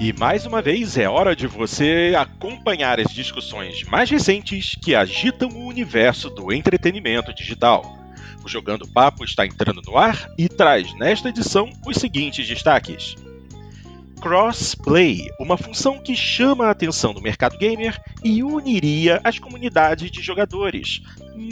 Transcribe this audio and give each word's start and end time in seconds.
E 0.00 0.12
mais 0.12 0.46
uma 0.46 0.62
vez 0.62 0.96
é 0.96 1.08
hora 1.08 1.34
de 1.34 1.48
você 1.48 2.14
acompanhar 2.16 3.00
as 3.00 3.12
discussões 3.12 3.82
mais 3.82 4.08
recentes 4.08 4.76
que 4.80 4.94
agitam 4.94 5.48
o 5.48 5.66
universo 5.66 6.30
do 6.30 6.52
entretenimento 6.52 7.34
digital. 7.34 7.98
O 8.44 8.48
Jogando 8.48 8.86
Papo 8.86 9.24
está 9.24 9.44
entrando 9.44 9.82
no 9.82 9.98
ar 9.98 10.30
e 10.38 10.48
traz 10.48 10.94
nesta 10.94 11.30
edição 11.30 11.68
os 11.84 11.96
seguintes 11.96 12.46
destaques. 12.46 13.16
Crossplay, 14.20 15.26
uma 15.40 15.56
função 15.56 15.98
que 15.98 16.14
chama 16.14 16.66
a 16.66 16.70
atenção 16.70 17.12
do 17.12 17.20
mercado 17.20 17.58
gamer 17.58 18.00
e 18.22 18.40
uniria 18.44 19.20
as 19.24 19.40
comunidades 19.40 20.12
de 20.12 20.22
jogadores, 20.22 21.02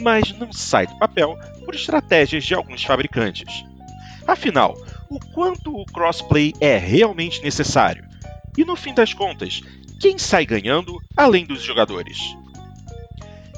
mas 0.01 0.31
não 0.31 0.53
sai 0.53 0.87
do 0.87 0.97
papel 0.97 1.37
por 1.65 1.75
estratégias 1.75 2.45
de 2.45 2.53
alguns 2.53 2.81
fabricantes. 2.81 3.65
Afinal, 4.25 4.73
o 5.09 5.19
quanto 5.33 5.75
o 5.75 5.85
crossplay 5.85 6.53
é 6.61 6.77
realmente 6.77 7.43
necessário? 7.43 8.06
E 8.57 8.65
no 8.65 8.75
fim 8.75 8.93
das 8.93 9.13
contas, 9.13 9.61
quem 9.99 10.17
sai 10.17 10.45
ganhando 10.45 10.97
além 11.15 11.45
dos 11.45 11.61
jogadores? 11.61 12.17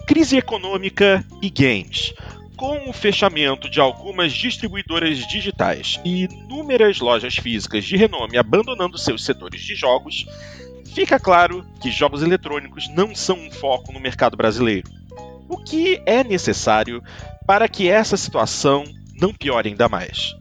Crise 0.06 0.38
econômica 0.38 1.26
e 1.42 1.50
games. 1.50 2.14
Com 2.58 2.90
o 2.90 2.94
fechamento 2.94 3.70
de 3.70 3.80
algumas 3.80 4.34
distribuidoras 4.34 5.20
digitais 5.28 6.00
e 6.04 6.26
inúmeras 6.26 7.00
lojas 7.00 7.38
físicas 7.38 7.86
de 7.86 7.96
renome 7.96 8.38
abandonando 8.38 8.98
seus 8.98 9.24
setores 9.24 9.62
de 9.62 9.76
jogos, 9.76 10.26
fica 10.94 11.18
claro 11.18 11.66
que 11.82 11.90
jogos 11.90 12.22
eletrônicos 12.22 12.90
não 12.90 13.16
são 13.16 13.38
um 13.38 13.50
foco 13.50 13.94
no 13.94 14.00
mercado 14.00 14.36
brasileiro. 14.36 14.90
O 15.48 15.58
que 15.58 16.02
é 16.06 16.24
necessário 16.24 17.02
para 17.48 17.70
que 17.70 17.88
essa 17.88 18.18
situação 18.18 18.84
não 19.20 19.34
piore 19.34 19.70
ainda 19.70 19.88
mais? 19.88 20.36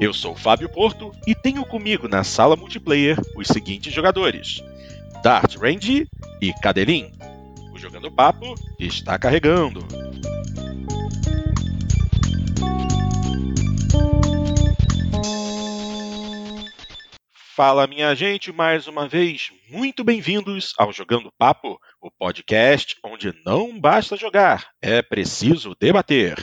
Eu 0.00 0.14
sou 0.14 0.34
Fábio 0.34 0.66
Porto 0.66 1.12
e 1.26 1.34
tenho 1.34 1.62
comigo 1.62 2.08
na 2.08 2.24
sala 2.24 2.56
multiplayer 2.56 3.18
os 3.36 3.46
seguintes 3.48 3.92
jogadores: 3.92 4.62
Dart 5.22 5.56
Range 5.56 6.08
e 6.40 6.52
Cadelin. 6.54 7.12
O 7.70 7.78
Jogando 7.78 8.10
Papo 8.10 8.54
está 8.78 9.18
carregando. 9.18 9.86
Fala, 17.54 17.86
minha 17.86 18.14
gente, 18.14 18.50
mais 18.50 18.86
uma 18.86 19.06
vez, 19.06 19.50
muito 19.68 20.02
bem-vindos 20.02 20.72
ao 20.78 20.94
Jogando 20.94 21.30
Papo, 21.36 21.78
o 22.00 22.10
podcast 22.10 22.96
onde 23.04 23.34
não 23.44 23.78
basta 23.78 24.16
jogar, 24.16 24.70
é 24.80 25.02
preciso 25.02 25.76
debater. 25.78 26.42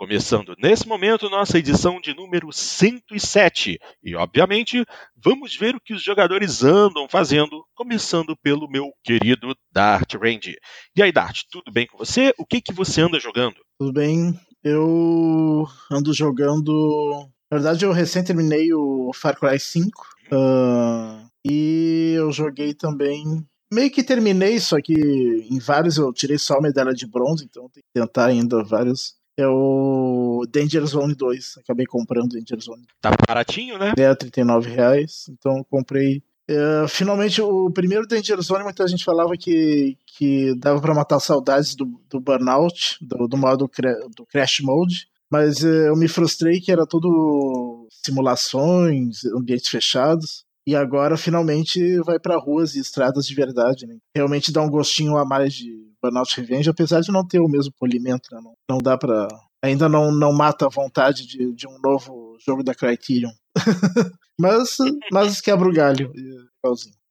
Começando 0.00 0.56
nesse 0.58 0.88
momento 0.88 1.28
nossa 1.28 1.58
edição 1.58 2.00
de 2.00 2.16
número 2.16 2.50
107. 2.50 3.78
E, 4.02 4.16
obviamente, 4.16 4.82
vamos 5.22 5.54
ver 5.54 5.76
o 5.76 5.80
que 5.80 5.92
os 5.92 6.02
jogadores 6.02 6.64
andam 6.64 7.06
fazendo, 7.06 7.62
começando 7.74 8.34
pelo 8.34 8.66
meu 8.66 8.86
querido 9.04 9.54
Dart 9.70 10.14
Range. 10.14 10.56
E 10.96 11.02
aí, 11.02 11.12
Dart, 11.12 11.42
tudo 11.50 11.70
bem 11.70 11.86
com 11.86 11.98
você? 11.98 12.32
O 12.38 12.46
que, 12.46 12.62
que 12.62 12.72
você 12.72 13.02
anda 13.02 13.20
jogando? 13.20 13.56
Tudo 13.78 13.92
bem. 13.92 14.32
Eu 14.64 15.66
ando 15.92 16.14
jogando. 16.14 17.28
Na 17.52 17.58
verdade, 17.58 17.84
eu 17.84 17.92
recém 17.92 18.24
terminei 18.24 18.72
o 18.72 19.10
Far 19.14 19.38
Cry 19.38 19.60
5. 19.60 19.86
Uh, 19.90 20.34
ah, 20.34 21.26
e 21.44 22.14
eu 22.16 22.32
joguei 22.32 22.72
também 22.72 23.22
meio 23.70 23.90
que 23.90 24.02
terminei, 24.02 24.58
só 24.58 24.80
que 24.80 24.94
em 24.94 25.58
vários 25.58 25.98
eu 25.98 26.10
tirei 26.10 26.38
só 26.38 26.54
a 26.54 26.62
medalha 26.62 26.94
de 26.94 27.06
bronze, 27.06 27.44
então 27.44 27.68
tem 27.68 27.82
que 27.82 28.00
tentar 28.00 28.26
ainda 28.26 28.64
vários 28.64 29.19
é 29.36 29.46
o 29.46 30.44
Danger 30.50 30.84
Zone 30.86 31.14
2. 31.14 31.58
Acabei 31.58 31.86
comprando 31.86 32.30
Danger 32.30 32.60
Zone. 32.60 32.84
Tá 33.00 33.10
baratinho, 33.26 33.78
né? 33.78 33.92
É, 33.98 34.14
39 34.14 34.70
reais. 34.70 35.26
Então 35.30 35.64
comprei. 35.70 36.22
É, 36.48 36.88
finalmente, 36.88 37.40
o 37.40 37.70
primeiro 37.70 38.06
Danger 38.06 38.40
Zone, 38.40 38.64
muita 38.64 38.86
gente 38.88 39.04
falava 39.04 39.34
que, 39.38 39.96
que 40.16 40.54
dava 40.58 40.80
para 40.80 40.94
matar 40.94 41.20
saudades 41.20 41.74
do, 41.74 41.86
do 42.08 42.20
Burnout, 42.20 42.96
do, 43.00 43.28
do 43.28 43.36
modo 43.36 43.70
do 44.16 44.26
Crash 44.26 44.60
Mode. 44.60 45.08
Mas 45.30 45.64
é, 45.64 45.88
eu 45.88 45.96
me 45.96 46.08
frustrei 46.08 46.60
que 46.60 46.72
era 46.72 46.84
tudo 46.84 47.86
simulações, 48.04 49.24
ambientes 49.26 49.68
fechados. 49.68 50.44
E 50.66 50.76
agora 50.76 51.16
finalmente 51.16 51.98
vai 52.00 52.18
para 52.18 52.38
ruas 52.38 52.74
e 52.74 52.80
estradas 52.80 53.26
de 53.26 53.34
verdade, 53.34 53.86
né? 53.86 53.96
Realmente 54.14 54.52
dá 54.52 54.60
um 54.60 54.68
gostinho 54.68 55.16
a 55.16 55.24
mais 55.24 55.54
de 55.54 55.89
Burnout 56.02 56.40
Revenge, 56.40 56.70
apesar 56.70 57.00
de 57.00 57.12
não 57.12 57.26
ter 57.26 57.40
o 57.40 57.48
mesmo 57.48 57.72
polimento, 57.78 58.28
né? 58.32 58.40
não, 58.42 58.54
não 58.68 58.78
dá 58.78 58.96
para 58.96 59.28
ainda 59.62 59.88
não, 59.88 60.10
não 60.10 60.32
mata 60.32 60.66
a 60.66 60.70
vontade 60.70 61.26
de, 61.26 61.52
de 61.52 61.66
um 61.66 61.78
novo 61.82 62.36
jogo 62.44 62.62
da 62.62 62.74
Criterion. 62.74 63.30
mas, 64.38 64.76
mas 65.12 65.40
quebra 65.40 65.68
o 65.68 65.72
galho. 65.72 66.12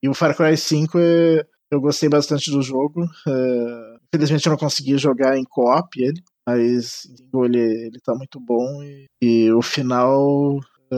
E 0.02 0.10
o 0.10 0.14
Far 0.14 0.36
Cry 0.36 0.58
5 0.58 0.98
é, 0.98 1.46
eu 1.72 1.80
gostei 1.80 2.10
bastante 2.10 2.50
do 2.50 2.62
jogo. 2.62 3.06
É, 3.28 3.98
infelizmente 4.08 4.46
eu 4.46 4.52
não 4.52 4.58
consegui 4.58 4.98
jogar 4.98 5.38
em 5.38 5.44
co-op 5.44 6.02
ele, 6.02 6.22
mas 6.48 7.04
ele, 7.44 7.60
ele 7.60 8.00
tá 8.04 8.16
muito 8.16 8.40
bom 8.40 8.82
e, 8.84 9.06
e 9.22 9.52
o 9.52 9.62
final. 9.62 10.60
É, 10.92 10.96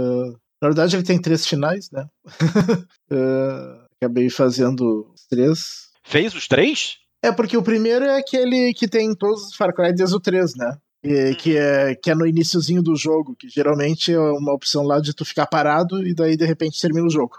na 0.61 0.69
verdade, 0.69 0.95
ele 0.95 1.03
tem 1.03 1.19
três 1.19 1.45
finais, 1.45 1.89
né? 1.91 2.07
é, 3.11 3.85
acabei 3.99 4.29
fazendo 4.29 5.11
os 5.11 5.25
três. 5.25 5.89
Fez 6.03 6.35
os 6.35 6.47
três? 6.47 6.97
É, 7.23 7.31
porque 7.31 7.55
o 7.55 7.63
primeiro 7.63 8.05
é 8.05 8.17
aquele 8.17 8.73
que 8.73 8.87
tem 8.87 9.13
todos 9.13 9.47
os 9.47 9.55
Far 9.55 9.73
Cry 9.73 9.93
desde 9.93 10.15
o 10.15 10.19
3, 10.19 10.55
né? 10.55 10.77
E, 11.03 11.33
que, 11.35 11.57
é, 11.57 11.95
que 11.95 12.11
é 12.11 12.15
no 12.15 12.27
iníciozinho 12.27 12.81
do 12.81 12.95
jogo, 12.95 13.35
que 13.35 13.49
geralmente 13.49 14.13
é 14.13 14.19
uma 14.19 14.53
opção 14.53 14.83
lá 14.83 14.99
de 14.99 15.15
tu 15.15 15.25
ficar 15.25 15.47
parado 15.47 16.05
e 16.05 16.13
daí 16.13 16.37
de 16.37 16.45
repente 16.45 16.79
termina 16.79 17.07
o 17.07 17.09
jogo. 17.09 17.37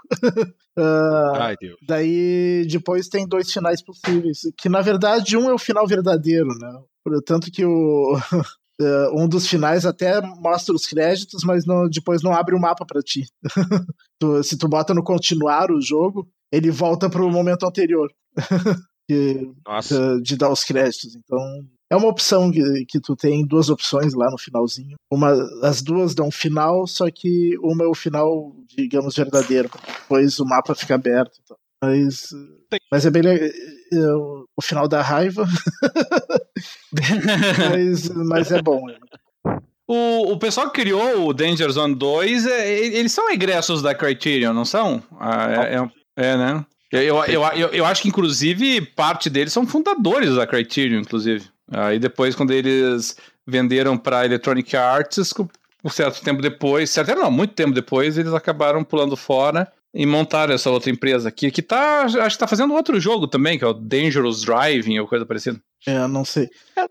uh, 0.77 1.35
Ai, 1.39 1.55
Deus. 1.59 1.77
Daí 1.87 2.65
depois 2.69 3.07
tem 3.07 3.25
dois 3.25 3.51
finais 3.51 3.81
possíveis, 3.81 4.39
que 4.57 4.67
na 4.67 4.81
verdade 4.81 5.37
um 5.37 5.49
é 5.49 5.53
o 5.53 5.59
final 5.59 5.87
verdadeiro, 5.87 6.49
né? 6.59 6.71
Tanto 7.25 7.51
que 7.51 7.65
o, 7.65 8.17
Uh, 8.81 9.13
um 9.15 9.27
dos 9.27 9.47
finais 9.47 9.85
até 9.85 10.19
mostra 10.21 10.73
os 10.73 10.85
créditos, 10.85 11.43
mas 11.43 11.65
não, 11.65 11.87
depois 11.87 12.21
não 12.21 12.33
abre 12.33 12.55
o 12.55 12.59
mapa 12.59 12.85
para 12.85 13.01
ti. 13.01 13.25
tu, 14.19 14.43
se 14.43 14.57
tu 14.57 14.67
bota 14.67 14.93
no 14.93 15.03
continuar 15.03 15.71
o 15.71 15.79
jogo, 15.79 16.27
ele 16.51 16.71
volta 16.71 17.09
para 17.09 17.23
o 17.23 17.31
momento 17.31 17.65
anterior. 17.65 18.09
Que, 19.07 19.51
de 20.21 20.37
dar 20.37 20.51
os 20.51 20.63
créditos. 20.63 21.15
Então, 21.15 21.39
é 21.89 21.95
uma 21.95 22.07
opção 22.07 22.51
que, 22.51 22.85
que 22.85 22.99
tu 22.99 23.15
tem 23.15 23.45
duas 23.45 23.69
opções 23.69 24.13
lá 24.13 24.29
no 24.31 24.37
finalzinho. 24.37 24.95
Uma, 25.11 25.33
as 25.61 25.81
duas 25.81 26.15
dão 26.15 26.31
final, 26.31 26.87
só 26.87 27.05
que 27.13 27.57
uma 27.59 27.83
é 27.83 27.87
o 27.87 27.93
final, 27.93 28.55
digamos, 28.75 29.15
verdadeiro. 29.15 29.69
Depois 30.01 30.39
o 30.39 30.45
mapa 30.45 30.73
fica 30.73 30.95
aberto. 30.95 31.33
Então. 31.43 31.57
Mas, 31.83 32.29
mas 32.89 33.05
é 33.05 33.11
bem 33.11 33.21
legal. 33.21 33.47
É, 33.47 34.15
o 34.55 34.61
final 34.61 34.87
da 34.87 35.01
raiva. 35.01 35.45
mas, 37.69 38.09
mas 38.09 38.51
é 38.51 38.61
bom. 38.61 38.89
É. 38.89 38.97
O, 39.87 40.31
o 40.31 40.39
pessoal 40.39 40.71
que 40.71 40.81
criou 40.81 41.27
o 41.27 41.33
Danger 41.33 41.69
Zone 41.69 41.93
2, 41.93 42.47
é, 42.47 42.71
eles 42.71 43.11
são 43.11 43.29
egressos 43.29 43.81
da 43.81 43.93
Criterion, 43.93 44.53
não 44.53 44.65
são? 44.65 45.03
Ah, 45.19 45.51
é, 45.51 45.75
é, 45.75 45.91
é, 46.15 46.37
né? 46.37 46.65
Eu, 46.93 47.25
eu, 47.25 47.43
eu, 47.55 47.67
eu, 47.69 47.85
acho 47.85 48.03
que, 48.03 48.07
inclusive, 48.07 48.79
parte 48.81 49.27
deles 49.27 49.51
são 49.51 49.65
fundadores 49.65 50.35
da 50.35 50.45
Criterion, 50.45 51.01
inclusive. 51.01 51.47
Aí 51.71 51.97
depois, 51.97 52.35
quando 52.35 52.51
eles 52.51 53.17
venderam 53.47 53.97
para 53.97 54.25
Electronic 54.25 54.77
Arts, 54.77 55.33
um 55.83 55.89
certo 55.89 56.21
tempo 56.21 56.39
depois, 56.39 56.91
certo 56.91 57.15
não, 57.15 57.31
muito 57.31 57.55
tempo 57.55 57.73
depois, 57.73 58.15
eles 58.15 58.31
acabaram 58.31 58.83
pulando 58.83 59.17
fora 59.17 59.67
e 59.91 60.05
montaram 60.05 60.53
essa 60.53 60.69
outra 60.69 60.91
empresa 60.91 61.29
aqui, 61.29 61.49
que 61.49 61.63
tá, 61.63 62.03
acho 62.03 62.35
que 62.35 62.39
tá 62.39 62.47
fazendo 62.47 62.75
outro 62.75 62.99
jogo 62.99 63.27
também, 63.27 63.57
que 63.57 63.63
é 63.63 63.67
o 63.67 63.73
Dangerous 63.73 64.43
Driving 64.43 64.99
ou 64.99 65.07
coisa 65.07 65.25
parecida. 65.25 65.59
É, 65.87 66.07
não 66.07 66.23
sei. 66.23 66.47
É, 66.77 66.85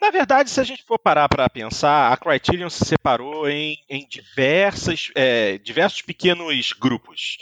na 0.00 0.10
verdade, 0.10 0.50
se 0.50 0.60
a 0.60 0.64
gente 0.64 0.82
for 0.82 0.98
parar 0.98 1.28
para 1.28 1.48
pensar, 1.48 2.12
a 2.12 2.16
Criterion 2.16 2.68
se 2.68 2.84
separou 2.84 3.48
em, 3.48 3.78
em 3.88 4.06
diversas, 4.08 5.10
é, 5.14 5.58
diversos 5.58 6.02
pequenos 6.02 6.72
grupos. 6.72 7.38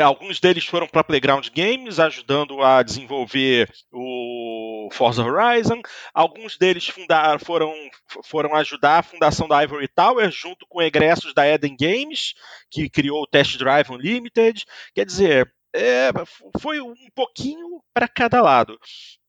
Alguns 0.00 0.38
deles 0.38 0.64
foram 0.64 0.86
para 0.86 1.02
Playground 1.02 1.48
Games, 1.48 1.98
ajudando 1.98 2.62
a 2.62 2.82
desenvolver 2.82 3.68
o 3.92 4.88
Forza 4.92 5.24
Horizon. 5.24 5.82
Alguns 6.14 6.56
deles 6.56 6.86
fundaram, 6.86 7.40
foram, 7.40 7.74
foram 8.24 8.54
ajudar 8.54 9.00
a 9.00 9.02
fundação 9.02 9.48
da 9.48 9.60
Ivory 9.60 9.88
Tower, 9.88 10.30
junto 10.30 10.64
com 10.68 10.80
egressos 10.80 11.34
da 11.34 11.48
Eden 11.48 11.76
Games, 11.76 12.34
que 12.70 12.88
criou 12.88 13.22
o 13.22 13.26
Test 13.26 13.58
Drive 13.58 13.90
Unlimited. 13.90 14.64
Quer 14.94 15.04
dizer, 15.04 15.52
é, 15.74 16.10
foi 16.60 16.80
um 16.80 16.94
pouquinho 17.12 17.82
para 17.92 18.06
cada 18.06 18.40
lado. 18.40 18.78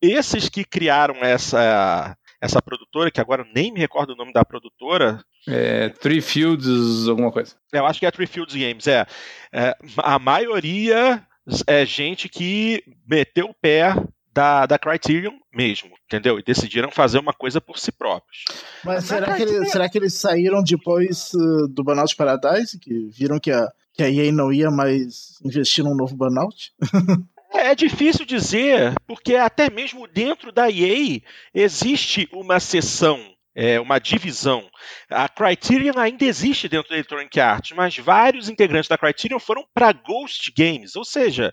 Esses 0.02 0.50
que 0.50 0.64
criaram 0.64 1.16
essa 1.22 2.18
essa 2.42 2.60
produtora, 2.60 3.12
que 3.12 3.22
agora 3.22 3.46
nem 3.54 3.72
me 3.72 3.80
recordo 3.80 4.14
o 4.14 4.16
nome 4.16 4.34
da 4.34 4.44
produtora. 4.44 5.24
É, 5.48 5.90
Three 5.90 6.22
Fields, 6.22 7.08
alguma 7.08 7.32
coisa. 7.32 7.56
Eu 7.72 7.86
acho 7.86 8.00
que 8.00 8.06
é 8.06 8.10
Three 8.10 8.26
Fields 8.26 8.56
Games, 8.56 8.88
é. 8.88 9.06
é 9.54 9.76
a 9.98 10.18
maioria 10.18 11.24
é 11.68 11.86
gente 11.86 12.28
que 12.28 12.84
meteu 13.08 13.48
o 13.48 13.54
pé 13.54 13.96
da, 14.34 14.66
da 14.66 14.80
Criterion 14.80 15.34
mesmo, 15.54 15.90
entendeu? 16.06 16.40
E 16.40 16.44
decidiram 16.44 16.90
fazer 16.90 17.20
uma 17.20 17.34
coisa 17.34 17.60
por 17.60 17.78
si 17.78 17.92
próprios. 17.92 18.46
Mas 18.84 19.06
será 19.06 19.36
que, 19.36 19.44
eles, 19.44 19.72
será 19.72 19.90
que 19.90 19.98
eles 19.98 20.14
saíram 20.14 20.64
depois 20.64 21.32
uh, 21.34 21.68
do 21.68 21.84
Burnout 21.84 22.16
Paradise? 22.16 22.80
Que 22.80 23.10
viram 23.10 23.40
que 23.40 23.52
a, 23.52 23.68
que 23.94 24.04
a 24.04 24.10
EA 24.10 24.32
não 24.32 24.52
ia 24.52 24.72
mais 24.72 25.38
investir 25.44 25.84
num 25.84 25.96
novo 25.96 26.16
Burnout? 26.16 26.72
É 27.54 27.76
difícil 27.76 28.26
dizer, 28.26 28.94
porque 29.06 29.36
até 29.36 29.70
mesmo 29.70 30.08
dentro 30.08 30.52
da 30.52 30.70
EA 30.70 31.22
existe 31.54 32.28
uma 32.32 32.60
seção, 32.60 33.20
é, 33.54 33.80
uma 33.80 34.00
divisão. 34.00 34.70
A 35.10 35.28
Criterion 35.28 35.98
ainda 35.98 36.24
existe 36.24 36.70
dentro 36.70 36.90
da 36.90 36.96
Electronic 36.96 37.40
Arts, 37.40 37.72
mas 37.76 37.98
vários 37.98 38.48
integrantes 38.48 38.88
da 38.88 38.98
Criterion 38.98 39.40
foram 39.40 39.66
para 39.74 39.92
Ghost 39.92 40.52
Games, 40.58 40.96
ou 40.96 41.04
seja, 41.04 41.52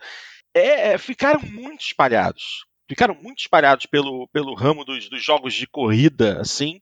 é, 0.55 0.93
é, 0.93 0.99
ficaram 0.99 1.41
muito 1.43 1.83
espalhados 1.83 2.68
ficaram 2.89 3.15
muito 3.15 3.41
espalhados 3.41 3.87
pelo, 3.87 4.27
pelo 4.29 4.55
ramo 4.55 4.85
dos, 4.85 5.09
dos 5.09 5.23
jogos 5.23 5.55
de 5.55 5.67
corrida, 5.67 6.41
assim. 6.41 6.81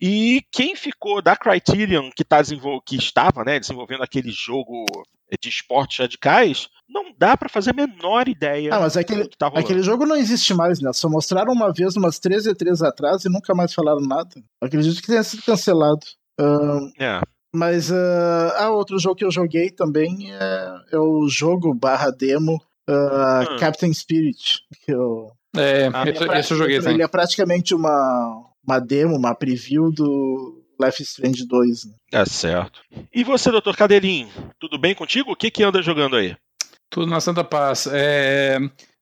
E 0.00 0.42
quem 0.50 0.74
ficou 0.74 1.22
da 1.22 1.36
Criterion, 1.36 2.10
que, 2.14 2.24
tá 2.24 2.42
que 2.84 2.96
estava 2.96 3.44
né, 3.44 3.60
desenvolvendo 3.60 4.02
aquele 4.02 4.30
jogo 4.30 4.84
de 5.40 5.48
esportes 5.48 5.98
radicais, 5.98 6.68
não 6.88 7.12
dá 7.16 7.36
para 7.36 7.48
fazer 7.48 7.70
a 7.70 7.74
menor 7.74 8.28
ideia. 8.28 8.74
Ah, 8.74 8.80
mas 8.80 8.96
aquele, 8.96 9.28
tá 9.36 9.48
aquele 9.48 9.82
jogo 9.82 10.06
não 10.06 10.16
existe 10.16 10.54
mais, 10.54 10.80
né? 10.80 10.92
Só 10.92 11.08
mostraram 11.08 11.52
uma 11.52 11.72
vez, 11.72 11.96
umas 11.96 12.18
13 12.18 12.50
e 12.50 12.54
3 12.54 12.82
atrás, 12.82 13.24
e 13.24 13.28
nunca 13.28 13.54
mais 13.54 13.74
falaram 13.74 14.00
nada. 14.00 14.30
acredito 14.60 15.00
que 15.00 15.08
tenha 15.08 15.22
sido 15.22 15.42
cancelado. 15.42 16.06
Uh, 16.40 16.90
é. 17.02 17.20
Mas 17.54 17.90
uh, 17.90 18.52
ah, 18.56 18.70
outro 18.70 18.98
jogo 18.98 19.16
que 19.16 19.24
eu 19.24 19.30
joguei 19.30 19.70
também 19.70 20.30
é, 20.32 20.80
é 20.92 20.98
o 20.98 21.26
jogo 21.28 21.74
barra 21.74 22.10
demo 22.10 22.60
uh, 22.88 23.52
hum. 23.52 23.56
Captain 23.58 23.92
Spirit. 23.92 24.60
Que 24.84 24.92
eu, 24.92 25.32
é, 25.58 25.90
ah, 25.92 26.08
esse, 26.08 26.24
esse 26.24 26.52
eu 26.52 26.58
joguei 26.58 26.78
também. 26.78 26.94
Ele 26.94 27.02
é 27.02 27.08
praticamente 27.08 27.74
uma, 27.74 28.44
uma 28.66 28.78
demo, 28.78 29.16
uma 29.16 29.34
preview 29.34 29.90
do 29.90 30.62
Life 30.80 31.02
is 31.02 31.10
Strange 31.10 31.46
2. 31.46 31.84
Né? 31.84 31.92
É 32.12 32.24
certo. 32.24 32.80
E 33.12 33.24
você, 33.24 33.50
doutor 33.50 33.76
Cadelinho, 33.76 34.28
tudo 34.58 34.78
bem 34.78 34.94
contigo? 34.94 35.32
O 35.32 35.36
que, 35.36 35.50
que 35.50 35.62
anda 35.62 35.82
jogando 35.82 36.16
aí? 36.16 36.36
Tudo 36.90 37.06
na 37.06 37.20
Santa 37.20 37.42
Paz. 37.42 37.88
É... 37.90 38.58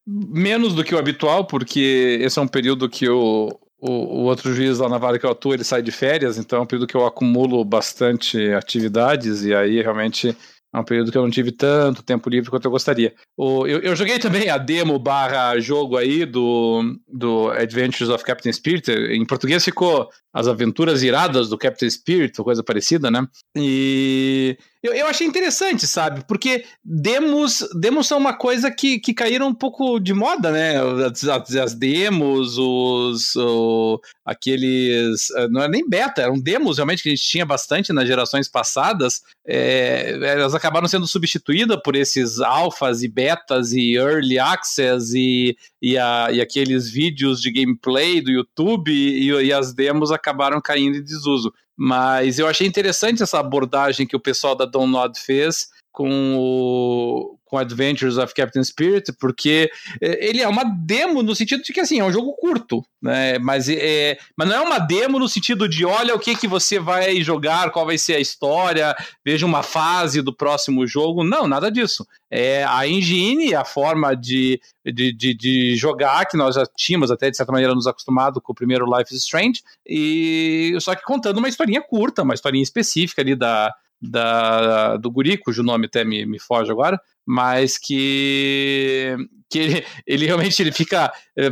Menos 0.06 0.74
do 0.74 0.84
que 0.84 0.94
o 0.94 0.98
habitual, 0.98 1.46
porque 1.46 2.18
esse 2.20 2.38
é 2.38 2.42
um 2.42 2.48
período 2.48 2.90
que 2.90 3.08
o, 3.08 3.58
o, 3.80 3.90
o, 3.90 4.22
outro 4.24 4.54
juiz 4.54 4.78
lá 4.78 4.88
na 4.88 4.98
vara 4.98 5.18
que 5.18 5.24
eu 5.24 5.30
atuo, 5.30 5.54
ele 5.54 5.64
sai 5.64 5.82
de 5.82 5.90
férias, 5.90 6.36
então 6.36 6.58
é 6.58 6.62
um 6.62 6.66
período 6.66 6.86
que 6.86 6.94
eu 6.94 7.06
acumulo 7.06 7.64
bastante 7.64 8.52
atividades, 8.52 9.44
e 9.44 9.54
aí 9.54 9.80
realmente 9.80 10.36
é 10.74 10.78
um 10.78 10.84
período 10.84 11.12
que 11.12 11.16
eu 11.16 11.22
não 11.22 11.30
tive 11.30 11.52
tanto 11.52 12.02
tempo 12.02 12.28
livre 12.28 12.50
quanto 12.50 12.64
eu 12.64 12.70
gostaria. 12.70 13.14
O, 13.36 13.64
eu, 13.64 13.78
eu, 13.78 13.94
joguei 13.94 14.18
também 14.18 14.50
a 14.50 14.58
demo 14.58 14.98
barra 14.98 15.56
jogo 15.60 15.96
aí 15.96 16.26
do, 16.26 16.98
do 17.06 17.48
Adventures 17.50 18.10
of 18.10 18.24
Captain 18.24 18.52
Spirit. 18.52 18.90
Em 18.90 19.24
português 19.24 19.64
ficou 19.64 20.10
As 20.34 20.48
Aventuras 20.48 21.02
Iradas 21.02 21.48
do 21.48 21.56
Captain 21.56 21.88
Spirit, 21.88 22.36
coisa 22.42 22.62
parecida, 22.62 23.10
né? 23.10 23.24
E 23.56 24.58
eu, 24.84 24.92
eu 24.92 25.06
achei 25.06 25.26
interessante, 25.26 25.86
sabe? 25.86 26.22
Porque 26.28 26.66
demos, 26.84 27.66
demos 27.74 28.06
são 28.06 28.18
uma 28.18 28.36
coisa 28.36 28.70
que, 28.70 28.98
que 28.98 29.14
caíram 29.14 29.48
um 29.48 29.54
pouco 29.54 29.98
de 29.98 30.12
moda, 30.12 30.50
né? 30.50 30.76
As, 31.06 31.24
as, 31.24 31.56
as 31.56 31.74
demos, 31.74 32.58
os. 32.58 33.34
O, 33.34 33.98
aqueles. 34.22 35.30
Eh, 35.30 35.48
não 35.48 35.62
era 35.62 35.70
nem 35.70 35.88
beta, 35.88 36.20
eram 36.20 36.38
demos 36.38 36.76
realmente 36.76 37.02
que 37.02 37.08
a 37.08 37.14
gente 37.14 37.26
tinha 37.26 37.46
bastante 37.46 37.94
nas 37.94 38.06
gerações 38.06 38.46
passadas. 38.46 39.22
É, 39.46 40.18
elas 40.22 40.54
acabaram 40.54 40.86
sendo 40.86 41.06
substituídas 41.06 41.78
por 41.82 41.96
esses 41.96 42.40
alfas 42.40 43.02
e 43.02 43.08
betas 43.08 43.72
e 43.72 43.94
early 43.94 44.38
access 44.38 45.16
e, 45.16 45.56
e, 45.80 45.96
a, 45.96 46.28
e 46.30 46.42
aqueles 46.42 46.90
vídeos 46.90 47.40
de 47.40 47.50
gameplay 47.50 48.20
do 48.20 48.30
YouTube 48.30 48.92
e, 48.92 49.30
e 49.30 49.50
as 49.50 49.72
demos 49.72 50.12
acabaram 50.24 50.60
caindo 50.60 50.96
em 50.96 51.02
desuso. 51.02 51.52
Mas 51.76 52.38
eu 52.38 52.46
achei 52.46 52.66
interessante 52.66 53.22
essa 53.22 53.38
abordagem 53.38 54.06
que 54.06 54.16
o 54.16 54.20
pessoal 54.20 54.54
da 54.54 54.64
Download 54.64 55.18
fez 55.18 55.68
com 55.94 56.34
o 56.36 57.38
com 57.54 57.58
Adventures 57.58 58.18
of 58.18 58.34
Captain 58.34 58.64
Spirit, 58.64 59.12
porque 59.12 59.70
é, 60.00 60.28
ele 60.28 60.42
é 60.42 60.48
uma 60.48 60.64
demo 60.64 61.22
no 61.22 61.36
sentido 61.36 61.62
de 61.62 61.72
que 61.72 61.78
assim, 61.78 62.00
é 62.00 62.04
um 62.04 62.10
jogo 62.10 62.32
curto, 62.32 62.84
né? 63.00 63.38
Mas, 63.38 63.68
é, 63.68 64.18
mas 64.36 64.48
não 64.48 64.56
é 64.56 64.60
uma 64.60 64.80
demo 64.80 65.20
no 65.20 65.28
sentido 65.28 65.68
de 65.68 65.84
olha 65.84 66.16
o 66.16 66.18
que, 66.18 66.34
que 66.34 66.48
você 66.48 66.80
vai 66.80 67.22
jogar, 67.22 67.70
qual 67.70 67.86
vai 67.86 67.96
ser 67.96 68.16
a 68.16 68.20
história, 68.20 68.96
veja 69.24 69.46
uma 69.46 69.62
fase 69.62 70.20
do 70.20 70.34
próximo 70.34 70.84
jogo. 70.84 71.22
Não, 71.22 71.46
nada 71.46 71.70
disso. 71.70 72.04
É 72.28 72.64
a 72.64 72.88
engine, 72.88 73.54
a 73.54 73.64
forma 73.64 74.16
de, 74.16 74.60
de, 74.84 75.12
de, 75.12 75.34
de 75.34 75.76
jogar, 75.76 76.26
que 76.26 76.36
nós 76.36 76.56
já 76.56 76.66
tínhamos 76.76 77.12
até 77.12 77.30
de 77.30 77.36
certa 77.36 77.52
maneira 77.52 77.72
nos 77.72 77.86
acostumado 77.86 78.40
com 78.40 78.50
o 78.50 78.56
primeiro 78.56 78.84
Life 78.84 79.14
is 79.14 79.22
Strange, 79.22 79.62
e 79.86 80.76
só 80.80 80.96
que 80.96 81.04
contando 81.04 81.38
uma 81.38 81.48
historinha 81.48 81.80
curta, 81.80 82.22
uma 82.22 82.34
historinha 82.34 82.64
específica 82.64 83.22
ali 83.22 83.36
da, 83.36 83.72
da, 84.10 84.96
do 84.96 85.10
guri, 85.10 85.36
cujo 85.36 85.62
nome 85.62 85.86
até 85.86 86.04
me, 86.04 86.26
me 86.26 86.38
foge 86.38 86.70
agora, 86.70 87.00
mas 87.26 87.78
que, 87.78 89.16
que 89.48 89.58
ele, 89.58 89.86
ele 90.06 90.26
realmente 90.26 90.60
ele 90.62 90.72
fica. 90.72 91.12
É, 91.36 91.50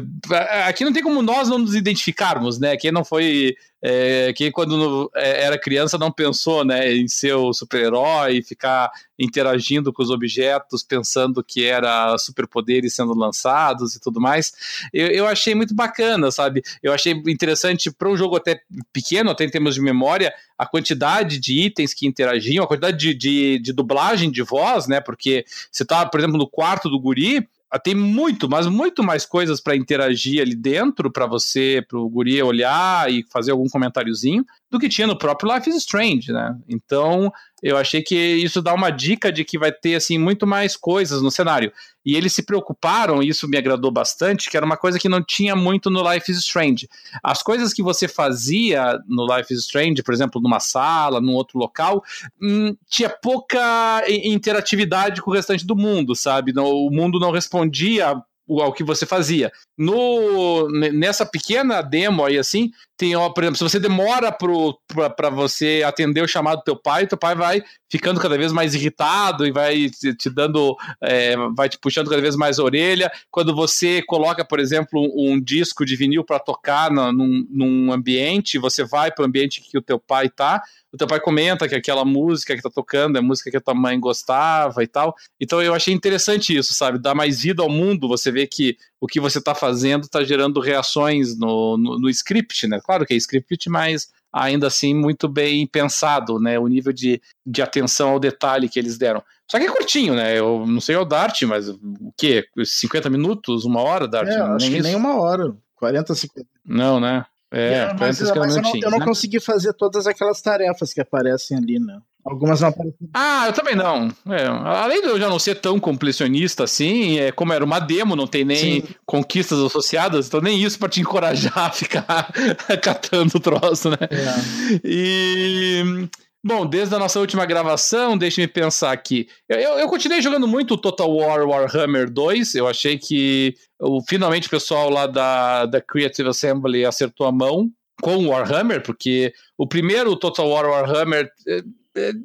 aqui 0.64 0.84
não 0.84 0.92
tem 0.92 1.02
como 1.02 1.22
nós 1.22 1.48
não 1.48 1.58
nos 1.58 1.74
identificarmos, 1.74 2.58
né? 2.58 2.76
Quem 2.76 2.92
não 2.92 3.04
foi. 3.04 3.54
É, 3.82 4.32
quem 4.34 4.52
quando 4.52 5.10
é, 5.14 5.42
era 5.44 5.58
criança 5.58 5.98
não 5.98 6.12
pensou 6.12 6.64
né, 6.64 6.94
em 6.94 7.08
ser 7.08 7.34
o 7.34 7.52
super-herói, 7.52 8.40
ficar 8.40 8.90
interagindo 9.18 9.92
com 9.92 10.02
os 10.02 10.10
objetos, 10.10 10.82
pensando 10.82 11.42
que 11.42 11.64
era 11.64 12.16
superpoderes 12.18 12.94
sendo 12.94 13.12
lançados 13.14 13.94
e 13.94 14.00
tudo 14.00 14.20
mais. 14.20 14.52
Eu, 14.92 15.08
eu 15.08 15.26
achei 15.26 15.54
muito 15.54 15.74
bacana, 15.74 16.30
sabe? 16.30 16.62
Eu 16.82 16.92
achei 16.92 17.12
interessante 17.26 17.90
para 17.90 18.08
um 18.08 18.16
jogo 18.16 18.36
até 18.36 18.60
pequeno, 18.92 19.30
até 19.30 19.44
em 19.44 19.50
termos 19.50 19.74
de 19.74 19.80
memória, 19.80 20.32
a 20.56 20.64
quantidade 20.64 21.38
de 21.40 21.60
itens 21.60 21.92
que 21.92 22.06
interagiam, 22.06 22.64
a 22.64 22.68
quantidade 22.68 22.96
de, 22.96 23.14
de, 23.14 23.58
de 23.58 23.72
dublagem 23.72 24.30
de 24.30 24.42
voz, 24.42 24.86
né? 24.86 25.00
Porque 25.00 25.44
você 25.70 25.84
tá, 25.84 26.06
por 26.06 26.20
exemplo, 26.20 26.38
no 26.38 26.48
quarto 26.48 26.88
do 26.88 27.00
guri, 27.00 27.48
tem 27.78 27.94
muito, 27.94 28.48
mas 28.48 28.66
muito 28.66 29.02
mais 29.02 29.24
coisas 29.24 29.60
para 29.60 29.76
interagir 29.76 30.42
ali 30.42 30.54
dentro, 30.54 31.10
para 31.10 31.26
você, 31.26 31.84
para 31.88 31.98
o 31.98 32.08
guri 32.08 32.42
olhar 32.42 33.10
e 33.10 33.24
fazer 33.32 33.52
algum 33.52 33.68
comentáriozinho, 33.68 34.44
do 34.70 34.78
que 34.78 34.88
tinha 34.88 35.06
no 35.06 35.16
próprio 35.16 35.54
Life 35.54 35.70
is 35.70 35.76
Strange, 35.76 36.32
né? 36.32 36.56
Então, 36.68 37.32
eu 37.62 37.76
achei 37.76 38.02
que 38.02 38.16
isso 38.16 38.60
dá 38.60 38.74
uma 38.74 38.90
dica 38.90 39.30
de 39.30 39.44
que 39.44 39.58
vai 39.58 39.70
ter, 39.70 39.94
assim, 39.94 40.18
muito 40.18 40.46
mais 40.46 40.76
coisas 40.76 41.22
no 41.22 41.30
cenário. 41.30 41.72
E 42.04 42.16
eles 42.16 42.32
se 42.32 42.42
preocuparam, 42.42 43.22
e 43.22 43.28
isso 43.28 43.46
me 43.46 43.56
agradou 43.56 43.90
bastante, 43.90 44.50
que 44.50 44.56
era 44.56 44.66
uma 44.66 44.76
coisa 44.76 44.98
que 44.98 45.08
não 45.08 45.22
tinha 45.22 45.54
muito 45.54 45.88
no 45.88 46.02
Life 46.12 46.30
is 46.30 46.38
Strange. 46.38 46.88
As 47.22 47.40
coisas 47.42 47.72
que 47.72 47.82
você 47.82 48.08
fazia 48.08 48.98
no 49.06 49.24
Life 49.24 49.54
is 49.54 49.60
Strange, 49.60 50.02
por 50.02 50.12
exemplo, 50.12 50.40
numa 50.42 50.58
sala, 50.58 51.20
num 51.20 51.34
outro 51.34 51.58
local, 51.58 52.02
hum, 52.42 52.76
tinha 52.90 53.08
pouca 53.08 54.02
interatividade 54.08 55.22
com 55.22 55.30
o 55.30 55.34
restante 55.34 55.64
do 55.64 55.76
mundo, 55.76 56.16
sabe? 56.16 56.52
o 56.58 56.90
mundo 56.90 57.20
não 57.20 57.30
respondia 57.30 58.20
ao 58.48 58.72
que 58.72 58.84
você 58.84 59.06
fazia. 59.06 59.52
No, 59.78 60.68
nessa 60.68 61.24
pequena 61.24 61.80
demo 61.80 62.24
aí, 62.24 62.38
assim, 62.38 62.70
tem, 63.02 63.16
ó, 63.16 63.28
por 63.30 63.42
exemplo, 63.42 63.58
se 63.58 63.64
você 63.64 63.80
demora 63.80 64.30
para 64.30 65.28
você 65.28 65.82
atender 65.84 66.22
o 66.22 66.28
chamado 66.28 66.58
do 66.58 66.62
teu 66.62 66.76
pai, 66.76 67.04
teu 67.04 67.18
pai 67.18 67.34
vai 67.34 67.60
ficando 67.90 68.20
cada 68.20 68.38
vez 68.38 68.52
mais 68.52 68.76
irritado 68.76 69.44
e 69.44 69.50
vai 69.50 69.90
te, 69.90 70.30
dando, 70.30 70.76
é, 71.02 71.34
vai 71.56 71.68
te 71.68 71.76
puxando 71.78 72.08
cada 72.08 72.22
vez 72.22 72.36
mais 72.36 72.60
a 72.60 72.62
orelha. 72.62 73.10
Quando 73.28 73.52
você 73.56 74.02
coloca, 74.02 74.44
por 74.44 74.60
exemplo, 74.60 75.00
um, 75.16 75.40
disco 75.40 75.84
de 75.84 75.96
vinil 75.96 76.22
para 76.22 76.38
tocar 76.38 76.92
num, 76.92 77.44
num 77.50 77.92
ambiente, 77.92 78.56
você 78.56 78.84
vai 78.84 79.10
para 79.10 79.24
o 79.24 79.26
ambiente 79.26 79.60
que 79.60 79.76
o 79.76 79.82
teu 79.82 79.98
pai 79.98 80.28
tá, 80.28 80.62
o 80.92 80.96
teu 80.96 81.06
pai 81.06 81.18
comenta 81.18 81.66
que 81.66 81.74
aquela 81.74 82.04
música 82.04 82.54
que 82.54 82.62
tá 82.62 82.70
tocando 82.70 83.18
é 83.18 83.20
música 83.20 83.50
que 83.50 83.56
a 83.56 83.60
tua 83.60 83.74
mãe 83.74 83.98
gostava 83.98 84.84
e 84.84 84.86
tal. 84.86 85.16
Então 85.40 85.60
eu 85.60 85.74
achei 85.74 85.92
interessante 85.92 86.56
isso, 86.56 86.72
sabe? 86.72 87.00
Dar 87.00 87.14
mais 87.14 87.40
vida 87.40 87.62
ao 87.62 87.68
mundo, 87.68 88.06
você 88.06 88.30
vê 88.30 88.46
que 88.46 88.76
o 89.02 89.06
que 89.08 89.18
você 89.18 89.40
tá 89.40 89.52
fazendo 89.52 90.06
tá 90.06 90.22
gerando 90.22 90.60
reações 90.60 91.36
no, 91.36 91.76
no, 91.76 91.98
no 91.98 92.08
script, 92.08 92.68
né? 92.68 92.80
Claro 92.80 93.04
que 93.04 93.12
é 93.12 93.16
script, 93.16 93.68
mas 93.68 94.12
ainda 94.32 94.68
assim 94.68 94.94
muito 94.94 95.28
bem 95.28 95.66
pensado, 95.66 96.38
né? 96.38 96.56
O 96.56 96.68
nível 96.68 96.92
de, 96.92 97.20
de 97.44 97.60
atenção 97.60 98.10
ao 98.10 98.20
detalhe 98.20 98.68
que 98.68 98.78
eles 98.78 98.96
deram. 98.96 99.20
Só 99.50 99.58
que 99.58 99.64
é 99.64 99.72
curtinho, 99.72 100.14
né? 100.14 100.38
Eu 100.38 100.64
não 100.64 100.80
sei 100.80 100.94
o 100.94 101.04
Dart, 101.04 101.42
mas 101.42 101.68
o 101.68 101.80
quê? 102.16 102.46
50 102.64 103.10
minutos, 103.10 103.64
uma 103.64 103.80
hora, 103.80 104.06
Dart? 104.06 104.28
É, 104.28 104.40
acho 104.40 104.58
nem 104.58 104.70
que 104.70 104.76
isso? 104.76 104.86
nem 104.86 104.94
uma 104.94 105.20
hora. 105.20 105.52
40, 105.74 106.14
50. 106.14 106.48
Não, 106.64 107.00
né? 107.00 107.26
É, 107.50 107.72
é 107.72 107.86
mas, 107.98 108.20
mas 108.20 108.56
eu 108.56 108.62
não, 108.62 108.72
eu 108.84 108.90
não 108.92 108.98
né? 109.00 109.04
consegui 109.04 109.40
fazer 109.40 109.72
todas 109.72 110.06
aquelas 110.06 110.40
tarefas 110.40 110.94
que 110.94 111.00
aparecem 111.00 111.56
ali, 111.56 111.80
né? 111.80 112.00
Algumas 112.24 112.60
não 112.60 112.68
aparecem. 112.68 113.08
Ah, 113.12 113.46
eu 113.48 113.52
também 113.52 113.74
não. 113.74 114.08
É, 114.28 114.46
além 114.46 115.02
de 115.02 115.08
eu 115.08 115.18
já 115.18 115.28
não 115.28 115.38
ser 115.38 115.56
tão 115.56 115.80
completionista 115.80 116.64
assim, 116.64 117.18
é, 117.18 117.32
como 117.32 117.52
era 117.52 117.64
uma 117.64 117.80
demo, 117.80 118.14
não 118.14 118.28
tem 118.28 118.44
nem 118.44 118.80
Sim. 118.80 118.84
conquistas 119.04 119.58
associadas, 119.58 120.28
então 120.28 120.40
nem 120.40 120.62
isso 120.62 120.78
para 120.78 120.88
te 120.88 121.00
encorajar 121.00 121.58
a 121.66 121.70
ficar 121.70 122.32
catando 122.80 123.36
o 123.36 123.40
troço, 123.40 123.90
né? 123.90 123.98
É. 124.02 124.80
E. 124.84 126.08
Bom, 126.44 126.66
desde 126.66 126.92
a 126.92 126.98
nossa 126.98 127.20
última 127.20 127.46
gravação, 127.46 128.18
deixe-me 128.18 128.48
pensar 128.48 128.90
aqui. 128.90 129.28
Eu, 129.48 129.78
eu, 129.78 129.88
continuei 129.88 130.20
jogando 130.20 130.48
muito 130.48 130.76
Total 130.76 131.08
War 131.08 131.46
Warhammer 131.46 132.10
2. 132.10 132.56
Eu 132.56 132.66
achei 132.66 132.98
que 132.98 133.54
o, 133.80 134.02
finalmente 134.02 134.48
o 134.48 134.50
pessoal 134.50 134.90
lá 134.90 135.06
da, 135.06 135.66
da 135.66 135.80
Creative 135.80 136.28
Assembly 136.28 136.84
acertou 136.84 137.28
a 137.28 137.32
mão 137.32 137.70
com 138.02 138.16
o 138.16 138.30
Warhammer, 138.30 138.82
porque 138.82 139.32
o 139.56 139.68
primeiro 139.68 140.16
Total 140.16 140.48
War 140.48 140.68
Warhammer 140.68 141.30
eh, 141.46 141.62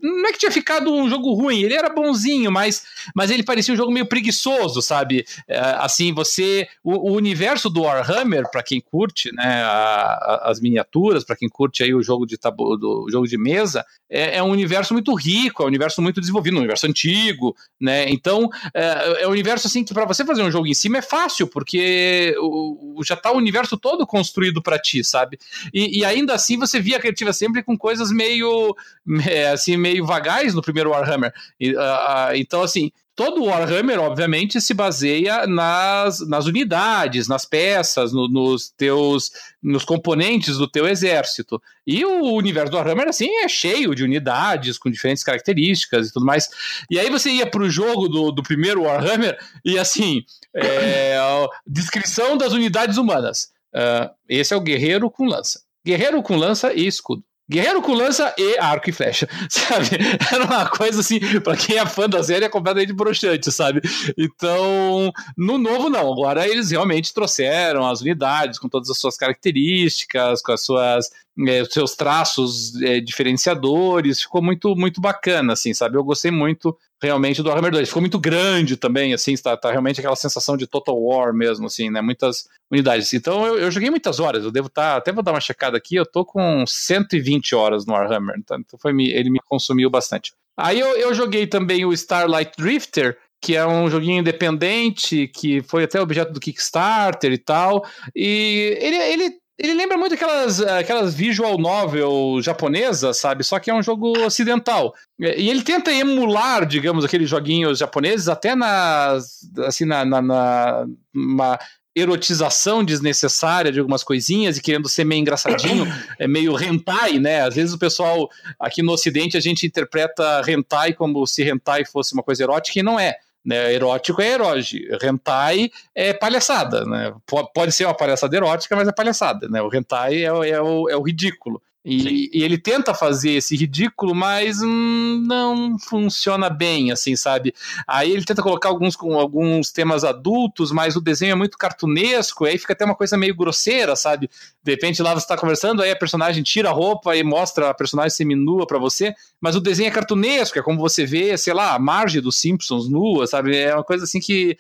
não 0.02 0.28
é 0.28 0.32
que 0.32 0.40
tinha 0.40 0.52
ficado 0.52 0.94
um 0.94 1.10
jogo 1.10 1.34
ruim, 1.34 1.62
ele 1.62 1.74
era 1.74 1.90
bonzinho, 1.90 2.52
mas, 2.52 2.84
mas 3.14 3.30
ele 3.30 3.44
parecia 3.44 3.74
um 3.74 3.78
jogo 3.78 3.92
meio 3.92 4.06
preguiçoso, 4.06 4.82
sabe? 4.82 5.26
É, 5.48 5.60
assim, 5.80 6.14
você. 6.14 6.68
O, 6.84 7.12
o, 7.12 7.14
universo 7.14 7.70
do 7.70 7.82
Warhammer, 7.82 8.50
para 8.50 8.64
quem 8.64 8.80
curte, 8.80 9.32
né? 9.34 9.64
A, 9.64 9.72
a, 9.74 10.52
as 10.52 10.60
miniaturas, 10.62 11.24
para 11.24 11.36
quem 11.36 11.50
curte 11.50 11.84
aí 11.84 11.94
o 11.94 12.02
jogo 12.02 12.26
de 12.26 12.38
tabu, 12.38 12.78
do 12.78 13.08
jogo 13.10 13.28
de 13.28 13.38
mesa, 13.38 13.86
é, 14.10 14.38
é, 14.38 14.44
um 14.44 14.52
universo 14.52 14.94
muito 14.94 15.14
rico, 15.14 15.62
é 15.62 15.66
um 15.66 15.70
universo 15.70 16.02
muito 16.02 16.22
desenvolvido, 16.22 16.56
um 16.56 16.60
universo 16.60 16.88
antigo, 16.88 17.56
né? 17.80 18.10
Então, 18.10 18.50
é, 18.74 19.24
é 19.24 19.28
um 19.28 19.32
universo 19.32 19.68
assim 19.68 19.84
que 19.84 19.94
para 19.94 20.06
você 20.06 20.24
fazer 20.24 20.44
um 20.44 20.52
jogo 20.52 20.68
em 20.68 20.74
cima 20.74 21.00
é 21.00 21.02
fácil, 21.02 21.48
porque 21.48 22.36
o, 22.40 23.02
já 23.04 23.16
tá 23.16 23.32
o 23.32 23.38
universo 23.38 23.78
todo 23.78 24.08
construído 24.08 24.62
para 24.62 24.80
ti, 24.80 25.04
sabe? 25.04 25.38
E, 25.74 26.00
e, 26.00 26.06
ainda 26.06 26.34
assim 26.34 26.58
você 26.58 26.80
via 26.80 26.98
a 26.98 27.00
criativa 27.00 27.34
sempre 27.34 27.62
com 27.62 27.78
coisas 27.78 28.12
meio. 28.12 28.76
É, 29.28 29.57
assim, 29.58 29.78
meio 29.78 30.06
vagais 30.06 30.54
no 30.54 30.62
primeiro 30.62 30.92
Warhammer. 30.92 31.34
E, 31.60 31.74
uh, 31.74 31.80
uh, 31.80 32.36
então, 32.36 32.62
assim, 32.62 32.92
todo 33.18 33.44
Warhammer, 33.46 34.00
obviamente, 34.00 34.62
se 34.62 34.76
baseia 34.76 35.48
nas, 35.48 36.20
nas 36.28 36.46
unidades, 36.46 37.28
nas 37.28 37.46
peças, 37.46 38.14
no, 38.14 38.28
nos 38.28 38.70
teus 38.70 39.32
nos 39.62 39.84
componentes 39.84 40.58
do 40.58 40.68
teu 40.68 40.88
exército. 40.88 41.60
E 41.86 42.06
o 42.06 42.34
universo 42.34 42.72
do 42.72 42.78
Warhammer, 42.78 43.08
assim, 43.08 43.28
é 43.44 43.48
cheio 43.48 43.96
de 43.96 44.04
unidades 44.04 44.78
com 44.78 44.92
diferentes 44.92 45.24
características 45.24 46.10
e 46.10 46.14
tudo 46.14 46.28
mais. 46.28 46.48
E 46.92 47.00
aí 47.00 47.10
você 47.10 47.32
ia 47.32 47.50
para 47.50 47.64
o 47.64 47.70
jogo 47.70 48.08
do, 48.08 48.32
do 48.32 48.44
primeiro 48.44 48.84
Warhammer 48.84 49.36
e, 49.66 49.80
assim, 49.80 50.22
é, 50.56 51.18
descrição 51.66 52.38
das 52.38 52.54
unidades 52.54 52.98
humanas. 52.98 53.52
Uh, 53.74 54.14
esse 54.30 54.54
é 54.54 54.58
o 54.58 54.62
guerreiro 54.62 55.10
com 55.10 55.26
lança. 55.26 55.62
Guerreiro 55.84 56.22
com 56.22 56.36
lança 56.36 56.72
e 56.72 56.86
escudo. 56.86 57.24
Guerreiro 57.50 57.82
com 57.82 57.94
lança 57.94 58.34
e 58.38 58.58
arco 58.58 58.90
e 58.90 58.94
flecha, 58.94 59.28
sabe? 59.50 59.90
Era 60.34 60.44
uma 60.44 60.70
coisa 60.70 61.00
assim, 61.00 61.20
para 61.42 61.56
quem 61.56 61.78
é 61.78 61.86
fã 61.86 62.10
da 62.10 62.22
série 62.22 62.44
é 62.44 62.50
completamente 62.50 62.92
broxante, 62.92 63.52
sabe? 63.52 63.82
Então, 64.18 65.12
no 65.38 65.58
novo 65.58 65.90
não, 65.90 66.12
agora 66.12 66.48
eles 66.48 66.72
realmente 66.72 67.14
trouxeram 67.14 67.88
as 67.88 68.02
unidades 68.02 68.60
com 68.60 68.68
todas 68.68 68.90
as 68.90 68.98
suas 68.98 69.16
características, 69.16 70.42
com 70.42 70.52
as 70.52 70.64
suas 70.64 71.10
é, 71.46 71.66
seus 71.66 71.96
traços 71.96 72.82
é, 72.82 73.00
diferenciadores, 73.00 74.22
ficou 74.22 74.42
muito 74.42 74.76
muito 74.76 75.00
bacana, 75.00 75.54
assim, 75.54 75.74
sabe? 75.74 75.98
Eu 75.98 76.04
gostei 76.04 76.32
muito 76.32 76.76
realmente 77.02 77.44
do 77.44 77.50
Warhammer 77.50 77.72
2. 77.72 77.88
Ficou 77.88 78.02
muito 78.02 78.20
grande 78.20 78.76
também, 78.76 79.14
assim, 79.14 79.34
está 79.34 79.56
tá 79.56 79.70
realmente 79.70 80.00
aquela 80.00 80.16
sensação 80.16 80.58
de 80.58 80.66
Total 80.66 81.00
War 81.00 81.34
mesmo, 81.34 81.68
assim, 81.68 81.90
né? 81.90 82.02
Muitas 82.02 82.48
unidades. 82.72 83.14
Então 83.14 83.46
eu, 83.46 83.60
eu 83.60 83.72
joguei 83.72 83.90
muitas 83.90 84.20
horas, 84.20 84.44
eu 84.44 84.52
devo 84.52 84.68
estar, 84.68 84.94
tá, 84.94 84.98
até 84.98 85.12
vou 85.12 85.24
dar 85.24 85.32
uma 85.32 85.42
checada 85.42 85.78
aqui, 85.78 85.96
eu 85.96 86.06
tô 86.06 86.26
com 86.26 86.66
120 86.66 87.54
horas 87.54 87.86
no 87.86 87.94
Warhammer, 87.94 88.36
então 88.38 88.60
foi, 88.80 88.92
ele 88.92 89.30
me 89.30 89.40
consumiu 89.48 89.90
bastante. 89.90 90.34
Aí 90.58 90.80
eu, 90.80 90.98
eu 90.98 91.14
joguei 91.14 91.46
também 91.46 91.86
o 91.86 91.94
Starlight 91.94 92.54
Drifter, 92.58 93.18
que 93.40 93.56
é 93.56 93.66
um 93.66 93.90
joguinho 93.90 94.20
independente, 94.20 95.28
que 95.28 95.62
foi 95.62 95.84
até 95.84 96.02
objeto 96.02 96.34
do 96.34 96.40
Kickstarter 96.40 97.32
e 97.32 97.38
tal, 97.38 97.86
e 98.16 98.76
ele, 98.82 98.96
ele 98.96 99.47
ele 99.60 99.74
lembra 99.74 99.98
muito 99.98 100.14
aquelas, 100.14 100.62
aquelas 100.62 101.16
visual 101.16 101.58
novel 101.58 102.40
japonesas, 102.42 103.18
sabe? 103.18 103.44
Só 103.44 103.58
que 103.58 103.72
é 103.72 103.74
um 103.74 103.82
jogo 103.82 104.14
ocidental. 104.24 104.94
E 105.20 105.50
ele 105.50 105.64
tenta 105.64 105.92
emular, 105.92 106.66
digamos, 106.66 107.04
aqueles 107.04 107.28
joguinhos 107.28 107.80
japoneses, 107.80 108.28
até 108.28 108.54
na, 108.54 109.18
assim, 109.66 109.86
na, 109.86 110.06
na, 110.06 110.22
na 110.22 110.86
uma 111.14 111.60
erotização 111.96 112.84
desnecessária 112.84 113.72
de 113.72 113.80
algumas 113.80 114.04
coisinhas 114.04 114.58
e 114.58 114.62
querendo 114.62 114.88
ser 114.88 115.04
meio 115.04 115.22
engraçadinho, 115.22 115.88
é 116.20 116.28
meio 116.28 116.56
hentai, 116.62 117.18
né? 117.18 117.42
Às 117.42 117.56
vezes 117.56 117.74
o 117.74 117.80
pessoal 117.80 118.30
aqui 118.60 118.84
no 118.84 118.92
ocidente 118.92 119.36
a 119.36 119.40
gente 119.40 119.66
interpreta 119.66 120.44
hentai 120.48 120.94
como 120.94 121.26
se 121.26 121.42
hentai 121.42 121.84
fosse 121.84 122.14
uma 122.14 122.22
coisa 122.22 122.44
erótica 122.44 122.80
e 122.80 122.84
não 122.84 123.00
é. 123.00 123.16
Né? 123.48 123.74
Erótico 123.74 124.22
é 124.22 124.34
eróge, 124.34 124.86
hentai 125.02 125.72
é 125.96 126.12
palhaçada, 126.12 126.84
né? 126.84 127.14
Pode 127.56 127.72
ser 127.72 127.86
uma 127.86 127.94
palhaçada 127.94 128.36
erótica, 128.36 128.76
mas 128.76 128.90
é 128.90 128.92
palhaçada, 128.92 129.48
né? 129.48 129.62
O 129.62 129.74
hentai 129.74 130.26
é, 130.26 130.50
é, 130.50 130.62
o, 130.62 130.90
é 130.90 130.98
o 130.98 131.02
ridículo. 131.02 131.62
E, 131.90 132.30
e, 132.34 132.44
ele 132.44 132.58
tenta 132.58 132.94
fazer 132.94 133.32
esse 133.32 133.56
ridículo, 133.56 134.14
mas 134.14 134.62
hum, 134.62 135.24
não 135.26 135.80
funciona 135.80 136.50
bem, 136.50 136.92
assim, 136.92 137.16
sabe? 137.16 137.54
Aí 137.88 138.12
ele 138.12 138.26
tenta 138.26 138.44
colocar 138.44 138.68
alguns 138.68 138.98
alguns 139.02 139.72
temas 139.72 140.04
adultos, 140.04 140.70
mas 140.74 140.98
o 140.98 141.02
desenho 141.02 141.32
é 141.32 141.36
muito 141.36 141.58
cartunesco, 141.58 142.44
aí 142.44 142.58
fica 142.58 142.74
até 142.74 142.84
uma 142.84 142.94
coisa 142.94 143.16
meio 143.16 143.34
grosseira, 143.34 143.96
sabe? 143.96 144.30
De 144.62 144.72
repente 144.72 145.02
lá 145.02 145.14
você 145.14 145.24
está 145.24 145.38
conversando, 145.38 145.82
aí 145.82 145.90
a 145.90 145.96
personagem 145.96 146.44
tira 146.44 146.68
a 146.68 146.74
roupa 146.74 147.16
e 147.16 147.24
mostra 147.24 147.70
a 147.70 147.74
personagem 147.74 148.10
seminua 148.10 148.68
para 148.68 148.78
você, 148.78 149.16
mas 149.40 149.56
o 149.56 149.62
desenho 149.62 149.88
é 149.88 149.92
cartunesco, 149.92 150.60
é 150.60 150.62
como 150.62 150.80
você 150.80 151.06
vê, 151.06 151.38
sei 151.38 151.54
lá, 151.54 151.74
a 151.74 151.80
margem 151.80 152.22
dos 152.22 152.36
Simpsons 152.36 152.90
nua, 152.90 153.26
sabe? 153.28 153.56
É 153.56 153.74
uma 153.74 153.84
coisa 153.84 154.04
assim 154.04 154.20
que 154.20 154.58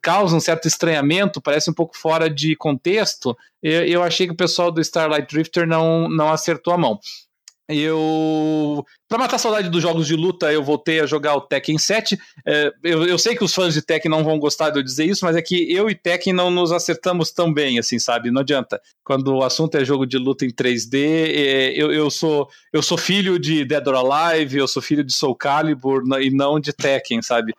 causa 0.00 0.36
um 0.36 0.40
certo 0.40 0.66
estranhamento, 0.66 1.40
parece 1.40 1.70
um 1.70 1.74
pouco 1.74 1.96
fora 1.96 2.28
de 2.28 2.56
contexto. 2.56 3.36
Eu, 3.62 3.84
eu 3.84 4.02
achei 4.02 4.26
que 4.26 4.32
o 4.32 4.36
pessoal 4.36 4.70
do 4.70 4.80
Starlight 4.80 5.32
Drifter 5.32 5.66
não, 5.66 6.08
não 6.08 6.30
acertou 6.30 6.72
a 6.72 6.78
mão. 6.78 6.98
Eu. 7.70 8.84
Pra 9.08 9.18
matar 9.18 9.36
a 9.36 9.38
saudade 9.38 9.68
dos 9.68 9.82
jogos 9.82 10.06
de 10.06 10.16
luta, 10.16 10.52
eu 10.52 10.62
voltei 10.62 11.00
a 11.00 11.06
jogar 11.06 11.36
o 11.36 11.40
Tekken 11.40 11.78
7. 11.78 12.18
É, 12.44 12.72
eu, 12.82 13.04
eu, 13.04 13.18
sei 13.18 13.36
que 13.36 13.44
os 13.44 13.54
fãs 13.54 13.74
de 13.74 13.82
Tekken 13.82 14.10
não 14.10 14.24
vão 14.24 14.38
gostar 14.38 14.70
de 14.70 14.78
eu 14.78 14.82
dizer 14.82 15.04
isso, 15.04 15.24
mas 15.24 15.36
é 15.36 15.42
que 15.42 15.72
eu 15.72 15.88
e 15.88 15.94
Tekken 15.94 16.32
não 16.32 16.50
nos 16.50 16.72
acertamos 16.72 17.30
tão 17.30 17.52
bem, 17.52 17.78
assim, 17.78 17.98
sabe? 17.98 18.30
Não 18.30 18.40
adianta. 18.40 18.80
Quando 19.04 19.36
o 19.36 19.44
assunto 19.44 19.76
é 19.76 19.84
jogo 19.84 20.04
de 20.04 20.18
luta 20.18 20.44
em 20.44 20.50
3D, 20.50 20.94
é, 20.94 21.72
eu, 21.74 21.92
eu, 21.92 22.10
sou, 22.10 22.48
eu 22.72 22.82
sou 22.82 22.98
filho 22.98 23.38
de 23.38 23.64
Dead 23.64 23.86
or 23.86 23.94
Alive, 23.94 24.58
eu 24.58 24.66
sou 24.66 24.82
filho 24.82 25.04
de 25.04 25.14
Soul 25.14 25.36
Calibur 25.36 26.02
e 26.20 26.30
não 26.30 26.58
de 26.58 26.72
Tekken, 26.72 27.22
sabe? 27.22 27.52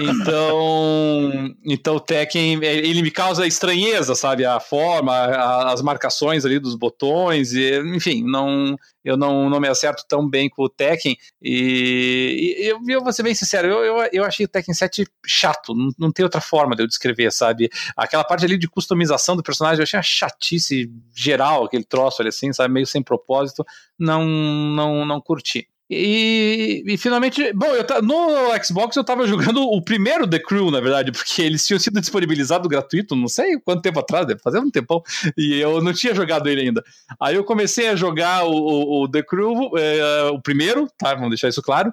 Então, 0.00 1.54
então 1.64 1.96
o 1.96 2.00
Tekken, 2.00 2.62
ele 2.62 3.02
me 3.02 3.10
causa 3.10 3.46
estranheza, 3.46 4.14
sabe? 4.14 4.44
A 4.44 4.58
forma, 4.58 5.12
a, 5.12 5.72
as 5.72 5.80
marcações 5.80 6.44
ali 6.44 6.58
dos 6.58 6.74
botões, 6.74 7.52
e, 7.52 7.78
enfim, 7.94 8.24
não, 8.24 8.76
eu 9.04 9.16
não, 9.16 9.48
não 9.48 9.60
me 9.60 9.68
acerto 9.68 10.04
tão 10.08 10.28
bem 10.28 10.48
com 10.48 10.64
o 10.64 10.68
Tekken. 10.68 11.16
E, 11.40 12.56
e 12.58 12.66
eu, 12.66 12.80
eu 12.88 13.02
vou 13.02 13.12
ser 13.12 13.22
bem 13.22 13.34
sincero, 13.34 13.68
eu, 13.68 13.84
eu, 13.84 14.08
eu 14.12 14.24
achei 14.24 14.44
o 14.44 14.48
Tekken 14.48 14.74
7 14.74 15.06
chato, 15.24 15.72
não, 15.72 15.90
não 15.96 16.12
tem 16.12 16.24
outra 16.24 16.40
forma 16.40 16.74
de 16.74 16.82
eu 16.82 16.88
descrever, 16.88 17.30
sabe? 17.32 17.70
Aquela 17.96 18.24
parte 18.24 18.44
ali 18.44 18.58
de 18.58 18.68
customização 18.68 19.36
do 19.36 19.42
personagem, 19.42 19.78
eu 19.78 19.84
achei 19.84 19.96
uma 19.96 20.02
chatice 20.02 20.90
geral, 21.14 21.64
aquele 21.64 21.84
troço 21.84 22.20
ali 22.20 22.30
assim, 22.30 22.52
sabe? 22.52 22.74
Meio 22.74 22.86
sem 22.86 23.02
propósito, 23.02 23.64
não, 23.96 24.26
não, 24.26 25.06
não 25.06 25.20
curti. 25.20 25.68
E, 25.88 26.82
e, 26.84 26.98
finalmente, 26.98 27.52
bom, 27.52 27.66
eu 27.66 28.02
no 28.02 28.64
Xbox 28.64 28.96
eu 28.96 29.04
tava 29.04 29.26
jogando 29.26 29.62
o 29.62 29.80
primeiro 29.80 30.28
The 30.28 30.40
Crew, 30.40 30.70
na 30.70 30.80
verdade, 30.80 31.12
porque 31.12 31.42
eles 31.42 31.64
tinham 31.64 31.78
sido 31.78 32.00
disponibilizados 32.00 32.66
gratuito, 32.66 33.14
não 33.14 33.28
sei 33.28 33.58
quanto 33.60 33.82
tempo 33.82 34.00
atrás, 34.00 34.26
deve 34.26 34.40
fazer 34.40 34.58
um 34.58 34.70
tempão, 34.70 35.00
e 35.36 35.60
eu 35.60 35.80
não 35.80 35.92
tinha 35.92 36.14
jogado 36.14 36.48
ele 36.48 36.62
ainda. 36.62 36.82
Aí 37.20 37.36
eu 37.36 37.44
comecei 37.44 37.88
a 37.88 37.94
jogar 37.94 38.44
o, 38.44 38.52
o, 38.52 39.02
o 39.04 39.08
The 39.08 39.22
Crew, 39.22 39.70
é, 39.76 40.24
o 40.32 40.40
primeiro, 40.40 40.88
tá? 40.98 41.14
Vamos 41.14 41.30
deixar 41.30 41.48
isso 41.48 41.62
claro. 41.62 41.92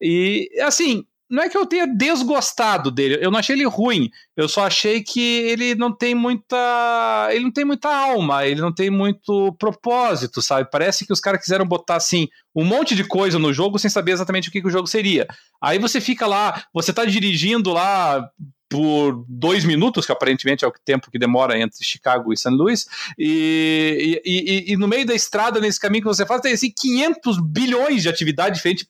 E 0.00 0.50
assim, 0.60 1.04
não 1.30 1.42
é 1.42 1.48
que 1.48 1.56
eu 1.56 1.66
tenha 1.66 1.86
desgostado 1.86 2.90
dele, 2.90 3.18
eu 3.20 3.30
não 3.30 3.38
achei 3.38 3.54
ele 3.54 3.66
ruim, 3.66 4.10
eu 4.36 4.48
só 4.48 4.66
achei 4.66 5.02
que 5.02 5.20
ele 5.20 5.74
não 5.74 5.92
tem 5.92 6.14
muita. 6.14 7.28
Ele 7.30 7.44
não 7.44 7.52
tem 7.52 7.64
muita 7.64 7.88
alma, 7.94 8.46
ele 8.46 8.60
não 8.60 8.72
tem 8.72 8.88
muito 8.88 9.52
propósito, 9.58 10.40
sabe? 10.40 10.68
Parece 10.70 11.06
que 11.06 11.12
os 11.12 11.20
caras 11.20 11.40
quiseram 11.40 11.66
botar 11.66 11.96
assim 11.96 12.28
um 12.54 12.64
monte 12.64 12.94
de 12.94 13.04
coisa 13.04 13.38
no 13.38 13.52
jogo 13.52 13.78
sem 13.78 13.90
saber 13.90 14.12
exatamente 14.12 14.48
o 14.48 14.52
que, 14.52 14.60
que 14.60 14.68
o 14.68 14.70
jogo 14.70 14.86
seria. 14.86 15.26
Aí 15.62 15.78
você 15.78 16.00
fica 16.00 16.26
lá, 16.26 16.64
você 16.72 16.92
tá 16.92 17.04
dirigindo 17.04 17.72
lá 17.72 18.28
por 18.68 19.24
dois 19.26 19.64
minutos, 19.64 20.04
que 20.04 20.12
aparentemente 20.12 20.64
é 20.64 20.68
o 20.68 20.72
tempo 20.84 21.10
que 21.10 21.18
demora 21.18 21.58
entre 21.58 21.82
Chicago 21.82 22.32
e 22.32 22.36
St. 22.36 22.50
Louis, 22.50 22.86
e, 23.18 24.20
e, 24.24 24.72
e, 24.72 24.76
no 24.76 24.86
meio 24.86 25.06
da 25.06 25.14
estrada, 25.14 25.58
nesse 25.58 25.80
caminho 25.80 26.02
que 26.02 26.08
você 26.08 26.26
faz, 26.26 26.42
tem 26.42 26.52
assim 26.52 26.70
500 26.70 27.38
bilhões 27.40 28.02
de 28.02 28.08
atividade 28.08 28.56
diferente 28.56 28.86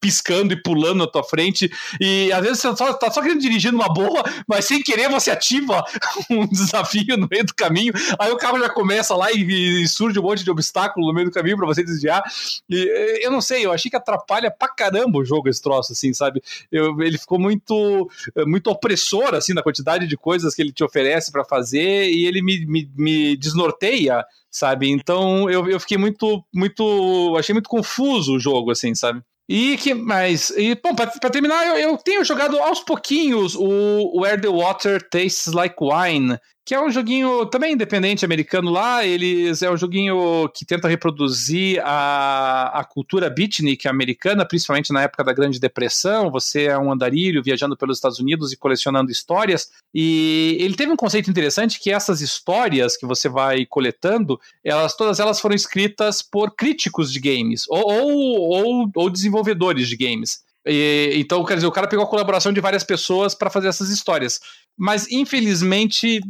piscando 0.00 0.52
e 0.52 0.62
pulando 0.62 0.98
na 0.98 1.06
tua 1.06 1.24
frente. 1.24 1.70
E 2.00 2.32
às 2.32 2.42
vezes 2.42 2.60
você 2.60 2.76
só, 2.76 2.92
tá 2.94 3.10
só 3.10 3.20
querendo 3.20 3.40
dirigir 3.40 3.72
numa 3.72 3.92
boa, 3.92 4.22
mas 4.46 4.64
sem 4.64 4.82
querer 4.82 5.08
você 5.08 5.30
ativa 5.30 5.84
um 6.30 6.46
desafio 6.46 7.16
no 7.16 7.28
meio 7.30 7.44
do 7.44 7.54
caminho. 7.54 7.92
Aí 8.18 8.30
o 8.30 8.36
carro 8.36 8.58
já 8.58 8.68
começa 8.68 9.14
lá 9.14 9.32
e, 9.32 9.82
e 9.82 9.88
surge 9.88 10.18
um 10.18 10.22
monte 10.22 10.44
de 10.44 10.50
obstáculo 10.50 11.06
no 11.06 11.14
meio 11.14 11.26
do 11.26 11.32
caminho 11.32 11.56
para 11.56 11.66
você 11.66 11.82
desviar. 11.82 12.22
E 12.68 13.20
eu 13.22 13.30
não 13.30 13.40
sei, 13.40 13.64
eu 13.64 13.72
achei 13.72 13.90
que 13.90 13.96
atrapalha 13.96 14.50
pra 14.50 14.68
caramba 14.68 15.18
o 15.18 15.24
jogo 15.24 15.48
esse 15.48 15.62
troço, 15.62 15.92
assim, 15.92 16.12
sabe? 16.12 16.42
Eu, 16.70 17.00
ele 17.00 17.18
ficou 17.18 17.38
muito, 17.38 18.08
muito 18.46 18.70
opressor, 18.70 19.34
assim, 19.34 19.52
na 19.52 19.62
quantidade 19.62 20.06
de 20.06 20.16
coisas 20.16 20.54
que 20.54 20.62
ele 20.62 20.72
te 20.72 20.84
oferece 20.84 21.32
para 21.32 21.44
fazer 21.44 22.10
e 22.10 22.26
ele 22.26 22.42
me, 22.42 22.66
me, 22.66 22.90
me 22.96 23.36
desnorteia 23.36 24.24
sabe? 24.50 24.90
Então 24.90 25.48
eu, 25.50 25.68
eu 25.68 25.78
fiquei 25.78 25.98
muito, 25.98 26.44
muito. 26.52 27.36
Achei 27.38 27.52
muito 27.52 27.68
confuso 27.68 28.34
o 28.34 28.40
jogo, 28.40 28.70
assim, 28.70 28.94
sabe? 28.94 29.22
E 29.48 29.78
que 29.78 29.94
mais? 29.94 30.50
E, 30.50 30.74
bom, 30.74 30.94
pra, 30.94 31.06
pra 31.06 31.30
terminar, 31.30 31.66
eu, 31.66 31.76
eu, 31.76 31.96
tenho 31.96 32.22
jogado 32.22 32.58
aos 32.58 32.80
pouquinhos 32.80 33.54
o 33.56 34.20
Where 34.20 34.40
the 34.40 34.48
Water 34.48 35.00
Tastes 35.08 35.54
Like 35.54 35.76
Wine, 35.80 36.38
que 36.68 36.74
é 36.74 36.80
um 36.84 36.90
joguinho 36.90 37.46
também 37.46 37.72
independente 37.72 38.26
americano 38.26 38.70
lá. 38.70 39.02
Eles 39.02 39.62
é 39.62 39.70
um 39.70 39.76
joguinho 39.78 40.50
que 40.50 40.66
tenta 40.66 40.86
reproduzir 40.86 41.80
a, 41.82 42.80
a 42.80 42.84
cultura 42.84 43.30
beatnik 43.30 43.88
americana, 43.88 44.44
principalmente 44.44 44.92
na 44.92 45.00
época 45.00 45.24
da 45.24 45.32
Grande 45.32 45.58
Depressão. 45.58 46.30
Você 46.30 46.64
é 46.64 46.76
um 46.76 46.92
andarilho 46.92 47.42
viajando 47.42 47.74
pelos 47.74 47.96
Estados 47.96 48.18
Unidos 48.18 48.52
e 48.52 48.56
colecionando 48.58 49.10
histórias. 49.10 49.70
E 49.94 50.58
ele 50.60 50.76
teve 50.76 50.92
um 50.92 50.96
conceito 50.96 51.30
interessante 51.30 51.80
que 51.80 51.90
essas 51.90 52.20
histórias 52.20 52.98
que 52.98 53.06
você 53.06 53.30
vai 53.30 53.64
coletando, 53.64 54.38
elas 54.62 54.94
todas 54.94 55.18
elas 55.18 55.40
foram 55.40 55.54
escritas 55.54 56.20
por 56.20 56.54
críticos 56.54 57.10
de 57.10 57.18
games 57.18 57.64
ou, 57.70 57.80
ou, 57.80 58.40
ou, 58.50 58.90
ou 58.94 59.08
desenvolvedores 59.08 59.88
de 59.88 59.96
games. 59.96 60.46
E, 60.66 61.14
então, 61.14 61.42
quer 61.44 61.54
dizer, 61.54 61.66
o 61.66 61.72
cara 61.72 61.88
pegou 61.88 62.04
a 62.04 62.08
colaboração 62.08 62.52
de 62.52 62.60
várias 62.60 62.84
pessoas 62.84 63.34
para 63.34 63.48
fazer 63.48 63.68
essas 63.68 63.88
histórias. 63.88 64.38
Mas, 64.78 65.10
infelizmente, 65.10 66.20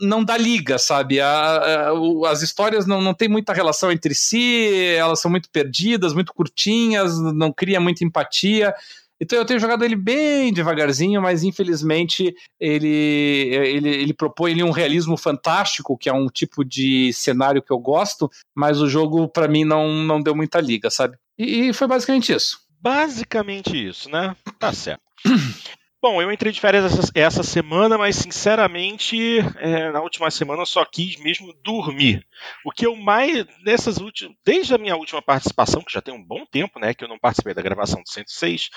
não 0.00 0.24
dá 0.24 0.36
liga, 0.38 0.78
sabe? 0.78 1.20
A, 1.20 1.28
a, 1.28 2.30
as 2.30 2.40
histórias 2.40 2.86
não, 2.86 3.02
não 3.02 3.12
têm 3.12 3.28
muita 3.28 3.52
relação 3.52 3.92
entre 3.92 4.14
si, 4.14 4.94
elas 4.96 5.20
são 5.20 5.30
muito 5.30 5.50
perdidas, 5.50 6.14
muito 6.14 6.32
curtinhas, 6.32 7.20
não 7.20 7.52
cria 7.52 7.78
muita 7.78 8.04
empatia. 8.04 8.74
Então 9.20 9.38
eu 9.38 9.44
tenho 9.44 9.58
jogado 9.58 9.84
ele 9.84 9.96
bem 9.96 10.52
devagarzinho, 10.52 11.20
mas 11.20 11.42
infelizmente 11.42 12.34
ele, 12.58 12.86
ele, 12.88 13.88
ele 13.88 14.14
propõe 14.14 14.52
ele 14.52 14.62
um 14.62 14.70
realismo 14.70 15.16
fantástico, 15.16 15.98
que 15.98 16.08
é 16.08 16.12
um 16.12 16.28
tipo 16.28 16.64
de 16.64 17.12
cenário 17.12 17.62
que 17.62 17.72
eu 17.72 17.78
gosto, 17.78 18.30
mas 18.54 18.80
o 18.80 18.88
jogo 18.88 19.28
para 19.28 19.48
mim 19.48 19.64
não, 19.64 19.88
não 20.04 20.22
deu 20.22 20.34
muita 20.34 20.60
liga, 20.60 20.88
sabe? 20.88 21.16
E, 21.36 21.68
e 21.68 21.72
foi 21.72 21.88
basicamente 21.88 22.32
isso. 22.32 22.60
Basicamente 22.80 23.88
isso, 23.88 24.08
né? 24.08 24.36
Tá 24.58 24.72
certo. 24.72 25.02
Bom, 26.00 26.22
eu 26.22 26.30
entrei 26.30 26.52
de 26.52 26.60
férias 26.60 26.84
essa, 26.84 27.10
essa 27.12 27.42
semana, 27.42 27.98
mas 27.98 28.14
sinceramente, 28.14 29.40
é, 29.56 29.90
na 29.90 30.00
última 30.00 30.30
semana 30.30 30.62
eu 30.62 30.66
só 30.66 30.84
quis 30.84 31.16
mesmo 31.16 31.52
dormir. 31.64 32.24
O 32.64 32.70
que 32.70 32.86
eu 32.86 32.94
mais, 32.94 33.44
nessas 33.64 33.98
últimas, 33.98 34.36
desde 34.44 34.72
a 34.72 34.78
minha 34.78 34.94
última 34.94 35.20
participação, 35.20 35.82
que 35.82 35.92
já 35.92 36.00
tem 36.00 36.14
um 36.14 36.22
bom 36.22 36.46
tempo, 36.46 36.78
né, 36.78 36.94
que 36.94 37.02
eu 37.02 37.08
não 37.08 37.18
participei 37.18 37.52
da 37.52 37.62
gravação 37.62 38.00
do 38.00 38.08
106, 38.08 38.70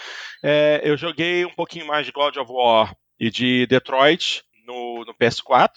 é, 0.43 0.81
eu 0.83 0.97
joguei 0.97 1.45
um 1.45 1.53
pouquinho 1.53 1.85
mais 1.85 2.07
de 2.07 2.11
God 2.11 2.37
of 2.37 2.51
War 2.51 2.95
e 3.19 3.29
de 3.29 3.67
Detroit 3.67 4.41
no, 4.65 5.05
no 5.05 5.13
PS4, 5.13 5.69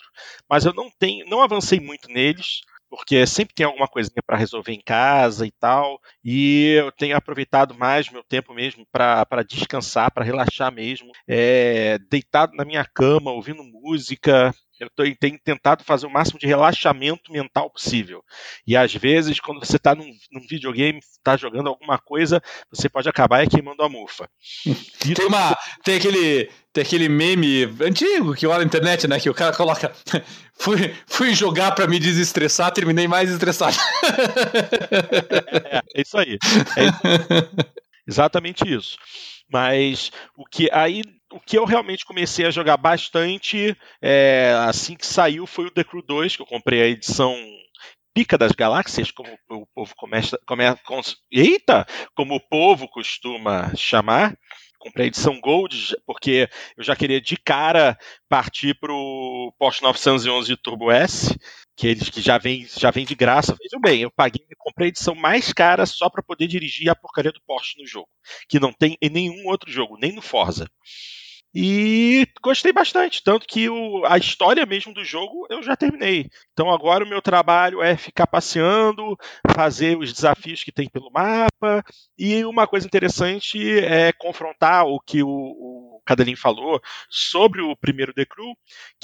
mas 0.48 0.64
eu 0.64 0.72
não 0.72 0.90
tenho, 0.98 1.28
não 1.28 1.42
avancei 1.42 1.78
muito 1.78 2.08
neles 2.08 2.62
porque 2.96 3.26
sempre 3.26 3.54
tem 3.54 3.66
alguma 3.66 3.88
coisinha 3.88 4.22
para 4.24 4.36
resolver 4.36 4.72
em 4.72 4.80
casa 4.80 5.46
e 5.46 5.50
tal, 5.50 6.00
e 6.24 6.76
eu 6.78 6.92
tenho 6.92 7.16
aproveitado 7.16 7.74
mais 7.74 8.08
meu 8.08 8.22
tempo 8.22 8.54
mesmo 8.54 8.86
para 8.90 9.42
descansar, 9.46 10.12
para 10.12 10.24
relaxar 10.24 10.72
mesmo, 10.72 11.10
é, 11.26 11.98
deitado 12.08 12.54
na 12.56 12.64
minha 12.64 12.84
cama, 12.84 13.32
ouvindo 13.32 13.64
música, 13.64 14.54
eu 14.84 15.16
tenho 15.16 15.38
tentado 15.42 15.84
fazer 15.84 16.06
o 16.06 16.10
máximo 16.10 16.38
de 16.38 16.46
relaxamento 16.46 17.32
mental 17.32 17.70
possível. 17.70 18.22
E 18.66 18.76
às 18.76 18.94
vezes, 18.94 19.40
quando 19.40 19.64
você 19.64 19.76
está 19.76 19.94
num, 19.94 20.10
num, 20.30 20.46
videogame, 20.48 20.98
está 20.98 21.36
jogando 21.36 21.68
alguma 21.68 21.98
coisa, 21.98 22.42
você 22.70 22.88
pode 22.88 23.08
acabar 23.08 23.42
é 23.42 23.46
queimando 23.46 23.82
a 23.82 23.88
mufa. 23.88 24.28
tem, 25.14 25.26
uma, 25.26 25.56
tem, 25.82 25.96
aquele, 25.96 26.50
tem 26.72 26.82
aquele 26.82 27.08
meme 27.08 27.64
antigo 27.80 28.34
que 28.34 28.46
olha 28.46 28.58
na 28.58 28.64
internet, 28.64 29.06
né? 29.08 29.18
Que 29.18 29.30
o 29.30 29.34
cara 29.34 29.54
coloca. 29.54 29.92
fui, 30.58 30.94
fui 31.06 31.34
jogar 31.34 31.72
para 31.72 31.86
me 31.86 31.98
desestressar, 31.98 32.72
terminei 32.72 33.08
mais 33.08 33.30
estressado. 33.30 33.76
é, 35.70 35.82
é, 35.94 36.02
isso 36.02 36.18
aí. 36.18 36.38
É 36.76 36.84
isso. 36.84 37.74
Exatamente 38.06 38.68
isso. 38.68 38.98
Mas 39.54 40.10
o 40.36 40.44
que 40.44 40.68
aí 40.72 41.02
o 41.30 41.38
que 41.38 41.56
eu 41.56 41.64
realmente 41.64 42.04
comecei 42.04 42.44
a 42.44 42.50
jogar 42.50 42.76
bastante 42.76 43.76
é, 44.02 44.52
assim 44.66 44.96
que 44.96 45.06
saiu 45.06 45.46
foi 45.46 45.66
o 45.66 45.70
The 45.70 45.84
Crew 45.84 46.02
2, 46.02 46.34
que 46.34 46.42
eu 46.42 46.46
comprei 46.46 46.82
a 46.82 46.86
edição 46.86 47.36
Pica 48.12 48.36
das 48.36 48.50
Galáxias, 48.50 49.12
como 49.12 49.28
o 49.48 49.66
povo 49.66 49.94
começa, 49.96 50.36
começa 50.44 50.80
eita, 51.30 51.86
como 52.16 52.34
o 52.34 52.40
povo 52.40 52.88
costuma 52.88 53.72
chamar. 53.76 54.36
Comprei 54.76 55.04
a 55.04 55.06
edição 55.06 55.40
Gold 55.40 55.96
porque 56.04 56.48
eu 56.76 56.82
já 56.82 56.96
queria 56.96 57.20
de 57.20 57.36
cara 57.36 57.96
partir 58.28 58.74
para 58.74 58.92
o 58.92 59.54
Porsche 59.56 59.82
911 59.82 60.56
Turbo 60.56 60.90
S, 60.90 61.38
que 61.76 61.88
eles 61.88 62.08
que 62.08 62.20
já 62.20 62.38
vem 62.38 62.66
já 62.66 62.90
vem 62.90 63.04
de 63.04 63.14
graça. 63.14 63.56
Vejam 63.60 63.80
bem, 63.80 64.02
eu 64.02 64.10
paguei, 64.10 64.46
comprei 64.58 64.86
a 64.86 64.90
edição 64.90 65.14
mais 65.14 65.52
cara 65.52 65.86
só 65.86 66.08
para 66.08 66.22
poder 66.22 66.46
dirigir 66.46 66.88
a 66.88 66.94
porcaria 66.94 67.32
do 67.32 67.42
Porsche 67.46 67.78
no 67.78 67.86
jogo, 67.86 68.08
que 68.48 68.60
não 68.60 68.72
tem 68.72 68.96
em 69.00 69.10
nenhum 69.10 69.46
outro 69.46 69.70
jogo, 69.70 69.98
nem 69.98 70.12
no 70.12 70.22
Forza. 70.22 70.68
E 71.54 72.26
gostei 72.42 72.72
bastante, 72.72 73.22
tanto 73.22 73.46
que 73.46 73.68
o, 73.68 74.04
a 74.06 74.18
história 74.18 74.66
mesmo 74.66 74.92
do 74.92 75.04
jogo 75.04 75.46
eu 75.48 75.62
já 75.62 75.76
terminei. 75.76 76.28
Então 76.52 76.68
agora 76.68 77.04
o 77.04 77.08
meu 77.08 77.22
trabalho 77.22 77.80
é 77.80 77.96
ficar 77.96 78.26
passeando, 78.26 79.16
fazer 79.54 79.96
os 79.96 80.12
desafios 80.12 80.64
que 80.64 80.72
tem 80.72 80.88
pelo 80.88 81.12
mapa. 81.12 81.84
E 82.18 82.44
uma 82.44 82.66
coisa 82.66 82.86
interessante 82.86 83.78
é 83.78 84.12
confrontar 84.12 84.84
o 84.86 84.98
que 84.98 85.22
o, 85.22 85.28
o 85.28 86.02
falou 86.36 86.80
sobre 87.08 87.62
o 87.62 87.76
primeiro 87.76 88.12
The 88.12 88.26
Crew, 88.26 88.54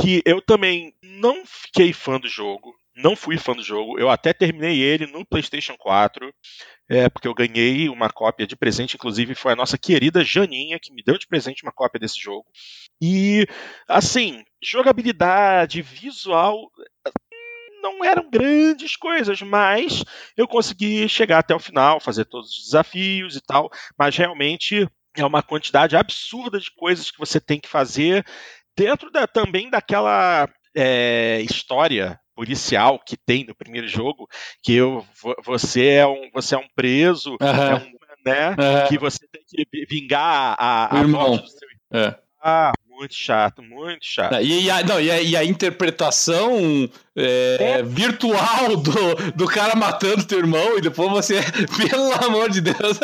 que 0.00 0.20
eu 0.26 0.42
também 0.42 0.92
não 1.02 1.44
fiquei 1.46 1.92
fã 1.92 2.18
do 2.18 2.28
jogo 2.28 2.74
não 2.94 3.16
fui 3.16 3.38
fã 3.38 3.55
do 3.55 3.62
jogo. 3.62 3.98
Eu 3.98 4.11
até 4.11 4.33
terminei 4.33 4.81
ele 4.81 5.07
no 5.07 5.24
PlayStation 5.24 5.76
4, 5.79 6.33
é, 6.88 7.09
porque 7.09 7.29
eu 7.29 7.35
ganhei 7.35 7.88
uma 7.88 8.11
cópia 8.11 8.46
de 8.46 8.57
presente. 8.57 8.96
Inclusive, 8.96 9.35
foi 9.35 9.53
a 9.53 9.57
nossa 9.57 9.79
querida 9.79 10.24
Janinha 10.24 10.79
que 10.81 10.92
me 10.92 11.03
deu 11.03 11.16
de 11.18 11.26
presente 11.26 11.62
uma 11.62 11.72
cópia 11.72 12.00
desse 12.00 12.20
jogo. 12.20 12.46
E, 13.00 13.46
assim, 13.88 14.42
jogabilidade, 14.62 15.83
visual. 15.83 16.70
Não 17.83 18.05
eram 18.05 18.29
grandes 18.29 18.94
coisas, 18.94 19.40
mas 19.40 20.05
eu 20.37 20.46
consegui 20.46 21.09
chegar 21.09 21.38
até 21.38 21.55
o 21.55 21.59
final, 21.59 21.98
fazer 21.98 22.26
todos 22.26 22.50
os 22.50 22.64
desafios 22.64 23.37
e 23.37 23.40
tal. 23.40 23.70
Mas 23.98 24.14
realmente 24.16 24.87
é 25.16 25.24
uma 25.24 25.42
quantidade 25.42 25.96
absurda 25.96 26.61
de 26.61 26.70
coisas 26.72 27.11
que 27.11 27.18
você 27.18 27.40
tem 27.40 27.59
que 27.59 27.68
fazer 27.68 28.24
dentro 28.76 29.11
da, 29.11 29.26
também 29.26 29.70
daquela 29.70 30.46
é, 30.76 31.40
história 31.40 32.19
policial 32.40 32.98
que 32.98 33.18
tem 33.18 33.44
no 33.44 33.55
primeiro 33.55 33.87
jogo, 33.87 34.26
que 34.62 34.72
eu, 34.72 35.05
você 35.44 35.88
é 35.88 36.07
um, 36.07 36.31
você 36.33 36.55
é 36.55 36.59
um 36.59 36.66
preso, 36.74 37.33
uhum. 37.33 37.46
é 37.46 37.74
um, 37.74 37.92
né, 38.24 38.48
uhum. 38.48 38.88
que 38.88 38.96
você 38.96 39.18
tem 39.31 39.42
que 39.46 39.87
vingar 39.87 40.57
a, 40.59 41.00
a 41.00 41.07
morte 41.07 41.42
do 41.42 41.48
seu 41.50 41.68
é. 41.92 42.16
Ah, 42.42 42.72
muito 42.88 43.14
chato, 43.14 43.62
muito 43.62 44.07
chato. 44.07 44.40
E 44.40 44.70
a, 44.70 44.83
não, 44.83 44.98
e 44.98 45.11
a, 45.11 45.20
e 45.20 45.37
a 45.37 45.44
interpretação 45.44 46.88
é, 47.14 47.57
é. 47.61 47.83
virtual 47.83 48.74
do, 48.79 49.33
do 49.33 49.46
cara 49.46 49.76
matando 49.76 50.24
teu 50.24 50.38
irmão 50.38 50.79
e 50.79 50.81
depois 50.81 51.11
você, 51.11 51.40
pelo 51.76 52.11
amor 52.24 52.48
de 52.48 52.62
Deus. 52.62 52.98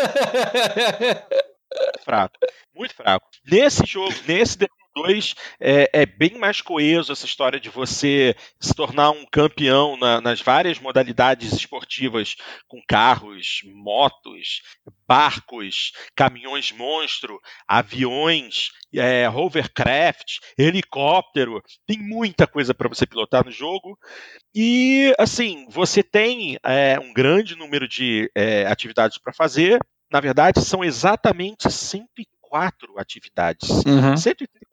fraco, 2.03 2.39
muito 2.75 2.95
fraco. 2.95 3.27
Nesse 3.45 3.85
jogo, 3.85 4.15
nesse 4.27 4.57
2 4.97 5.35
é, 5.61 5.91
é, 5.93 6.07
bem 6.07 6.39
mais 6.39 6.63
coeso 6.63 7.13
essa 7.13 7.27
história 7.27 7.61
de 7.61 7.69
você 7.69 8.35
se 8.59 8.75
tornar 8.75 9.11
um 9.11 9.27
campeão 9.31 9.95
na, 9.99 10.23
nas 10.23 10.41
várias 10.41 10.79
modalidades 10.79 11.53
esportivas 11.53 12.35
com 12.67 12.81
carros, 12.89 13.61
motos, 13.67 14.63
barcos, 15.07 15.93
caminhões 16.17 16.73
monstro, 16.73 17.39
aviões, 17.69 18.71
é, 18.95 19.29
hovercraft, 19.29 20.39
helicóptero. 20.57 21.63
Tem 21.87 21.99
muita 21.99 22.47
coisa 22.47 22.73
para 22.73 22.89
você 22.89 23.07
pilotar 23.07 23.45
no 23.45 23.53
jogo. 23.53 23.99
E, 24.55 25.15
assim, 25.19 25.67
você 25.69 26.03
tem 26.03 26.59
é, 26.65 26.99
um 26.99 27.13
grande 27.13 27.55
número 27.55 27.87
de 27.87 28.31
é, 28.35 28.67
atividades 28.67 29.19
para 29.19 29.35
fazer. 29.35 29.79
Na 30.11 30.21
verdade, 30.21 30.63
são 30.63 30.83
exatamente 30.83 31.71
140 31.71 32.37
134 32.51 32.99
atividades. 32.99 33.69
Uhum. 33.85 34.17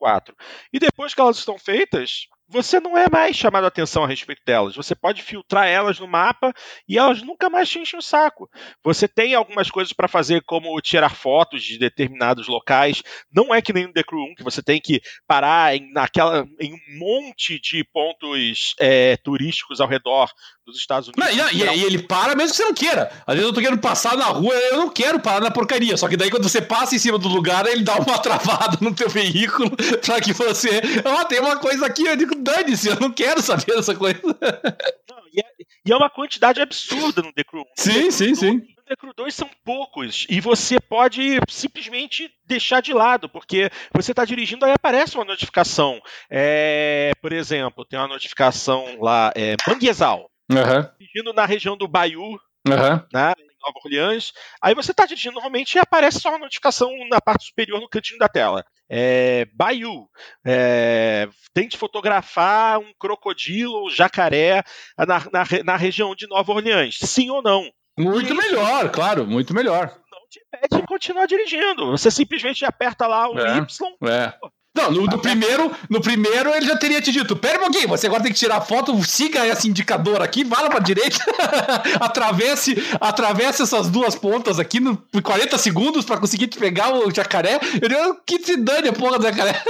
134. 0.04 0.36
E 0.72 0.80
depois 0.80 1.13
que 1.13 1.22
elas 1.22 1.38
estão 1.38 1.58
feitas, 1.58 2.28
você 2.47 2.79
não 2.79 2.97
é 2.97 3.10
mais 3.10 3.36
chamado 3.36 3.63
a 3.65 3.67
atenção 3.67 4.03
a 4.03 4.08
respeito 4.08 4.41
delas. 4.45 4.75
Você 4.75 4.93
pode 4.93 5.21
filtrar 5.21 5.67
elas 5.67 5.99
no 5.99 6.08
mapa 6.08 6.53
e 6.88 6.97
elas 6.97 7.21
nunca 7.21 7.49
mais 7.49 7.69
te 7.69 7.79
enchem 7.79 7.97
o 7.97 8.01
saco. 8.01 8.49
Você 8.84 9.08
tem 9.08 9.34
algumas 9.34 9.71
coisas 9.71 9.93
para 9.93 10.08
fazer, 10.08 10.43
como 10.45 10.79
tirar 10.82 11.10
fotos 11.10 11.63
de 11.63 11.77
determinados 11.77 12.47
locais. 12.47 13.01
Não 13.34 13.53
é 13.53 13.62
que 13.62 13.73
nem 13.73 13.88
no 13.88 13.93
The 13.93 14.03
Crew 14.03 14.23
1, 14.32 14.36
que 14.36 14.43
você 14.43 14.62
tem 14.62 14.79
que 14.79 15.01
parar 15.27 15.75
em, 15.75 15.91
naquela, 15.91 16.45
em 16.60 16.73
um 16.73 16.99
monte 16.99 17.60
de 17.60 17.84
pontos 17.91 18.75
é, 18.79 19.17
turísticos 19.17 19.79
ao 19.79 19.88
redor 19.88 20.29
dos 20.65 20.77
Estados 20.77 21.10
Unidos. 21.10 21.36
Não, 21.36 21.51
e, 21.51 21.84
ele 21.84 22.03
para 22.03 22.36
mesmo 22.36 22.51
que 22.51 22.58
você 22.58 22.65
não 22.65 22.73
queira. 22.73 23.12
Às 23.25 23.36
vezes 23.36 23.47
eu 23.47 23.53
tô 23.53 23.62
querendo 23.62 23.82
passar 23.82 24.15
na 24.15 24.25
rua, 24.25 24.53
eu 24.53 24.77
não 24.77 24.89
quero 24.89 25.19
parar 25.19 25.41
na 25.41 25.51
porcaria. 25.51 25.97
Só 25.97 26.08
que 26.08 26.17
daí 26.17 26.29
quando 26.29 26.47
você 26.47 26.62
passa 26.62 26.95
em 26.95 26.99
cima 26.99 27.17
do 27.17 27.27
lugar, 27.27 27.65
ele 27.65 27.84
dá 27.84 27.95
uma 27.95 28.17
travada 28.19 28.77
no 28.79 28.93
teu 28.93 29.10
veículo 29.10 29.71
para 30.06 30.21
que 30.21 30.34
você. 30.34 30.82
Ó, 31.03 31.21
oh, 31.21 31.25
tem 31.25 31.39
uma 31.39 31.58
coisa 31.58 31.86
aqui, 31.86 32.06
eu 32.06 32.15
digo, 32.15 32.33
dane-se, 32.36 32.89
eu 32.89 33.00
não 33.00 33.12
quero 33.12 33.41
saber 33.41 33.76
dessa 33.76 33.96
coisa. 33.96 34.22
Não, 34.24 35.24
e, 35.34 35.39
é, 35.39 35.46
e, 35.86 35.91
é, 35.91 35.96
uma 35.96 36.10
quantidade 36.10 36.62
absurda 36.62 37.22
no 37.22 37.34
The 37.34 37.43
Crew. 37.43 37.65
Sim, 37.78 38.12
sim, 38.12 38.36
sim. 38.36 38.54
No 38.54 38.84
The 38.84 38.96
Crew 38.96 39.13
2 39.15 39.34
são 39.34 39.50
poucos 39.63 40.26
e 40.30 40.39
você 40.39 40.80
pode 40.80 41.39
simplesmente 41.50 42.30
deixar 42.46 42.82
de 42.82 42.93
lado, 42.93 43.30
porque 43.30 43.69
você 43.93 44.12
está 44.12 44.26
dirigindo, 44.26 44.65
aí 44.65 44.72
aparece 44.72 45.15
uma 45.15 45.26
notificação. 45.26 46.02
É, 46.30 47.12
por 47.22 47.32
exemplo, 47.32 47.86
tem 47.86 47.98
uma 47.98 48.08
notificação 48.08 48.98
lá, 49.00 49.32
é, 49.36 49.56
Manguezal, 49.67 50.30
Aham. 50.52 50.91
dirigindo 51.00 51.34
na 51.34 51.46
região 51.46 51.78
do 51.78 51.88
Bayou, 51.88 52.39
Aham. 52.67 53.06
né, 53.13 53.34
Nova 53.63 53.80
Orleans. 53.84 54.34
Aí 54.62 54.76
você 54.76 54.91
está 54.91 55.06
dirigindo 55.06 55.36
normalmente 55.36 55.76
e 55.76 55.80
aparece 55.80 56.19
só 56.19 56.30
uma 56.30 56.39
notificação 56.39 56.91
na 57.10 57.21
parte 57.21 57.45
superior 57.45 57.80
no 57.80 57.89
cantinho 57.89 58.19
da 58.19 58.28
tela. 58.28 58.65
É, 58.89 59.45
Bayou, 59.54 60.10
é, 60.45 61.28
tente 61.54 61.78
fotografar 61.78 62.80
um 62.80 62.93
crocodilo 62.99 63.73
ou 63.73 63.89
jacaré 63.89 64.63
na, 64.97 65.06
na, 65.06 65.63
na 65.63 65.76
região 65.76 66.13
de 66.13 66.28
Nova 66.28 66.52
Orleans. 66.52 66.97
Sim 66.99 67.30
ou 67.30 67.41
não? 67.41 67.69
Muito 67.97 68.36
melhor, 68.36 68.89
claro, 68.91 69.26
muito 69.26 69.54
melhor. 69.54 69.99
Não 70.12 70.28
te 70.30 70.39
impede 70.39 70.82
de 70.82 70.88
continuar 70.88 71.26
dirigindo. 71.28 71.91
Você 71.91 72.10
simplesmente 72.10 72.65
aperta 72.65 73.08
lá 73.08 73.30
o 73.30 73.39
É. 73.39 73.58
Y. 73.58 73.95
É. 74.10 74.34
Não, 74.75 74.89
no, 74.89 75.05
no 75.05 75.19
primeiro, 75.19 75.71
no 75.88 76.01
primeiro 76.01 76.49
ele 76.49 76.65
já 76.65 76.75
teria 76.75 76.99
te 76.99 77.12
dito: 77.12 77.36
pera 77.36 77.59
um 77.59 77.63
pouquinho, 77.63 77.88
você 77.88 78.07
agora 78.07 78.23
tem 78.23 78.31
que 78.31 78.39
tirar 78.39 78.57
a 78.57 78.62
foto, 78.62 79.03
siga 79.03 79.45
esse 79.45 79.69
indicador 79.69 80.21
aqui, 80.21 80.43
vá 80.43 80.62
lá 80.62 80.69
pra 80.69 80.79
direita, 80.79 81.17
atravesse, 82.01 82.75
atravesse 82.99 83.62
essas 83.62 83.88
duas 83.89 84.15
pontas 84.15 84.59
aqui 84.59 84.79
no, 84.79 84.97
por 84.97 85.21
40 85.21 85.57
segundos 85.59 86.03
pra 86.03 86.17
conseguir 86.17 86.47
te 86.47 86.57
pegar 86.57 86.91
o 86.91 87.13
jacaré. 87.13 87.59
Eu 87.79 87.88
digo, 87.88 88.21
que 88.25 88.39
se 88.39 88.57
dane 88.57 88.89
a 88.89 88.93
porra 88.93 89.19
do 89.19 89.25
jacaré. 89.25 89.62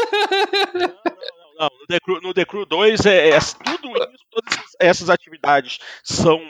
Não, 1.59 1.69
no 1.79 1.87
The 1.87 1.99
Crew, 1.99 2.21
no 2.21 2.33
The 2.33 2.45
Crew 2.45 2.65
2 2.65 3.05
é, 3.05 3.29
é 3.29 3.39
tudo 3.39 3.89
isso, 3.89 4.25
todas 4.31 4.59
essas 4.79 5.09
atividades 5.09 5.79
são 6.03 6.41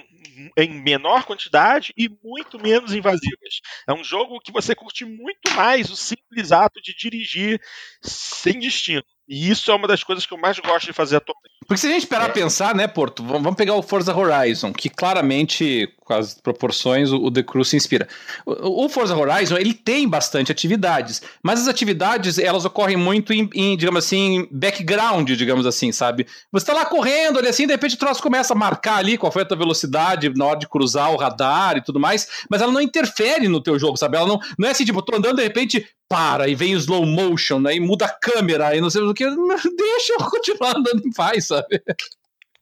em 0.58 0.70
menor 0.82 1.26
quantidade 1.26 1.94
e 1.98 2.10
muito 2.24 2.60
menos 2.60 2.94
invasivas. 2.94 3.62
É 3.88 3.94
um 3.94 4.04
jogo 4.04 4.40
que 4.40 4.52
você 4.52 4.76
curte 4.76 5.06
muito 5.06 5.52
mais 5.56 5.90
o 5.90 5.96
simples 5.96 6.52
ato 6.52 6.82
de 6.82 6.96
dirigir 6.96 7.62
sem 8.02 8.60
destino. 8.60 9.04
E 9.28 9.50
isso 9.50 9.72
é 9.72 9.76
uma 9.76 9.88
das 9.88 10.04
coisas 10.04 10.26
que 10.26 10.34
eu 10.34 10.38
mais 10.38 10.60
gosto 10.60 10.86
de 10.88 10.94
fazer 10.94 11.18
atualmente. 11.18 11.53
Porque 11.68 11.78
se 11.78 11.88
a 11.88 11.90
gente 11.90 12.04
esperar 12.04 12.30
É. 12.30 12.34
pensar, 12.34 12.76
né, 12.76 12.88
Porto, 12.88 13.24
vamos 13.24 13.56
pegar 13.56 13.74
o 13.76 13.82
Forza 13.82 14.16
Horizon, 14.16 14.72
que 14.74 14.90
claramente, 14.90 15.90
com 16.04 16.14
as 16.14 16.34
proporções, 16.34 17.12
o, 17.12 17.32
The 17.32 17.44
Crew 17.44 17.64
se 17.64 17.76
inspira. 17.76 18.08
O, 18.46 18.88
Forza 18.90 19.16
Horizon, 19.16 19.58
ele 19.58 19.74
tem 19.74 20.08
bastante 20.08 20.52
atividades, 20.52 21.22
mas 21.42 21.62
as 21.62 21.68
atividades, 21.68 22.38
elas 22.38 22.66
ocorrem 22.66 22.98
muito 22.98 23.34
em, 23.34 23.50
em, 23.54 23.78
digamos 23.78 24.06
assim, 24.06 24.48
background, 24.52 25.30
digamos 25.32 25.66
assim, 25.66 25.92
sabe? 25.92 26.28
Você 26.52 26.66
tá 26.66 26.74
lá 26.74 26.86
correndo, 26.86 27.40
ali 27.40 27.48
assim, 27.48 27.66
de 27.66 27.74
repente 27.74 27.96
o 27.96 28.00
troço 28.00 28.22
começa 28.22 28.54
a 28.54 28.58
marcar 28.58 28.98
ali 28.98 29.18
qual 29.18 29.32
foi 29.32 29.44
a 29.44 29.46
tua 29.46 29.58
velocidade 29.58 30.32
na 30.36 30.46
hora 30.46 30.60
de 30.60 30.68
cruzar 30.68 31.12
o 31.12 31.18
radar 31.18 31.78
e 31.78 31.82
tudo 31.82 32.00
mais, 32.00 32.28
mas 32.50 32.62
ela 32.62 32.72
não 32.72 32.82
interfere 32.82 33.48
no 33.48 33.62
teu 33.62 33.78
jogo, 33.80 33.98
sabe? 33.98 34.18
Ela 34.18 34.28
não, 34.28 34.40
não 34.58 34.68
é 34.68 34.72
assim, 34.72 34.86
tipo, 34.86 35.02
tô 35.02 35.16
andando, 35.16 35.38
de 35.38 35.44
repente, 35.44 35.88
para, 36.08 36.48
e 36.48 36.54
vem 36.54 36.74
slow 36.74 37.06
motion, 37.06 37.60
né, 37.60 37.76
e 37.76 37.80
muda 37.80 38.06
a 38.06 38.10
câmera, 38.10 38.76
e 38.76 38.82
não 38.82 38.90
sei 38.90 39.02
o 39.02 39.14
que, 39.14 39.26
deixa 39.26 40.14
eu 40.14 40.20
continuar 40.30 40.78
andando 40.78 41.02
em 41.04 41.12
paz, 41.12 41.48
sabe? 41.56 41.84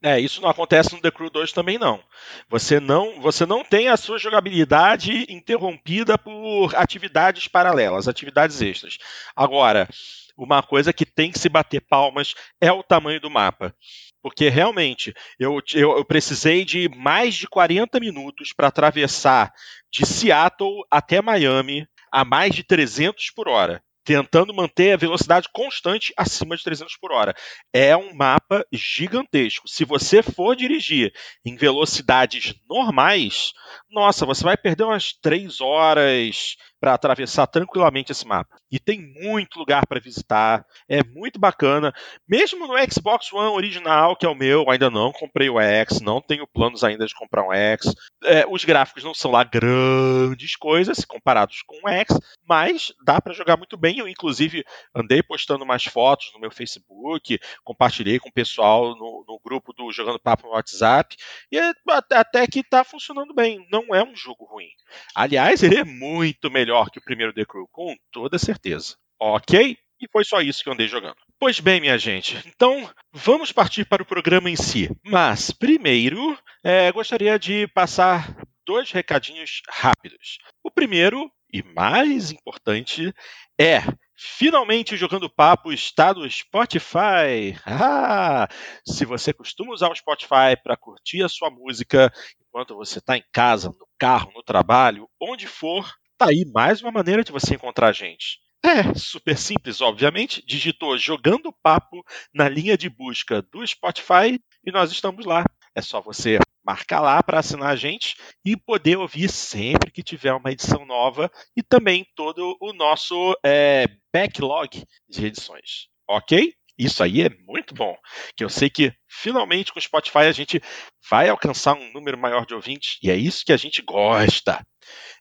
É, 0.04 0.19
isso 0.19 0.41
não 0.41 0.49
acontece 0.49 0.95
no 0.95 1.01
The 1.01 1.12
Crew 1.12 1.30
2 1.30 1.51
também 1.51 1.77
não. 1.77 2.04
Você 2.49 2.80
não, 2.80 3.21
você 3.21 3.45
não 3.45 3.63
tem 3.63 3.88
a 3.88 3.95
sua 3.95 4.17
jogabilidade 4.17 5.27
interrompida 5.30 6.17
por 6.17 6.75
atividades 6.75 7.47
paralelas, 7.47 8.08
atividades 8.08 8.60
extras. 8.62 8.97
Agora, 9.36 9.88
uma 10.36 10.63
coisa 10.63 10.91
que 10.91 11.06
tem 11.06 11.32
que 11.32 11.38
se 11.38 11.47
bater 11.47 11.82
palmas 11.82 12.34
é 12.60 12.71
o 12.71 12.82
tamanho 12.82 13.21
do 13.21 13.30
mapa. 13.30 13.75
Porque 14.23 14.49
realmente, 14.49 15.13
eu, 15.39 15.60
eu, 15.73 15.97
eu 15.97 16.06
precisei 16.06 16.65
de 16.65 16.89
mais 16.89 17.36
de 17.36 17.47
40 17.47 17.99
minutos 17.99 18.54
para 18.54 18.67
atravessar 18.67 19.54
de 19.91 20.04
Seattle 20.06 20.84
até 20.89 21.21
Miami 21.21 21.88
a 22.12 22.25
mais 22.25 22.56
de 22.56 22.63
300 22.63 23.32
por 23.32 23.47
hora, 23.47 23.84
tentando 24.12 24.54
manter 24.54 24.91
a 24.91 24.97
velocidade 24.97 25.47
constante 25.54 26.13
acima 26.17 26.58
de 26.58 26.63
300 26.65 26.97
por 26.97 27.13
hora. 27.13 27.34
É 27.71 27.95
um 27.95 28.13
mapa 28.13 28.65
gigantesco. 28.69 29.69
Se 29.69 29.86
você 29.86 30.21
for 30.21 30.54
dirigir 30.54 31.13
em 31.45 31.56
velocidades 31.56 32.54
normais, 32.69 33.54
nossa, 33.89 34.26
você 34.26 34.43
vai 34.43 34.58
perder 34.58 34.84
umas 34.84 35.13
3 35.13 35.62
horas 35.62 36.58
para 36.82 36.96
atravessar 36.96 37.46
tranquilamente 37.46 38.12
esse 38.12 38.28
mapa. 38.28 38.58
E 38.72 38.80
tem 38.80 39.00
muito 39.22 39.60
lugar 39.60 39.86
para 39.86 40.00
visitar, 40.00 40.65
é 40.89 41.04
muito 41.04 41.39
bacana. 41.39 41.94
Mesmo 42.28 42.65
no 42.67 42.74
Xbox 42.91 43.32
One 43.32 43.54
original, 43.56 44.15
que 44.15 44.26
é 44.26 44.30
o 44.30 44.34
meu, 44.36 44.67
ainda 44.70 44.89
não 44.89 45.12
comprei 45.12 45.48
o 45.48 45.60
X, 45.60 46.02
não 46.02 46.20
tenho 46.20 46.48
planos 46.48 46.84
ainda 46.84 47.06
de 47.06 47.13
comprar 47.13 47.48
um 47.48 47.54
X. 47.54 47.94
É, 48.24 48.46
os 48.50 48.65
gráficos 48.65 49.04
não 49.04 49.13
são 49.13 49.30
lá 49.30 49.44
grandes 49.44 50.56
coisas 50.56 51.06
comparados 51.06 51.62
com 51.67 51.78
o 51.84 51.89
X, 51.89 52.17
mas 52.48 52.91
dá 53.06 53.22
para 53.22 53.34
jogar 53.34 53.58
muito 53.58 53.78
bem. 53.78 54.00
Eu, 54.00 54.08
inclusive, 54.08 54.63
andei 54.96 55.22
postando 55.22 55.65
mais 55.65 55.84
fotos 55.84 56.32
no 56.34 56.39
meu 56.39 56.50
Facebook, 56.50 57.39
compartilhei 57.63 58.17
com 58.20 58.30
o 58.30 58.34
pessoal 58.34 58.96
no, 58.96 59.24
no 59.28 59.39
grupo 59.44 59.72
do 59.74 59.91
Jogando 59.91 60.20
Papo 60.20 60.48
no 60.48 60.54
WhatsApp, 60.54 61.15
e 61.52 61.60
é, 61.60 61.72
até- 62.12 62.48
que 62.48 62.63
tá 62.63 62.84
funcionando 62.84 63.34
bem. 63.34 63.65
Não 63.72 63.94
é 63.94 64.04
um 64.04 64.15
jogo 64.15 64.46
ruim. 64.46 64.70
Aliás, 65.15 65.62
ele 65.63 65.78
é 65.78 65.84
muito 65.84 66.50
melhor 66.50 66.71
que 66.92 67.00
o 67.00 67.04
primeiro 67.04 67.34
The 67.34 67.46
Crew, 67.46 67.68
com 67.72 67.96
toda 68.12 68.38
certeza. 68.38 68.96
Ok? 69.20 69.78
E 70.00 70.08
foi 70.12 70.26
só 70.26 70.42
isso 70.42 70.64
que 70.64 70.70
eu 70.70 70.74
andei 70.74 70.88
jogando. 70.88 71.16
Pois 71.40 71.60
bem, 71.60 71.80
minha 71.80 71.98
gente, 71.98 72.42
então 72.48 72.90
vamos 73.12 73.52
partir 73.52 73.86
para 73.86 74.02
o 74.02 74.06
programa 74.06 74.50
em 74.50 74.56
si. 74.56 74.90
Mas, 75.04 75.52
primeiro, 75.52 76.38
é, 76.64 76.92
gostaria 76.92 77.38
de 77.38 77.68
passar 77.68 78.36
dois 78.66 78.92
recadinhos 78.92 79.62
rápidos. 79.70 80.40
O 80.64 80.72
primeiro, 80.72 81.32
e 81.54 81.62
mais 81.62 82.32
importante, 82.32 83.14
é 83.60 83.82
finalmente 84.16 84.96
Jogando 84.98 85.30
Papo 85.30 85.72
está 85.72 86.14
no 86.14 86.30
Spotify. 86.30 87.56
Ah, 87.66 88.48
se 88.86 89.06
você 89.06 89.34
costuma 89.34 89.74
usar 89.74 89.90
o 89.90 89.96
Spotify 89.96 90.56
para 90.64 90.78
curtir 90.78 91.24
a 91.24 91.30
sua 91.30 91.50
música 91.50 92.12
enquanto 92.40 92.76
você 92.76 93.00
está 93.00 93.18
em 93.18 93.24
casa, 93.32 93.70
no 93.70 93.88
carro, 94.00 94.32
no 94.36 94.44
trabalho, 94.44 95.08
onde 95.20 95.48
for, 95.48 95.92
tá 96.22 96.30
aí 96.30 96.46
mais 96.54 96.84
uma 96.84 96.92
maneira 96.92 97.24
de 97.24 97.32
você 97.32 97.56
encontrar 97.56 97.88
a 97.88 97.92
gente. 97.92 98.38
É, 98.64 98.94
super 98.94 99.36
simples, 99.36 99.82
obviamente. 99.82 100.44
Digitou 100.46 100.96
Jogando 100.96 101.52
Papo 101.64 102.06
na 102.32 102.48
linha 102.48 102.78
de 102.78 102.88
busca 102.88 103.42
do 103.42 103.66
Spotify 103.66 104.40
e 104.64 104.72
nós 104.72 104.92
estamos 104.92 105.26
lá. 105.26 105.44
É 105.74 105.82
só 105.82 106.00
você 106.00 106.38
marcar 106.64 107.02
lá 107.02 107.24
para 107.24 107.40
assinar 107.40 107.72
a 107.72 107.76
gente 107.76 108.16
e 108.46 108.56
poder 108.56 109.00
ouvir 109.00 109.30
sempre 109.30 109.90
que 109.90 110.04
tiver 110.04 110.32
uma 110.32 110.52
edição 110.52 110.86
nova 110.86 111.32
e 111.58 111.64
também 111.64 112.06
todo 112.16 112.56
o 112.62 112.72
nosso 112.72 113.36
é, 113.44 113.88
backlog 114.14 114.86
de 115.10 115.26
edições. 115.26 115.88
Ok? 116.08 116.54
Isso 116.82 117.04
aí 117.04 117.22
é 117.22 117.30
muito 117.48 117.76
bom. 117.76 117.96
Que 118.36 118.44
eu 118.44 118.50
sei 118.50 118.67
que 118.67 118.91
finalmente 119.08 119.72
com 119.72 119.78
o 119.78 119.82
Spotify 119.82 120.20
a 120.20 120.32
gente 120.32 120.60
vai 121.08 121.30
alcançar 121.30 121.76
um 121.76 121.94
número 121.94 122.17
maior 122.17 122.44
de 122.44 122.56
ouvintes 122.56 122.98
e 123.04 123.12
é 123.12 123.15
isso 123.15 123.46
que 123.46 123.54
a 123.54 123.58
gente 123.58 123.84
gosta. 123.84 124.65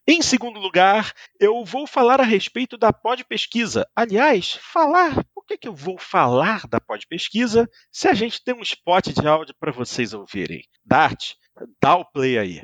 Em 0.09 0.23
segundo 0.23 0.59
lugar, 0.59 1.12
eu 1.38 1.62
vou 1.62 1.87
falar 1.87 2.18
a 2.18 2.25
respeito 2.25 2.79
da 2.79 2.94
Pod 2.94 3.23
Pesquisa. 3.25 3.87
Aliás, 3.94 4.59
falar, 4.73 5.23
por 5.35 5.44
que, 5.44 5.59
que 5.59 5.68
eu 5.68 5.75
vou 5.75 5.99
falar 5.99 6.66
da 6.66 6.81
Pod 6.81 7.07
Pesquisa 7.07 7.68
se 7.92 8.09
a 8.09 8.14
gente 8.14 8.42
tem 8.42 8.55
um 8.55 8.62
spot 8.62 9.09
de 9.09 9.29
áudio 9.29 9.55
para 9.61 9.70
vocês 9.70 10.14
ouvirem? 10.14 10.62
Dart, 10.83 11.35
dá 11.81 11.94
o 11.94 12.07
play 12.07 12.38
aí. 12.38 12.62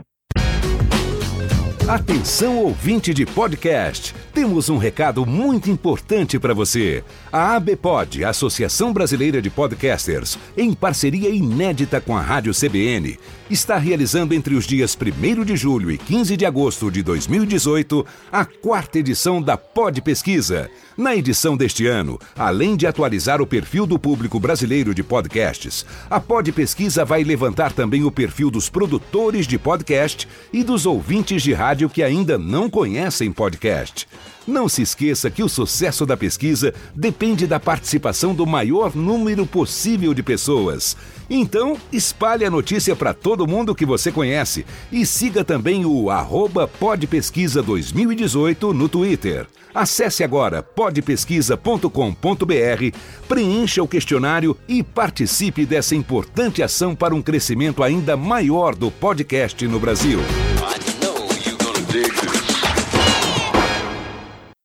Atenção 1.88 2.58
ouvinte 2.58 3.14
de 3.14 3.24
podcast, 3.24 4.12
temos 4.34 4.68
um 4.68 4.76
recado 4.76 5.24
muito 5.24 5.70
importante 5.70 6.36
para 6.36 6.52
você. 6.52 7.04
A 7.30 7.54
ABPOD, 7.54 8.24
Associação 8.24 8.92
Brasileira 8.92 9.40
de 9.40 9.48
Podcasters, 9.48 10.36
em 10.56 10.74
parceria 10.74 11.30
inédita 11.30 12.00
com 12.00 12.16
a 12.16 12.20
Rádio 12.20 12.52
CBN, 12.52 13.16
está 13.50 13.78
realizando 13.78 14.34
entre 14.34 14.54
os 14.54 14.66
dias 14.66 14.96
1 14.96 15.44
de 15.44 15.56
julho 15.56 15.90
e 15.90 15.98
15 15.98 16.36
de 16.36 16.44
agosto 16.44 16.90
de 16.90 17.02
2018 17.02 18.04
a 18.32 18.44
quarta 18.44 18.98
edição 18.98 19.40
da 19.40 19.56
Pod 19.56 20.00
Pesquisa. 20.02 20.68
Na 20.96 21.14
edição 21.14 21.56
deste 21.56 21.86
ano, 21.86 22.18
além 22.36 22.76
de 22.76 22.86
atualizar 22.86 23.40
o 23.40 23.46
perfil 23.46 23.86
do 23.86 23.98
público 23.98 24.40
brasileiro 24.40 24.94
de 24.94 25.02
podcasts, 25.02 25.86
a 26.10 26.18
Pod 26.18 26.50
Pesquisa 26.52 27.04
vai 27.04 27.22
levantar 27.22 27.72
também 27.72 28.02
o 28.02 28.10
perfil 28.10 28.50
dos 28.50 28.68
produtores 28.68 29.46
de 29.46 29.58
podcast 29.58 30.26
e 30.52 30.64
dos 30.64 30.86
ouvintes 30.86 31.42
de 31.42 31.52
rádio 31.52 31.88
que 31.88 32.02
ainda 32.02 32.36
não 32.36 32.68
conhecem 32.68 33.30
podcast. 33.30 34.08
Não 34.46 34.68
se 34.68 34.82
esqueça 34.82 35.28
que 35.28 35.42
o 35.42 35.48
sucesso 35.48 36.06
da 36.06 36.16
pesquisa 36.16 36.72
depende 36.94 37.48
da 37.48 37.58
participação 37.58 38.32
do 38.32 38.46
maior 38.46 38.94
número 38.94 39.44
possível 39.44 40.14
de 40.14 40.22
pessoas. 40.22 40.96
Então, 41.28 41.76
espalhe 41.92 42.44
a 42.44 42.50
notícia 42.50 42.94
para 42.94 43.12
todo 43.12 43.46
mundo 43.46 43.74
que 43.74 43.84
você 43.84 44.12
conhece 44.12 44.64
e 44.90 45.04
siga 45.04 45.44
também 45.44 45.84
o 45.84 46.10
arroba 46.10 46.68
Podpesquisa 46.68 47.62
2018 47.62 48.72
no 48.72 48.88
Twitter. 48.88 49.46
Acesse 49.74 50.24
agora 50.24 50.62
podpesquisa.com.br, 50.62 52.96
preencha 53.28 53.82
o 53.82 53.88
questionário 53.88 54.56
e 54.66 54.82
participe 54.82 55.66
dessa 55.66 55.94
importante 55.94 56.62
ação 56.62 56.94
para 56.94 57.14
um 57.14 57.20
crescimento 57.20 57.82
ainda 57.82 58.16
maior 58.16 58.74
do 58.74 58.90
podcast 58.90 59.66
no 59.66 59.78
Brasil. 59.78 60.20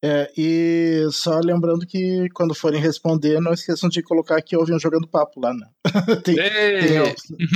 É, 0.03 0.31
e 0.35 1.07
só 1.11 1.39
lembrando 1.39 1.85
que 1.85 2.27
quando 2.33 2.55
forem 2.55 2.81
responder, 2.81 3.39
não 3.39 3.53
esqueçam 3.53 3.87
de 3.87 4.01
colocar 4.01 4.41
que 4.41 4.57
ouvem 4.57 4.79
jogando 4.79 5.07
papo 5.07 5.39
lá, 5.39 5.53
né? 5.53 5.67
tem, 6.23 6.35
tem, 6.35 6.97
a, 6.97 7.03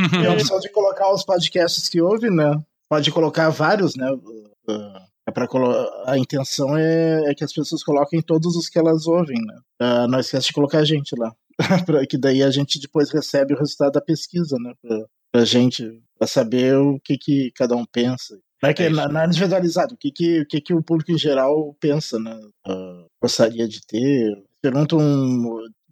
tem, 0.10 0.28
a, 0.28 0.34
opção 0.34 0.60
de 0.60 0.70
colocar 0.70 1.12
os 1.12 1.26
podcasts 1.26 1.90
que 1.90 2.00
ouvem, 2.00 2.30
né? 2.30 2.54
Pode 2.88 3.12
colocar 3.12 3.50
vários, 3.50 3.96
né? 3.96 4.08
É 5.28 5.32
para 5.32 5.48
a 6.06 6.20
intenção 6.20 6.78
é, 6.78 7.32
é, 7.32 7.34
que 7.34 7.44
as 7.44 7.52
pessoas 7.52 7.84
coloquem 7.84 8.22
todos 8.22 8.56
os 8.56 8.70
que 8.70 8.78
elas 8.78 9.08
ouvem, 9.08 9.42
né? 9.42 9.60
Uh, 9.82 10.08
não 10.08 10.20
esquece 10.20 10.48
de 10.48 10.54
colocar 10.54 10.80
a 10.80 10.86
gente 10.86 11.16
lá, 11.18 11.34
que 12.08 12.18
daí 12.18 12.44
a 12.44 12.52
gente 12.52 12.80
depois 12.80 13.10
recebe 13.12 13.56
o 13.56 13.58
resultado 13.58 13.94
da 13.94 14.02
pesquisa, 14.02 14.56
né? 14.60 14.72
Pra, 14.80 15.06
pra 15.32 15.46
gente 15.46 16.00
pra 16.16 16.28
saber 16.28 16.78
o 16.78 17.00
que, 17.04 17.18
que 17.18 17.52
cada 17.56 17.76
um 17.76 17.86
pensa. 17.86 18.38
É 18.70 18.74
que 18.74 18.84
é 18.84 18.90
não 18.90 19.20
é 19.20 19.26
individualizado, 19.26 19.94
o 19.94 19.98
que, 19.98 20.12
que, 20.12 20.42
o 20.42 20.48
que, 20.48 20.62
que 20.62 20.74
o 20.74 20.84
público 20.84 21.12
em 21.12 21.18
geral 21.18 21.76
pensa, 21.80 22.20
né? 22.20 22.36
Uh, 22.68 23.06
gostaria 23.22 23.68
de 23.68 23.82
ter. 23.86 24.32
Perguntam 24.62 25.00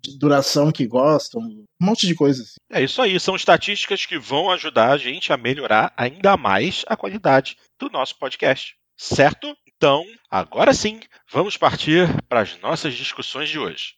de 0.03 0.17
duração 0.17 0.71
que 0.71 0.85
gostam, 0.85 1.41
um 1.41 1.65
monte 1.79 2.05
de 2.05 2.13
coisas. 2.13 2.55
É 2.71 2.83
isso 2.83 3.01
aí, 3.01 3.17
são 3.19 3.35
estatísticas 3.35 4.05
que 4.05 4.19
vão 4.19 4.51
ajudar 4.51 4.91
a 4.91 4.97
gente 4.97 5.31
a 5.31 5.37
melhorar 5.37 5.93
ainda 5.95 6.35
mais 6.35 6.83
a 6.87 6.97
qualidade 6.97 7.55
do 7.79 7.89
nosso 7.89 8.17
podcast. 8.19 8.75
Certo? 8.97 9.55
Então, 9.75 10.03
agora 10.29 10.73
sim, 10.73 10.99
vamos 11.31 11.57
partir 11.57 12.07
para 12.27 12.41
as 12.41 12.59
nossas 12.59 12.93
discussões 12.93 13.49
de 13.49 13.59
hoje. 13.59 13.93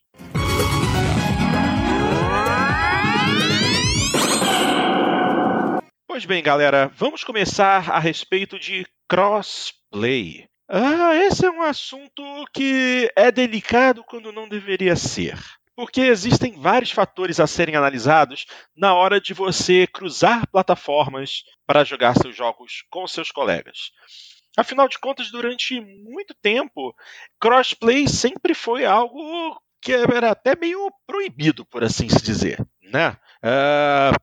Pois 6.16 6.24
bem, 6.24 6.42
galera, 6.42 6.90
vamos 6.96 7.26
começar 7.26 7.92
a 7.92 8.00
respeito 8.00 8.58
de 8.58 8.88
crossplay. 9.06 10.48
Ah, 10.66 11.14
esse 11.14 11.46
é 11.46 11.52
um 11.52 11.62
assunto 11.62 12.24
que 12.54 13.12
é 13.18 13.30
delicado 13.30 14.02
quando 14.02 14.32
não 14.32 14.48
deveria 14.48 14.96
ser. 14.96 15.38
Porque 15.76 16.00
existem 16.00 16.54
vários 16.58 16.90
fatores 16.90 17.38
a 17.42 17.46
serem 17.46 17.76
analisados 17.76 18.46
na 18.74 18.94
hora 18.94 19.20
de 19.20 19.34
você 19.34 19.86
cruzar 19.88 20.48
plataformas 20.48 21.44
para 21.68 21.84
jogar 21.84 22.16
seus 22.16 22.34
jogos 22.34 22.86
com 22.90 23.06
seus 23.06 23.30
colegas. 23.30 23.92
Afinal 24.56 24.88
de 24.88 24.98
contas, 24.98 25.30
durante 25.30 25.82
muito 25.82 26.34
tempo, 26.34 26.96
crossplay 27.42 28.08
sempre 28.08 28.54
foi 28.54 28.86
algo 28.86 29.62
que 29.82 29.92
era 29.92 30.32
até 30.32 30.56
meio 30.56 30.90
proibido, 31.06 31.66
por 31.66 31.84
assim 31.84 32.08
se 32.08 32.24
dizer. 32.24 32.66
Né? 32.82 33.18
Uh, 33.44 34.16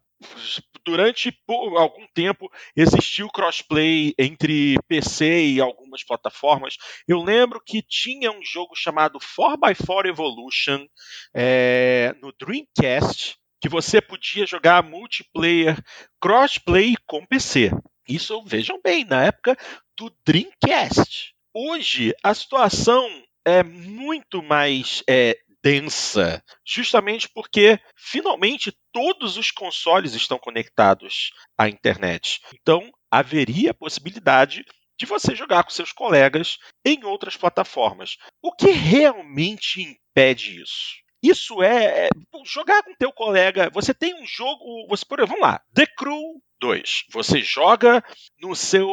durante 0.84 1.36
algum 1.48 2.06
tempo 2.14 2.50
existiu 2.76 3.28
crossplay 3.28 4.14
entre 4.18 4.76
PC 4.88 5.44
e 5.44 5.60
algumas 5.60 6.04
plataformas. 6.04 6.76
Eu 7.06 7.22
lembro 7.22 7.60
que 7.64 7.82
tinha 7.82 8.30
um 8.30 8.42
jogo 8.42 8.74
chamado 8.74 9.18
4x4 9.18 10.06
Evolution 10.06 10.86
é, 11.34 12.14
no 12.20 12.32
Dreamcast 12.32 13.36
que 13.60 13.68
você 13.68 14.00
podia 14.00 14.44
jogar 14.44 14.82
multiplayer 14.82 15.80
crossplay 16.20 16.96
com 17.06 17.24
PC. 17.24 17.70
Isso 18.08 18.42
vejam 18.44 18.80
bem, 18.82 19.04
na 19.04 19.24
época 19.24 19.56
do 19.96 20.12
Dreamcast. 20.26 21.32
Hoje 21.54 22.12
a 22.24 22.34
situação 22.34 23.08
é 23.44 23.62
muito 23.62 24.42
mais 24.42 25.02
é, 25.08 25.38
densa, 25.62 26.42
justamente 26.66 27.28
porque 27.28 27.78
finalmente 27.96 28.76
todos 28.92 29.36
os 29.36 29.50
consoles 29.50 30.14
estão 30.14 30.38
conectados 30.38 31.30
à 31.56 31.68
internet. 31.68 32.40
Então 32.60 32.90
haveria 33.10 33.70
a 33.70 33.74
possibilidade 33.74 34.64
de 34.98 35.06
você 35.06 35.34
jogar 35.34 35.64
com 35.64 35.70
seus 35.70 35.92
colegas 35.92 36.58
em 36.84 37.04
outras 37.04 37.36
plataformas. 37.36 38.16
O 38.42 38.52
que 38.52 38.70
realmente 38.70 39.82
impede 39.82 40.60
isso? 40.60 41.02
Isso 41.22 41.62
é, 41.62 42.06
é 42.06 42.08
jogar 42.44 42.82
com 42.82 42.94
teu 42.96 43.12
colega. 43.12 43.70
Você 43.72 43.94
tem 43.94 44.14
um 44.14 44.26
jogo, 44.26 44.86
você 44.88 45.04
por 45.04 45.24
vamos 45.24 45.40
lá, 45.40 45.60
The 45.72 45.86
Crew 45.86 46.42
2. 46.60 47.04
Você 47.10 47.40
joga 47.40 48.02
no 48.40 48.56
seu 48.56 48.88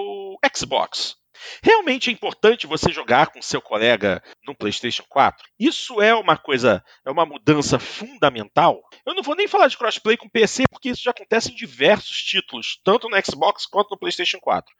Xbox. 0.55 1.15
Realmente 1.63 2.09
é 2.09 2.13
importante 2.13 2.67
você 2.67 2.91
jogar 2.91 3.27
com 3.27 3.41
seu 3.41 3.61
colega 3.61 4.21
no 4.45 4.55
PlayStation 4.55 5.03
4? 5.07 5.45
Isso 5.59 6.01
é 6.01 6.13
uma 6.13 6.37
coisa, 6.37 6.83
é 7.05 7.11
uma 7.11 7.25
mudança 7.25 7.79
fundamental. 7.79 8.81
Eu 9.05 9.13
não 9.13 9.23
vou 9.23 9.35
nem 9.35 9.47
falar 9.47 9.67
de 9.67 9.77
crossplay 9.77 10.17
com 10.17 10.29
PC, 10.29 10.63
porque 10.69 10.89
isso 10.89 11.03
já 11.03 11.11
acontece 11.11 11.51
em 11.51 11.55
diversos 11.55 12.17
títulos, 12.17 12.79
tanto 12.83 13.09
no 13.09 13.17
Xbox 13.23 13.65
quanto 13.65 13.91
no 13.91 13.99
PlayStation 13.99 14.39
4. 14.39 14.73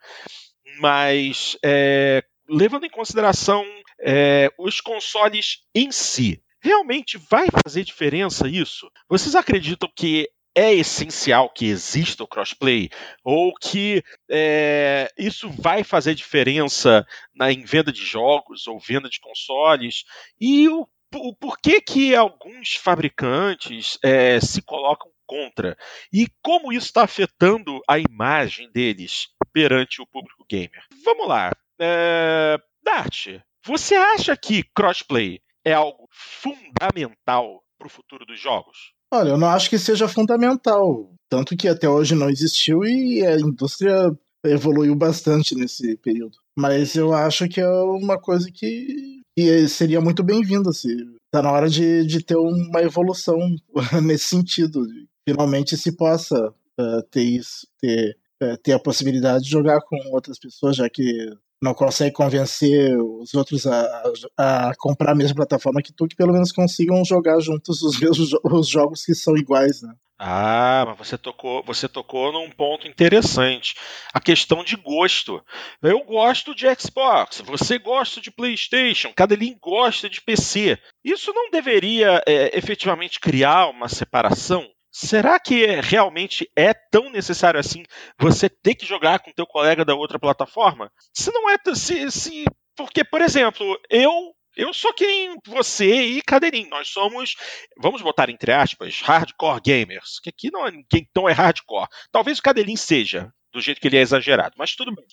Mas, 0.78 1.56
é, 1.64 2.22
levando 2.48 2.84
em 2.84 2.90
consideração 2.90 3.64
é, 4.00 4.50
os 4.58 4.80
consoles 4.80 5.58
em 5.74 5.90
si, 5.90 6.42
realmente 6.62 7.18
vai 7.18 7.48
fazer 7.64 7.84
diferença 7.84 8.48
isso? 8.48 8.90
Vocês 9.08 9.34
acreditam 9.34 9.90
que 9.96 10.28
é 10.60 10.74
essencial 10.74 11.48
que 11.48 11.64
exista 11.64 12.22
o 12.22 12.28
crossplay 12.28 12.90
ou 13.24 13.54
que 13.54 14.04
é, 14.30 15.10
isso 15.16 15.48
vai 15.48 15.82
fazer 15.82 16.14
diferença 16.14 17.06
na, 17.34 17.50
em 17.50 17.64
venda 17.64 17.90
de 17.90 18.04
jogos 18.04 18.66
ou 18.66 18.78
venda 18.78 19.08
de 19.08 19.18
consoles 19.20 20.04
e 20.38 20.68
o, 20.68 20.86
o 21.14 21.34
porquê 21.34 21.80
que 21.80 22.14
alguns 22.14 22.74
fabricantes 22.74 23.98
é, 24.04 24.38
se 24.38 24.60
colocam 24.60 25.10
contra 25.24 25.78
e 26.12 26.26
como 26.42 26.70
isso 26.74 26.88
está 26.88 27.04
afetando 27.04 27.80
a 27.88 27.98
imagem 27.98 28.70
deles 28.70 29.28
perante 29.54 30.02
o 30.02 30.06
público 30.06 30.44
gamer. 30.46 30.84
Vamos 31.02 31.26
lá, 31.26 31.52
é, 31.80 32.58
Dart, 32.82 33.28
você 33.64 33.94
acha 33.94 34.36
que 34.36 34.62
crossplay 34.74 35.40
é 35.64 35.72
algo 35.72 36.06
fundamental 36.10 37.64
para 37.78 37.86
o 37.86 37.90
futuro 37.90 38.26
dos 38.26 38.38
jogos? 38.38 38.92
Olha, 39.12 39.30
eu 39.30 39.38
não 39.38 39.48
acho 39.48 39.68
que 39.68 39.78
seja 39.78 40.06
fundamental. 40.06 41.10
Tanto 41.28 41.56
que 41.56 41.68
até 41.68 41.88
hoje 41.88 42.14
não 42.14 42.30
existiu 42.30 42.84
e 42.84 43.24
a 43.24 43.38
indústria 43.38 44.12
evoluiu 44.44 44.94
bastante 44.94 45.54
nesse 45.54 45.96
período. 45.96 46.38
Mas 46.56 46.94
eu 46.94 47.12
acho 47.12 47.48
que 47.48 47.60
é 47.60 47.68
uma 47.68 48.18
coisa 48.18 48.50
que, 48.52 49.22
que 49.36 49.68
seria 49.68 50.00
muito 50.00 50.22
bem-vinda. 50.22 50.70
Assim. 50.70 50.96
Tá 51.30 51.42
na 51.42 51.50
hora 51.52 51.68
de, 51.68 52.04
de 52.06 52.22
ter 52.22 52.36
uma 52.36 52.82
evolução 52.82 53.38
nesse 54.02 54.26
sentido. 54.26 54.86
Finalmente 55.28 55.76
se 55.76 55.92
possa 55.92 56.48
uh, 56.48 57.02
ter 57.10 57.22
isso, 57.22 57.66
ter, 57.80 58.16
uh, 58.42 58.56
ter 58.62 58.72
a 58.72 58.80
possibilidade 58.80 59.44
de 59.44 59.50
jogar 59.50 59.80
com 59.82 59.96
outras 60.12 60.38
pessoas, 60.38 60.76
já 60.76 60.88
que 60.88 61.30
não 61.62 61.74
consegue 61.74 62.14
convencer 62.14 62.96
os 62.98 63.34
outros 63.34 63.66
a, 63.66 64.02
a, 64.38 64.72
comprar 64.78 65.12
a 65.12 65.14
mesma 65.14 65.34
plataforma 65.34 65.82
que 65.82 65.92
tu, 65.92 66.06
que 66.08 66.16
pelo 66.16 66.32
menos 66.32 66.52
consigam 66.52 67.04
jogar 67.04 67.38
juntos 67.40 67.82
os 67.82 67.98
mesmos 68.00 68.30
os 68.44 68.68
jogos 68.68 69.04
que 69.04 69.14
são 69.14 69.36
iguais, 69.36 69.82
né? 69.82 69.94
Ah, 70.22 70.84
mas 70.86 70.98
você 70.98 71.16
tocou, 71.16 71.62
você 71.64 71.88
tocou 71.88 72.30
num 72.30 72.50
ponto 72.50 72.86
interessante. 72.86 73.74
A 74.12 74.20
questão 74.20 74.62
de 74.62 74.76
gosto. 74.76 75.42
Eu 75.82 76.04
gosto 76.04 76.54
de 76.54 76.66
Xbox, 76.78 77.40
você 77.40 77.78
gosta 77.78 78.20
de 78.20 78.30
PlayStation, 78.30 79.14
cada 79.14 79.34
Cadelin 79.34 79.56
gosta 79.58 80.10
de 80.10 80.20
PC. 80.20 80.78
Isso 81.02 81.32
não 81.32 81.50
deveria 81.50 82.22
é, 82.26 82.56
efetivamente 82.56 83.18
criar 83.18 83.68
uma 83.70 83.88
separação? 83.88 84.68
Será 84.92 85.38
que 85.38 85.64
realmente 85.80 86.50
é 86.56 86.74
tão 86.74 87.10
necessário 87.10 87.60
assim 87.60 87.84
você 88.18 88.48
ter 88.48 88.74
que 88.74 88.86
jogar 88.86 89.20
com 89.20 89.32
teu 89.32 89.46
colega 89.46 89.84
da 89.84 89.94
outra 89.94 90.18
plataforma? 90.18 90.90
Se 91.14 91.32
não 91.32 91.48
é, 91.48 91.56
se, 91.74 92.10
se 92.10 92.44
porque 92.76 93.04
por 93.04 93.20
exemplo, 93.20 93.78
eu 93.88 94.34
eu 94.56 94.74
sou 94.74 94.92
quem 94.92 95.36
você 95.46 95.94
e 95.94 96.22
Cadeirinho. 96.22 96.68
Nós 96.70 96.88
somos, 96.88 97.36
vamos 97.78 98.02
botar 98.02 98.28
entre 98.28 98.52
aspas, 98.52 99.00
hardcore 99.00 99.60
gamers. 99.64 100.18
Que 100.20 100.30
aqui 100.30 100.50
não 100.50 100.66
é 100.66 100.70
ninguém 100.70 101.08
tão 101.12 101.28
é 101.28 101.32
hardcore. 101.32 101.88
Talvez 102.10 102.38
o 102.38 102.42
Cadeirinho 102.42 102.76
seja, 102.76 103.32
do 103.52 103.60
jeito 103.60 103.80
que 103.80 103.88
ele 103.88 103.96
é 103.96 104.00
exagerado, 104.00 104.54
mas 104.58 104.74
tudo 104.74 104.94
bem. 104.94 105.04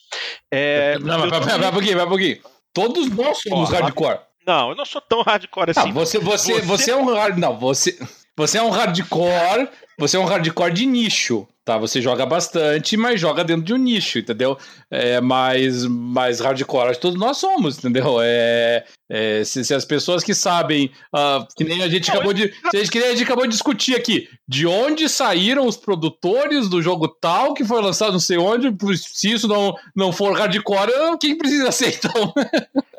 É, 0.52 0.98
não, 1.00 1.20
mas 1.20 1.30
vai, 1.30 1.40
vai, 1.40 1.72
vai, 1.72 1.96
vai, 1.96 2.06
vai, 2.06 2.42
Todos 2.74 3.10
nós 3.10 3.42
somos 3.42 3.70
hardcore. 3.70 4.20
Não, 4.46 4.70
eu 4.70 4.76
não 4.76 4.86
sou 4.86 5.02
tão 5.02 5.22
hardcore 5.22 5.72
assim. 5.72 5.88
Não, 5.88 5.94
você, 5.94 6.20
você, 6.20 6.54
você, 6.54 6.62
você 6.62 6.92
é 6.92 6.96
um 6.96 7.14
hard. 7.14 7.38
Não, 7.38 7.58
você. 7.58 7.98
Você 8.38 8.60
é 8.60 8.62
um 8.62 8.70
hardcore, 8.70 9.68
você 9.98 10.16
é 10.16 10.20
um 10.20 10.26
hardcore 10.26 10.72
de 10.72 10.86
nicho, 10.86 11.48
tá? 11.66 11.76
Você 11.80 12.00
joga 12.00 12.24
bastante, 12.24 12.96
mas 12.96 13.20
joga 13.20 13.44
dentro 13.44 13.64
de 13.64 13.74
um 13.74 13.78
nicho, 13.78 14.20
entendeu? 14.20 14.56
É 14.92 15.20
mais, 15.20 15.84
mais 15.86 16.40
hardcore, 16.40 16.90
acho 16.90 17.00
que 17.00 17.02
todos 17.02 17.20
nós 17.20 17.38
somos, 17.38 17.80
entendeu? 17.80 18.20
É, 18.22 18.86
é 19.10 19.44
se, 19.44 19.66
se, 19.66 19.74
as 19.74 19.84
pessoas 19.86 20.24
que 20.24 20.36
sabem, 20.36 20.92
uh, 21.16 21.48
que 21.58 21.64
nem 21.64 21.82
a 21.82 21.90
gente 21.90 22.12
acabou 22.12 22.32
de, 22.32 22.44
se 22.44 22.78
a 22.78 22.80
gente, 22.80 22.92
que 22.92 23.00
nem 23.00 23.10
a 23.10 23.12
gente 23.14 23.24
acabou 23.24 23.46
de 23.46 23.54
discutir 23.54 23.96
aqui, 23.96 24.30
de 24.48 24.68
onde 24.68 25.10
saíram 25.10 25.66
os 25.66 25.76
produtores 25.76 26.70
do 26.70 26.80
jogo 26.80 27.08
tal 27.08 27.56
que 27.56 27.66
foi 27.66 27.82
lançado 27.82 28.12
não 28.12 28.20
sei 28.20 28.38
onde, 28.38 28.72
se 28.98 29.32
isso 29.32 29.48
não, 29.48 29.74
não 29.96 30.12
for 30.12 30.38
hardcore, 30.38 31.18
quem 31.20 31.36
precisa 31.36 31.72
ser 31.72 31.96
então? 31.96 32.32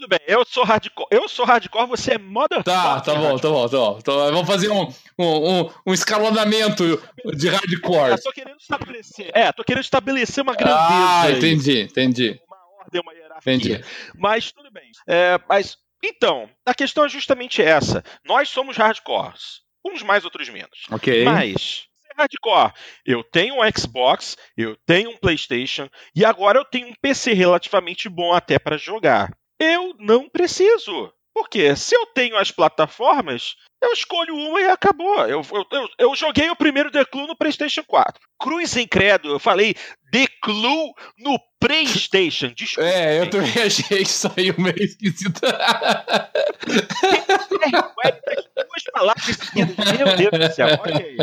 Tá, 0.00 0.06
tudo 0.06 0.08
bem. 0.08 0.20
Eu 0.26 0.44
sou 0.44 0.64
hardcore. 0.64 1.08
Eu 1.10 1.28
sou 1.28 1.44
hardcore, 1.44 1.86
você 1.86 2.12
é 2.14 2.18
motherfucker. 2.18 2.64
Tá, 2.64 3.00
tá 3.00 3.14
bom, 3.14 3.38
tá 3.38 3.48
bom, 3.48 3.68
tá 3.68 3.76
bom. 3.76 3.98
Então, 3.98 4.14
vamos 4.32 4.46
fazer 4.46 4.70
um, 4.70 4.92
um, 5.18 5.60
um, 5.60 5.70
um 5.86 5.92
escalonamento 5.92 7.02
de 7.34 7.48
hardcore. 7.48 8.12
Eu 8.12 8.22
tô 8.22 8.32
querendo 8.32 8.58
estabelecer. 8.58 9.30
É, 9.34 9.52
tô 9.52 9.64
querendo 9.64 9.84
estabelecer 9.84 10.42
uma 10.42 10.54
grandeza. 10.54 10.78
Ah, 10.80 11.30
entendi, 11.30 11.70
aí. 11.70 11.82
entendi. 11.82 12.40
Uma 12.46 12.82
ordem, 12.82 13.00
uma 13.00 13.12
hierarquia 13.12 13.54
Entendi. 13.54 13.84
Mas 14.16 14.52
tudo 14.52 14.70
bem. 14.70 14.90
É, 15.06 15.38
mas 15.48 15.76
então, 16.02 16.48
a 16.64 16.74
questão 16.74 17.04
é 17.04 17.08
justamente 17.08 17.62
essa. 17.62 18.02
Nós 18.24 18.48
somos 18.48 18.76
hardcores. 18.76 19.60
Uns 19.84 20.02
mais, 20.02 20.24
outros 20.24 20.48
menos. 20.48 20.86
Ok. 20.90 21.24
Mas, 21.24 21.84
hardcore, 22.16 22.72
eu 23.04 23.22
tenho 23.24 23.54
um 23.54 23.70
Xbox, 23.78 24.36
eu 24.56 24.76
tenho 24.86 25.10
um 25.10 25.16
PlayStation 25.16 25.88
e 26.14 26.24
agora 26.24 26.58
eu 26.58 26.64
tenho 26.64 26.88
um 26.88 26.94
PC 27.00 27.32
relativamente 27.32 28.08
bom 28.08 28.32
até 28.32 28.58
para 28.58 28.76
jogar. 28.76 29.30
Eu 29.60 29.94
não 29.98 30.28
preciso. 30.28 31.12
Porque 31.34 31.76
se 31.76 31.94
eu 31.94 32.06
tenho 32.06 32.36
as 32.36 32.50
plataformas, 32.50 33.54
eu 33.80 33.92
escolho 33.92 34.34
uma 34.34 34.60
e 34.60 34.68
acabou. 34.68 35.26
Eu, 35.26 35.42
eu, 35.72 35.88
eu, 35.98 36.16
joguei 36.16 36.50
o 36.50 36.56
primeiro 36.56 36.90
The 36.90 37.04
Clue 37.04 37.26
no 37.26 37.36
PlayStation 37.36 37.84
4. 37.84 38.20
Cruz 38.38 38.74
credo, 38.90 39.30
eu 39.30 39.38
falei 39.38 39.74
The 40.12 40.26
Clue 40.42 40.92
no 41.18 41.38
PlayStation. 41.60 42.48
Desculpa. 42.48 42.88
É, 42.88 43.20
eu 43.20 43.30
também 43.30 43.52
achei 43.62 43.98
que 43.98 44.08
saiu 44.08 44.54
meio 44.58 44.82
esquisito. 44.82 45.40
Duas 48.56 48.84
palavras. 48.92 49.38
Meu 49.54 50.16
Deus 50.16 50.48
do 50.48 50.54
céu. 50.54 50.66
Olha 50.82 50.98
aí. 50.98 51.16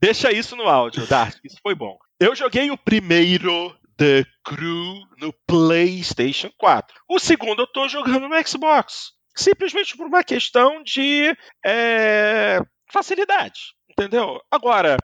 Deixa 0.00 0.30
isso 0.30 0.54
no 0.54 0.68
áudio, 0.68 1.06
Dark. 1.06 1.36
Isso 1.44 1.58
foi 1.60 1.74
bom. 1.74 1.98
Eu 2.20 2.34
joguei 2.34 2.70
o 2.70 2.78
primeiro 2.78 3.76
The 3.98 4.24
Crew 4.44 5.02
no 5.18 5.32
PlayStation 5.44 6.50
4. 6.56 6.96
O 7.08 7.18
segundo 7.18 7.62
eu 7.62 7.66
tô 7.66 7.88
jogando 7.88 8.28
no 8.28 8.46
Xbox. 8.46 9.10
Simplesmente 9.36 9.96
por 9.96 10.06
uma 10.06 10.22
questão 10.22 10.82
de 10.84 11.36
é, 11.66 12.60
facilidade. 12.92 13.74
Entendeu? 13.90 14.40
Agora, 14.50 14.96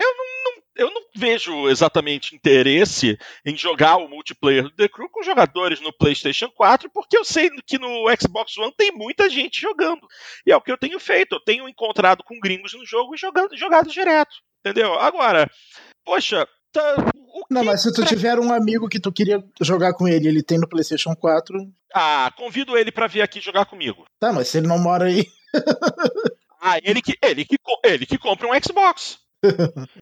eu 0.00 0.16
não, 0.16 0.24
não, 0.44 0.62
eu 0.76 0.90
não 0.94 1.02
vejo 1.16 1.68
exatamente 1.68 2.36
interesse 2.36 3.18
em 3.44 3.56
jogar 3.56 3.96
o 3.96 4.08
multiplayer 4.08 4.62
do 4.62 4.70
The 4.70 4.88
Crew 4.88 5.08
com 5.10 5.24
jogadores 5.24 5.80
no 5.80 5.92
PlayStation 5.92 6.48
4, 6.48 6.88
porque 6.90 7.18
eu 7.18 7.24
sei 7.24 7.50
que 7.66 7.76
no 7.76 8.04
Xbox 8.16 8.56
One 8.56 8.72
tem 8.76 8.92
muita 8.92 9.28
gente 9.28 9.60
jogando. 9.60 10.06
E 10.46 10.52
é 10.52 10.56
o 10.56 10.60
que 10.60 10.70
eu 10.70 10.78
tenho 10.78 11.00
feito. 11.00 11.34
Eu 11.34 11.40
tenho 11.40 11.68
encontrado 11.68 12.22
com 12.22 12.38
gringos 12.38 12.72
no 12.74 12.86
jogo 12.86 13.16
e 13.16 13.18
jogado, 13.18 13.56
jogado 13.56 13.90
direto. 13.90 14.36
Entendeu? 14.60 14.94
Agora, 14.94 15.50
poxa, 16.04 16.48
tá, 16.72 16.96
não, 17.50 17.64
mas 17.64 17.82
se 17.82 17.92
tu 17.92 18.04
tiver 18.04 18.38
um 18.38 18.52
amigo 18.52 18.88
que 18.88 19.00
tu 19.00 19.10
queria 19.10 19.42
jogar 19.60 19.94
com 19.94 20.06
ele, 20.06 20.28
ele 20.28 20.42
tem 20.42 20.58
no 20.58 20.68
PlayStation 20.68 21.14
4. 21.14 21.58
Ah, 21.94 22.30
convido 22.36 22.76
ele 22.76 22.92
para 22.92 23.06
vir 23.06 23.22
aqui 23.22 23.40
jogar 23.40 23.64
comigo. 23.64 24.04
Tá, 24.18 24.32
mas 24.32 24.48
se 24.48 24.58
ele 24.58 24.66
não 24.66 24.78
mora 24.78 25.06
aí. 25.06 25.24
ah, 26.60 26.78
ele 26.82 27.00
que, 27.00 27.16
ele 27.22 27.44
que, 27.44 27.56
ele 27.84 28.06
que 28.06 28.18
compra 28.18 28.48
um 28.48 28.62
Xbox. 28.62 29.18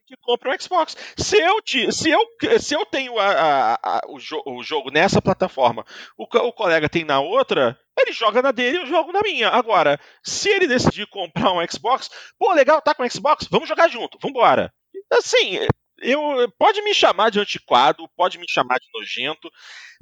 que 0.07 0.16
compra 0.22 0.50
um 0.50 0.61
Xbox. 0.61 0.96
Se 1.16 1.37
eu, 1.37 1.62
te, 1.62 1.92
se 1.92 2.11
eu, 2.11 2.20
se 2.59 2.74
eu 2.74 2.85
tenho 2.87 3.16
a, 3.18 3.31
a, 3.31 3.74
a, 3.74 4.00
o, 4.09 4.18
jo, 4.18 4.42
o, 4.44 4.62
jogo 4.64 4.90
nessa 4.90 5.22
plataforma, 5.22 5.85
o, 6.18 6.24
o, 6.24 6.52
colega 6.52 6.88
tem 6.88 7.05
na 7.05 7.20
outra, 7.20 7.79
ele 7.96 8.12
joga 8.12 8.42
na 8.42 8.50
dele 8.50 8.79
e 8.79 8.81
eu 8.81 8.87
jogo 8.87 9.12
na 9.12 9.20
minha. 9.20 9.50
Agora, 9.50 10.00
se 10.22 10.48
ele 10.48 10.66
decidir 10.66 11.07
comprar 11.09 11.52
um 11.52 11.64
Xbox, 11.70 12.11
pô, 12.38 12.52
legal, 12.55 12.81
tá 12.81 12.94
com 12.94 13.05
o 13.05 13.11
Xbox, 13.11 13.46
vamos 13.48 13.68
jogar 13.68 13.88
junto, 13.88 14.18
vambora. 14.20 14.72
Assim, 15.12 15.61
eu 15.98 16.50
pode 16.59 16.82
me 16.82 16.94
chamar 16.94 17.30
de 17.30 17.40
antiquado, 17.40 18.09
pode 18.16 18.38
me 18.38 18.46
chamar 18.48 18.78
de 18.78 18.87
nojento, 18.94 19.50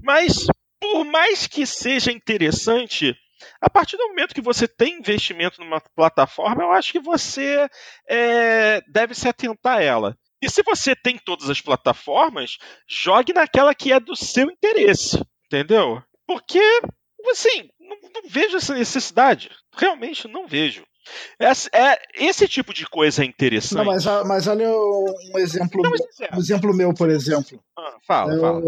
mas 0.03 0.47
por 0.81 1.05
mais 1.05 1.47
que 1.47 1.67
seja 1.67 2.13
interessante, 2.13 3.17
a 3.61 3.71
partir 3.71 3.97
do 3.97 4.09
momento 4.09 4.35
que 4.35 4.41
você 4.41 4.67
tem 4.69 4.99
investimento 4.99 5.61
numa 5.61 5.81
plataforma, 5.81 6.63
eu 6.63 6.73
acho 6.73 6.93
que 6.93 7.01
você 7.01 7.69
é, 8.09 8.81
deve 8.89 9.15
se 9.15 9.29
atentar 9.29 9.79
a 9.79 9.83
ela. 9.83 10.19
E 10.43 10.51
se 10.51 10.63
você 10.63 10.95
tem 10.95 11.17
todas 11.17 11.49
as 11.49 11.61
plataformas, 11.61 12.59
jogue 12.87 13.33
naquela 13.33 13.75
que 13.75 13.93
é 13.93 13.99
do 13.99 14.15
seu 14.15 14.51
interesse, 14.51 15.19
entendeu? 15.47 16.03
Porque, 16.27 16.61
assim, 17.31 17.71
não, 17.81 17.97
não 18.15 18.29
vejo 18.29 18.57
essa 18.57 18.75
necessidade. 18.75 19.51
Realmente 19.75 20.29
não 20.29 20.47
vejo. 20.47 20.85
É, 21.39 21.51
é, 21.79 21.99
esse 22.15 22.49
tipo 22.49 22.73
de 22.73 22.87
coisa 22.87 23.23
é 23.23 23.27
interessante. 23.27 23.75
Não, 23.75 23.85
mas, 23.85 24.05
mas 24.27 24.47
olha 24.47 24.71
um 24.71 25.39
exemplo, 25.39 25.83
não, 25.83 25.91
um 25.91 26.41
exemplo 26.41 26.75
meu, 26.75 26.95
por 26.95 27.11
exemplo. 27.11 27.61
Ah, 27.79 27.97
fala, 28.07 28.35
eu, 28.35 28.41
fala. 28.41 28.61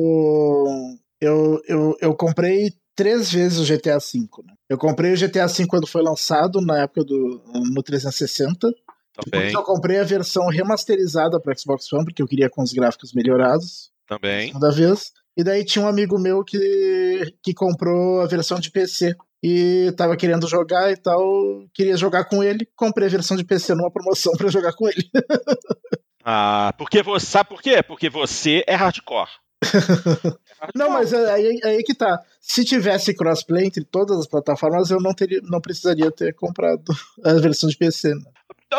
Eu, 1.21 1.63
eu, 1.67 1.97
eu 2.01 2.15
comprei 2.15 2.73
três 2.95 3.31
vezes 3.31 3.59
o 3.59 3.65
GTA 3.65 3.99
V. 3.99 4.29
Né? 4.45 4.55
Eu 4.69 4.79
comprei 4.79 5.13
o 5.13 5.17
GTA 5.17 5.47
V 5.47 5.67
quando 5.67 5.87
foi 5.87 6.03
lançado, 6.03 6.61
na 6.61 6.83
época 6.83 7.05
do 7.05 7.43
no 7.73 7.83
360. 7.83 8.69
Também. 9.17 9.53
eu 9.53 9.63
comprei 9.63 9.99
a 9.99 10.05
versão 10.05 10.47
remasterizada 10.49 11.41
para 11.41 11.57
Xbox 11.57 11.91
One, 11.93 12.05
porque 12.05 12.21
eu 12.21 12.29
queria 12.29 12.51
com 12.51 12.63
os 12.63 12.73
gráficos 12.73 13.15
melhorados. 13.15 13.91
Também. 14.07 14.49
Segunda 14.49 14.71
vez. 14.71 15.13
E 15.37 15.43
daí 15.43 15.65
tinha 15.65 15.85
um 15.85 15.89
amigo 15.89 16.19
meu 16.19 16.45
que, 16.45 17.35
que 17.43 17.53
comprou 17.55 18.21
a 18.21 18.27
versão 18.27 18.59
de 18.59 18.71
PC 18.71 19.15
e 19.43 19.93
tava 19.97 20.17
querendo 20.17 20.49
jogar 20.49 20.91
e 20.91 20.97
tal, 20.97 21.65
queria 21.75 21.97
jogar 21.97 22.25
com 22.25 22.43
ele, 22.43 22.69
comprei 22.75 23.07
a 23.07 23.11
versão 23.11 23.37
de 23.37 23.45
PC 23.45 23.75
numa 23.75 23.91
promoção 23.91 24.33
para 24.35 24.51
jogar 24.51 24.73
com 24.73 24.89
ele. 24.89 25.09
ah, 26.25 26.73
porque 26.79 27.03
você 27.03 27.27
sabe 27.27 27.51
por 27.51 27.63
quê? 27.63 27.83
Porque 27.83 28.09
você 28.09 28.65
é 28.67 28.75
hardcore. 28.75 29.29
não, 30.75 30.91
mas 30.91 31.13
aí, 31.13 31.61
aí 31.65 31.83
que 31.83 31.95
tá. 31.95 32.21
Se 32.41 32.65
tivesse 32.65 33.15
crossplay 33.15 33.67
entre 33.67 33.85
todas 33.85 34.19
as 34.19 34.27
plataformas, 34.27 34.91
eu 34.91 35.01
não, 35.01 35.15
teria, 35.15 35.41
não 35.43 35.61
precisaria 35.61 36.11
ter 36.11 36.35
comprado 36.35 36.85
a 37.25 37.35
versão 37.35 37.69
de 37.69 37.77
PC. 37.77 38.15
Né? 38.15 38.23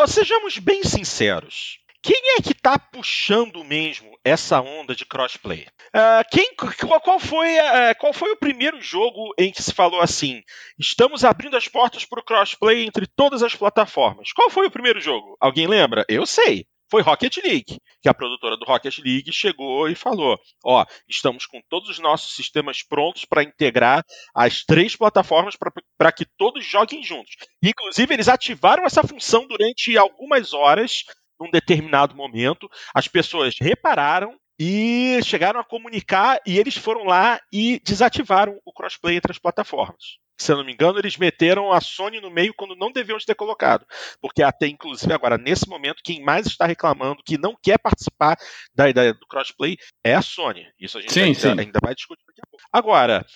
Sejamos 0.06 0.58
bem 0.58 0.82
sinceros. 0.84 1.80
Quem 2.02 2.36
é 2.36 2.42
que 2.42 2.54
tá 2.54 2.78
puxando 2.78 3.64
mesmo 3.64 4.16
essa 4.24 4.60
onda 4.60 4.94
de 4.94 5.04
crossplay? 5.04 5.66
Uh, 5.88 6.24
quem, 6.30 6.54
qual, 6.54 7.18
foi, 7.18 7.58
uh, 7.58 7.98
qual 7.98 8.12
foi 8.12 8.30
o 8.32 8.36
primeiro 8.36 8.80
jogo 8.80 9.34
em 9.38 9.50
que 9.50 9.62
se 9.62 9.72
falou 9.72 10.00
assim? 10.00 10.42
Estamos 10.78 11.24
abrindo 11.24 11.56
as 11.56 11.66
portas 11.66 12.04
para 12.04 12.20
o 12.20 12.24
crossplay 12.24 12.84
entre 12.84 13.06
todas 13.06 13.42
as 13.42 13.54
plataformas. 13.54 14.32
Qual 14.32 14.48
foi 14.50 14.66
o 14.66 14.70
primeiro 14.70 15.00
jogo? 15.00 15.36
Alguém 15.40 15.66
lembra? 15.66 16.04
Eu 16.08 16.24
sei 16.24 16.66
foi 16.90 17.02
Rocket 17.02 17.36
League, 17.44 17.78
que 18.00 18.08
a 18.08 18.14
produtora 18.14 18.56
do 18.56 18.64
Rocket 18.64 18.98
League 18.98 19.30
chegou 19.32 19.88
e 19.88 19.94
falou: 19.94 20.38
ó, 20.64 20.84
estamos 21.08 21.46
com 21.46 21.60
todos 21.68 21.88
os 21.88 21.98
nossos 21.98 22.34
sistemas 22.34 22.82
prontos 22.82 23.24
para 23.24 23.42
integrar 23.42 24.04
as 24.34 24.64
três 24.64 24.96
plataformas 24.96 25.54
para 25.96 26.12
que 26.12 26.24
todos 26.36 26.64
joguem 26.64 27.02
juntos. 27.02 27.36
Inclusive, 27.62 28.14
eles 28.14 28.28
ativaram 28.28 28.84
essa 28.84 29.02
função 29.02 29.46
durante 29.46 29.96
algumas 29.96 30.52
horas 30.54 31.04
num 31.40 31.50
determinado 31.50 32.14
momento, 32.14 32.68
as 32.94 33.08
pessoas 33.08 33.56
repararam 33.60 34.38
e 34.58 35.20
chegaram 35.24 35.60
a 35.60 35.64
comunicar 35.64 36.40
e 36.44 36.58
eles 36.58 36.76
foram 36.76 37.04
lá 37.04 37.40
e 37.52 37.80
desativaram 37.84 38.58
o 38.64 38.72
crossplay 38.72 39.16
entre 39.16 39.30
as 39.30 39.38
plataformas. 39.38 40.18
Se 40.40 40.52
eu 40.52 40.56
não 40.56 40.64
me 40.64 40.72
engano, 40.72 40.98
eles 41.00 41.16
meteram 41.16 41.72
a 41.72 41.80
Sony 41.80 42.20
no 42.20 42.30
meio 42.30 42.54
quando 42.56 42.76
não 42.76 42.92
deviam 42.92 43.18
ter 43.18 43.34
colocado. 43.34 43.84
Porque 44.20 44.40
até, 44.40 44.68
inclusive, 44.68 45.12
agora, 45.12 45.36
nesse 45.36 45.68
momento, 45.68 46.00
quem 46.04 46.22
mais 46.22 46.46
está 46.46 46.64
reclamando 46.64 47.22
que 47.24 47.36
não 47.36 47.56
quer 47.60 47.76
participar 47.76 48.36
da 48.72 48.88
ideia 48.88 49.12
do 49.12 49.26
crossplay 49.26 49.76
é 50.04 50.14
a 50.14 50.22
Sony. 50.22 50.64
Isso 50.78 50.96
a 50.96 51.00
gente 51.00 51.12
sim, 51.12 51.20
ainda, 51.22 51.40
sim. 51.40 51.48
ainda 51.48 51.80
vai 51.82 51.92
discutir 51.92 52.22
daqui 52.24 52.40
a 52.40 52.48
pouco. 52.48 52.64
Agora, 52.72 53.26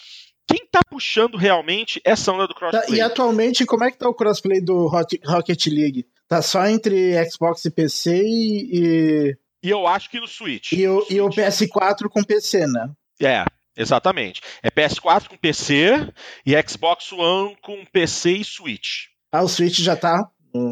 quem 0.47 0.65
está 0.65 0.81
puxando 0.89 1.37
realmente 1.37 2.01
essa 2.05 2.31
onda 2.31 2.47
do 2.47 2.55
crossplay? 2.55 2.99
E 2.99 3.01
atualmente, 3.01 3.67
como 3.67 3.83
é 3.83 3.91
que 3.91 3.99
tá 3.99 4.09
o 4.09 4.15
crossplay 4.15 4.61
do 4.61 4.87
Rocket 4.87 5.67
League? 5.67 6.07
Tá 6.33 6.41
só 6.41 6.67
entre 6.67 7.13
Xbox 7.29 7.63
e 7.67 7.71
PC 7.71 8.23
e. 8.25 9.37
E 9.63 9.69
eu 9.69 9.87
acho 9.87 10.09
que 10.09 10.19
no 10.19 10.27
Switch. 10.27 10.73
E, 10.73 10.89
o, 10.89 11.01
Switch. 11.03 11.11
e 11.11 11.21
o 11.21 11.29
PS4 11.29 12.09
com 12.09 12.25
PC, 12.25 12.67
né? 12.67 12.91
É, 13.21 13.45
exatamente. 13.77 14.41
É 14.63 14.71
PS4 14.71 15.29
com 15.29 15.37
PC 15.37 16.11
e 16.47 16.55
Xbox 16.67 17.13
One 17.13 17.55
com 17.61 17.85
PC 17.85 18.31
e 18.31 18.45
Switch. 18.45 19.09
Ah, 19.31 19.43
o 19.43 19.49
Switch 19.49 19.81
já 19.81 19.95
tá? 19.95 20.27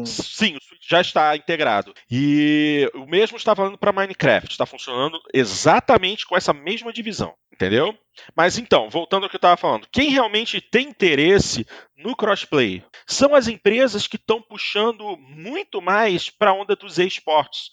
Sim, 0.05 0.55
o 0.55 0.63
Switch 0.63 0.87
já 0.87 1.01
está 1.01 1.35
integrado. 1.35 1.93
E 2.09 2.89
o 2.93 3.05
mesmo 3.05 3.37
está 3.37 3.55
falando 3.55 3.77
para 3.77 3.91
Minecraft. 3.91 4.51
Está 4.51 4.65
funcionando 4.65 5.19
exatamente 5.33 6.25
com 6.25 6.37
essa 6.37 6.53
mesma 6.53 6.93
divisão. 6.93 7.33
Entendeu? 7.51 7.97
Mas 8.35 8.57
então, 8.57 8.89
voltando 8.89 9.23
ao 9.23 9.29
que 9.29 9.35
eu 9.35 9.39
estava 9.39 9.57
falando, 9.57 9.87
quem 9.91 10.09
realmente 10.09 10.59
tem 10.59 10.87
interesse 10.89 11.65
no 11.95 12.15
crossplay 12.15 12.83
são 13.05 13.35
as 13.35 13.47
empresas 13.47 14.07
que 14.07 14.15
estão 14.15 14.41
puxando 14.41 15.17
muito 15.17 15.81
mais 15.81 16.29
para 16.29 16.51
a 16.51 16.53
onda 16.53 16.75
dos 16.75 16.97
esportes. 16.97 17.69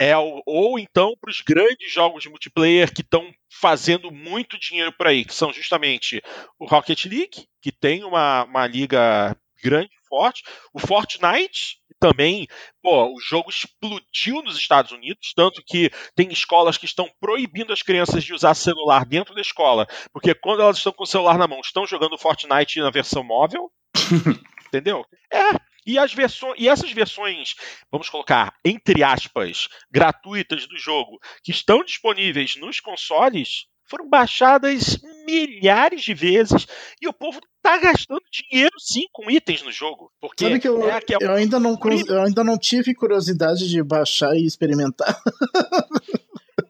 É, 0.00 0.16
ou 0.16 0.78
então 0.78 1.14
para 1.20 1.30
os 1.30 1.40
grandes 1.40 1.92
jogos 1.92 2.24
de 2.24 2.28
multiplayer 2.28 2.92
que 2.92 3.02
estão 3.02 3.32
fazendo 3.48 4.10
muito 4.10 4.58
dinheiro 4.58 4.92
por 4.92 5.06
aí, 5.06 5.24
que 5.24 5.34
são 5.34 5.52
justamente 5.52 6.20
o 6.58 6.66
Rocket 6.66 7.04
League, 7.04 7.46
que 7.60 7.70
tem 7.70 8.02
uma, 8.02 8.44
uma 8.44 8.66
liga 8.66 9.36
grande, 9.62 9.90
forte, 10.12 10.42
o 10.74 10.78
Fortnite, 10.78 11.78
também, 11.98 12.46
pô, 12.82 13.14
o 13.14 13.20
jogo 13.20 13.48
explodiu 13.48 14.42
nos 14.42 14.58
Estados 14.58 14.92
Unidos, 14.92 15.32
tanto 15.34 15.62
que 15.64 15.90
tem 16.14 16.30
escolas 16.30 16.76
que 16.76 16.84
estão 16.84 17.08
proibindo 17.18 17.72
as 17.72 17.80
crianças 17.80 18.22
de 18.22 18.34
usar 18.34 18.54
celular 18.54 19.06
dentro 19.06 19.34
da 19.34 19.40
escola, 19.40 19.86
porque 20.12 20.34
quando 20.34 20.60
elas 20.60 20.76
estão 20.76 20.92
com 20.92 21.04
o 21.04 21.06
celular 21.06 21.38
na 21.38 21.48
mão, 21.48 21.60
estão 21.60 21.86
jogando 21.86 22.18
Fortnite 22.18 22.80
na 22.80 22.90
versão 22.90 23.22
móvel. 23.22 23.70
Entendeu? 24.66 25.04
É, 25.32 25.50
e, 25.86 25.98
as 25.98 26.12
versões, 26.12 26.54
e 26.58 26.68
essas 26.68 26.90
versões, 26.92 27.54
vamos 27.90 28.08
colocar, 28.08 28.54
entre 28.64 29.02
aspas, 29.02 29.68
gratuitas 29.90 30.66
do 30.66 30.78
jogo, 30.78 31.18
que 31.42 31.50
estão 31.50 31.84
disponíveis 31.84 32.56
nos 32.56 32.80
consoles, 32.80 33.66
foram 33.92 34.08
baixadas 34.08 34.98
milhares 35.26 36.02
de 36.02 36.14
vezes 36.14 36.66
e 37.00 37.06
o 37.06 37.12
povo 37.12 37.40
tá 37.62 37.76
gastando 37.76 38.22
dinheiro 38.32 38.72
sim 38.78 39.04
com 39.12 39.30
itens 39.30 39.62
no 39.62 39.70
jogo. 39.70 40.10
Porque 40.18 40.44
Sabe 40.44 40.60
que 40.60 40.66
eu, 40.66 40.88
é, 40.88 40.98
que 40.98 41.12
é 41.12 41.18
eu, 41.20 41.32
ainda 41.32 41.60
não, 41.60 41.78
eu 42.08 42.22
ainda 42.22 42.42
não 42.42 42.56
tive 42.56 42.94
curiosidade 42.94 43.68
de 43.68 43.82
baixar 43.82 44.34
e 44.34 44.46
experimentar. 44.46 45.14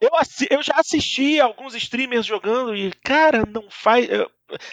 eu, 0.00 0.10
eu 0.50 0.62
já 0.64 0.74
assisti 0.76 1.38
alguns 1.38 1.76
streamers 1.76 2.26
jogando 2.26 2.74
e, 2.74 2.92
cara, 3.04 3.44
não 3.46 3.70
faz. 3.70 4.08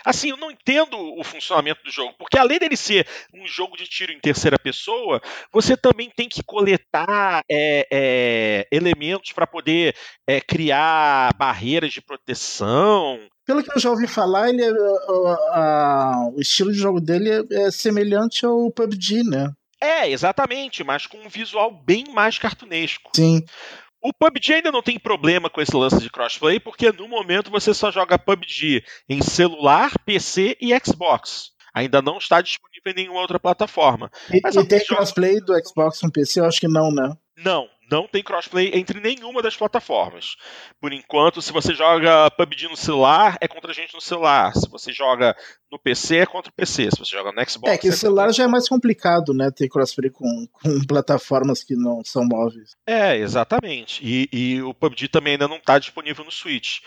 Assim, 0.04 0.30
eu 0.30 0.38
não 0.38 0.52
entendo 0.52 0.98
o 0.98 1.24
funcionamento 1.24 1.84
do 1.84 1.92
jogo, 1.92 2.14
porque 2.18 2.38
além 2.38 2.60
dele 2.60 2.78
ser 2.78 3.08
um 3.34 3.46
jogo 3.48 3.78
de 3.78 3.88
tiro 3.88 4.12
em 4.12 4.20
terceira 4.20 4.58
pessoa, 4.58 5.22
você 5.52 5.76
também 5.76 6.10
tem 6.10 6.28
que 6.28 6.44
coletar 6.44 7.44
é, 7.50 7.88
é, 7.92 8.68
elementos 8.72 9.32
para 9.32 9.48
poder 9.48 9.96
é, 10.28 10.42
criar 10.42 11.34
barreiras 11.38 11.94
de 11.94 12.02
proteção. 12.02 13.20
Pelo 13.46 13.64
que 13.64 13.72
eu 13.72 13.80
já 13.80 13.90
ouvi 13.90 14.08
falar, 14.08 14.50
ele 14.50 14.64
é, 14.64 14.70
a, 14.70 15.60
a, 15.60 16.30
o 16.36 16.40
estilo 16.40 16.72
de 16.72 16.78
jogo 16.78 17.00
dele 17.00 17.30
é, 17.30 17.68
é 17.68 17.72
semelhante 17.72 18.46
ao 18.46 18.72
PUBG, 18.72 19.24
né? 19.24 19.52
É, 19.82 20.10
exatamente, 20.10 20.84
mas 20.84 21.08
com 21.08 21.18
um 21.18 21.30
visual 21.30 21.72
bem 21.72 22.04
mais 22.14 22.38
cartunesco. 22.38 23.12
Sim. 23.16 23.46
O 24.02 24.14
PUBG 24.14 24.54
ainda 24.56 24.72
não 24.72 24.82
tem 24.82 24.98
problema 24.98 25.50
com 25.50 25.62
esse 25.62 25.76
lance 25.76 26.00
de 26.00 26.10
crossplay, 26.10 26.60
porque 26.60 26.92
no 26.92 27.08
momento 27.08 27.52
você 27.52 27.74
só 27.74 27.92
joga 27.92 28.18
PUBG 28.18 28.84
em 29.10 29.22
celular, 29.22 29.92
PC 30.06 30.58
e 30.62 30.72
Xbox. 30.80 31.52
Ainda 31.74 32.02
não 32.02 32.18
está 32.18 32.42
disponível 32.42 32.92
em 32.92 32.96
nenhuma 32.96 33.22
outra 33.22 33.40
plataforma. 33.40 34.10
E, 34.34 34.40
Mas 34.42 34.56
e 34.56 34.66
tem 34.66 34.84
crossplay 34.86 35.40
do 35.42 35.54
Xbox 35.66 36.02
no 36.02 36.12
PC? 36.12 36.40
Eu 36.40 36.46
acho 36.46 36.60
que 36.60 36.68
não, 36.68 36.92
né? 36.92 37.16
Não, 37.38 37.68
não 37.90 38.08
tem 38.08 38.24
crossplay 38.24 38.72
entre 38.74 39.00
nenhuma 39.00 39.42
das 39.42 39.56
plataformas. 39.56 40.36
Por 40.80 40.94
enquanto, 40.94 41.42
se 41.42 41.52
você 41.52 41.74
joga 41.74 42.30
PUBG 42.32 42.68
no 42.68 42.78
celular, 42.78 43.38
é 43.42 43.48
contra 43.48 43.74
gente 43.74 43.94
no 43.94 44.02
celular. 44.02 44.54
Se 44.54 44.70
você 44.70 44.92
joga 44.92 45.36
no 45.72 45.80
PC, 45.80 46.18
é 46.18 46.26
contra 46.26 46.52
o 46.52 46.54
PC. 46.54 46.90
Se 46.92 47.00
você 47.00 47.16
joga 47.16 47.32
no 47.32 47.50
Xbox. 47.50 47.74
É 47.74 47.78
que 47.78 47.90
é 47.90 47.92
celular 47.92 48.28
contra... 48.28 48.38
já 48.38 48.44
é 48.44 48.48
mais 48.48 48.68
complicado, 48.68 49.34
né? 49.34 49.52
Ter 49.52 49.70
crossplay 49.70 50.10
com, 50.10 50.48
com 50.52 50.80
plataformas 50.88 51.64
que 51.64 51.76
não 51.76 52.04
são 52.04 52.26
móveis. 52.26 52.76
É, 52.88 53.18
exatamente. 53.18 54.02
E, 54.04 54.30
e 54.32 54.62
o 54.62 54.74
PUBG 54.74 55.08
também 55.08 55.34
ainda 55.34 55.48
não 55.48 55.58
está 55.58 55.80
disponível 55.80 56.24
no 56.24 56.32
Switch. 56.32 56.80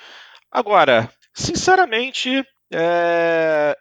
Agora, 0.50 1.10
sinceramente, 1.34 2.44
é, 2.72 3.76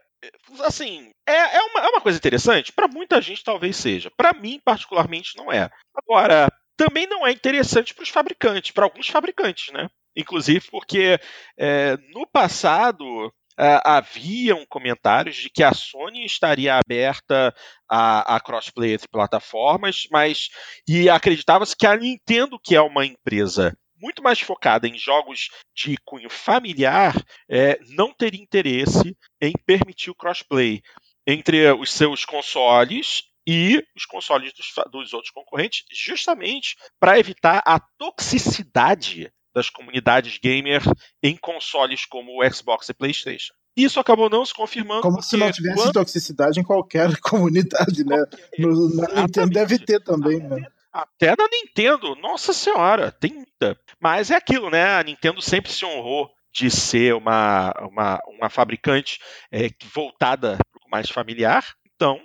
assim, 0.65 1.11
é, 1.27 1.57
é, 1.57 1.61
uma, 1.61 1.81
é 1.81 1.87
uma 1.89 2.01
coisa 2.01 2.17
interessante. 2.17 2.71
Para 2.71 2.87
muita 2.87 3.21
gente, 3.21 3.43
talvez 3.43 3.75
seja. 3.75 4.11
Para 4.15 4.33
mim, 4.33 4.59
particularmente, 4.63 5.35
não 5.37 5.51
é. 5.51 5.69
Agora, 5.95 6.47
também 6.81 7.05
não 7.05 7.27
é 7.27 7.31
interessante 7.31 7.93
para 7.93 8.01
os 8.01 8.09
fabricantes, 8.09 8.71
para 8.71 8.85
alguns 8.85 9.07
fabricantes, 9.07 9.71
né? 9.71 9.87
Inclusive 10.15 10.65
porque 10.71 11.19
é, 11.55 11.95
no 12.09 12.25
passado 12.25 13.31
é, 13.55 13.79
haviam 13.85 14.65
comentários 14.67 15.35
de 15.35 15.51
que 15.51 15.61
a 15.61 15.75
Sony 15.75 16.25
estaria 16.25 16.75
aberta 16.75 17.53
a, 17.87 18.35
a 18.35 18.39
crossplay 18.39 18.93
entre 18.93 19.07
plataformas, 19.07 20.07
mas 20.11 20.49
e 20.87 21.07
acreditava-se 21.07 21.75
que 21.75 21.85
a 21.85 21.95
Nintendo, 21.95 22.59
que 22.59 22.75
é 22.75 22.81
uma 22.81 23.05
empresa 23.05 23.77
muito 23.95 24.23
mais 24.23 24.39
focada 24.39 24.87
em 24.87 24.97
jogos 24.97 25.49
de 25.75 25.95
cunho 26.03 26.31
familiar, 26.31 27.13
é, 27.47 27.79
não 27.89 28.11
teria 28.11 28.41
interesse 28.41 29.15
em 29.39 29.53
permitir 29.67 30.09
o 30.09 30.15
crossplay 30.15 30.81
entre 31.27 31.71
os 31.73 31.91
seus 31.91 32.25
consoles 32.25 33.21
e 33.47 33.83
os 33.95 34.05
consoles 34.05 34.53
dos, 34.53 34.67
dos 34.91 35.13
outros 35.13 35.31
concorrentes, 35.31 35.83
justamente 35.91 36.75
para 36.99 37.19
evitar 37.19 37.61
a 37.65 37.79
toxicidade 37.79 39.31
das 39.53 39.69
comunidades 39.69 40.37
gamer 40.37 40.81
em 41.21 41.35
consoles 41.35 42.05
como 42.05 42.41
o 42.41 42.53
Xbox 42.53 42.89
e 42.89 42.93
PlayStation. 42.93 43.53
Isso 43.75 43.99
acabou 43.99 44.29
não 44.29 44.45
se 44.45 44.53
confirmando. 44.53 45.01
Como 45.01 45.21
se 45.21 45.37
não 45.37 45.51
tivesse 45.51 45.75
quando... 45.75 45.93
toxicidade 45.93 46.59
em 46.59 46.63
qualquer 46.63 47.15
comunidade, 47.21 48.03
né? 48.03 48.23
No, 48.57 48.95
na 48.95 49.21
Nintendo 49.21 49.51
deve 49.51 49.79
ter 49.79 50.01
também, 50.01 50.39
né? 50.39 50.65
Até 50.91 51.35
na 51.37 51.47
Nintendo, 51.47 52.15
nossa 52.15 52.51
senhora, 52.51 53.11
tem 53.13 53.33
muita. 53.33 53.79
Mas 53.99 54.29
é 54.29 54.35
aquilo, 54.35 54.69
né? 54.69 54.95
A 54.95 55.03
Nintendo 55.03 55.41
sempre 55.41 55.71
se 55.71 55.85
honrou 55.85 56.29
de 56.53 56.69
ser 56.69 57.15
uma, 57.15 57.73
uma, 57.79 58.19
uma 58.27 58.49
fabricante 58.49 59.19
é, 59.49 59.69
voltada 59.93 60.57
para 60.57 60.85
o 60.85 60.91
mais 60.91 61.09
familiar. 61.09 61.65
Então, 61.95 62.19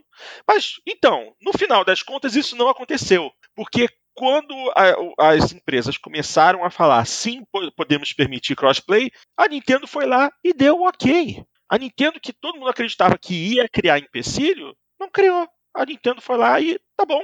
mas 0.47 0.75
então, 0.87 1.35
no 1.41 1.53
final 1.57 1.85
das 1.85 2.03
contas, 2.03 2.37
isso 2.37 2.57
não 2.57 2.69
aconteceu, 2.69 3.31
porque 3.55 3.89
quando 4.14 4.55
a, 4.75 5.29
as 5.35 5.53
empresas 5.53 5.99
começaram 5.99 6.64
a 6.64 6.71
falar 6.71 7.05
sim, 7.07 7.45
podemos 7.77 8.12
permitir 8.12 8.57
crossplay, 8.57 9.11
a 9.37 9.47
Nintendo 9.47 9.87
foi 9.87 10.07
lá 10.07 10.33
e 10.43 10.55
deu 10.55 10.83
ok. 10.83 11.45
A 11.69 11.79
Nintendo, 11.79 12.19
que 12.21 12.33
todo 12.33 12.59
mundo 12.59 12.71
acreditava 12.71 13.19
que 13.19 13.35
ia 13.55 13.69
criar 13.69 13.99
empecilho, 13.99 14.75
não 14.99 15.11
criou. 15.11 15.47
A 15.75 15.85
Nintendo 15.85 16.23
foi 16.23 16.39
lá 16.39 16.59
e 16.59 16.79
tá 16.97 17.05
bom. 17.05 17.21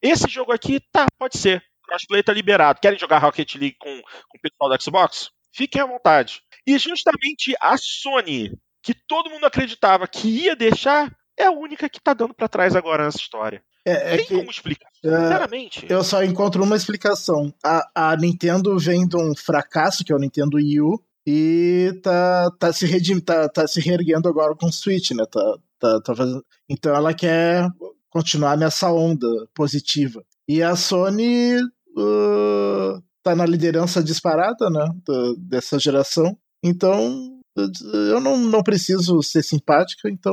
Esse 0.00 0.28
jogo 0.28 0.52
aqui, 0.52 0.80
tá, 0.92 1.06
pode 1.18 1.36
ser. 1.38 1.64
Crossplay 1.84 2.22
tá 2.22 2.32
liberado. 2.32 2.80
Querem 2.80 2.98
jogar 2.98 3.18
Rocket 3.18 3.54
League 3.56 3.76
com, 3.78 3.88
com 3.88 4.38
o 4.38 4.40
pessoal 4.40 4.70
do 4.70 4.82
Xbox? 4.82 5.30
Fiquem 5.52 5.82
à 5.82 5.86
vontade. 5.86 6.42
E 6.66 6.78
justamente 6.78 7.56
a 7.60 7.76
Sony, 7.76 8.52
que 8.82 8.94
todo 9.08 9.30
mundo 9.30 9.46
acreditava 9.46 10.06
que 10.06 10.28
ia 10.28 10.54
deixar, 10.54 11.10
é 11.38 11.44
a 11.44 11.50
única 11.50 11.88
que 11.88 12.00
tá 12.00 12.14
dando 12.14 12.34
para 12.34 12.48
trás 12.48 12.74
agora 12.74 13.04
nessa 13.04 13.18
história. 13.18 13.62
É, 13.84 14.14
é 14.14 14.16
Tem 14.16 14.26
que, 14.26 14.36
como 14.36 14.50
explicar, 14.50 14.88
é, 15.04 15.08
sinceramente. 15.08 15.86
eu 15.88 16.02
só 16.02 16.24
encontro 16.24 16.64
uma 16.64 16.76
explicação. 16.76 17.52
A, 17.64 17.88
a 17.94 18.16
Nintendo 18.16 18.76
vem 18.78 19.06
de 19.06 19.16
um 19.16 19.34
fracasso, 19.36 20.04
que 20.04 20.12
é 20.12 20.16
o 20.16 20.18
Nintendo 20.18 20.56
Wii 20.56 20.80
U, 20.80 21.00
e 21.26 21.92
tá, 22.02 22.50
tá, 22.58 22.72
se, 22.72 22.86
redim, 22.86 23.20
tá, 23.20 23.48
tá 23.48 23.66
se 23.66 23.80
reerguendo 23.80 24.28
agora 24.28 24.54
com 24.56 24.66
o 24.66 24.72
Switch, 24.72 25.10
né? 25.12 25.24
Tá, 25.30 25.58
tá, 25.78 26.00
tá 26.00 26.14
fazendo... 26.14 26.44
Então 26.68 26.94
ela 26.94 27.12
quer 27.14 27.68
continuar 28.10 28.56
nessa 28.56 28.90
onda 28.92 29.26
positiva. 29.54 30.24
E 30.48 30.62
a 30.62 30.74
Sony 30.74 31.56
uh, 31.56 33.02
tá 33.22 33.34
na 33.34 33.44
liderança 33.44 34.02
disparada, 34.02 34.70
né? 34.70 34.86
dessa 35.38 35.78
geração. 35.78 36.36
Então 36.62 37.40
eu 38.10 38.20
não, 38.20 38.36
não 38.36 38.62
preciso 38.62 39.22
ser 39.22 39.42
simpática, 39.42 40.08
então 40.08 40.32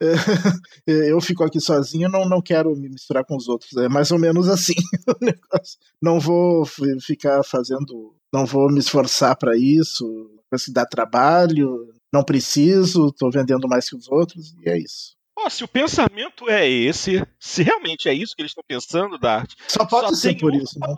eu 0.86 1.20
fico 1.20 1.44
aqui 1.44 1.60
sozinho, 1.60 2.08
não, 2.08 2.28
não 2.28 2.42
quero 2.42 2.74
me 2.76 2.88
misturar 2.88 3.24
com 3.24 3.36
os 3.36 3.48
outros. 3.48 3.76
É 3.76 3.88
mais 3.88 4.10
ou 4.10 4.18
menos 4.18 4.48
assim 4.48 4.74
o 5.08 5.24
negócio. 5.24 5.78
Não 6.00 6.20
vou 6.20 6.64
ficar 7.00 7.42
fazendo, 7.42 8.14
não 8.32 8.44
vou 8.44 8.70
me 8.70 8.80
esforçar 8.80 9.36
para 9.36 9.56
isso, 9.56 10.30
se 10.56 10.72
dá 10.72 10.86
trabalho, 10.86 11.92
não 12.12 12.22
preciso, 12.22 13.08
estou 13.08 13.30
vendendo 13.30 13.68
mais 13.68 13.88
que 13.88 13.96
os 13.96 14.08
outros, 14.08 14.54
e 14.64 14.68
é 14.68 14.78
isso. 14.78 15.16
Oh, 15.38 15.50
se 15.50 15.62
o 15.62 15.68
pensamento 15.68 16.48
é 16.48 16.66
esse, 16.66 17.22
se 17.38 17.62
realmente 17.62 18.08
é 18.08 18.14
isso 18.14 18.34
que 18.34 18.40
eles 18.40 18.52
estão 18.52 18.64
pensando, 18.66 19.18
Dart, 19.18 19.52
só 19.68 19.84
pode 19.84 20.08
só 20.08 20.14
ser 20.14 20.38
por 20.38 20.54
isso. 20.54 20.78
Né? 20.80 20.88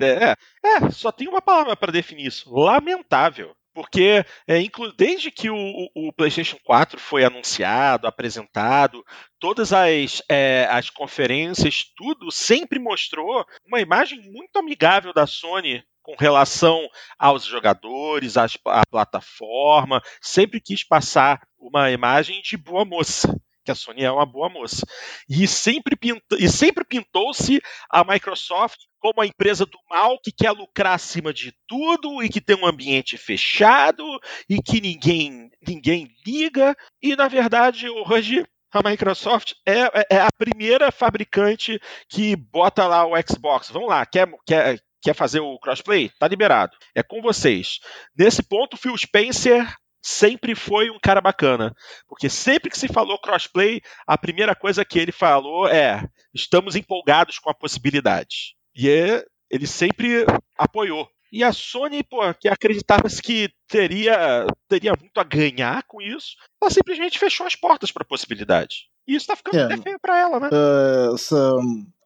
É, 0.00 0.36
é, 0.64 0.90
só 0.92 1.10
tem 1.10 1.26
uma 1.26 1.42
palavra 1.42 1.76
para 1.76 1.90
definir 1.90 2.26
isso: 2.26 2.54
lamentável. 2.54 3.52
Porque 3.74 4.24
é, 4.46 4.62
desde 4.96 5.32
que 5.32 5.50
o, 5.50 5.88
o, 5.94 6.12
PlayStation 6.12 6.56
4 6.64 6.98
foi 7.00 7.24
anunciado, 7.24 8.06
apresentado, 8.06 9.04
todas 9.40 9.72
as, 9.72 10.22
é, 10.28 10.68
as 10.70 10.88
conferências, 10.90 11.84
tudo 11.96 12.30
sempre 12.30 12.78
mostrou 12.78 13.44
uma 13.66 13.80
imagem 13.80 14.20
muito 14.30 14.56
amigável 14.56 15.12
da 15.12 15.26
Sony 15.26 15.82
com 16.02 16.14
relação 16.16 16.86
aos 17.18 17.44
jogadores, 17.44 18.36
às, 18.36 18.56
à 18.66 18.86
plataforma, 18.86 20.00
sempre 20.20 20.60
quis 20.60 20.84
passar 20.84 21.40
uma 21.58 21.90
imagem 21.90 22.40
de 22.42 22.56
boa 22.56 22.84
moça 22.84 23.34
que 23.64 23.70
a 23.70 23.74
Sony 23.74 24.04
é 24.04 24.10
uma 24.10 24.26
boa 24.26 24.48
moça. 24.48 24.86
E 25.28 25.48
sempre, 25.48 25.96
e 26.38 26.48
sempre 26.48 26.84
pintou-se 26.84 27.60
a 27.90 28.04
Microsoft 28.04 28.78
como 29.04 29.20
a 29.20 29.26
empresa 29.26 29.66
do 29.66 29.78
mal 29.90 30.18
que 30.18 30.32
quer 30.32 30.50
lucrar 30.50 30.94
acima 30.94 31.30
de 31.30 31.52
tudo 31.68 32.22
e 32.22 32.28
que 32.30 32.40
tem 32.40 32.56
um 32.56 32.64
ambiente 32.64 33.18
fechado 33.18 34.02
e 34.48 34.62
que 34.62 34.80
ninguém, 34.80 35.50
ninguém 35.68 36.08
liga. 36.26 36.74
E, 37.02 37.14
na 37.14 37.28
verdade, 37.28 37.86
hoje 37.86 38.46
a 38.72 38.82
Microsoft 38.82 39.52
é, 39.66 40.14
é 40.16 40.20
a 40.22 40.30
primeira 40.32 40.90
fabricante 40.90 41.78
que 42.08 42.34
bota 42.34 42.86
lá 42.86 43.06
o 43.06 43.12
Xbox. 43.28 43.68
Vamos 43.68 43.90
lá, 43.90 44.06
quer, 44.06 44.26
quer, 44.46 44.80
quer 45.02 45.14
fazer 45.14 45.40
o 45.40 45.58
crossplay? 45.58 46.10
Tá 46.18 46.26
liberado. 46.26 46.74
É 46.94 47.02
com 47.02 47.20
vocês. 47.20 47.80
Nesse 48.16 48.42
ponto, 48.42 48.78
Phil 48.78 48.96
Spencer 48.96 49.70
sempre 50.02 50.54
foi 50.54 50.88
um 50.88 50.98
cara 50.98 51.20
bacana. 51.20 51.74
Porque 52.08 52.30
sempre 52.30 52.70
que 52.70 52.78
se 52.78 52.88
falou 52.88 53.20
crossplay, 53.20 53.82
a 54.06 54.16
primeira 54.16 54.54
coisa 54.54 54.82
que 54.82 54.98
ele 54.98 55.12
falou 55.12 55.68
é: 55.68 56.08
estamos 56.32 56.74
empolgados 56.74 57.38
com 57.38 57.50
a 57.50 57.54
possibilidade. 57.54 58.54
E 58.76 58.88
é, 58.88 59.24
ele 59.50 59.66
sempre 59.66 60.26
apoiou. 60.58 61.08
E 61.32 61.42
a 61.42 61.52
Sony, 61.52 62.02
pô, 62.04 62.20
que 62.34 62.48
acreditava 62.48 63.08
que 63.08 63.50
teria, 63.68 64.46
teria 64.68 64.92
muito 64.98 65.18
a 65.18 65.24
ganhar 65.24 65.82
com 65.88 66.00
isso, 66.00 66.36
ela 66.62 66.70
simplesmente 66.70 67.18
fechou 67.18 67.44
as 67.44 67.56
portas 67.56 67.90
para 67.90 68.02
a 68.04 68.06
possibilidade. 68.06 68.88
E 69.06 69.16
isso 69.16 69.26
tá 69.26 69.36
ficando 69.36 69.58
é, 69.58 69.64
até 69.64 69.76
feio 69.76 69.98
pra 70.00 70.18
ela, 70.18 70.38
né? 70.38 70.48
Uh, 70.48 71.14
essa, 71.14 71.52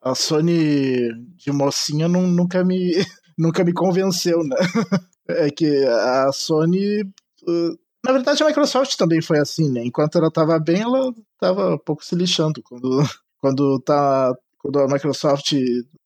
a 0.03 0.15
Sony 0.15 1.13
de 1.37 1.53
mocinha 1.53 2.09
não, 2.09 2.23
nunca 2.23 2.65
me 2.65 2.93
nunca 3.39 3.63
me 3.65 3.73
convenceu, 3.73 4.43
né? 4.45 4.57
É 5.31 5.51
que 5.51 5.85
a 5.85 6.33
Sony. 6.33 7.03
Uh, 7.47 7.79
na 8.03 8.13
verdade, 8.13 8.43
a 8.43 8.47
Microsoft 8.47 8.97
também 8.97 9.21
foi 9.21 9.39
assim, 9.39 9.71
né? 9.71 9.85
Enquanto 9.85 10.17
ela 10.17 10.31
tava 10.31 10.59
bem, 10.59 10.81
ela 10.81 11.13
tava 11.39 11.75
um 11.75 11.79
pouco 11.79 12.03
se 12.03 12.15
lixando. 12.15 12.63
Quando, 12.63 13.03
quando, 13.39 13.79
tá, 13.81 14.35
quando 14.59 14.81
a 14.81 14.87
Microsoft 14.87 15.53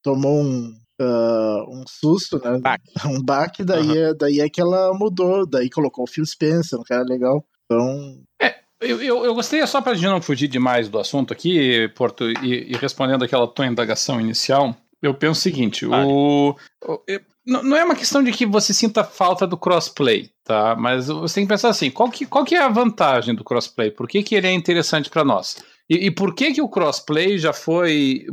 tomou 0.02 0.42
um, 0.42 0.74
uh, 1.00 1.70
um 1.70 1.84
susto, 1.86 2.40
né? 2.42 2.58
Baque. 2.58 2.92
Um 3.06 3.22
baque, 3.22 3.64
daí, 3.64 3.88
uhum. 3.88 3.96
é, 3.96 4.14
daí 4.14 4.40
é 4.40 4.48
que 4.48 4.60
ela 4.60 4.92
mudou, 4.94 5.46
daí 5.46 5.70
colocou 5.70 6.04
o 6.04 6.06
Phil 6.08 6.26
Spencer, 6.26 6.78
um 6.78 6.84
cara 6.84 7.04
legal. 7.04 7.44
Então. 7.64 8.20
É, 8.40 8.56
eu, 8.80 9.00
eu, 9.00 9.24
eu 9.24 9.34
gostei, 9.34 9.66
só 9.66 9.80
pra 9.80 9.94
gente 9.94 10.06
não 10.06 10.20
fugir 10.20 10.48
demais 10.48 10.88
do 10.88 10.98
assunto 10.98 11.32
aqui, 11.32 11.88
Porto, 11.94 12.30
e, 12.42 12.72
e 12.72 12.76
respondendo 12.76 13.24
aquela 13.24 13.46
tua 13.46 13.66
indagação 13.66 14.20
inicial, 14.20 14.76
eu 15.00 15.14
penso 15.14 15.40
o 15.40 15.42
seguinte: 15.42 15.86
vale. 15.86 16.06
o, 16.06 16.56
o, 16.84 17.00
não 17.44 17.76
é 17.76 17.84
uma 17.84 17.96
questão 17.96 18.22
de 18.22 18.30
que 18.30 18.46
você 18.46 18.72
sinta 18.72 19.02
falta 19.02 19.46
do 19.46 19.56
crossplay, 19.56 20.30
tá? 20.44 20.76
Mas 20.76 21.08
você 21.08 21.36
tem 21.36 21.44
que 21.44 21.48
pensar 21.48 21.70
assim: 21.70 21.90
qual 21.90 22.10
que, 22.10 22.24
qual 22.24 22.44
que 22.44 22.54
é 22.54 22.62
a 22.62 22.68
vantagem 22.68 23.34
do 23.34 23.44
crossplay? 23.44 23.90
Por 23.90 24.08
que, 24.08 24.22
que 24.22 24.34
ele 24.34 24.46
é 24.46 24.52
interessante 24.52 25.10
para 25.10 25.24
nós? 25.24 25.56
E, 25.88 26.06
e, 26.06 26.10
por 26.10 26.34
que, 26.34 26.52
que 26.52 26.62
o 26.62 26.68
crossplay 26.68 27.38
já 27.38 27.52
foi. 27.52 28.26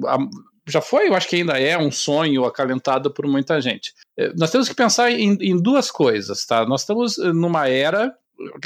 Já 0.67 0.81
foi, 0.81 1.07
eu 1.07 1.15
acho 1.15 1.27
que 1.27 1.37
ainda 1.37 1.59
é 1.59 1.75
um 1.77 1.91
sonho 1.91 2.45
acalentado 2.45 3.11
por 3.11 3.25
muita 3.25 3.59
gente. 3.59 3.91
É, 4.17 4.31
nós 4.37 4.51
temos 4.51 4.69
que 4.69 4.75
pensar 4.75 5.11
em, 5.11 5.35
em 5.41 5.57
duas 5.57 5.89
coisas, 5.89 6.45
tá? 6.45 6.63
Nós 6.65 6.81
estamos 6.81 7.17
numa 7.17 7.67
era. 7.67 8.13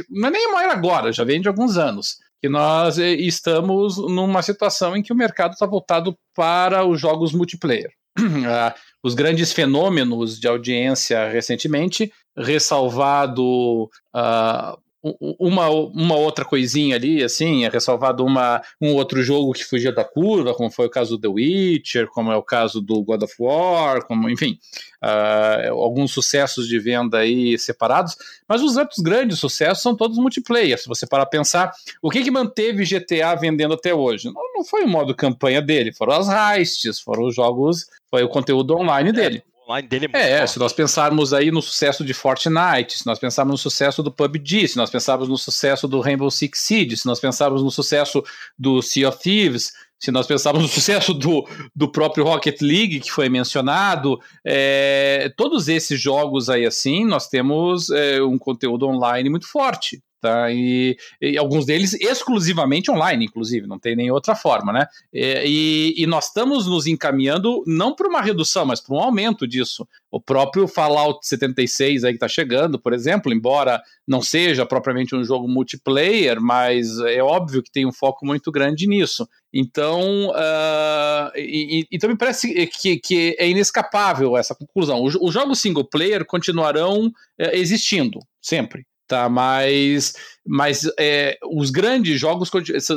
Não 0.10 0.28
é 0.28 0.32
nem 0.32 0.48
uma 0.48 0.64
era 0.64 0.74
agora, 0.74 1.14
já 1.14 1.24
vem 1.24 1.40
de 1.40 1.48
alguns 1.48 1.78
anos 1.78 2.18
que 2.44 2.50
nós 2.50 3.00
é, 3.00 3.14
estamos 3.14 3.98
numa 3.98 4.42
situação 4.42 4.98
em 4.98 5.02
que 5.02 5.14
o 5.14 5.16
mercado 5.16 5.54
está 5.54 5.66
voltado 5.66 6.14
para 6.36 6.86
os 6.86 7.00
jogos 7.00 7.32
multiplayer. 7.32 7.90
Ah, 8.46 8.76
os 9.02 9.16
grandes 9.16 9.54
fenômenos 9.54 10.40
de 10.40 10.48
audiência 10.48 11.30
recentemente, 11.30 12.12
ressalvado 12.38 13.84
uh, 14.16 14.78
uma, 15.04 15.70
uma 15.70 16.16
outra 16.16 16.46
coisinha 16.46 16.96
ali, 16.96 17.22
assim, 17.22 17.66
é 17.66 17.70
ressalvado 17.70 18.24
uma, 18.24 18.62
um 18.82 18.94
outro 18.94 19.22
jogo 19.22 19.52
que 19.52 19.66
fugia 19.66 19.92
da 19.92 20.04
curva, 20.04 20.54
como 20.54 20.72
foi 20.72 20.86
o 20.86 20.90
caso 20.90 21.18
do 21.18 21.22
The 21.22 21.28
Witcher, 21.28 22.08
como 22.08 22.32
é 22.32 22.38
o 22.38 22.44
caso 22.44 22.80
do 22.80 23.04
God 23.04 23.24
of 23.24 23.34
War, 23.38 24.06
como, 24.06 24.30
enfim, 24.30 24.58
uh, 25.04 25.74
alguns 25.74 26.14
sucessos 26.14 26.68
de 26.68 26.80
venda 26.80 27.18
aí 27.18 27.60
separados, 27.60 28.16
mas 28.48 28.62
os 28.62 28.78
outros 28.78 29.00
grandes 29.00 29.40
sucessos 29.40 29.84
são 29.84 29.96
todos 29.96 30.18
multiplayer. 30.18 30.80
Se 30.80 30.88
você 30.88 31.06
parar 31.06 31.24
a 31.24 31.28
pensar, 31.28 31.74
o 32.02 32.10
que, 32.10 32.24
que 32.24 32.32
manteve 32.32 32.86
GTA 32.86 33.36
vendendo 33.36 33.74
até 33.74 33.94
hoje? 33.94 34.32
Não, 34.32 34.54
não 34.56 34.64
foi 34.64 34.86
o 34.86 34.88
modo 34.88 35.14
campanha 35.14 35.62
dele, 35.62 35.94
foram 35.94 36.14
as 36.14 36.30
heists, 36.30 37.02
foram 37.02 37.26
os 37.28 37.36
jogos, 37.36 37.88
foi 38.10 38.24
o 38.24 38.30
conteúdo 38.30 38.74
online 38.76 39.10
é. 39.10 39.14
dele 39.14 39.44
online 39.74 39.88
dele 39.88 40.06
é 40.06 40.08
muito 40.08 40.18
É, 40.18 40.38
forte. 40.40 40.52
se 40.52 40.60
nós 40.60 40.74
pensarmos 40.74 41.34
aí 41.34 41.52
no 41.52 41.62
sucesso 41.62 42.04
de 42.06 42.14
Fortnite, 42.14 43.00
se 43.00 43.06
nós 43.06 43.20
pensarmos 43.20 43.54
no 43.54 43.58
sucesso 43.58 44.04
do 44.04 44.12
PUBG, 44.12 44.68
se 44.68 44.78
nós 44.78 44.90
pensarmos 44.90 45.28
no 45.28 45.38
sucesso 45.38 45.88
do 45.88 46.00
Rainbow 46.00 46.30
Six 46.30 46.60
Siege, 46.60 46.98
se 46.98 47.06
nós 47.06 47.20
pensarmos 47.20 47.64
no 47.64 47.72
sucesso 47.72 48.24
do 48.58 48.82
Sea 48.82 49.10
of 49.10 49.20
Thieves, 49.20 49.72
se 50.00 50.12
nós 50.12 50.28
pensarmos 50.28 50.62
no 50.62 50.68
sucesso 50.70 51.14
do, 51.14 51.48
do 51.76 51.92
próprio 51.92 52.24
Rocket 52.26 52.62
League, 52.62 53.00
que 53.00 53.12
foi 53.12 53.30
mencionado, 53.30 54.20
é, 54.46 55.32
todos 55.36 55.68
esses 55.68 56.00
jogos 56.00 56.50
aí 56.50 56.66
assim, 56.66 57.06
nós 57.06 57.28
temos 57.28 57.90
é, 57.90 58.22
um 58.22 58.38
conteúdo 58.38 58.88
online 58.88 59.30
muito 59.30 59.48
forte. 59.48 60.02
Tá? 60.24 60.50
E, 60.54 60.96
e, 61.22 61.38
alguns 61.38 61.66
deles 61.66 61.94
exclusivamente 61.96 62.90
online, 62.90 63.26
inclusive, 63.26 63.68
não 63.68 63.78
tem 63.78 63.94
nem 63.94 64.10
outra 64.10 64.34
forma, 64.34 64.72
né? 64.72 64.88
E, 65.14 65.94
e 65.98 66.08
nós 66.08 66.28
estamos 66.28 66.66
nos 66.66 66.88
encaminhando 66.88 67.62
não 67.68 67.94
para 67.94 68.08
uma 68.08 68.22
redução, 68.22 68.66
mas 68.66 68.80
para 68.80 68.96
um 68.96 69.02
aumento 69.02 69.46
disso. 69.46 69.86
O 70.10 70.22
próprio 70.22 70.66
Fallout 70.66 71.28
76 71.28 72.06
aí 72.06 72.14
que 72.14 72.16
está 72.16 72.30
chegando, 72.30 72.80
por 72.80 72.94
exemplo, 72.94 73.34
embora 73.34 73.82
não 74.08 74.22
seja 74.22 74.66
propriamente 74.66 75.14
um 75.14 75.26
jogo 75.26 75.46
multiplayer, 75.46 76.40
mas 76.40 76.98
é 77.00 77.22
óbvio 77.22 77.62
que 77.62 77.70
tem 77.70 77.86
um 77.86 77.92
foco 77.92 78.26
muito 78.26 78.50
grande 78.50 78.88
nisso. 78.88 79.28
Então, 79.54 80.30
uh, 80.30 81.36
e, 81.36 81.86
então 81.92 82.10
me 82.10 82.18
parece 82.18 82.66
que, 82.68 82.98
que, 82.98 83.36
é 83.38 83.50
inescapável 83.50 84.38
essa 84.38 84.56
conclusão. 84.56 85.04
Os, 85.04 85.16
os 85.20 85.34
jogos 85.34 85.60
single 85.60 85.84
player 85.84 86.24
continuarão 86.24 87.08
uh, 87.08 87.12
existindo 87.52 88.20
sempre 88.42 88.86
tá? 89.14 89.30
Mas, 89.30 90.14
mas 90.46 90.90
é, 91.00 91.38
os 91.52 91.70
grandes 91.70 92.20
jogos 92.20 92.50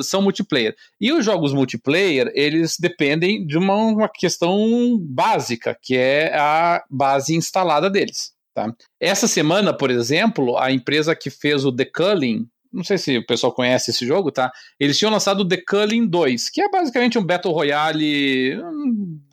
são 0.03 0.23
multiplayer. 0.23 0.75
E 0.99 1.13
os 1.13 1.25
jogos 1.25 1.53
multiplayer, 1.53 2.33
eles 2.35 2.77
dependem 2.81 3.47
de 3.47 3.59
uma, 3.59 3.75
uma 3.75 4.09
questão 4.09 4.99
básica, 4.99 5.77
que 5.81 5.95
é 5.95 6.35
a 6.35 6.83
base 6.89 7.35
instalada 7.35 7.91
deles. 7.91 8.33
Tá? 8.55 8.73
Essa 8.99 9.29
semana, 9.29 9.77
por 9.77 9.91
exemplo, 9.91 10.57
a 10.57 10.73
empresa 10.73 11.15
que 11.15 11.29
fez 11.29 11.67
o 11.67 11.73
The 11.73 11.85
Culling, 11.85 12.49
não 12.77 12.85
sei 12.85 12.99
se 12.99 13.17
o 13.17 13.27
pessoal 13.27 13.53
conhece 13.53 13.91
esse 13.91 14.07
jogo, 14.07 14.31
tá? 14.31 14.53
Eles 14.79 14.99
tinham 14.99 15.11
lançado 15.11 15.49
The 15.49 15.57
Culling 15.57 16.07
2, 16.07 16.51
que 16.51 16.61
é 16.61 16.69
basicamente 16.69 17.19
um 17.19 17.25
Battle 17.25 17.55
Royale, 17.55 18.61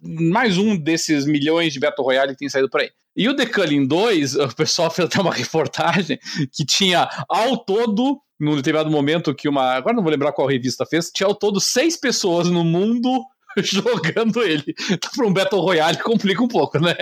mais 0.02 0.58
um 0.58 0.78
desses 0.78 1.26
milhões 1.26 1.74
de 1.74 1.80
Battle 1.80 2.06
Royale 2.06 2.32
que 2.32 2.40
tem 2.40 2.50
saído 2.50 2.70
por 2.70 2.80
aí. 2.80 2.90
E 3.16 3.28
o 3.28 3.36
The 3.36 3.46
Culling 3.46 3.86
2, 3.86 4.36
o 4.36 4.56
pessoal 4.56 4.90
fez 4.90 5.10
até 5.10 5.20
uma 5.20 5.34
reportagem 5.36 6.18
que 6.54 6.66
tinha 6.66 7.10
ao 7.28 7.58
todo, 7.58 8.22
num 8.40 8.56
determinado 8.56 8.90
momento 8.90 9.36
que 9.36 9.50
uma. 9.50 9.74
Agora 9.74 9.94
não 9.94 10.04
vou 10.04 10.12
lembrar 10.12 10.32
qual 10.32 10.48
revista 10.48 10.86
fez, 10.86 11.12
tinha 11.12 11.28
ao 11.28 11.36
todo 11.36 11.60
seis 11.60 11.98
pessoas 11.98 12.50
no 12.50 12.64
mundo 12.64 13.26
jogando 13.60 14.42
ele. 14.42 14.74
Então, 14.90 15.12
para 15.14 15.28
um 15.28 15.34
Battle 15.34 15.62
Royale 15.62 15.98
complica 15.98 16.42
um 16.42 16.48
pouco, 16.48 16.80
né? 16.80 16.96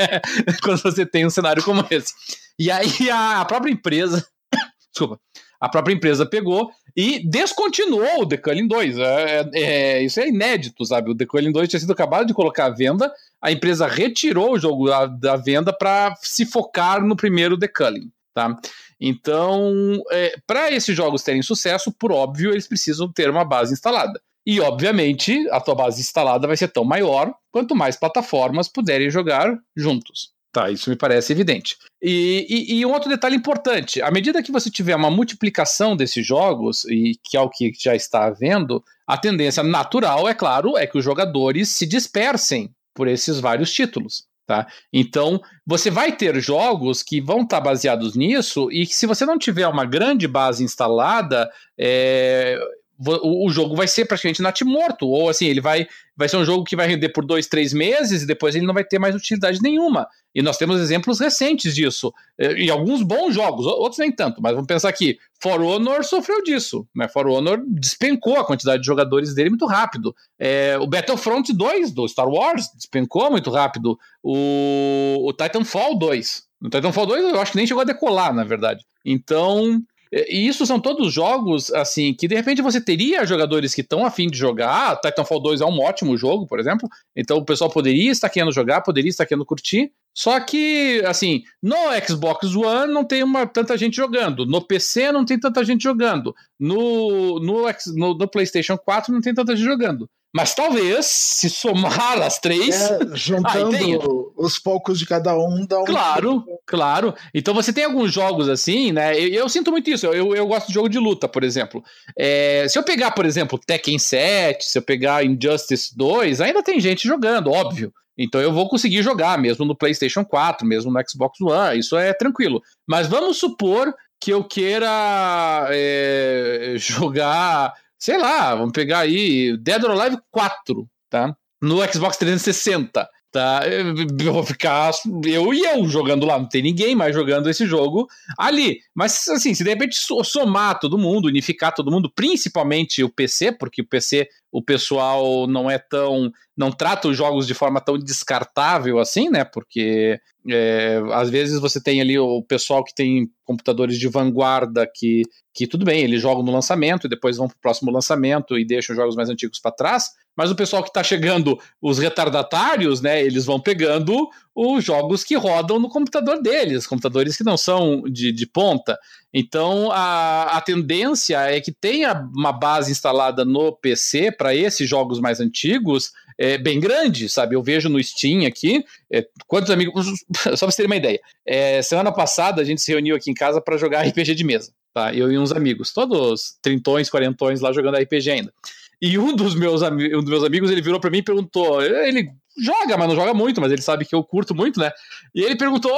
Quando 0.63 0.81
você 0.81 1.05
tem 1.05 1.23
um 1.23 1.29
cenário 1.29 1.63
como 1.63 1.85
esse. 1.91 2.11
E 2.57 2.71
aí 2.71 3.11
a 3.11 3.45
própria 3.45 3.71
empresa. 3.71 4.25
Desculpa 4.91 5.19
a 5.61 5.69
própria 5.69 5.93
empresa 5.93 6.25
pegou 6.25 6.71
e 6.97 7.19
descontinuou 7.19 8.23
o 8.23 8.25
The 8.27 8.37
Culling 8.37 8.67
2. 8.67 8.97
É, 8.97 9.49
é, 9.53 10.03
isso 10.03 10.19
é 10.19 10.27
inédito, 10.27 10.83
sabe? 10.83 11.11
O 11.11 11.15
The 11.15 11.27
Culling 11.27 11.51
2 11.51 11.69
tinha 11.69 11.79
sido 11.79 11.93
acabado 11.93 12.25
de 12.25 12.33
colocar 12.33 12.65
à 12.65 12.69
venda, 12.71 13.13
a 13.39 13.51
empresa 13.51 13.85
retirou 13.85 14.53
o 14.53 14.59
jogo 14.59 14.87
da, 14.87 15.05
da 15.05 15.35
venda 15.35 15.71
para 15.71 16.15
se 16.19 16.47
focar 16.47 17.05
no 17.05 17.15
primeiro 17.15 17.59
The 17.59 17.67
Culling. 17.67 18.11
Tá? 18.33 18.57
Então, 18.99 20.01
é, 20.11 20.35
para 20.47 20.71
esses 20.71 20.95
jogos 20.95 21.21
terem 21.21 21.43
sucesso, 21.43 21.91
por 21.91 22.11
óbvio, 22.11 22.51
eles 22.51 22.67
precisam 22.67 23.11
ter 23.11 23.29
uma 23.29 23.45
base 23.45 23.73
instalada. 23.73 24.19
E, 24.45 24.59
obviamente, 24.59 25.47
a 25.51 25.61
tua 25.61 25.75
base 25.75 26.01
instalada 26.01 26.47
vai 26.47 26.57
ser 26.57 26.69
tão 26.69 26.83
maior 26.83 27.31
quanto 27.51 27.75
mais 27.75 27.95
plataformas 27.95 28.67
puderem 28.67 29.11
jogar 29.11 29.55
juntos. 29.75 30.31
Tá, 30.53 30.69
isso 30.69 30.89
me 30.89 30.97
parece 30.97 31.31
evidente. 31.31 31.77
E, 32.01 32.45
e, 32.49 32.79
e, 32.79 32.85
um 32.85 32.91
outro 32.91 33.09
detalhe 33.09 33.35
importante: 33.35 34.01
à 34.01 34.11
medida 34.11 34.43
que 34.43 34.51
você 34.51 34.69
tiver 34.69 34.95
uma 34.95 35.09
multiplicação 35.09 35.95
desses 35.95 36.25
jogos, 36.27 36.83
e 36.85 37.13
que 37.23 37.37
é 37.37 37.41
o 37.41 37.49
que 37.49 37.71
já 37.79 37.95
está 37.95 38.25
havendo, 38.25 38.83
a 39.07 39.17
tendência 39.17 39.63
natural, 39.63 40.27
é 40.27 40.33
claro, 40.33 40.77
é 40.77 40.85
que 40.85 40.97
os 40.97 41.05
jogadores 41.05 41.69
se 41.69 41.85
dispersem 41.85 42.69
por 42.93 43.07
esses 43.07 43.39
vários 43.39 43.71
títulos. 43.71 44.25
Tá? 44.45 44.67
Então, 44.91 45.39
você 45.65 45.89
vai 45.89 46.11
ter 46.11 46.37
jogos 46.41 47.01
que 47.01 47.21
vão 47.21 47.43
estar 47.43 47.61
baseados 47.61 48.17
nisso, 48.17 48.69
e 48.69 48.85
que 48.85 48.93
se 48.93 49.07
você 49.07 49.25
não 49.25 49.39
tiver 49.39 49.65
uma 49.67 49.85
grande 49.85 50.27
base 50.27 50.61
instalada, 50.61 51.49
é, 51.79 52.59
o, 53.07 53.49
jogo 53.49 53.75
vai 53.75 53.87
ser 53.87 54.05
praticamente 54.05 54.41
natimorto, 54.41 55.07
ou 55.07 55.29
assim, 55.29 55.45
ele 55.45 55.61
vai, 55.61 55.87
vai 56.15 56.29
ser 56.29 56.37
um 56.37 56.45
jogo 56.45 56.63
que 56.63 56.75
vai 56.75 56.87
render 56.87 57.09
por 57.09 57.25
dois, 57.25 57.47
três 57.47 57.73
meses 57.73 58.23
e 58.23 58.27
depois 58.27 58.55
ele 58.55 58.65
não 58.65 58.73
vai 58.73 58.83
ter 58.83 58.99
mais 58.99 59.15
utilidade 59.15 59.59
nenhuma. 59.61 60.07
E 60.33 60.41
nós 60.41 60.57
temos 60.57 60.79
exemplos 60.79 61.19
recentes 61.19 61.75
disso, 61.75 62.13
e 62.39 62.69
alguns 62.69 63.01
bons 63.01 63.33
jogos, 63.33 63.65
outros 63.65 63.99
nem 63.99 64.11
tanto, 64.11 64.41
mas 64.41 64.53
vamos 64.53 64.67
pensar 64.67 64.87
aqui, 64.87 65.17
For 65.41 65.59
Honor 65.61 66.03
sofreu 66.03 66.43
disso, 66.43 66.87
né? 66.95 67.07
For 67.07 67.27
Honor 67.27 67.63
despencou 67.67 68.39
a 68.39 68.45
quantidade 68.45 68.81
de 68.81 68.85
jogadores 68.85 69.33
dele 69.33 69.49
muito 69.49 69.65
rápido. 69.65 70.15
É, 70.39 70.77
o 70.79 70.85
Battlefront 70.85 71.51
2 71.51 71.91
do 71.91 72.07
Star 72.07 72.29
Wars 72.29 72.69
despencou 72.75 73.31
muito 73.31 73.49
rápido. 73.49 73.97
O, 74.21 75.25
o 75.27 75.33
Titanfall 75.33 75.97
2. 75.97 76.43
O 76.61 76.69
Titanfall 76.69 77.07
2 77.07 77.33
eu 77.33 77.41
acho 77.41 77.53
que 77.53 77.57
nem 77.57 77.65
chegou 77.65 77.81
a 77.81 77.85
decolar, 77.85 78.33
na 78.33 78.43
verdade. 78.43 78.85
Então, 79.03 79.81
e 80.11 80.47
isso 80.47 80.65
são 80.65 80.79
todos 80.79 81.13
jogos, 81.13 81.71
assim, 81.73 82.13
que 82.13 82.27
de 82.27 82.35
repente 82.35 82.61
você 82.61 82.81
teria 82.81 83.25
jogadores 83.25 83.73
que 83.73 83.81
estão 83.81 84.05
afim 84.05 84.27
de 84.27 84.37
jogar. 84.37 84.99
Titanfall 84.99 85.41
2 85.41 85.61
é 85.61 85.65
um 85.65 85.79
ótimo 85.79 86.17
jogo, 86.17 86.45
por 86.45 86.59
exemplo. 86.59 86.89
Então 87.15 87.37
o 87.37 87.45
pessoal 87.45 87.69
poderia 87.69 88.11
estar 88.11 88.29
querendo 88.29 88.51
jogar, 88.51 88.81
poderia 88.81 89.09
estar 89.09 89.25
querendo 89.25 89.45
curtir. 89.45 89.91
Só 90.13 90.37
que, 90.41 91.01
assim, 91.05 91.43
no 91.63 91.77
Xbox 92.05 92.53
One 92.53 92.91
não 92.91 93.05
tem 93.05 93.23
uma, 93.23 93.47
tanta 93.47 93.77
gente 93.77 93.95
jogando. 93.95 94.45
No 94.45 94.61
PC 94.61 95.11
não 95.11 95.23
tem 95.23 95.39
tanta 95.39 95.63
gente 95.63 95.83
jogando. 95.83 96.35
No, 96.59 97.39
no, 97.39 97.63
no, 97.95 98.17
no 98.17 98.27
PlayStation 98.27 98.77
4 98.77 99.13
não 99.13 99.21
tem 99.21 99.33
tanta 99.33 99.55
gente 99.55 99.65
jogando. 99.65 100.09
Mas 100.33 100.55
talvez, 100.55 101.05
se 101.05 101.49
somar 101.49 102.21
as 102.21 102.39
três. 102.39 102.89
É, 102.89 102.99
juntando 103.13 104.33
os 104.37 104.57
poucos 104.57 104.97
de 104.97 105.05
cada 105.05 105.37
um, 105.37 105.65
dá 105.67 105.79
um. 105.81 105.85
Claro, 105.85 106.43
claro. 106.65 107.13
Então 107.33 107.53
você 107.53 107.73
tem 107.73 107.83
alguns 107.83 108.13
jogos 108.13 108.47
assim, 108.47 108.91
né? 108.91 109.19
Eu, 109.19 109.27
eu 109.27 109.49
sinto 109.49 109.71
muito 109.71 109.89
isso. 109.89 110.05
Eu, 110.07 110.33
eu 110.33 110.47
gosto 110.47 110.67
de 110.67 110.73
jogo 110.73 110.87
de 110.87 110.97
luta, 110.97 111.27
por 111.27 111.43
exemplo. 111.43 111.83
É, 112.17 112.65
se 112.69 112.79
eu 112.79 112.83
pegar, 112.83 113.11
por 113.11 113.25
exemplo, 113.25 113.59
Tekken 113.59 113.99
7, 113.99 114.63
se 114.63 114.77
eu 114.77 114.81
pegar 114.81 115.25
Injustice 115.25 115.95
2, 115.95 116.39
ainda 116.39 116.63
tem 116.63 116.79
gente 116.79 117.07
jogando, 117.07 117.51
óbvio. 117.51 117.93
Então 118.17 118.39
eu 118.39 118.53
vou 118.53 118.69
conseguir 118.69 119.01
jogar 119.01 119.37
mesmo 119.37 119.65
no 119.65 119.75
PlayStation 119.75 120.23
4, 120.23 120.65
mesmo 120.65 120.91
no 120.91 120.99
Xbox 121.07 121.41
One, 121.41 121.79
isso 121.79 121.97
é 121.97 122.13
tranquilo. 122.13 122.61
Mas 122.87 123.07
vamos 123.07 123.37
supor 123.37 123.93
que 124.19 124.31
eu 124.31 124.43
queira 124.43 125.67
é, 125.71 126.75
jogar, 126.77 127.73
sei 128.01 128.17
lá, 128.17 128.55
vamos 128.55 128.71
pegar 128.71 128.99
aí 128.99 129.55
Dead 129.57 129.83
or 129.83 129.91
Alive 129.91 130.17
4, 130.31 130.89
tá? 131.09 131.35
No 131.61 131.77
Xbox 131.87 132.17
360. 132.17 133.07
Tá, 133.33 133.61
eu 133.65 134.33
vou 134.33 134.43
ficar 134.43 134.91
eu 135.23 135.53
e 135.53 135.61
eu 135.63 135.87
jogando 135.87 136.25
lá, 136.25 136.37
não 136.37 136.49
tem 136.49 136.61
ninguém 136.61 136.93
mais 136.93 137.15
jogando 137.15 137.49
esse 137.49 137.65
jogo 137.65 138.05
ali. 138.37 138.79
Mas 138.93 139.25
assim, 139.29 139.53
se 139.53 139.63
de 139.63 139.69
repente 139.69 139.95
somar 140.25 140.77
todo 140.81 140.97
mundo, 140.97 141.29
unificar 141.29 141.73
todo 141.73 141.89
mundo, 141.89 142.11
principalmente 142.13 143.01
o 143.01 143.09
PC, 143.09 143.53
porque 143.53 143.83
o 143.83 143.87
PC 143.87 144.27
o 144.51 144.61
pessoal 144.61 145.47
não 145.47 145.71
é 145.71 145.77
tão. 145.77 146.31
não 146.57 146.71
trata 146.71 147.07
os 147.07 147.15
jogos 147.15 147.47
de 147.47 147.53
forma 147.53 147.79
tão 147.79 147.97
descartável 147.97 148.99
assim, 148.99 149.29
né? 149.29 149.45
Porque 149.45 150.19
é, 150.49 151.01
às 151.13 151.29
vezes 151.29 151.59
você 151.59 151.81
tem 151.81 152.01
ali 152.01 152.17
o 152.19 152.41
pessoal 152.41 152.83
que 152.83 152.93
tem 152.93 153.29
computadores 153.45 153.97
de 153.97 154.07
vanguarda 154.07 154.89
que, 154.93 155.23
que 155.53 155.67
tudo 155.67 155.85
bem, 155.85 156.03
eles 156.03 156.21
jogam 156.21 156.43
no 156.43 156.51
lançamento 156.51 157.05
e 157.05 157.09
depois 157.09 157.37
vão 157.37 157.47
para 157.47 157.55
o 157.55 157.61
próximo 157.61 157.91
lançamento 157.91 158.57
e 158.57 158.65
deixam 158.65 158.93
os 158.93 158.99
jogos 158.99 159.15
mais 159.15 159.29
antigos 159.29 159.59
para 159.59 159.71
trás. 159.71 160.05
Mas 160.35 160.49
o 160.51 160.55
pessoal 160.55 160.83
que 160.83 160.89
está 160.89 161.03
chegando, 161.03 161.57
os 161.81 161.99
retardatários, 161.99 163.01
né? 163.01 163.23
Eles 163.23 163.45
vão 163.45 163.59
pegando 163.59 164.29
os 164.55 164.83
jogos 164.83 165.23
que 165.23 165.35
rodam 165.35 165.79
no 165.79 165.89
computador 165.89 166.41
deles, 166.41 166.85
computadores 166.85 167.37
que 167.37 167.43
não 167.43 167.57
são 167.57 168.03
de, 168.03 168.31
de 168.31 168.45
ponta. 168.45 168.99
Então 169.33 169.89
a, 169.91 170.57
a 170.57 170.61
tendência 170.61 171.37
é 171.39 171.61
que 171.61 171.71
tenha 171.71 172.13
uma 172.35 172.51
base 172.51 172.91
instalada 172.91 173.45
no 173.45 173.71
PC 173.71 174.31
para 174.31 174.53
esses 174.53 174.89
jogos 174.89 175.19
mais 175.19 175.39
antigos 175.39 176.11
é 176.41 176.57
bem 176.57 176.79
grande, 176.79 177.29
sabe? 177.29 177.55
Eu 177.55 177.61
vejo 177.61 177.87
no 177.87 178.03
Steam 178.03 178.47
aqui, 178.47 178.83
é, 179.11 179.23
quantos 179.45 179.69
amigos. 179.69 180.07
Só 180.33 180.49
pra 180.49 180.57
vocês 180.57 180.75
terem 180.75 180.89
uma 180.89 180.95
ideia. 180.95 181.19
É, 181.45 181.83
semana 181.83 182.11
passada 182.11 182.61
a 182.61 182.65
gente 182.65 182.81
se 182.81 182.91
reuniu 182.91 183.15
aqui 183.15 183.29
em 183.29 183.33
casa 183.33 183.61
para 183.61 183.77
jogar 183.77 184.01
RPG 184.07 184.33
de 184.33 184.43
mesa, 184.43 184.73
tá? 184.91 185.13
Eu 185.13 185.31
e 185.31 185.37
uns 185.37 185.51
amigos, 185.51 185.93
todos 185.93 186.57
trintões, 186.59 187.11
quarentões 187.11 187.61
lá 187.61 187.71
jogando 187.71 187.97
RPG 187.97 188.31
ainda. 188.31 188.53
E 188.99 189.19
um 189.19 189.35
dos 189.35 189.53
meus, 189.53 189.83
um 189.83 190.21
dos 190.21 190.29
meus 190.29 190.43
amigos, 190.43 190.71
ele 190.71 190.81
virou 190.81 190.99
para 190.99 191.11
mim 191.11 191.19
e 191.19 191.23
perguntou, 191.23 191.81
ele 191.81 192.31
joga, 192.57 192.97
mas 192.97 193.07
não 193.07 193.15
joga 193.15 193.33
muito, 193.33 193.61
mas 193.61 193.71
ele 193.71 193.81
sabe 193.81 194.05
que 194.05 194.15
eu 194.15 194.23
curto 194.23 194.53
muito, 194.53 194.79
né? 194.79 194.91
E 195.33 195.41
ele 195.41 195.55
perguntou, 195.55 195.91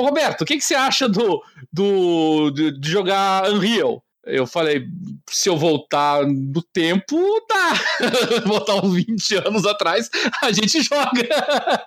Roberto, 0.00 0.42
o 0.42 0.44
que, 0.44 0.56
que 0.56 0.64
você 0.64 0.74
acha 0.74 1.08
do, 1.08 1.42
do 1.72 2.50
de, 2.50 2.78
de 2.78 2.90
jogar 2.90 3.50
Unreal? 3.50 4.02
Eu 4.24 4.46
falei, 4.46 4.86
se 5.28 5.48
eu 5.48 5.56
voltar 5.56 6.24
no 6.24 6.62
tempo, 6.72 7.16
tá. 7.48 7.72
voltar 8.46 8.76
uns 8.76 8.94
20 8.94 9.34
anos 9.48 9.66
atrás, 9.66 10.08
a 10.40 10.52
gente 10.52 10.80
joga. 10.80 11.28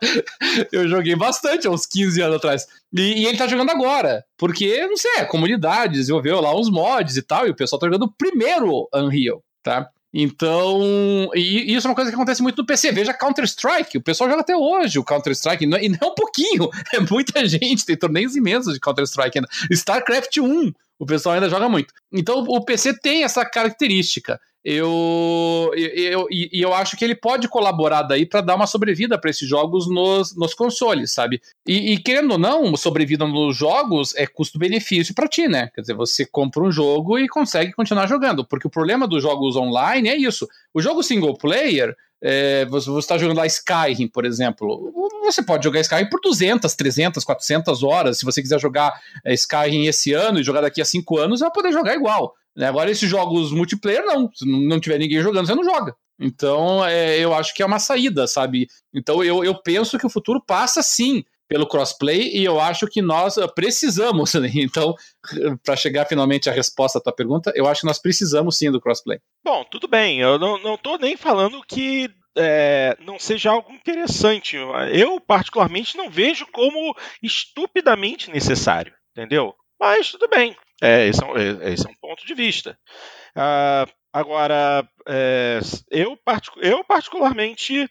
eu 0.69 0.85
joguei 0.89 1.15
bastante, 1.15 1.69
uns 1.69 1.85
15 1.85 2.21
anos 2.21 2.35
atrás. 2.35 2.67
E, 2.93 3.21
e, 3.21 3.25
ele 3.25 3.37
tá 3.37 3.47
jogando 3.47 3.71
agora, 3.71 4.25
porque, 4.37 4.85
não 4.85 4.97
sei, 4.97 5.19
a 5.19 5.25
comunidade 5.25 5.93
desenvolveu 5.93 6.41
lá 6.41 6.53
uns 6.53 6.69
mods 6.69 7.15
e 7.15 7.21
tal, 7.21 7.47
e 7.47 7.51
o 7.51 7.55
pessoal 7.55 7.79
tá 7.79 7.87
jogando 7.87 8.13
primeiro 8.17 8.89
Unreal, 8.93 9.41
tá? 9.63 9.89
Então, 10.17 11.29
e, 11.35 11.75
isso 11.75 11.85
é 11.85 11.89
uma 11.89 11.95
coisa 11.95 12.09
que 12.09 12.15
acontece 12.15 12.41
muito 12.41 12.59
no 12.59 12.65
PC. 12.65 12.93
Veja 12.93 13.13
Counter-Strike, 13.13 13.97
o 13.97 14.01
pessoal 14.01 14.29
joga 14.29 14.43
até 14.43 14.55
hoje 14.55 14.97
o 14.97 15.03
Counter-Strike, 15.03 15.65
e 15.65 15.67
não 15.67 15.77
é 15.77 16.05
um 16.05 16.15
pouquinho, 16.15 16.69
é 16.93 17.01
muita 17.01 17.45
gente, 17.45 17.85
tem 17.85 17.97
torneios 17.97 18.33
imensos 18.33 18.73
de 18.73 18.79
Counter-Strike 18.79 19.37
ainda. 19.37 19.49
StarCraft 19.69 20.37
1, 20.37 20.71
o 20.99 21.05
pessoal 21.05 21.35
ainda 21.35 21.49
joga 21.49 21.69
muito. 21.69 21.93
Então, 22.11 22.39
o 22.47 22.63
PC 22.63 22.99
tem 22.99 23.23
essa 23.23 23.45
característica 23.45 24.39
eu, 24.65 25.71
eu, 25.75 26.27
e 26.31 26.49
eu, 26.51 26.69
eu 26.71 26.73
acho 26.73 26.97
que 26.97 27.05
ele 27.05 27.13
pode 27.13 27.47
colaborar 27.47 28.01
daí 28.01 28.25
para 28.25 28.41
dar 28.41 28.55
uma 28.55 28.65
sobrevida 28.65 29.15
para 29.15 29.29
esses 29.29 29.47
jogos 29.47 29.87
nos, 29.87 30.35
nos 30.35 30.55
consoles, 30.55 31.13
sabe? 31.13 31.39
E, 31.67 31.93
e, 31.93 31.99
querendo 31.99 32.31
ou 32.31 32.39
não, 32.39 32.75
sobrevida 32.75 33.27
nos 33.27 33.55
jogos 33.55 34.15
é 34.15 34.25
custo-benefício 34.25 35.13
para 35.13 35.27
ti, 35.27 35.47
né? 35.47 35.69
Quer 35.75 35.81
dizer, 35.81 35.93
você 35.93 36.25
compra 36.25 36.63
um 36.63 36.71
jogo 36.71 37.19
e 37.19 37.27
consegue 37.27 37.73
continuar 37.73 38.07
jogando, 38.07 38.43
porque 38.43 38.65
o 38.65 38.71
problema 38.71 39.07
dos 39.07 39.21
jogos 39.21 39.55
online 39.55 40.09
é 40.09 40.15
isso. 40.15 40.47
O 40.73 40.81
jogo 40.81 41.03
single 41.03 41.37
player, 41.37 41.95
é, 42.27 42.65
você 42.65 42.89
está 42.97 43.19
jogando 43.19 43.37
lá 43.37 43.45
Skyrim, 43.45 44.07
por 44.07 44.25
exemplo, 44.25 44.91
você 45.23 45.43
pode 45.43 45.63
jogar 45.63 45.79
Skyrim 45.81 46.09
por 46.09 46.19
200, 46.19 46.73
300, 46.73 47.23
400 47.23 47.83
horas. 47.83 48.17
Se 48.17 48.25
você 48.25 48.41
quiser 48.41 48.59
jogar 48.59 48.99
é, 49.23 49.31
Skyrim 49.35 49.85
esse 49.85 50.11
ano 50.11 50.39
e 50.39 50.43
jogar 50.43 50.61
daqui 50.61 50.81
a 50.81 50.85
5 50.85 51.19
anos, 51.19 51.41
vai 51.41 51.51
poder 51.51 51.71
jogar 51.71 51.93
igual. 51.93 52.33
Né? 52.55 52.65
Agora, 52.67 52.89
esses 52.89 53.07
jogos 53.07 53.51
multiplayer, 53.51 54.03
não. 54.03 54.27
Se 54.33 54.43
não 54.43 54.79
tiver 54.79 54.97
ninguém 54.97 55.21
jogando, 55.21 55.45
você 55.45 55.53
não 55.53 55.63
joga. 55.63 55.95
Então, 56.19 56.83
é, 56.83 57.19
eu 57.19 57.31
acho 57.31 57.53
que 57.53 57.61
é 57.61 57.65
uma 57.65 57.77
saída, 57.77 58.25
sabe? 58.25 58.67
Então, 58.91 59.23
eu, 59.23 59.43
eu 59.43 59.53
penso 59.61 59.99
que 59.99 60.07
o 60.07 60.09
futuro 60.09 60.41
passa 60.41 60.81
sim 60.81 61.23
pelo 61.47 61.67
crossplay 61.67 62.31
e 62.35 62.43
eu 62.43 62.59
acho 62.59 62.87
que 62.87 63.01
nós 63.01 63.35
precisamos. 63.55 64.33
Né? 64.33 64.51
Então, 64.65 64.95
para 65.63 65.75
chegar 65.75 66.05
finalmente 66.05 66.49
à 66.49 66.53
resposta 66.53 66.97
à 66.97 67.01
tua 67.01 67.13
pergunta, 67.13 67.51
eu 67.55 67.67
acho 67.67 67.81
que 67.81 67.87
nós 67.87 67.99
precisamos 67.99 68.57
sim 68.57 68.71
do 68.71 68.81
crossplay. 68.81 69.19
Bom, 69.43 69.63
tudo 69.63 69.87
bem. 69.87 70.19
Eu 70.19 70.39
não, 70.39 70.57
não 70.57 70.77
nem 70.99 71.15
falando 71.15 71.61
que 71.67 72.09
é, 72.35 72.97
não 72.99 73.17
seja 73.19 73.51
algo 73.51 73.71
interessante. 73.71 74.57
Eu, 74.91 75.19
particularmente, 75.19 75.97
não 75.97 76.09
vejo 76.09 76.45
como 76.47 76.95
estupidamente 77.21 78.29
necessário, 78.29 78.93
entendeu? 79.11 79.55
Mas 79.79 80.11
tudo 80.11 80.27
bem. 80.27 80.55
É, 80.81 81.07
esse, 81.07 81.23
é, 81.23 81.25
um, 81.25 81.37
é, 81.37 81.73
esse 81.73 81.87
é 81.87 81.89
um 81.89 81.95
ponto 81.95 82.25
de 82.25 82.33
vista. 82.33 82.77
Uh, 83.35 83.91
agora, 84.11 84.87
é, 85.07 85.59
eu, 85.89 86.17
eu 86.57 86.83
particularmente. 86.83 87.89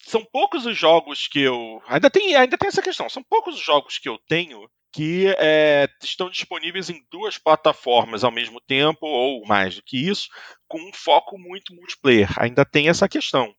São 0.00 0.24
poucos 0.24 0.66
os 0.66 0.76
jogos 0.76 1.26
que 1.28 1.40
eu. 1.40 1.82
Ainda 1.86 2.10
tem, 2.10 2.34
ainda 2.34 2.58
tem 2.58 2.68
essa 2.68 2.82
questão. 2.82 3.08
São 3.08 3.22
poucos 3.22 3.56
os 3.56 3.62
jogos 3.62 3.98
que 3.98 4.08
eu 4.08 4.18
tenho 4.28 4.68
que 4.94 5.26
é, 5.38 5.88
estão 6.00 6.30
disponíveis 6.30 6.88
em 6.88 7.04
duas 7.10 7.36
plataformas 7.36 8.22
ao 8.22 8.30
mesmo 8.30 8.60
tempo, 8.60 9.04
ou 9.04 9.44
mais 9.44 9.74
do 9.74 9.82
que 9.82 10.08
isso, 10.08 10.28
com 10.68 10.78
um 10.78 10.92
foco 10.92 11.36
muito 11.36 11.74
multiplayer. 11.74 12.28
Ainda 12.40 12.64
tem 12.64 12.88
essa 12.88 13.08
questão. 13.08 13.52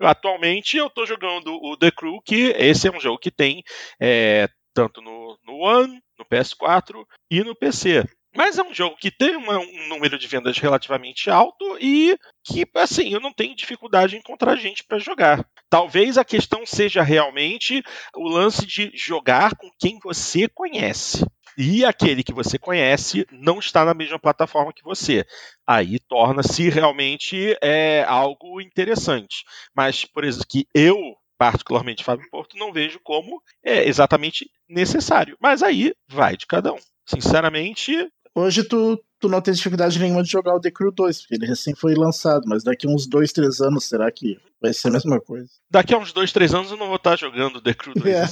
Atualmente 0.00 0.76
eu 0.76 0.86
estou 0.86 1.04
jogando 1.04 1.52
o 1.54 1.76
The 1.76 1.90
Crew, 1.90 2.20
que 2.24 2.54
esse 2.56 2.86
é 2.86 2.92
um 2.92 3.00
jogo 3.00 3.18
que 3.18 3.32
tem 3.32 3.64
é, 4.00 4.48
tanto 4.72 5.00
no, 5.00 5.36
no 5.42 5.54
One, 5.54 6.00
no 6.18 6.24
PS4 6.24 7.04
e 7.30 7.42
no 7.42 7.56
PC. 7.56 8.04
Mas 8.36 8.58
é 8.58 8.62
um 8.62 8.74
jogo 8.74 8.96
que 8.96 9.10
tem 9.10 9.36
uma, 9.36 9.58
um 9.58 9.88
número 9.88 10.18
de 10.18 10.26
vendas 10.26 10.58
relativamente 10.58 11.30
alto 11.30 11.78
e 11.80 12.16
que, 12.44 12.66
assim, 12.74 13.12
eu 13.12 13.20
não 13.20 13.32
tenho 13.32 13.56
dificuldade 13.56 14.14
em 14.14 14.18
encontrar 14.18 14.56
gente 14.56 14.84
para 14.84 14.98
jogar. 14.98 15.46
Talvez 15.70 16.18
a 16.18 16.24
questão 16.24 16.64
seja 16.66 17.02
realmente 17.02 17.82
o 18.14 18.28
lance 18.28 18.66
de 18.66 18.92
jogar 18.94 19.56
com 19.56 19.70
quem 19.78 19.98
você 20.02 20.48
conhece. 20.48 21.24
E 21.58 21.84
aquele 21.84 22.22
que 22.22 22.34
você 22.34 22.58
conhece 22.58 23.26
não 23.30 23.58
está 23.58 23.84
na 23.84 23.94
mesma 23.94 24.18
plataforma 24.18 24.74
que 24.74 24.84
você. 24.84 25.24
Aí 25.66 25.98
torna-se 25.98 26.68
realmente 26.68 27.56
é, 27.62 28.04
algo 28.06 28.60
interessante. 28.60 29.44
Mas, 29.74 30.04
por 30.04 30.22
exemplo, 30.22 30.46
que 30.46 30.66
eu 30.74 31.16
particularmente 31.38 32.04
Fábio 32.04 32.28
Porto, 32.30 32.56
não 32.56 32.72
vejo 32.72 32.98
como 33.02 33.42
é 33.62 33.86
exatamente 33.86 34.50
necessário. 34.68 35.36
Mas 35.40 35.62
aí 35.62 35.94
vai 36.08 36.36
de 36.36 36.46
cada 36.46 36.72
um. 36.72 36.78
Sinceramente. 37.06 38.10
Hoje 38.38 38.64
tu, 38.64 39.02
tu 39.18 39.30
não 39.30 39.40
tem 39.40 39.54
dificuldade 39.54 39.98
nenhuma 39.98 40.22
de 40.22 40.30
jogar 40.30 40.54
o 40.54 40.60
The 40.60 40.70
Crew 40.70 40.92
2, 40.92 41.22
porque 41.22 41.36
ele 41.36 41.46
recém 41.46 41.74
foi 41.74 41.94
lançado, 41.94 42.42
mas 42.46 42.62
daqui 42.62 42.86
uns 42.86 43.06
2, 43.06 43.32
3 43.32 43.62
anos, 43.62 43.86
será 43.86 44.12
que 44.12 44.38
vai 44.60 44.74
ser 44.74 44.88
a 44.88 44.90
mesma 44.90 45.18
coisa? 45.18 45.48
Daqui 45.70 45.94
a 45.94 45.98
uns 45.98 46.12
2, 46.12 46.32
3 46.32 46.52
anos 46.52 46.70
eu 46.70 46.76
não 46.76 46.88
vou 46.88 46.96
estar 46.96 47.16
jogando 47.16 47.62
The 47.62 47.72
Crew 47.72 47.94
2. 47.94 48.14
É. 48.14 48.26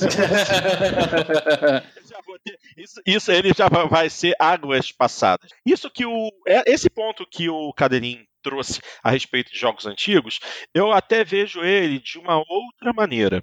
isso, 2.77 3.01
isso 3.07 3.33
ele 3.33 3.51
já 3.57 3.67
vai 3.67 4.11
ser 4.11 4.37
águas 4.39 4.93
passadas. 4.93 5.49
Isso 5.65 5.91
que 5.91 6.05
o. 6.05 6.31
É, 6.47 6.71
esse 6.71 6.91
ponto 6.91 7.27
que 7.27 7.49
o 7.49 7.73
Cadeirinho 7.73 8.27
trouxe 8.43 8.83
a 9.03 9.11
respeito 9.11 9.51
de 9.51 9.59
jogos 9.59 9.87
antigos, 9.87 10.39
eu 10.75 10.93
até 10.93 11.25
vejo 11.25 11.65
ele 11.65 11.99
de 11.99 12.19
uma 12.19 12.37
outra 12.37 12.93
maneira. 12.93 13.43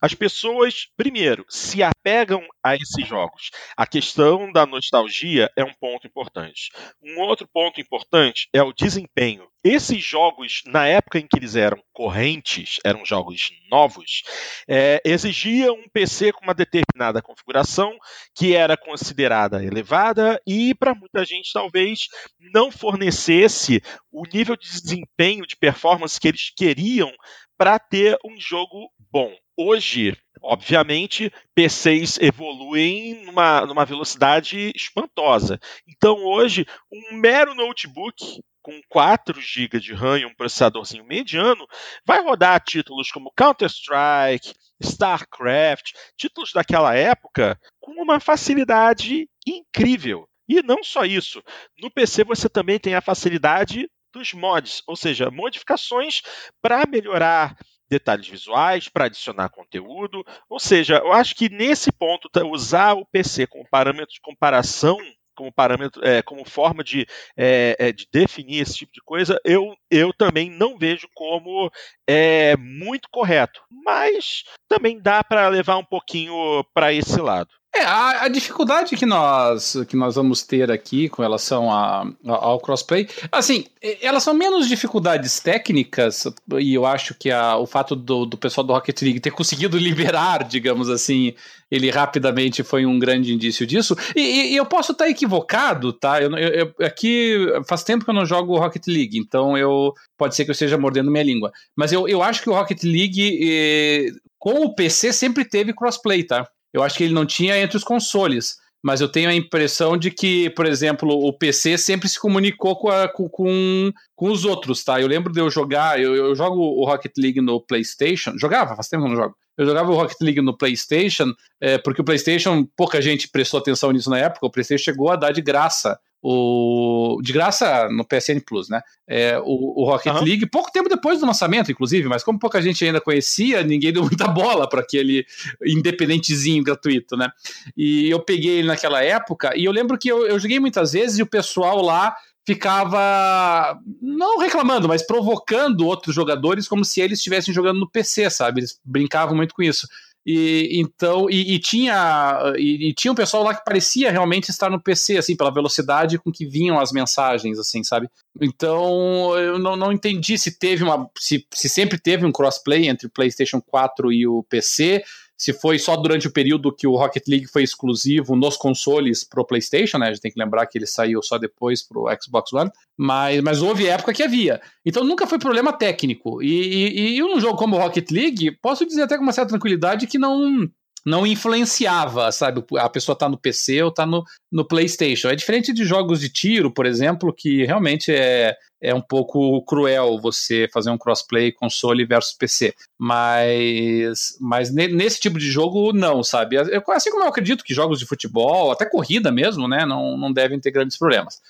As 0.00 0.14
pessoas, 0.14 0.86
primeiro, 0.96 1.44
se 1.48 1.82
apegam 1.82 2.46
a 2.62 2.76
esses 2.76 3.06
jogos. 3.06 3.50
A 3.76 3.84
questão 3.84 4.52
da 4.52 4.64
nostalgia 4.64 5.50
é 5.56 5.64
um 5.64 5.74
ponto 5.74 6.06
importante. 6.06 6.70
Um 7.02 7.20
outro 7.20 7.48
ponto 7.52 7.80
importante 7.80 8.48
é 8.52 8.62
o 8.62 8.72
desempenho. 8.72 9.48
Esses 9.64 10.04
jogos, 10.04 10.62
na 10.66 10.86
época 10.86 11.18
em 11.18 11.26
que 11.26 11.36
eles 11.36 11.56
eram 11.56 11.82
correntes, 11.92 12.78
eram 12.84 13.04
jogos 13.04 13.50
novos, 13.68 14.22
é, 14.68 15.02
exigiam 15.04 15.74
um 15.74 15.88
PC 15.88 16.32
com 16.32 16.44
uma 16.44 16.54
determinada 16.54 17.20
configuração 17.20 17.98
que 18.36 18.54
era 18.54 18.76
considerada 18.76 19.64
elevada 19.64 20.40
e, 20.46 20.76
para 20.76 20.94
muita 20.94 21.24
gente, 21.24 21.52
talvez 21.52 22.06
não 22.38 22.70
fornecesse 22.70 23.82
o 24.12 24.22
nível 24.32 24.56
de 24.56 24.70
desempenho, 24.70 25.44
de 25.44 25.56
performance 25.56 26.20
que 26.20 26.28
eles 26.28 26.50
queriam 26.56 27.10
para 27.56 27.80
ter 27.80 28.16
um 28.24 28.38
jogo 28.38 28.92
bom. 29.10 29.34
Hoje, 29.60 30.16
obviamente, 30.40 31.32
PCs 31.52 32.18
evoluem 32.20 33.24
numa, 33.24 33.66
numa 33.66 33.84
velocidade 33.84 34.70
espantosa. 34.72 35.58
Então, 35.84 36.24
hoje, 36.24 36.64
um 36.92 37.16
mero 37.16 37.56
notebook 37.56 38.40
com 38.62 38.80
4 38.88 39.40
GB 39.40 39.80
de 39.80 39.94
RAM 39.94 40.18
e 40.18 40.26
um 40.26 40.34
processadorzinho 40.34 41.04
mediano, 41.04 41.66
vai 42.06 42.22
rodar 42.22 42.62
títulos 42.62 43.10
como 43.10 43.32
Counter-Strike, 43.34 44.52
StarCraft, 44.80 45.92
títulos 46.16 46.52
daquela 46.52 46.94
época, 46.94 47.58
com 47.80 47.92
uma 48.00 48.20
facilidade 48.20 49.26
incrível. 49.46 50.28
E 50.46 50.62
não 50.62 50.84
só 50.84 51.04
isso, 51.04 51.42
no 51.78 51.90
PC 51.90 52.24
você 52.24 52.48
também 52.48 52.78
tem 52.78 52.94
a 52.94 53.00
facilidade 53.00 53.90
dos 54.12 54.34
mods, 54.34 54.82
ou 54.86 54.94
seja, 54.94 55.30
modificações 55.30 56.20
para 56.60 56.86
melhorar 56.86 57.56
detalhes 57.88 58.28
visuais, 58.28 58.88
para 58.88 59.06
adicionar 59.06 59.48
conteúdo. 59.48 60.24
Ou 60.48 60.58
seja, 60.58 60.98
eu 60.98 61.12
acho 61.12 61.34
que 61.34 61.48
nesse 61.48 61.90
ponto, 61.92 62.28
tá, 62.28 62.44
usar 62.44 62.94
o 62.94 63.06
PC 63.06 63.46
como 63.46 63.68
parâmetro 63.68 64.14
de 64.14 64.20
comparação 64.20 64.98
como 65.38 65.52
parâmetro, 65.52 66.04
é, 66.04 66.20
como 66.20 66.44
forma 66.44 66.82
de, 66.82 67.06
é, 67.36 67.76
é, 67.78 67.92
de 67.92 68.08
definir 68.12 68.60
esse 68.60 68.74
tipo 68.74 68.92
de 68.92 69.00
coisa, 69.00 69.40
eu, 69.44 69.72
eu 69.88 70.12
também 70.12 70.50
não 70.50 70.76
vejo 70.76 71.08
como 71.14 71.70
é, 72.08 72.56
muito 72.56 73.08
correto. 73.08 73.62
Mas 73.70 74.42
também 74.68 75.00
dá 75.00 75.22
para 75.22 75.46
levar 75.46 75.76
um 75.76 75.84
pouquinho 75.84 76.64
para 76.74 76.92
esse 76.92 77.20
lado. 77.20 77.50
É, 77.74 77.82
a, 77.82 78.24
a, 78.24 78.28
dificuldade 78.28 78.96
que 78.96 79.04
nós, 79.04 79.76
que 79.88 79.96
nós 79.96 80.14
vamos 80.14 80.42
ter 80.42 80.70
aqui 80.70 81.08
com 81.08 81.20
relação 81.20 81.70
a, 81.70 82.02
a, 82.26 82.32
ao 82.32 82.58
crossplay, 82.58 83.06
assim, 83.30 83.66
elas 84.00 84.22
são 84.22 84.32
menos 84.32 84.66
dificuldades 84.66 85.38
técnicas, 85.38 86.24
e 86.58 86.74
eu 86.74 86.86
acho 86.86 87.14
que 87.14 87.30
a, 87.30 87.56
o 87.56 87.66
fato 87.66 87.94
do, 87.94 88.24
do 88.24 88.38
pessoal 88.38 88.66
do 88.66 88.72
Rocket 88.72 89.02
League 89.02 89.20
ter 89.20 89.30
conseguido 89.30 89.76
liberar, 89.78 90.44
digamos 90.44 90.88
assim, 90.88 91.34
ele 91.70 91.90
rapidamente 91.90 92.62
foi 92.62 92.86
um 92.86 92.98
grande 92.98 93.34
indício 93.34 93.66
disso. 93.66 93.94
E, 94.16 94.52
e 94.52 94.56
eu 94.56 94.64
posso 94.64 94.92
estar 94.92 95.08
equivocado, 95.08 95.92
tá? 95.92 96.22
Eu, 96.22 96.30
eu, 96.36 96.72
eu, 96.78 96.86
aqui 96.86 97.36
faz 97.68 97.84
tempo 97.84 98.04
que 98.04 98.10
eu 98.10 98.14
não 98.14 98.24
jogo 98.24 98.58
Rocket 98.58 98.86
League, 98.86 99.18
então 99.18 99.56
eu 99.58 99.92
pode 100.16 100.34
ser 100.34 100.44
que 100.44 100.50
eu 100.50 100.52
esteja 100.52 100.78
mordendo 100.78 101.10
minha 101.10 101.22
língua. 101.22 101.52
Mas 101.76 101.92
eu, 101.92 102.08
eu 102.08 102.22
acho 102.22 102.42
que 102.42 102.48
o 102.48 102.54
Rocket 102.54 102.82
League, 102.82 103.38
eh, 103.42 104.10
com 104.38 104.64
o 104.64 104.74
PC, 104.74 105.12
sempre 105.12 105.44
teve 105.44 105.74
crossplay, 105.74 106.24
tá? 106.24 106.48
Eu 106.72 106.82
acho 106.82 106.96
que 106.96 107.04
ele 107.04 107.14
não 107.14 107.26
tinha 107.26 107.58
entre 107.58 107.76
os 107.76 107.84
consoles. 107.84 108.56
Mas 108.82 109.00
eu 109.00 109.08
tenho 109.08 109.28
a 109.28 109.34
impressão 109.34 109.96
de 109.96 110.10
que, 110.10 110.50
por 110.50 110.64
exemplo, 110.64 111.10
o 111.10 111.32
PC 111.32 111.76
sempre 111.76 112.08
se 112.08 112.18
comunicou 112.18 112.76
com, 112.76 112.88
a, 112.88 113.08
com, 113.08 113.28
com, 113.28 113.92
os 114.20 114.44
outros, 114.44 114.84
tá? 114.84 115.00
Eu 115.00 115.08
lembro 115.08 115.32
de 115.32 115.40
eu 115.40 115.50
jogar, 115.50 116.00
eu, 116.00 116.14
eu 116.14 116.34
jogo 116.34 116.60
o 116.60 116.84
Rocket 116.84 117.12
League 117.18 117.40
no 117.40 117.60
PlayStation, 117.60 118.38
jogava, 118.38 118.76
faz 118.76 118.86
tempo 118.86 119.02
que 119.02 119.08
eu 119.08 119.14
não 119.16 119.20
jogo. 119.20 119.36
Eu 119.56 119.66
jogava 119.66 119.90
o 119.90 119.96
Rocket 119.96 120.18
League 120.20 120.40
no 120.40 120.56
PlayStation, 120.56 121.32
é, 121.60 121.76
porque 121.78 122.00
o 122.00 122.04
PlayStation, 122.04 122.64
pouca 122.76 123.02
gente 123.02 123.28
prestou 123.28 123.58
atenção 123.58 123.90
nisso 123.90 124.10
na 124.10 124.18
época, 124.18 124.46
o 124.46 124.50
PlayStation 124.50 124.84
chegou 124.84 125.10
a 125.10 125.16
dar 125.16 125.32
de 125.32 125.42
graça 125.42 125.98
o 126.22 127.20
de 127.22 127.32
graça 127.32 127.88
no 127.90 128.04
PSN 128.04 128.40
Plus, 128.44 128.68
né? 128.68 128.80
É, 129.06 129.38
o, 129.38 129.82
o 129.82 129.84
Rocket 129.84 130.12
uhum. 130.12 130.24
League, 130.24 130.46
pouco 130.46 130.70
tempo 130.72 130.88
depois 130.88 131.20
do 131.20 131.26
lançamento, 131.26 131.70
inclusive, 131.70 132.08
mas 132.08 132.24
como 132.24 132.38
pouca 132.38 132.60
gente 132.60 132.84
ainda 132.84 133.00
conhecia, 133.00 133.62
ninguém 133.62 133.92
deu 133.94 134.02
muita 134.02 134.26
bola 134.26 134.68
para 134.68 134.80
aquele 134.80 135.24
independentezinho 135.64 136.62
gratuito, 136.64 137.16
né? 137.16 137.30
E 137.76 138.10
eu 138.10 138.20
peguei 138.20 138.58
ele 138.58 138.68
naquela 138.68 139.02
época 139.02 139.56
e 139.56 139.64
eu 139.64 139.72
lembro 139.72 139.98
que 139.98 140.08
eu, 140.08 140.26
eu 140.26 140.38
joguei 140.38 140.58
muitas 140.58 140.92
vezes 140.92 141.18
e 141.18 141.22
o 141.22 141.26
pessoal 141.26 141.80
lá 141.80 142.14
ficava 142.48 143.78
não 144.00 144.38
reclamando, 144.38 144.88
mas 144.88 145.06
provocando 145.06 145.86
outros 145.86 146.14
jogadores 146.14 146.66
como 146.66 146.82
se 146.82 146.98
eles 146.98 147.18
estivessem 147.18 147.52
jogando 147.52 147.78
no 147.78 147.90
PC, 147.90 148.30
sabe? 148.30 148.60
Eles 148.60 148.80
brincavam 148.82 149.36
muito 149.36 149.54
com 149.54 149.62
isso. 149.62 149.86
E 150.30 150.78
então 150.78 151.30
e, 151.30 151.54
e 151.54 151.58
tinha 151.58 152.52
e, 152.58 152.90
e, 152.90 152.92
tinha 152.92 153.10
um 153.10 153.14
pessoal 153.14 153.42
lá 153.42 153.54
que 153.54 153.64
parecia 153.64 154.10
realmente 154.10 154.50
estar 154.50 154.68
no 154.68 154.78
PC, 154.78 155.16
assim, 155.16 155.34
pela 155.34 155.50
velocidade 155.50 156.18
com 156.18 156.30
que 156.30 156.44
vinham 156.44 156.78
as 156.78 156.92
mensagens, 156.92 157.58
assim, 157.58 157.82
sabe? 157.82 158.10
Então 158.38 159.34
eu 159.38 159.58
não, 159.58 159.74
não 159.74 159.90
entendi 159.90 160.36
se 160.36 160.58
teve 160.58 160.84
uma 160.84 161.08
se, 161.16 161.46
se 161.50 161.66
sempre 161.66 161.98
teve 161.98 162.26
um 162.26 162.32
crossplay 162.32 162.88
entre 162.88 163.06
o 163.06 163.10
PlayStation 163.10 163.58
4 163.58 164.12
e 164.12 164.26
o 164.26 164.42
PC 164.42 165.02
se 165.38 165.52
foi 165.52 165.78
só 165.78 165.96
durante 165.96 166.26
o 166.26 166.32
período 166.32 166.74
que 166.74 166.86
o 166.86 166.96
Rocket 166.96 167.22
League 167.28 167.46
foi 167.46 167.62
exclusivo 167.62 168.34
nos 168.34 168.56
consoles 168.56 169.22
pro 169.22 169.46
PlayStation, 169.46 169.96
né? 169.96 170.06
A 170.06 170.12
gente 170.12 170.20
tem 170.20 170.32
que 170.32 170.38
lembrar 170.38 170.66
que 170.66 170.76
ele 170.76 170.86
saiu 170.86 171.22
só 171.22 171.38
depois 171.38 171.80
pro 171.80 172.06
Xbox 172.20 172.52
One, 172.52 172.70
mas, 172.96 173.40
mas 173.40 173.62
houve 173.62 173.86
época 173.86 174.12
que 174.12 174.24
havia. 174.24 174.60
Então 174.84 175.04
nunca 175.04 175.28
foi 175.28 175.38
problema 175.38 175.72
técnico. 175.72 176.42
E, 176.42 176.48
e, 176.48 177.16
e 177.16 177.22
um 177.22 177.38
jogo 177.38 177.56
como 177.56 177.76
o 177.76 177.78
Rocket 177.78 178.10
League, 178.10 178.50
posso 178.60 178.84
dizer 178.84 179.02
até 179.02 179.16
com 179.16 179.22
uma 179.22 179.32
certa 179.32 179.50
tranquilidade 179.50 180.08
que 180.08 180.18
não 180.18 180.68
não 181.04 181.26
influenciava, 181.26 182.30
sabe? 182.32 182.64
A 182.78 182.88
pessoa 182.88 183.16
tá 183.16 183.28
no 183.28 183.38
PC 183.38 183.82
ou 183.82 183.90
tá 183.90 184.04
no, 184.04 184.24
no 184.50 184.66
PlayStation. 184.66 185.28
É 185.28 185.36
diferente 185.36 185.72
de 185.72 185.84
jogos 185.84 186.20
de 186.20 186.28
tiro, 186.28 186.70
por 186.70 186.86
exemplo, 186.86 187.32
que 187.32 187.64
realmente 187.64 188.12
é, 188.12 188.56
é 188.80 188.94
um 188.94 189.00
pouco 189.00 189.62
cruel 189.64 190.18
você 190.20 190.68
fazer 190.72 190.90
um 190.90 190.98
crossplay 190.98 191.52
console 191.52 192.04
versus 192.04 192.34
PC. 192.34 192.74
Mas, 192.98 194.36
mas 194.40 194.72
nesse 194.72 195.20
tipo 195.20 195.38
de 195.38 195.50
jogo, 195.50 195.92
não, 195.92 196.22
sabe? 196.22 196.56
Assim 196.58 197.10
como 197.10 197.24
eu 197.24 197.28
acredito 197.28 197.64
que 197.64 197.74
jogos 197.74 197.98
de 197.98 198.06
futebol, 198.06 198.70
até 198.70 198.84
corrida 198.84 199.32
mesmo, 199.32 199.66
né, 199.66 199.84
não, 199.84 200.16
não 200.16 200.32
devem 200.32 200.60
ter 200.60 200.70
grandes 200.70 200.98
problemas. 200.98 201.40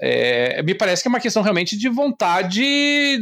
É, 0.00 0.62
me 0.62 0.74
parece 0.74 1.02
que 1.02 1.08
é 1.08 1.10
uma 1.10 1.20
questão 1.20 1.42
realmente 1.42 1.76
de 1.76 1.88
vontade 1.88 3.20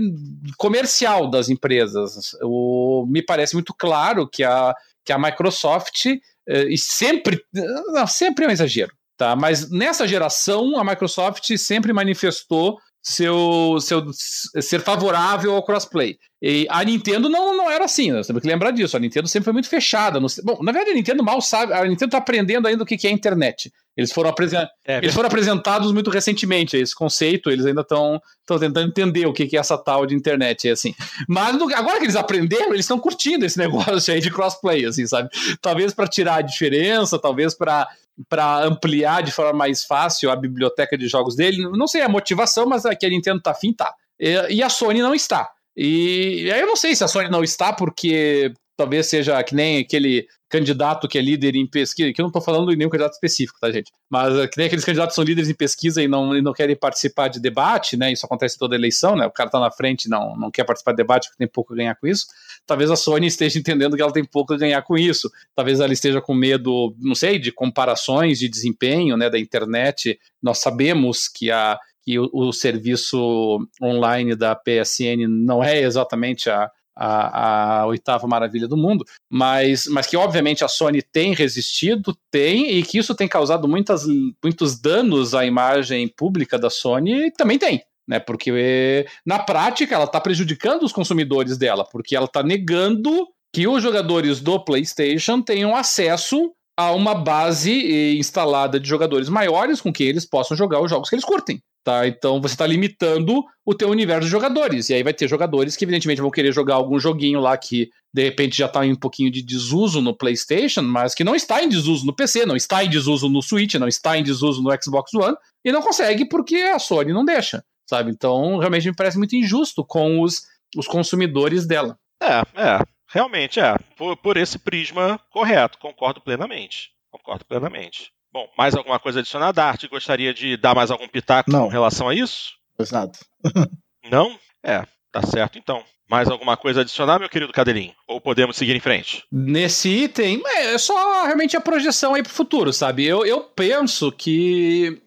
comercial 0.57 1.29
das 1.29 1.49
empresas. 1.49 2.37
O, 2.43 3.05
me 3.09 3.23
parece 3.23 3.55
muito 3.55 3.75
claro 3.75 4.29
que 4.29 4.45
a 4.45 4.75
que 5.05 5.12
a 5.12 5.18
Microsoft, 5.18 6.07
eh, 6.07 6.64
e 6.68 6.78
sempre, 6.78 7.42
não, 7.53 8.07
sempre 8.07 8.44
é 8.44 8.48
um 8.48 8.51
exagero, 8.51 8.92
tá? 9.16 9.34
Mas 9.34 9.70
nessa 9.70 10.07
geração, 10.07 10.78
a 10.78 10.84
Microsoft 10.84 11.57
sempre 11.57 11.92
manifestou 11.92 12.78
seu, 13.03 13.78
seu 13.80 14.05
ser 14.12 14.80
favorável 14.80 15.55
ao 15.55 15.64
crossplay. 15.64 16.16
E 16.43 16.66
a 16.70 16.82
Nintendo 16.82 17.28
não, 17.28 17.55
não 17.55 17.70
era 17.70 17.84
assim, 17.84 18.11
nós 18.11 18.26
temos 18.26 18.41
que 18.41 18.49
lembrar 18.49 18.70
disso. 18.70 18.97
A 18.97 19.01
Nintendo 19.01 19.28
sempre 19.28 19.45
foi 19.45 19.53
muito 19.53 19.68
fechada. 19.68 20.18
No, 20.18 20.26
bom, 20.43 20.62
na 20.62 20.72
verdade, 20.72 20.93
a 20.93 20.95
Nintendo 20.95 21.22
mal 21.22 21.41
sabe, 21.43 21.72
a 21.74 21.82
Nintendo 21.84 22.07
está 22.07 22.18
aprendendo 22.18 22.66
ainda 22.66 22.82
o 22.82 22.86
que, 22.86 22.97
que 22.97 23.07
é 23.07 23.11
internet. 23.11 23.70
Eles 23.95 24.12
foram, 24.12 24.30
apresen 24.30 24.66
é, 24.86 24.99
eles 24.99 25.12
foram 25.12 25.26
apresentados 25.26 25.93
muito 25.93 26.09
recentemente, 26.09 26.76
esse 26.76 26.95
conceito, 26.95 27.51
eles 27.51 27.66
ainda 27.66 27.82
estão 27.82 28.22
tentando 28.47 28.88
entender 28.88 29.26
o 29.26 29.32
que, 29.32 29.47
que 29.47 29.57
é 29.57 29.61
essa 29.61 29.76
tal 29.76 30.07
de 30.07 30.14
internet, 30.14 30.70
assim. 30.70 30.95
Mas 31.28 31.59
no, 31.59 31.64
agora 31.74 31.99
que 31.99 32.05
eles 32.05 32.16
aprenderam, 32.16 32.72
eles 32.72 32.86
estão 32.86 32.99
curtindo 32.99 33.45
esse 33.45 33.59
negócio 33.61 34.14
aí 34.14 34.20
de 34.20 34.30
crossplay, 34.30 34.86
assim, 34.86 35.07
sabe? 35.07 35.28
Talvez 35.61 35.93
para 35.93 36.07
tirar 36.07 36.36
a 36.36 36.43
diferença, 36.43 37.18
talvez 37.18 37.55
para 37.55 37.86
para 38.28 38.64
ampliar 38.64 39.22
de 39.22 39.32
forma 39.32 39.55
mais 39.55 39.82
fácil 39.82 40.30
a 40.30 40.36
biblioteca 40.36 40.97
de 40.97 41.09
jogos 41.09 41.34
dele. 41.34 41.62
Não 41.70 41.86
sei 41.86 42.03
a 42.03 42.09
motivação, 42.09 42.66
mas 42.66 42.84
é 42.84 42.95
que 42.95 43.07
a 43.07 43.09
Nintendo 43.09 43.41
tá 43.41 43.53
afim, 43.53 43.72
tá. 43.72 43.95
E 44.18 44.62
a 44.62 44.68
Sony 44.68 45.01
não 45.01 45.14
está. 45.14 45.51
E 45.83 46.53
aí 46.53 46.61
eu 46.61 46.66
não 46.66 46.76
sei 46.76 46.95
se 46.95 47.03
a 47.03 47.09
Sony 47.09 47.31
não 47.31 47.43
está 47.43 47.72
porque 47.72 48.53
talvez 48.76 49.07
seja 49.07 49.43
que 49.43 49.55
nem 49.55 49.78
aquele 49.78 50.26
candidato 50.47 51.09
que 51.09 51.16
é 51.16 51.22
líder 51.22 51.57
em 51.57 51.66
pesquisa, 51.66 52.12
que 52.12 52.20
eu 52.20 52.24
não 52.24 52.28
estou 52.28 52.43
falando 52.43 52.68
de 52.68 52.76
nenhum 52.76 52.91
candidato 52.91 53.14
específico, 53.14 53.59
tá, 53.59 53.70
gente? 53.70 53.91
Mas 54.11 54.37
eh, 54.37 54.47
que 54.47 54.59
nem 54.59 54.66
aqueles 54.66 54.85
candidatos 54.85 55.12
que 55.12 55.14
são 55.14 55.24
líderes 55.24 55.49
em 55.49 55.55
pesquisa 55.55 56.03
e 56.03 56.09
não, 56.09 56.37
e 56.37 56.43
não 56.43 56.53
querem 56.53 56.76
participar 56.76 57.28
de 57.28 57.41
debate, 57.41 57.97
né? 57.97 58.12
Isso 58.12 58.26
acontece 58.26 58.59
toda 58.59 58.74
eleição, 58.74 59.16
né? 59.16 59.24
O 59.24 59.31
cara 59.31 59.49
está 59.49 59.59
na 59.59 59.70
frente 59.70 60.05
e 60.05 60.11
não, 60.11 60.37
não 60.37 60.51
quer 60.51 60.64
participar 60.64 60.93
de 60.93 60.99
debate 60.99 61.28
porque 61.28 61.39
tem 61.39 61.49
pouco 61.49 61.72
a 61.72 61.76
ganhar 61.76 61.95
com 61.95 62.07
isso. 62.07 62.26
Talvez 62.66 62.91
a 62.91 62.97
Sony 62.97 63.26
esteja 63.26 63.59
entendendo 63.59 63.97
que 63.97 64.03
ela 64.03 64.12
tem 64.12 64.24
pouco 64.24 64.53
a 64.53 64.59
ganhar 64.59 64.83
com 64.83 64.99
isso. 64.99 65.31
Talvez 65.57 65.81
ela 65.81 65.95
esteja 65.95 66.20
com 66.20 66.35
medo, 66.35 66.95
não 66.99 67.14
sei, 67.14 67.39
de 67.39 67.51
comparações 67.51 68.39
de 68.39 68.51
desempenho, 68.51 69.16
né, 69.16 69.31
da 69.31 69.39
internet. 69.39 70.18
Nós 70.43 70.59
sabemos 70.59 71.26
que 71.26 71.51
a 71.51 71.78
que 72.11 72.19
o, 72.19 72.29
o 72.33 72.53
serviço 72.53 73.61
online 73.81 74.35
da 74.35 74.57
PSN 74.57 75.29
não 75.29 75.63
é 75.63 75.81
exatamente 75.81 76.51
a, 76.51 76.69
a, 76.97 77.83
a, 77.83 77.87
oitava 77.87 78.27
maravilha 78.27 78.67
do 78.67 78.77
mundo, 78.77 79.05
mas, 79.31 79.87
mas 79.87 80.09
que 80.09 80.17
obviamente 80.17 80.65
a 80.65 80.69
Sony 80.69 81.03
tem 81.03 81.33
resistido, 81.33 82.17
tem, 82.29 82.73
e 82.73 82.83
que 82.83 82.99
isso 82.99 83.15
tem 83.15 83.29
causado 83.29 83.69
muitas, 83.69 84.05
muitos 84.43 84.81
danos 84.81 85.35
à 85.35 85.47
imagem 85.47 86.09
pública 86.09 86.59
da 86.59 86.69
Sony, 86.69 87.31
também 87.31 87.59
tem. 87.59 87.81
Né, 88.09 88.19
porque 88.19 89.07
na 89.25 89.39
prática 89.39 89.95
ela 89.95 90.03
está 90.03 90.21
prejudicando 90.21 90.83
os 90.83 90.93
consumidores 90.93 91.57
dela, 91.57 91.85
porque 91.85 92.17
ela 92.17 92.25
está 92.25 92.43
negando 92.43 93.29
que 93.55 93.69
os 93.69 93.81
jogadores 93.81 94.41
do 94.41 94.59
PlayStation 94.65 95.41
tenham 95.41 95.77
acesso 95.77 96.53
a 96.77 96.91
uma 96.91 97.15
base 97.15 97.71
eh, 97.71 98.15
instalada 98.15 98.81
de 98.81 98.89
jogadores 98.89 99.29
maiores 99.29 99.81
com 99.81 99.93
que 99.93 100.03
eles 100.03 100.27
possam 100.27 100.57
jogar 100.57 100.81
os 100.81 100.91
jogos 100.91 101.09
que 101.09 101.15
eles 101.15 101.25
curtem. 101.25 101.63
Tá? 101.91 102.07
Então 102.07 102.41
você 102.41 102.55
está 102.55 102.64
limitando 102.64 103.45
o 103.66 103.74
teu 103.74 103.88
universo 103.88 104.26
de 104.26 104.30
jogadores. 104.30 104.88
E 104.88 104.95
aí 104.95 105.03
vai 105.03 105.12
ter 105.12 105.26
jogadores 105.26 105.76
que, 105.76 105.84
evidentemente, 105.84 106.20
vão 106.20 106.30
querer 106.30 106.53
jogar 106.53 106.76
algum 106.76 107.01
joguinho 107.01 107.41
lá 107.41 107.59
que 107.59 107.91
de 108.14 108.22
repente 108.22 108.57
já 108.57 108.66
está 108.66 108.86
em 108.86 108.93
um 108.93 108.97
pouquinho 108.97 109.28
de 109.28 109.43
desuso 109.43 110.01
no 110.01 110.16
PlayStation, 110.16 110.82
mas 110.82 111.16
que 111.16 111.24
não 111.24 111.34
está 111.34 111.64
em 111.64 111.68
desuso 111.68 112.07
no 112.07 112.14
PC, 112.14 112.47
não 112.47 112.55
está 112.55 112.84
em 112.84 112.88
desuso 112.88 113.28
no 113.28 113.43
Switch, 113.43 113.74
não 113.74 113.88
está 113.88 114.16
em 114.16 114.22
desuso 114.22 114.62
no 114.62 114.70
Xbox 114.80 115.12
One, 115.14 115.36
e 115.64 115.72
não 115.72 115.82
consegue 115.82 116.28
porque 116.28 116.55
a 116.57 116.78
Sony 116.78 117.12
não 117.12 117.24
deixa. 117.24 117.64
Sabe? 117.88 118.12
Então, 118.12 118.59
realmente 118.59 118.88
me 118.88 118.95
parece 118.95 119.18
muito 119.18 119.34
injusto 119.34 119.84
com 119.84 120.20
os, 120.22 120.43
os 120.76 120.86
consumidores 120.86 121.66
dela. 121.66 121.99
É, 122.22 122.43
é. 122.55 122.84
Realmente 123.09 123.59
é. 123.59 123.74
Por, 123.97 124.16
por 124.16 124.36
esse 124.36 124.61
prisma 124.61 125.20
correto, 125.32 125.76
concordo 125.78 126.20
plenamente. 126.20 126.91
Concordo 127.11 127.45
plenamente. 127.45 128.12
Bom, 128.33 128.49
mais 128.57 128.74
alguma 128.74 128.99
coisa 128.99 129.20
adicionada? 129.20 129.64
Arte 129.64 129.89
gostaria 129.89 130.33
de 130.33 130.57
dar 130.57 130.74
mais 130.74 130.91
algum 130.91 131.09
pitaco 131.09 131.51
Não. 131.51 131.64
com 131.64 131.68
relação 131.68 132.09
a 132.09 132.14
isso? 132.14 132.55
Exato. 132.78 133.18
Não? 134.11 134.39
É, 134.62 134.85
tá 135.11 135.22
certo 135.22 135.59
então. 135.59 135.83
Mais 136.09 136.28
alguma 136.28 136.57
coisa 136.57 136.81
a 136.81 136.83
adicionar, 136.83 137.20
meu 137.20 137.28
querido 137.28 137.53
Cadelinho? 137.53 137.95
Ou 138.09 138.20
podemos 138.20 138.57
seguir 138.57 138.74
em 138.74 138.81
frente? 138.81 139.24
Nesse 139.31 139.89
item, 139.89 140.43
é 140.45 140.76
só 140.76 141.24
realmente 141.24 141.57
a 141.57 141.61
projeção 141.61 142.14
aí 142.14 142.22
pro 142.22 142.33
futuro, 142.33 142.72
sabe? 142.72 143.05
Eu, 143.05 143.24
eu 143.24 143.43
penso 143.43 144.11
que 144.11 145.01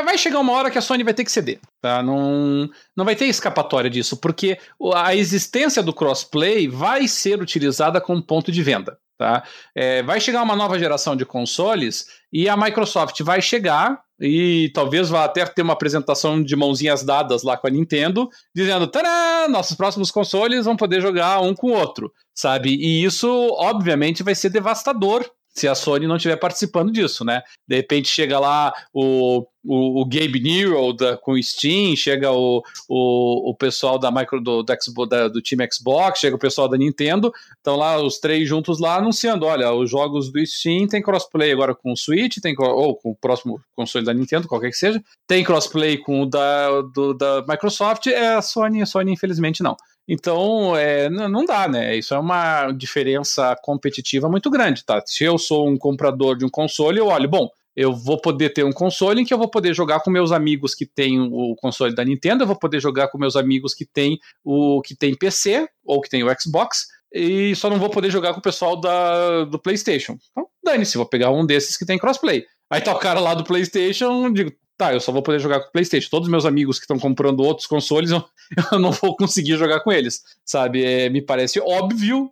vai 0.00 0.16
chegar 0.16 0.40
uma 0.40 0.52
hora 0.52 0.70
que 0.70 0.78
a 0.78 0.80
Sony 0.80 1.04
vai 1.04 1.12
ter 1.12 1.24
que 1.24 1.30
ceder. 1.32 1.60
Tá? 1.80 2.02
Não, 2.02 2.70
não 2.96 3.04
vai 3.04 3.14
ter 3.14 3.26
escapatória 3.26 3.90
disso, 3.90 4.16
porque 4.16 4.58
a 4.94 5.14
existência 5.14 5.82
do 5.82 5.92
crossplay 5.92 6.66
vai 6.66 7.06
ser 7.06 7.42
utilizada 7.42 8.00
como 8.00 8.22
ponto 8.22 8.50
de 8.50 8.62
venda. 8.62 8.96
Tá? 9.22 9.44
É, 9.72 10.02
vai 10.02 10.20
chegar 10.20 10.42
uma 10.42 10.56
nova 10.56 10.76
geração 10.76 11.14
de 11.14 11.24
consoles 11.24 12.06
e 12.32 12.48
a 12.48 12.56
Microsoft 12.56 13.20
vai 13.20 13.40
chegar 13.40 14.00
e 14.20 14.68
talvez 14.74 15.10
vá 15.10 15.22
até 15.22 15.46
ter 15.46 15.62
uma 15.62 15.74
apresentação 15.74 16.42
de 16.42 16.56
mãozinhas 16.56 17.04
dadas 17.04 17.44
lá 17.44 17.56
com 17.56 17.68
a 17.68 17.70
Nintendo, 17.70 18.28
dizendo: 18.52 18.88
Tadã, 18.88 19.46
nossos 19.48 19.76
próximos 19.76 20.10
consoles 20.10 20.64
vão 20.64 20.76
poder 20.76 21.00
jogar 21.00 21.40
um 21.40 21.54
com 21.54 21.68
o 21.68 21.72
outro, 21.72 22.12
sabe? 22.34 22.70
E 22.70 23.04
isso, 23.04 23.28
obviamente, 23.52 24.24
vai 24.24 24.34
ser 24.34 24.50
devastador 24.50 25.24
se 25.54 25.68
a 25.68 25.74
Sony 25.76 26.08
não 26.08 26.16
estiver 26.16 26.34
participando 26.34 26.90
disso, 26.90 27.24
né? 27.24 27.42
De 27.68 27.76
repente 27.76 28.08
chega 28.08 28.40
lá 28.40 28.74
o, 28.92 29.46
o, 29.64 30.00
o 30.00 30.04
Gabe 30.04 30.40
Newell 30.40 30.92
da, 30.92 31.16
com 31.16 31.32
o 31.32 31.42
Steam, 31.42 31.94
chega 31.96 32.30
o, 32.32 32.62
o, 32.88 33.50
o 33.50 33.54
pessoal 33.54 33.98
da 33.98 34.10
micro 34.10 34.40
do, 34.40 34.62
do, 34.62 35.06
da, 35.06 35.28
do 35.28 35.40
time 35.40 35.66
Xbox, 35.72 36.20
chega 36.20 36.36
o 36.36 36.38
pessoal 36.38 36.68
da 36.68 36.76
Nintendo, 36.76 37.32
estão 37.56 37.76
lá 37.76 38.00
os 38.00 38.18
três 38.18 38.48
juntos 38.48 38.80
lá 38.80 38.96
anunciando, 38.96 39.46
olha, 39.46 39.72
os 39.72 39.90
jogos 39.90 40.30
do 40.30 40.44
Steam 40.44 40.86
tem 40.86 41.02
crossplay 41.02 41.52
agora 41.52 41.74
com 41.74 41.92
o 41.92 41.96
Switch, 41.96 42.38
tem 42.42 42.54
ou 42.58 42.96
com 42.96 43.10
o 43.10 43.16
próximo 43.16 43.60
console 43.74 44.04
da 44.04 44.14
Nintendo, 44.14 44.48
qualquer 44.48 44.70
que 44.70 44.76
seja, 44.76 45.02
tem 45.26 45.44
crossplay 45.44 45.98
com 45.98 46.22
o 46.22 46.26
da, 46.26 46.80
do, 46.94 47.14
da 47.14 47.44
Microsoft, 47.48 48.06
é 48.08 48.34
a 48.34 48.42
Sony, 48.42 48.82
a 48.82 48.86
Sony 48.86 49.12
infelizmente 49.12 49.62
não. 49.62 49.76
Então, 50.06 50.76
é, 50.76 51.08
não 51.08 51.44
dá, 51.44 51.68
né? 51.68 51.96
Isso 51.96 52.12
é 52.12 52.18
uma 52.18 52.72
diferença 52.72 53.56
competitiva 53.62 54.28
muito 54.28 54.50
grande, 54.50 54.84
tá? 54.84 55.00
Se 55.06 55.22
eu 55.22 55.38
sou 55.38 55.68
um 55.68 55.78
comprador 55.78 56.36
de 56.36 56.44
um 56.44 56.48
console, 56.48 56.98
eu 56.98 57.06
olho, 57.06 57.28
bom, 57.28 57.48
eu 57.74 57.94
vou 57.94 58.20
poder 58.20 58.50
ter 58.50 58.64
um 58.64 58.72
console 58.72 59.20
em 59.20 59.24
que 59.24 59.32
eu 59.32 59.38
vou 59.38 59.48
poder 59.48 59.74
jogar 59.74 60.00
com 60.00 60.10
meus 60.10 60.32
amigos 60.32 60.74
que 60.74 60.86
têm 60.86 61.20
o 61.20 61.54
console 61.56 61.94
da 61.94 62.04
Nintendo, 62.04 62.42
eu 62.42 62.46
vou 62.46 62.58
poder 62.58 62.80
jogar 62.80 63.08
com 63.08 63.18
meus 63.18 63.36
amigos 63.36 63.74
que 63.74 63.86
têm 63.86 64.18
o 64.44 64.80
que 64.82 64.94
tem 64.94 65.16
PC 65.16 65.66
ou 65.84 66.00
que 66.00 66.10
tem 66.10 66.22
o 66.22 66.40
Xbox, 66.40 66.86
e 67.14 67.54
só 67.56 67.68
não 67.68 67.78
vou 67.78 67.90
poder 67.90 68.10
jogar 68.10 68.32
com 68.32 68.40
o 68.40 68.42
pessoal 68.42 68.80
da, 68.80 69.44
do 69.44 69.58
PlayStation. 69.58 70.16
Então, 70.30 70.48
dane-se, 70.64 70.96
vou 70.96 71.06
pegar 71.06 71.30
um 71.30 71.44
desses 71.44 71.76
que 71.76 71.84
tem 71.84 71.98
crossplay. 71.98 72.44
Aí 72.70 72.80
tá 72.80 72.94
o 72.94 72.98
cara 72.98 73.20
lá 73.20 73.34
do 73.34 73.44
PlayStation, 73.44 74.32
digo, 74.32 74.50
tá, 74.78 74.94
eu 74.94 75.00
só 75.00 75.12
vou 75.12 75.22
poder 75.22 75.38
jogar 75.38 75.60
com 75.60 75.68
o 75.68 75.72
PlayStation. 75.72 76.08
Todos 76.10 76.26
os 76.26 76.32
meus 76.32 76.46
amigos 76.46 76.78
que 76.78 76.84
estão 76.84 76.98
comprando 76.98 77.40
outros 77.40 77.66
consoles, 77.66 78.10
eu, 78.12 78.24
eu, 78.72 78.78
não 78.78 78.92
vou 78.92 79.14
conseguir 79.14 79.56
jogar 79.56 79.80
com 79.80 79.92
eles, 79.92 80.22
sabe? 80.44 80.84
É, 80.84 81.10
me 81.10 81.20
parece 81.20 81.60
óbvio 81.60 82.30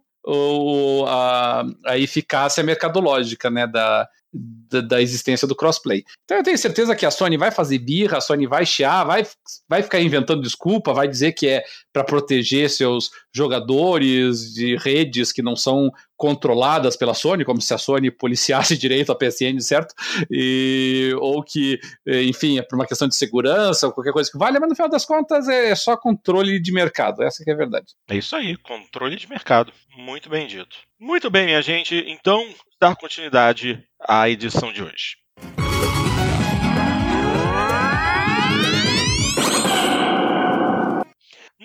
a, 1.07 1.65
a 1.87 1.99
eficácia 1.99 2.63
mercadológica, 2.63 3.51
né, 3.51 3.67
da, 3.67 4.09
da, 4.33 4.81
da, 4.81 5.03
existência 5.03 5.47
do 5.47 5.57
crossplay. 5.57 6.05
Então 6.25 6.37
eu 6.37 6.43
tenho 6.45 6.57
certeza 6.57 6.95
que 6.95 7.05
a 7.05 7.11
Sony 7.11 7.37
vai 7.37 7.51
fazer 7.51 7.79
birra, 7.79 8.19
a 8.19 8.21
Sony 8.21 8.47
vai 8.47 8.65
chiar, 8.65 9.05
vai, 9.05 9.27
vai 9.69 9.83
ficar 9.83 10.01
inventando 10.01 10.43
desculpa, 10.43 10.95
vai 10.95 11.09
dizer 11.09 11.33
que 11.33 11.49
é 11.49 11.65
para 11.93 12.05
proteger 12.05 12.71
seus 12.71 13.11
jogadores 13.33 14.53
de 14.53 14.77
redes 14.77 15.33
que 15.33 15.43
não 15.43 15.55
são 15.55 15.91
controladas 16.17 16.97
pela 16.97 17.15
Sony, 17.15 17.45
como 17.45 17.61
se 17.61 17.73
a 17.73 17.79
Sony 17.79 18.11
policiasse 18.11 18.77
direito 18.79 19.11
a 19.11 19.15
PSN, 19.15 19.59
certo? 19.61 19.95
E, 20.31 21.15
ou 21.19 21.43
que, 21.43 21.79
enfim, 22.07 22.59
é 22.59 22.63
por 22.63 22.77
uma 22.77 22.87
questão 22.87 23.09
de 23.09 23.17
segurança 23.17 23.87
ou 23.87 23.93
qualquer 23.93 24.13
coisa 24.13 24.31
que 24.31 24.39
vale, 24.39 24.59
mas 24.59 24.69
no 24.69 24.75
final 24.75 24.91
das 24.91 25.05
contas 25.05 25.49
é 25.49 25.75
só 25.75 25.97
controle 25.97 26.61
de 26.61 26.73
mercado, 26.73 27.23
essa 27.23 27.43
que 27.43 27.51
é 27.51 27.55
a 27.55 27.57
verdade. 27.57 27.95
É 28.09 28.17
isso 28.17 28.37
aí, 28.37 28.57
controle 28.57 29.17
de 29.17 29.29
mercado. 29.29 29.73
Muito 29.97 30.29
bem 30.29 30.47
dito. 30.47 30.77
Muito 30.99 31.31
bem, 31.31 31.47
minha 31.47 31.63
gente. 31.63 31.95
Então, 32.07 32.47
dar 32.81 32.95
continuidade 32.97 33.83
à 34.01 34.29
edição 34.29 34.73
de 34.73 34.83
hoje. 34.83 35.17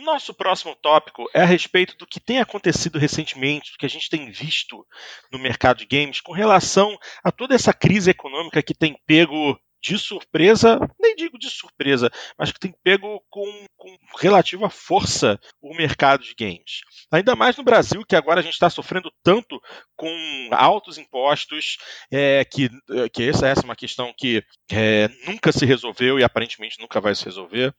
Nosso 0.05 0.35
próximo 0.35 0.75
tópico 0.75 1.27
é 1.33 1.41
a 1.41 1.45
respeito 1.45 1.97
do 1.97 2.05
que 2.05 2.19
tem 2.19 2.39
acontecido 2.39 2.99
recentemente, 2.99 3.71
do 3.71 3.77
que 3.79 3.87
a 3.87 3.89
gente 3.89 4.07
tem 4.07 4.29
visto 4.29 4.85
no 5.31 5.39
mercado 5.39 5.79
de 5.79 5.85
games 5.87 6.21
com 6.21 6.31
relação 6.31 6.95
a 7.23 7.31
toda 7.31 7.55
essa 7.55 7.73
crise 7.73 8.11
econômica 8.11 8.61
que 8.61 8.75
tem 8.75 8.95
pego 9.07 9.59
de 9.85 9.99
surpresa, 9.99 10.79
nem 10.99 11.15
digo 11.15 11.37
de 11.37 11.47
surpresa, 11.49 12.09
mas 12.37 12.51
que 12.51 12.59
tem 12.59 12.73
pego 12.83 13.23
com, 13.29 13.65
com 13.77 13.97
relativa 14.19 14.67
força 14.67 15.39
o 15.61 15.75
mercado 15.75 16.23
de 16.23 16.33
games. 16.33 16.81
Ainda 17.11 17.35
mais 17.35 17.55
no 17.55 17.63
Brasil, 17.63 18.03
que 18.03 18.15
agora 18.15 18.39
a 18.39 18.43
gente 18.43 18.53
está 18.53 18.67
sofrendo 18.69 19.11
tanto 19.23 19.61
com 19.95 20.49
altos 20.51 20.97
impostos, 20.97 21.77
é, 22.11 22.43
que, 22.45 22.69
que 23.13 23.29
essa, 23.29 23.47
essa 23.47 23.61
é 23.61 23.65
uma 23.65 23.75
questão 23.75 24.11
que 24.17 24.43
é, 24.71 25.07
nunca 25.27 25.51
se 25.51 25.65
resolveu 25.65 26.19
e 26.19 26.23
aparentemente 26.23 26.79
nunca 26.79 26.99
vai 26.99 27.13
se 27.13 27.25
resolver. 27.25 27.71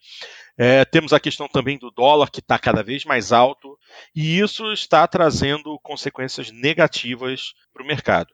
É, 0.59 0.85
temos 0.85 1.13
a 1.13 1.21
questão 1.21 1.47
também 1.49 1.79
do 1.79 1.91
dólar, 1.91 2.31
que 2.31 2.41
está 2.41 2.59
cada 2.59 2.83
vez 2.83 3.05
mais 3.05 3.33
alto, 3.33 3.79
e 4.15 4.39
isso 4.39 4.73
está 4.73 5.07
trazendo 5.07 5.79
consequências 5.83 6.51
negativas 6.51 7.53
para 7.73 7.83
o 7.83 7.87
mercado. 7.87 8.33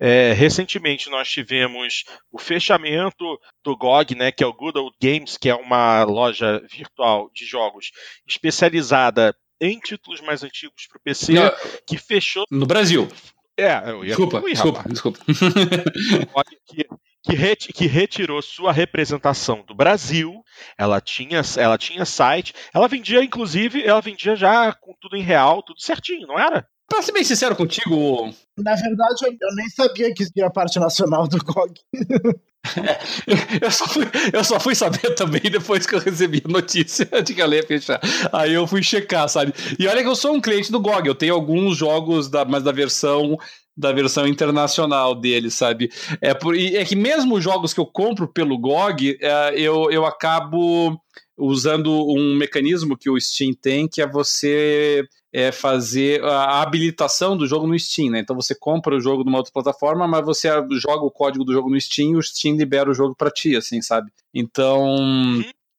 É, 0.00 0.32
recentemente 0.32 1.08
nós 1.08 1.28
tivemos 1.28 2.04
o 2.30 2.38
fechamento 2.38 3.24
do 3.62 3.76
GOG, 3.76 4.14
né, 4.16 4.32
que 4.32 4.42
é 4.42 4.46
o 4.46 4.52
Good 4.52 4.78
Old 4.78 4.96
Games, 5.00 5.36
que 5.36 5.48
é 5.48 5.54
uma 5.54 6.02
loja 6.02 6.60
virtual 6.70 7.30
de 7.32 7.44
jogos 7.44 7.92
especializada 8.26 9.34
em 9.60 9.78
títulos 9.78 10.20
mais 10.20 10.42
antigos 10.42 10.88
para 10.88 10.98
o 10.98 11.02
PC, 11.02 11.34
Não, 11.34 11.52
que 11.86 11.96
fechou. 11.96 12.44
No 12.50 12.66
Brasil. 12.66 13.08
É, 13.56 13.90
eu 13.90 14.02
ia 14.02 14.08
desculpa, 14.08 14.40
concluir, 14.40 14.54
desculpa, 14.54 14.84
desculpa. 14.88 15.20
que, 17.22 17.30
que, 17.30 17.36
reti, 17.36 17.72
que, 17.72 17.86
retirou 17.86 18.42
sua 18.42 18.72
representação 18.72 19.64
do 19.66 19.74
Brasil. 19.74 20.42
Ela 20.76 21.00
tinha, 21.00 21.42
ela 21.56 21.78
tinha 21.78 22.04
site. 22.04 22.54
Ela 22.74 22.88
vendia, 22.88 23.22
inclusive, 23.22 23.82
ela 23.82 24.00
vendia 24.00 24.36
já 24.36 24.72
com 24.72 24.94
tudo 25.00 25.16
em 25.16 25.22
real, 25.22 25.62
tudo 25.62 25.80
certinho, 25.80 26.26
não 26.26 26.38
era? 26.38 26.66
Pra 26.88 27.00
ser 27.00 27.12
bem 27.12 27.24
sincero 27.24 27.56
contigo. 27.56 28.34
Na 28.58 28.74
verdade, 28.74 29.38
eu 29.40 29.54
nem 29.54 29.68
sabia 29.70 30.12
que 30.12 30.22
existia 30.22 30.46
a 30.46 30.50
parte 30.50 30.78
nacional 30.78 31.26
do 31.26 31.38
GOG. 31.42 31.72
eu, 33.62 33.70
só 33.70 33.86
fui, 33.88 34.04
eu 34.32 34.44
só 34.44 34.60
fui 34.60 34.74
saber 34.74 35.14
também 35.14 35.40
depois 35.40 35.86
que 35.86 35.94
eu 35.94 35.98
recebi 35.98 36.42
a 36.44 36.48
notícia 36.48 37.06
de 37.22 37.34
que 37.34 37.40
ela 37.40 37.56
ia 37.56 37.66
fechar. 37.66 38.00
Aí 38.32 38.52
eu 38.52 38.66
fui 38.66 38.82
checar, 38.82 39.28
sabe? 39.28 39.52
E 39.78 39.86
olha 39.86 40.02
que 40.02 40.08
eu 40.08 40.14
sou 40.14 40.34
um 40.34 40.40
cliente 40.40 40.70
do 40.70 40.80
GOG, 40.80 41.08
eu 41.08 41.14
tenho 41.14 41.34
alguns 41.34 41.76
jogos, 41.76 42.28
da, 42.28 42.44
mas 42.44 42.62
da 42.62 42.72
versão 42.72 43.38
da 43.76 43.92
versão 43.92 44.26
internacional 44.26 45.14
dele, 45.14 45.50
sabe? 45.50 45.90
É, 46.20 46.34
por, 46.34 46.56
é 46.56 46.84
que 46.84 46.96
mesmo 46.96 47.36
os 47.36 47.44
jogos 47.44 47.72
que 47.72 47.80
eu 47.80 47.86
compro 47.86 48.28
pelo 48.28 48.58
GOG, 48.58 49.18
é, 49.20 49.54
eu, 49.58 49.90
eu 49.90 50.04
acabo 50.04 51.00
usando 51.36 51.90
um 52.08 52.36
mecanismo 52.36 52.96
que 52.96 53.10
o 53.10 53.18
Steam 53.20 53.52
tem, 53.54 53.88
que 53.88 54.02
é 54.02 54.06
você 54.06 55.04
é, 55.32 55.50
fazer 55.50 56.22
a 56.22 56.60
habilitação 56.60 57.36
do 57.36 57.46
jogo 57.46 57.66
no 57.66 57.78
Steam, 57.78 58.10
né? 58.10 58.20
Então 58.20 58.36
você 58.36 58.54
compra 58.54 58.96
o 58.96 59.00
jogo 59.00 59.24
numa 59.24 59.38
outra 59.38 59.52
plataforma, 59.52 60.06
mas 60.06 60.24
você 60.24 60.48
joga 60.72 61.04
o 61.04 61.10
código 61.10 61.44
do 61.44 61.52
jogo 61.52 61.70
no 61.70 61.80
Steam 61.80 62.12
e 62.12 62.16
o 62.16 62.22
Steam 62.22 62.56
libera 62.56 62.90
o 62.90 62.94
jogo 62.94 63.14
para 63.16 63.30
ti, 63.30 63.56
assim, 63.56 63.80
sabe? 63.80 64.10
Então. 64.34 64.96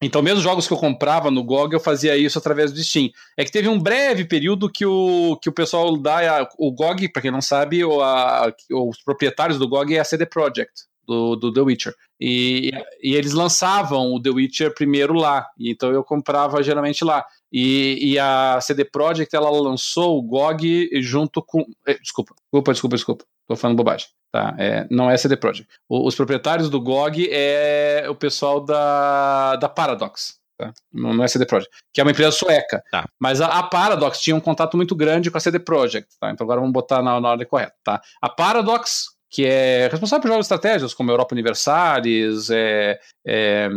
Então, 0.05 0.21
mesmo 0.21 0.37
os 0.39 0.43
jogos 0.43 0.67
que 0.67 0.73
eu 0.73 0.77
comprava 0.77 1.31
no 1.31 1.43
GOG, 1.43 1.73
eu 1.73 1.79
fazia 1.79 2.17
isso 2.17 2.37
através 2.37 2.71
do 2.71 2.83
Steam. 2.83 3.09
É 3.37 3.45
que 3.45 3.51
teve 3.51 3.69
um 3.69 3.79
breve 3.79 4.25
período 4.25 4.69
que 4.69 4.85
o, 4.85 5.37
que 5.41 5.49
o 5.49 5.53
pessoal 5.53 5.95
da. 5.97 6.47
O 6.57 6.71
GOG, 6.71 7.09
para 7.09 7.21
quem 7.21 7.31
não 7.31 7.41
sabe, 7.41 7.83
o, 7.83 8.01
a, 8.01 8.53
os 8.71 9.01
proprietários 9.03 9.57
do 9.57 9.67
GOG 9.67 9.95
é 9.95 9.99
a 9.99 10.03
CD 10.03 10.25
Projekt 10.25 10.73
do, 11.07 11.35
do 11.35 11.53
The 11.53 11.61
Witcher. 11.61 11.93
E, 12.19 12.71
e 13.01 13.15
eles 13.15 13.33
lançavam 13.33 14.13
o 14.13 14.21
The 14.21 14.29
Witcher 14.29 14.73
primeiro 14.73 15.13
lá, 15.13 15.45
então 15.59 15.91
eu 15.91 16.03
comprava 16.03 16.63
geralmente 16.63 17.03
lá. 17.03 17.25
E, 17.51 18.13
e 18.13 18.19
a 18.19 18.59
CD 18.61 18.83
Projekt 18.85 19.35
ela 19.35 19.49
lançou 19.49 20.17
o 20.17 20.21
GOG 20.21 20.89
junto 21.01 21.41
com. 21.41 21.65
Eh, 21.87 21.99
desculpa, 21.99 22.33
desculpa, 22.35 22.71
desculpa, 22.73 22.95
desculpa. 22.95 23.25
Tô 23.47 23.55
falando 23.55 23.77
bobagem. 23.77 24.07
Tá? 24.31 24.55
É, 24.57 24.87
não 24.89 25.11
é 25.11 25.17
CD 25.17 25.37
Projekt. 25.37 25.71
O, 25.87 26.07
os 26.07 26.15
proprietários 26.15 26.69
do 26.69 26.81
GOG 26.81 27.29
é 27.31 28.05
o 28.09 28.15
pessoal 28.15 28.59
da, 28.59 29.55
da 29.57 29.69
Paradox. 29.69 30.39
Tá? 30.57 30.73
Não, 30.91 31.13
não 31.13 31.23
é 31.23 31.27
CD 31.27 31.45
Projekt, 31.45 31.71
que 31.93 32.01
é 32.01 32.03
uma 32.03 32.11
empresa 32.11 32.31
sueca. 32.31 32.83
Tá. 32.91 33.05
Mas 33.19 33.41
a, 33.41 33.47
a, 33.47 33.63
Paradox 33.63 34.19
tinha 34.19 34.35
um 34.35 34.39
contato 34.39 34.75
muito 34.75 34.95
grande 34.95 35.29
com 35.29 35.37
a 35.37 35.41
CD 35.41 35.59
Projekt. 35.59 36.09
Tá? 36.19 36.31
Então 36.31 36.45
agora 36.45 36.59
vamos 36.59 36.73
botar 36.73 37.03
na, 37.03 37.21
na 37.21 37.29
ordem 37.29 37.47
correta. 37.47 37.75
Tá? 37.83 38.01
A 38.21 38.29
Paradox 38.29 39.13
que 39.33 39.47
é 39.47 39.87
responsável 39.87 40.21
por 40.21 40.27
jogos 40.27 40.45
estratégias 40.45 40.93
como 40.93 41.09
Europa 41.09 41.33
Universalis, 41.33 42.51
é, 42.51 42.99
é, 43.25 43.67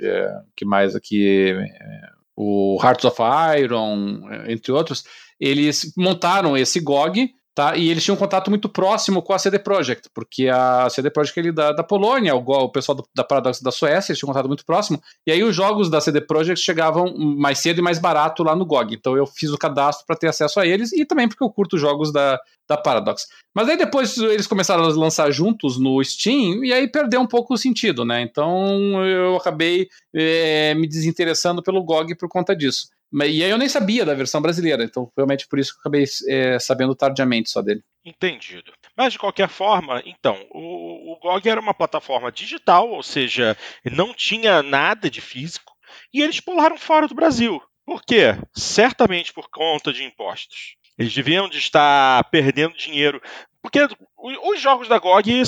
é 0.00 0.40
que 0.56 0.64
mais 0.64 0.96
aqui, 0.96 1.52
é, 1.52 2.08
o 2.36 2.76
Hearts 2.82 3.04
of 3.04 3.22
Iron, 3.56 4.20
entre 4.48 4.72
outros, 4.72 5.04
eles 5.38 5.92
montaram 5.96 6.56
esse 6.56 6.80
GOG 6.80 7.30
Tá? 7.56 7.74
E 7.74 7.88
eles 7.88 8.04
tinham 8.04 8.16
um 8.16 8.18
contato 8.18 8.50
muito 8.50 8.68
próximo 8.68 9.22
com 9.22 9.32
a 9.32 9.38
CD 9.38 9.58
Projekt, 9.58 10.10
porque 10.12 10.46
a 10.46 10.90
CD 10.90 11.08
Projekt 11.08 11.40
ele 11.40 11.50
da, 11.50 11.72
da 11.72 11.82
Polônia, 11.82 12.36
o, 12.36 12.40
o 12.40 12.68
pessoal 12.68 12.96
do, 12.96 13.08
da 13.14 13.24
Paradox 13.24 13.62
da 13.62 13.70
Suécia, 13.70 14.12
eles 14.12 14.18
tinham 14.18 14.28
um 14.28 14.34
contato 14.34 14.46
muito 14.46 14.62
próximo. 14.62 15.00
E 15.26 15.32
aí 15.32 15.42
os 15.42 15.56
jogos 15.56 15.88
da 15.88 15.98
CD 15.98 16.20
Projekt 16.20 16.62
chegavam 16.62 17.16
mais 17.16 17.58
cedo 17.60 17.78
e 17.78 17.82
mais 17.82 17.98
barato 17.98 18.42
lá 18.42 18.54
no 18.54 18.66
GOG. 18.66 18.96
Então 18.96 19.16
eu 19.16 19.26
fiz 19.26 19.50
o 19.50 19.56
cadastro 19.56 20.04
para 20.06 20.16
ter 20.16 20.28
acesso 20.28 20.60
a 20.60 20.66
eles 20.66 20.92
e 20.92 21.06
também 21.06 21.26
porque 21.26 21.42
eu 21.42 21.48
curto 21.48 21.78
jogos 21.78 22.12
da, 22.12 22.38
da 22.68 22.76
Paradox. 22.76 23.26
Mas 23.54 23.70
aí 23.70 23.78
depois 23.78 24.18
eles 24.18 24.46
começaram 24.46 24.84
a 24.84 24.88
lançar 24.88 25.30
juntos 25.30 25.78
no 25.78 26.04
Steam 26.04 26.62
e 26.62 26.74
aí 26.74 26.86
perdeu 26.86 27.22
um 27.22 27.26
pouco 27.26 27.54
o 27.54 27.58
sentido, 27.58 28.04
né? 28.04 28.20
Então 28.20 29.02
eu 29.02 29.34
acabei 29.34 29.88
é, 30.14 30.74
me 30.74 30.86
desinteressando 30.86 31.62
pelo 31.62 31.82
GOG 31.82 32.16
por 32.16 32.28
conta 32.28 32.54
disso. 32.54 32.88
E 33.12 33.42
aí 33.42 33.50
eu 33.50 33.58
nem 33.58 33.68
sabia 33.68 34.04
da 34.04 34.14
versão 34.14 34.40
brasileira, 34.40 34.84
então 34.84 35.10
realmente 35.16 35.46
por 35.46 35.58
isso 35.58 35.72
que 35.72 35.78
eu 35.78 35.80
acabei 35.80 36.04
é, 36.28 36.58
sabendo 36.58 36.94
tardiamente 36.94 37.50
só 37.50 37.62
dele. 37.62 37.82
Entendido. 38.04 38.72
Mas 38.96 39.12
de 39.12 39.18
qualquer 39.18 39.48
forma, 39.48 40.02
então, 40.04 40.36
o, 40.50 41.12
o 41.12 41.18
GOG 41.20 41.48
era 41.48 41.60
uma 41.60 41.74
plataforma 41.74 42.30
digital, 42.30 42.88
ou 42.90 43.02
seja, 43.02 43.56
não 43.84 44.12
tinha 44.14 44.62
nada 44.62 45.10
de 45.10 45.20
físico, 45.20 45.72
e 46.12 46.22
eles 46.22 46.40
pularam 46.40 46.76
fora 46.76 47.08
do 47.08 47.14
Brasil. 47.14 47.60
Por 47.84 48.02
quê? 48.02 48.36
Certamente 48.54 49.32
por 49.32 49.48
conta 49.48 49.92
de 49.92 50.02
impostos. 50.02 50.76
Eles 50.98 51.14
deviam 51.14 51.48
de 51.48 51.58
estar 51.58 52.24
perdendo 52.30 52.76
dinheiro. 52.76 53.20
Porque 53.62 53.80
os 54.16 54.60
jogos 54.60 54.88
da 54.88 54.98
GOG 54.98 55.42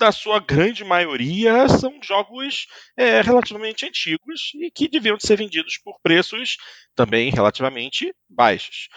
da 0.00 0.10
sua 0.10 0.40
grande 0.40 0.82
maioria, 0.82 1.68
são 1.68 2.00
jogos 2.02 2.66
é, 2.96 3.20
relativamente 3.20 3.84
antigos 3.84 4.50
e 4.54 4.70
que 4.70 4.88
deviam 4.88 5.20
ser 5.20 5.36
vendidos 5.36 5.78
por 5.84 6.00
preços 6.02 6.56
também 6.94 7.30
relativamente 7.30 8.10
baixos. 8.26 8.88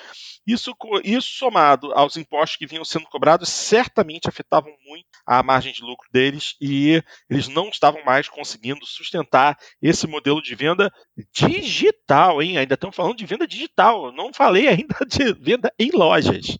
Isso, 0.47 0.73
isso 1.03 1.29
somado 1.37 1.91
aos 1.93 2.15
impostos 2.15 2.55
que 2.55 2.65
vinham 2.65 2.85
sendo 2.85 3.05
cobrados, 3.07 3.49
certamente 3.49 4.29
afetavam 4.29 4.73
muito 4.85 5.05
a 5.27 5.43
margem 5.43 5.73
de 5.73 5.81
lucro 5.81 6.07
deles 6.09 6.55
e 6.61 7.03
eles 7.29 7.49
não 7.49 7.67
estavam 7.67 8.01
mais 8.05 8.29
conseguindo 8.29 8.85
sustentar 8.85 9.57
esse 9.81 10.07
modelo 10.07 10.41
de 10.41 10.55
venda 10.55 10.89
digital, 11.33 12.41
hein? 12.41 12.57
Ainda 12.57 12.75
estamos 12.75 12.95
falando 12.95 13.17
de 13.17 13.25
venda 13.25 13.45
digital, 13.45 14.09
não 14.13 14.33
falei 14.33 14.69
ainda 14.69 14.95
de 15.05 15.33
venda 15.33 15.69
em 15.77 15.91
lojas 15.91 16.57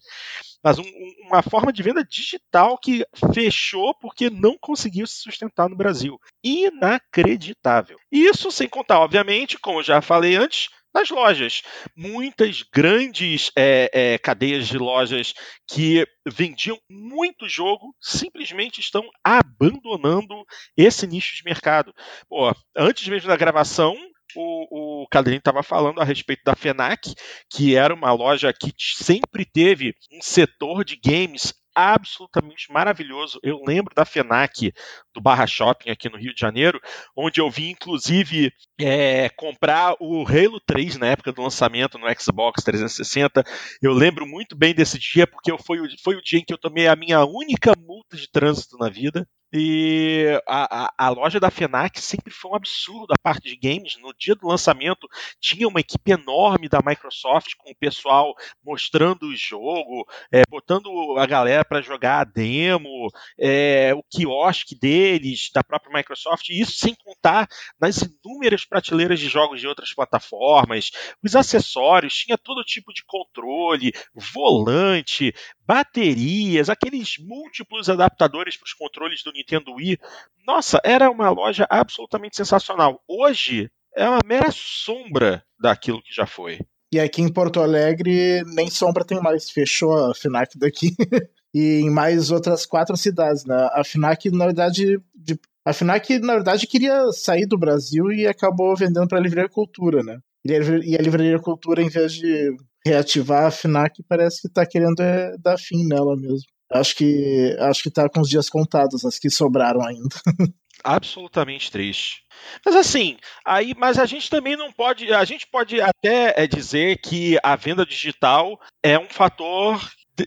mas 0.64 0.80
um, 0.80 0.86
uma 1.28 1.42
forma 1.42 1.74
de 1.74 1.84
venda 1.84 2.04
digital 2.04 2.78
que 2.78 3.06
fechou 3.34 3.94
porque 3.96 4.30
não 4.30 4.58
conseguiu 4.58 5.06
se 5.06 5.16
sustentar 5.16 5.68
no 5.70 5.76
Brasil. 5.76 6.20
Inacreditável. 6.44 7.98
Isso 8.12 8.52
sem 8.52 8.70
contar, 8.70 9.00
obviamente, 9.00 9.60
como 9.60 9.84
já 9.84 10.02
falei 10.02 10.36
antes, 10.36 10.70
nas 10.94 11.10
lojas. 11.10 11.64
Muitas 11.96 12.62
grandes 12.62 13.52
é, 13.58 13.90
é, 13.92 14.18
cadeias 14.18 14.68
de 14.68 14.78
lojas 14.78 15.34
que 15.68 16.06
vendiam 16.26 16.78
muito 16.90 17.50
jogo 17.50 17.96
simplesmente 18.00 18.80
estão 18.80 19.04
abandonando 19.24 20.36
esse 20.78 21.08
nicho 21.08 21.36
de 21.36 21.44
mercado. 21.44 21.94
Pô, 22.30 22.54
antes 22.76 23.08
mesmo 23.08 23.28
da 23.28 23.36
gravação, 23.36 23.98
o, 24.36 25.04
o 25.04 25.08
Cadrinho 25.08 25.40
estava 25.40 25.64
falando 25.64 26.00
a 26.00 26.04
respeito 26.04 26.44
da 26.44 26.56
FENAC, 26.56 27.14
que 27.50 27.76
era 27.76 27.94
uma 27.94 28.12
loja 28.12 28.54
que 28.54 28.74
sempre 28.78 29.46
teve 29.46 29.96
um 30.12 30.22
setor 30.22 30.84
de 30.84 30.96
games 31.04 31.54
absolutamente 31.76 32.72
maravilhoso. 32.72 33.40
Eu 33.42 33.62
lembro 33.66 33.94
da 33.96 34.06
FENAC 34.06 34.74
do 35.14 35.22
Barra 35.22 35.48
Shopping 35.48 35.90
aqui 35.90 36.10
no 36.10 36.18
Rio 36.18 36.34
de 36.34 36.40
Janeiro, 36.40 36.80
onde 37.16 37.42
eu 37.42 37.50
vi 37.50 37.70
inclusive 37.70 38.52
é, 38.80 39.30
comprar 39.30 39.96
o 40.00 40.24
Halo 40.28 40.60
3 40.66 40.98
na 40.98 41.08
época 41.08 41.32
do 41.32 41.42
lançamento 41.42 41.98
no 41.98 42.08
Xbox 42.20 42.64
360. 42.64 43.44
Eu 43.82 43.94
lembro 43.94 44.26
muito 44.26 44.56
bem 44.56 44.74
desse 44.74 45.00
dia 45.00 45.26
porque 45.26 45.56
foi, 45.64 45.80
foi 46.04 46.16
o 46.16 46.22
dia 46.22 46.40
em 46.40 46.46
que 46.46 46.54
eu 46.54 46.58
tomei 46.58 46.88
a 46.88 46.96
minha 46.96 47.26
única 47.26 47.74
multa 47.78 48.16
de 48.16 48.30
trânsito 48.30 48.78
na 48.78 48.90
vida. 48.90 49.28
E 49.56 50.42
a, 50.48 50.86
a, 50.86 50.94
a, 50.98 51.10
loja 51.10 51.40
da 51.40 51.52
FENAC 51.52 52.02
sempre 52.02 52.34
foi 52.34 52.50
um 52.50 52.56
absurdo 52.56 53.14
a 53.14 53.22
parte 53.22 53.48
de 53.48 53.56
games. 53.56 53.98
No 54.02 54.12
dia 54.12 54.34
do 54.34 54.48
lançamento, 54.48 55.08
tinha 55.40 55.68
uma 55.68 55.80
equipe 55.80 56.12
enorme 56.12 56.68
da 56.68 56.80
Microsoft 56.84 57.54
com 57.58 57.70
o 57.70 57.76
pessoal 57.76 58.34
mostrando 58.66 59.28
o 59.28 59.36
jogo, 59.36 60.08
é, 60.32 60.42
botando 60.50 60.90
a 61.20 61.26
galera 61.28 61.64
para 61.64 61.82
jogar 61.82 62.22
a 62.22 62.24
demo, 62.24 63.10
é, 63.40 63.94
o 63.94 64.02
quiosque 64.02 64.74
deles, 64.74 65.52
da 65.54 65.64
própria 65.64 65.94
Microsoft, 65.94 66.50
e 66.50 66.60
isso 66.60 66.72
sem 66.72 66.96
contar 66.96 67.48
nas 67.80 68.02
inúmeras 68.02 68.66
prateleiras 68.66 69.20
de 69.20 69.28
jogos 69.28 69.62
de 69.62 69.68
outras 69.68 69.94
plataformas, 69.94 70.90
os 71.24 71.36
acessórios, 71.36 72.16
tinha 72.16 72.40
todo 72.40 72.64
tipo 72.64 72.92
de 72.92 73.04
controle, 73.06 73.94
volante, 74.16 75.32
baterias, 75.66 76.70
aqueles 76.70 77.18
múltiplos 77.18 77.90
adaptadores 77.90 78.58
para 78.58 78.66
os 78.66 78.74
controles 78.74 79.24
do 79.24 79.32
Nintendo 79.32 79.74
Wii. 79.74 79.98
Nossa, 80.46 80.80
era 80.84 81.10
uma 81.10 81.30
loja 81.30 81.66
absolutamente 81.70 82.36
sensacional. 82.36 83.02
Hoje 83.08 83.70
é 83.96 84.08
uma 84.08 84.20
mera 84.26 84.50
sombra 84.52 85.44
daquilo 85.60 86.02
que 86.02 86.14
já 86.14 86.26
foi. 86.26 86.60
E 86.92 87.00
aqui 87.00 87.22
em 87.22 87.32
Porto 87.32 87.60
Alegre 87.60 88.44
nem 88.54 88.70
sombra 88.70 89.04
tem 89.04 89.20
mais, 89.20 89.50
fechou 89.50 90.12
a 90.12 90.14
FINAC 90.14 90.58
daqui. 90.58 90.96
e 91.54 91.82
em 91.82 91.90
mais 91.90 92.32
outras 92.32 92.66
quatro 92.66 92.96
cidades, 92.98 93.46
né? 93.46 93.70
A 93.74 93.84
FINAC, 93.84 94.30
na 94.32 94.46
verdade, 94.46 95.00
de... 95.16 95.40
a 95.66 95.74
FINAC, 95.74 96.20
na 96.20 96.34
verdade, 96.34 96.68
queria 96.68 97.12
sair 97.12 97.46
do 97.46 97.58
Brasil 97.58 98.12
e 98.12 98.28
acabou 98.28 98.76
vendendo 98.76 99.08
para 99.08 99.18
a 99.18 99.22
Livraria 99.22 99.50
Cultura, 99.50 100.04
né? 100.04 100.20
E 100.46 100.54
a 100.96 101.02
Livraria 101.02 101.40
Cultura, 101.40 101.82
em 101.82 101.90
vez 101.90 102.14
de 102.14 102.56
reativar 102.86 103.46
a 103.46 103.52
FNAC 103.52 104.04
parece 104.08 104.42
que 104.42 104.54
tá 104.54 104.66
querendo 104.66 105.00
é, 105.02 105.36
dar 105.38 105.58
fim 105.58 105.88
nela 105.88 106.16
mesmo. 106.16 106.48
Acho 106.72 106.96
que 106.96 107.56
acho 107.60 107.84
que 107.84 107.92
tá 107.92 108.10
com 108.10 108.22
os 108.22 108.30
dias 108.30 108.50
contados, 108.50 109.06
as 109.06 109.20
que 109.20 109.30
sobraram 109.30 109.82
ainda. 109.86 110.16
Absolutamente 110.84 111.72
triste. 111.72 112.24
Mas 112.66 112.76
assim, 112.76 113.18
aí, 113.46 113.74
mas 113.78 113.98
a 113.98 114.06
gente 114.06 114.30
também 114.30 114.58
não 114.58 114.72
pode, 114.72 115.14
a 115.14 115.24
gente 115.24 115.48
pode 115.48 115.80
até 115.80 116.34
é, 116.36 116.46
dizer 116.46 116.98
que 116.98 117.38
a 117.42 117.56
venda 117.56 117.86
digital 117.86 118.60
é 118.84 119.00
um 119.00 119.08
fator 119.08 119.80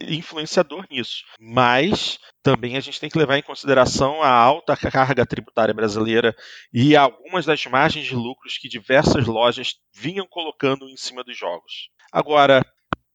influenciador 0.09 0.87
nisso. 0.91 1.25
Mas 1.39 2.19
também 2.43 2.77
a 2.77 2.81
gente 2.81 3.01
tem 3.01 3.11
que 3.11 3.19
levar 3.19 3.39
em 3.39 3.43
consideração 3.43 4.23
a 4.23 4.31
alta 4.31 4.77
carga 4.77 5.27
tributária 5.27 5.75
brasileira 5.75 6.35
e 6.73 6.97
algumas 6.97 7.45
das 7.45 7.65
margens 7.67 8.07
de 8.07 8.15
lucros 8.15 8.59
que 8.59 8.69
diversas 8.69 9.27
lojas 9.27 9.75
vinham 9.95 10.27
colocando 10.27 10.89
em 10.89 10.97
cima 10.97 11.23
dos 11.23 11.37
jogos. 11.37 11.91
Agora, 12.13 12.65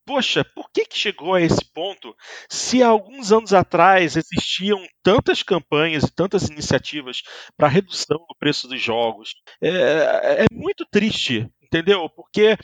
poxa, 0.05 0.43
por 0.43 0.69
que, 0.71 0.85
que 0.85 0.97
chegou 0.97 1.33
a 1.33 1.41
esse 1.41 1.63
ponto 1.73 2.15
se 2.49 2.83
há 2.83 2.87
alguns 2.87 3.31
anos 3.31 3.53
atrás 3.53 4.15
existiam 4.15 4.85
tantas 5.03 5.43
campanhas 5.43 6.03
e 6.03 6.11
tantas 6.11 6.49
iniciativas 6.49 7.21
para 7.57 7.67
redução 7.67 8.17
do 8.17 8.35
preço 8.37 8.67
dos 8.67 8.81
jogos? 8.81 9.33
É, 9.61 10.43
é 10.43 10.45
muito 10.51 10.85
triste 10.85 11.49
entendeu? 11.71 12.09
Porque 12.09 12.57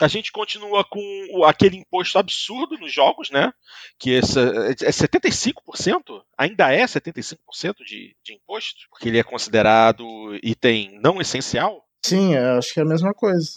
a 0.00 0.06
gente 0.06 0.30
continua 0.30 0.84
com 0.84 1.00
aquele 1.44 1.76
imposto 1.76 2.16
absurdo 2.16 2.78
nos 2.78 2.92
jogos, 2.92 3.28
né? 3.28 3.52
Que 3.98 4.16
é 4.16 4.20
75%, 4.20 6.16
é 6.16 6.22
ainda 6.38 6.72
é 6.72 6.84
75% 6.84 7.36
de, 7.84 8.16
de 8.22 8.34
imposto, 8.34 8.78
porque 8.88 9.08
ele 9.08 9.18
é 9.18 9.24
considerado 9.24 10.04
item 10.42 11.00
não 11.02 11.20
essencial. 11.20 11.84
Sim, 12.04 12.36
acho 12.36 12.72
que 12.72 12.78
é 12.78 12.84
a 12.84 12.86
mesma 12.86 13.12
coisa. 13.12 13.50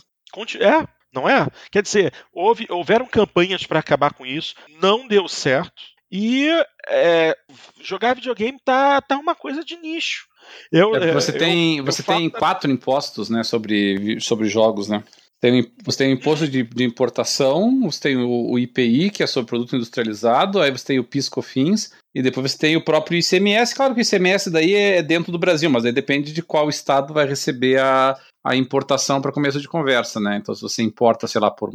É, 0.59 0.87
não 1.15 1.27
é? 1.27 1.47
Quer 1.71 1.81
dizer, 1.81 2.13
houve, 2.33 2.67
houveram 2.69 3.05
campanhas 3.07 3.65
para 3.65 3.79
acabar 3.79 4.13
com 4.13 4.25
isso, 4.25 4.53
não 4.81 5.07
deu 5.07 5.27
certo. 5.27 5.81
E 6.11 6.47
é, 6.87 7.35
jogar 7.81 8.15
videogame 8.15 8.59
tá, 8.63 9.01
tá 9.01 9.17
uma 9.17 9.33
coisa 9.33 9.63
de 9.63 9.75
nicho. 9.77 10.27
Eu, 10.71 10.95
é, 10.95 11.11
você 11.11 11.33
tem, 11.33 11.77
eu, 11.77 11.85
você 11.85 12.01
eu 12.01 12.05
tem 12.05 12.29
quatro 12.29 12.69
impostos 12.69 13.29
né, 13.29 13.43
sobre, 13.43 14.19
sobre 14.19 14.47
jogos, 14.47 14.89
né? 14.89 15.03
Tem, 15.45 15.71
você 15.83 15.99
tem 15.99 16.09
o 16.11 16.17
imposto 16.17 16.47
de, 16.47 16.63
de 16.63 16.83
importação, 16.83 17.79
você 17.83 17.99
tem 17.99 18.17
o, 18.17 18.49
o, 18.49 18.57
IPI, 18.57 19.11
que 19.11 19.21
é 19.21 19.27
sobre 19.27 19.47
produto 19.47 19.75
industrializado, 19.75 20.59
aí 20.59 20.71
você 20.71 20.83
tem 20.83 20.99
o 20.99 21.03
PIS/COFINS, 21.03 21.91
e 22.15 22.23
depois 22.23 22.51
você 22.51 22.57
tem 22.57 22.75
o 22.75 22.83
próprio 22.83 23.19
ICMS. 23.19 23.75
Claro 23.75 23.93
que 23.93 24.01
o 24.01 24.03
ICMS 24.03 24.49
daí 24.49 24.73
é 24.73 25.03
dentro 25.03 25.31
do 25.31 25.37
Brasil, 25.37 25.69
mas 25.69 25.85
aí 25.85 25.91
depende 25.91 26.33
de 26.33 26.41
qual 26.41 26.67
estado 26.67 27.13
vai 27.13 27.27
receber 27.27 27.79
a, 27.79 28.17
a 28.43 28.55
importação 28.55 29.21
para 29.21 29.31
começo 29.31 29.61
de 29.61 29.67
conversa, 29.67 30.19
né? 30.19 30.39
Então, 30.41 30.55
se 30.55 30.63
você 30.63 30.81
importa, 30.81 31.27
sei 31.27 31.39
lá, 31.39 31.51
por, 31.51 31.69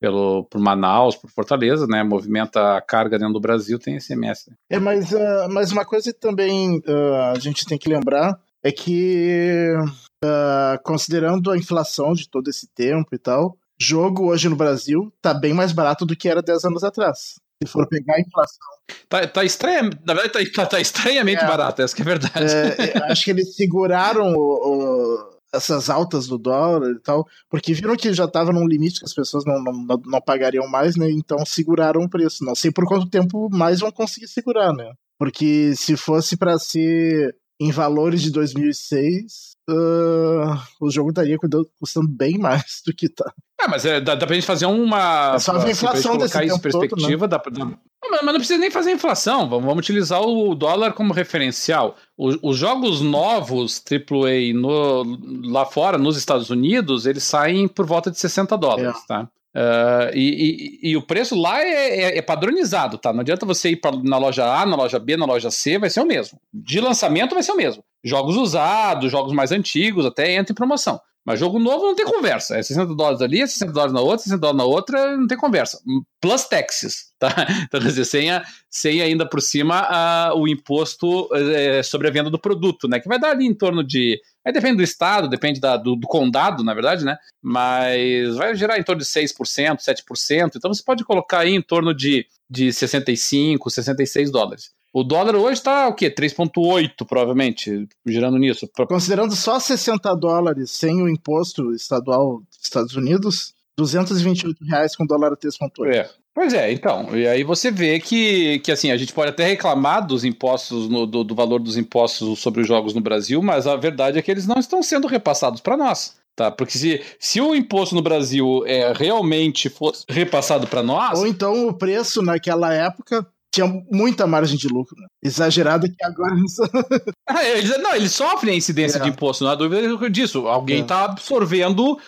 pelo, 0.00 0.42
por 0.50 0.60
Manaus, 0.60 1.14
por 1.14 1.30
Fortaleza, 1.30 1.86
né? 1.86 2.02
Movimenta 2.02 2.76
a 2.76 2.80
carga 2.80 3.20
dentro 3.20 3.34
do 3.34 3.40
Brasil, 3.40 3.78
tem 3.78 3.98
ICMS. 3.98 4.50
Né? 4.50 4.56
É, 4.68 4.80
mas, 4.80 5.12
uh, 5.12 5.48
mas 5.48 5.70
uma 5.70 5.84
coisa 5.84 6.12
também 6.12 6.78
uh, 6.78 7.32
a 7.32 7.38
gente 7.38 7.64
tem 7.66 7.78
que 7.78 7.88
lembrar 7.88 8.36
é 8.64 8.72
que, 8.72 9.76
uh, 10.24 10.82
considerando 10.82 11.50
a 11.50 11.56
inflação 11.56 12.12
de 12.12 12.28
todo 12.28 12.48
esse 12.48 12.66
tempo 12.68 13.14
e 13.14 13.18
tal, 13.18 13.56
jogo 13.80 14.28
hoje 14.28 14.48
no 14.48 14.56
Brasil 14.56 15.12
tá 15.20 15.34
bem 15.34 15.52
mais 15.52 15.72
barato 15.72 16.06
do 16.06 16.16
que 16.16 16.28
era 16.28 16.42
10 16.42 16.64
anos 16.64 16.84
atrás. 16.84 17.40
Se 17.62 17.68
for 17.68 17.86
pegar 17.88 18.16
a 18.16 18.20
inflação. 18.20 18.66
Tá, 19.08 19.26
tá 19.26 19.44
estranha, 19.44 19.88
na 20.04 20.14
verdade, 20.14 20.50
tá, 20.50 20.62
tá, 20.62 20.66
tá 20.66 20.80
estranhamente 20.80 21.44
é, 21.44 21.46
barato, 21.46 21.80
essa 21.80 21.94
que 21.94 22.02
é 22.02 22.04
a 22.04 22.08
verdade. 22.08 22.44
É, 22.44 22.98
é, 22.98 23.12
acho 23.12 23.24
que 23.24 23.30
eles 23.30 23.54
seguraram 23.54 24.34
o, 24.34 24.38
o, 24.38 25.32
essas 25.54 25.88
altas 25.88 26.26
do 26.26 26.38
dólar 26.38 26.90
e 26.90 26.98
tal, 26.98 27.26
porque 27.48 27.72
viram 27.72 27.96
que 27.96 28.12
já 28.12 28.24
estava 28.24 28.52
num 28.52 28.66
limite 28.66 28.98
que 28.98 29.04
as 29.04 29.14
pessoas 29.14 29.44
não, 29.44 29.62
não, 29.62 30.02
não 30.04 30.20
pagariam 30.20 30.66
mais, 30.66 30.96
né? 30.96 31.08
Então 31.10 31.44
seguraram 31.46 32.02
o 32.02 32.10
preço. 32.10 32.44
Não 32.44 32.54
sei 32.54 32.72
por 32.72 32.84
quanto 32.84 33.08
tempo 33.08 33.48
mais 33.50 33.80
vão 33.80 33.92
conseguir 33.92 34.28
segurar, 34.28 34.72
né? 34.72 34.92
Porque 35.18 35.76
se 35.76 35.96
fosse 35.96 36.36
para 36.36 36.58
ser 36.58 37.36
em 37.60 37.70
valores 37.70 38.22
de 38.22 38.32
2006, 38.32 39.51
uh, 39.70 40.58
o 40.80 40.90
jogo 40.90 41.10
estaria 41.10 41.36
custando 41.78 42.08
bem 42.08 42.38
mais 42.38 42.82
do 42.86 42.94
que 42.94 43.08
tá. 43.08 43.32
É, 43.60 43.68
mas 43.68 43.84
é, 43.84 44.00
dá, 44.00 44.14
dá 44.14 44.26
pra 44.26 44.34
gente 44.34 44.46
fazer 44.46 44.66
uma. 44.66 45.34
É 45.36 45.38
só 45.38 45.52
a 45.56 45.70
inflação 45.70 46.16
desse 46.16 46.36
em 46.38 46.58
perspectiva. 46.58 47.28
Todo, 47.28 47.50
né? 47.52 47.60
dá, 47.60 47.66
dá, 47.66 47.78
mas 48.10 48.24
não 48.24 48.34
precisa 48.34 48.58
nem 48.58 48.70
fazer 48.70 48.92
inflação, 48.92 49.48
vamos, 49.48 49.64
vamos 49.64 49.78
utilizar 49.78 50.20
o 50.20 50.54
dólar 50.54 50.92
como 50.92 51.12
referencial. 51.12 51.96
O, 52.16 52.50
os 52.50 52.56
jogos 52.56 53.00
novos 53.00 53.82
AAA 53.90 54.52
no, 54.54 55.18
lá 55.44 55.64
fora, 55.64 55.96
nos 55.96 56.16
Estados 56.16 56.50
Unidos, 56.50 57.06
eles 57.06 57.22
saem 57.22 57.68
por 57.68 57.86
volta 57.86 58.10
de 58.10 58.18
60 58.18 58.56
dólares, 58.58 58.96
é. 59.04 59.06
tá? 59.06 59.28
Uh, 59.54 60.08
e, 60.14 60.80
e, 60.82 60.90
e, 60.90 60.96
o 60.96 61.02
preço 61.06 61.38
lá 61.38 61.60
é, 61.60 62.00
é, 62.00 62.18
é, 62.18 62.22
padronizado, 62.22 62.96
tá? 62.96 63.12
Não 63.12 63.20
adianta 63.20 63.44
você 63.44 63.70
ir 63.70 63.76
pra, 63.76 63.92
na 64.02 64.16
loja 64.16 64.46
A, 64.46 64.64
na 64.64 64.74
loja 64.74 64.98
B, 64.98 65.14
na 65.14 65.26
loja 65.26 65.50
C, 65.50 65.78
vai 65.78 65.90
ser 65.90 66.00
o 66.00 66.06
mesmo. 66.06 66.40
De 66.52 66.80
lançamento 66.80 67.34
vai 67.34 67.42
ser 67.42 67.52
o 67.52 67.56
mesmo. 67.56 67.84
Jogos 68.02 68.36
usados, 68.36 69.12
jogos 69.12 69.32
mais 69.34 69.52
antigos, 69.52 70.06
até 70.06 70.32
entra 70.32 70.52
em 70.52 70.56
promoção. 70.56 70.98
Mas 71.24 71.38
jogo 71.38 71.58
novo 71.60 71.86
não 71.86 71.94
tem 71.94 72.04
conversa. 72.04 72.56
É 72.56 72.62
60 72.62 72.94
dólares 72.96 73.22
ali, 73.22 73.40
é 73.40 73.46
60 73.46 73.72
dólares 73.72 73.94
na 73.94 74.00
outra, 74.00 74.18
60 74.18 74.38
dólares 74.40 74.58
na 74.58 74.64
outra, 74.64 75.16
não 75.16 75.26
tem 75.26 75.38
conversa. 75.38 75.80
Plus 76.20 76.44
taxes, 76.44 77.12
tá? 77.18 77.28
Então, 77.62 77.80
quer 77.80 77.86
dizer, 77.86 78.04
sem, 78.04 78.30
a, 78.30 78.44
sem 78.68 79.00
ainda 79.00 79.28
por 79.28 79.40
cima 79.40 79.80
a, 79.80 80.34
o 80.34 80.48
imposto 80.48 81.28
é, 81.34 81.82
sobre 81.82 82.08
a 82.08 82.10
venda 82.10 82.28
do 82.28 82.40
produto, 82.40 82.88
né? 82.88 82.98
Que 82.98 83.08
vai 83.08 83.20
dar 83.20 83.30
ali 83.30 83.46
em 83.46 83.54
torno 83.54 83.84
de. 83.84 84.20
Depende 84.44 84.78
do 84.78 84.82
estado, 84.82 85.28
depende 85.28 85.60
da, 85.60 85.76
do, 85.76 85.94
do, 85.94 86.08
condado, 86.08 86.64
na 86.64 86.74
verdade, 86.74 87.04
né? 87.04 87.16
Mas 87.40 88.34
vai 88.34 88.54
gerar 88.56 88.78
em 88.78 88.82
torno 88.82 89.00
de 89.00 89.06
6%, 89.06 89.78
7%. 89.78 90.52
Então 90.56 90.74
você 90.74 90.82
pode 90.82 91.04
colocar 91.04 91.40
aí 91.40 91.54
em 91.54 91.62
torno 91.62 91.94
de, 91.94 92.26
de 92.50 92.72
65, 92.72 93.70
66 93.70 94.32
dólares. 94.32 94.72
O 94.92 95.02
dólar 95.02 95.34
hoje 95.36 95.54
está 95.54 95.88
o 95.88 95.94
quê? 95.94 96.10
3,8, 96.10 97.06
provavelmente, 97.06 97.88
girando 98.06 98.36
nisso. 98.36 98.68
Considerando 98.86 99.34
só 99.34 99.58
60 99.58 100.14
dólares 100.16 100.70
sem 100.70 101.02
o 101.02 101.08
imposto 101.08 101.72
estadual 101.72 102.42
dos 102.50 102.58
Estados 102.62 102.94
Unidos, 102.94 103.54
228 103.76 104.64
reais 104.64 104.94
com 104.94 105.06
dólar 105.06 105.32
a 105.32 105.36
3,8. 105.36 105.86
É. 105.94 106.10
Pois 106.34 106.54
é, 106.54 106.72
então, 106.72 107.14
e 107.14 107.28
aí 107.28 107.44
você 107.44 107.70
vê 107.70 108.00
que, 108.00 108.58
que 108.60 108.72
assim, 108.72 108.90
a 108.90 108.96
gente 108.96 109.12
pode 109.12 109.30
até 109.30 109.46
reclamar 109.46 110.06
dos 110.06 110.24
impostos, 110.24 110.88
no, 110.88 111.06
do, 111.06 111.22
do 111.22 111.34
valor 111.34 111.60
dos 111.60 111.76
impostos 111.76 112.38
sobre 112.38 112.62
os 112.62 112.66
jogos 112.66 112.94
no 112.94 113.02
Brasil, 113.02 113.42
mas 113.42 113.66
a 113.66 113.76
verdade 113.76 114.18
é 114.18 114.22
que 114.22 114.30
eles 114.30 114.46
não 114.46 114.58
estão 114.58 114.82
sendo 114.82 115.06
repassados 115.06 115.60
para 115.60 115.76
nós. 115.76 116.16
Tá, 116.34 116.50
porque 116.50 116.78
se, 116.78 117.02
se 117.18 117.42
o 117.42 117.54
imposto 117.54 117.94
no 117.94 118.00
Brasil 118.00 118.62
é, 118.64 118.90
realmente 118.94 119.68
fosse 119.68 120.06
repassado 120.08 120.66
para 120.66 120.82
nós. 120.82 121.18
Ou 121.18 121.26
então 121.26 121.68
o 121.68 121.74
preço 121.74 122.22
naquela 122.22 122.72
época 122.72 123.26
tinha 123.52 123.66
muita 123.90 124.26
margem 124.26 124.56
de 124.56 124.66
lucro, 124.66 124.96
né? 124.98 125.06
exagerada 125.22 125.86
que 125.86 126.04
agora 126.04 126.34
ah, 127.28 127.44
eles, 127.44 127.78
não, 127.78 127.94
eles 127.94 128.12
sofrem 128.12 128.54
a 128.54 128.56
incidência 128.56 128.98
é. 128.98 129.02
de 129.02 129.10
imposto, 129.10 129.44
não 129.44 129.50
há 129.50 129.54
dúvida 129.54 130.10
disso. 130.10 130.48
Alguém 130.48 130.80
está 130.80 131.02
é. 131.02 131.04
absorvendo. 131.04 131.98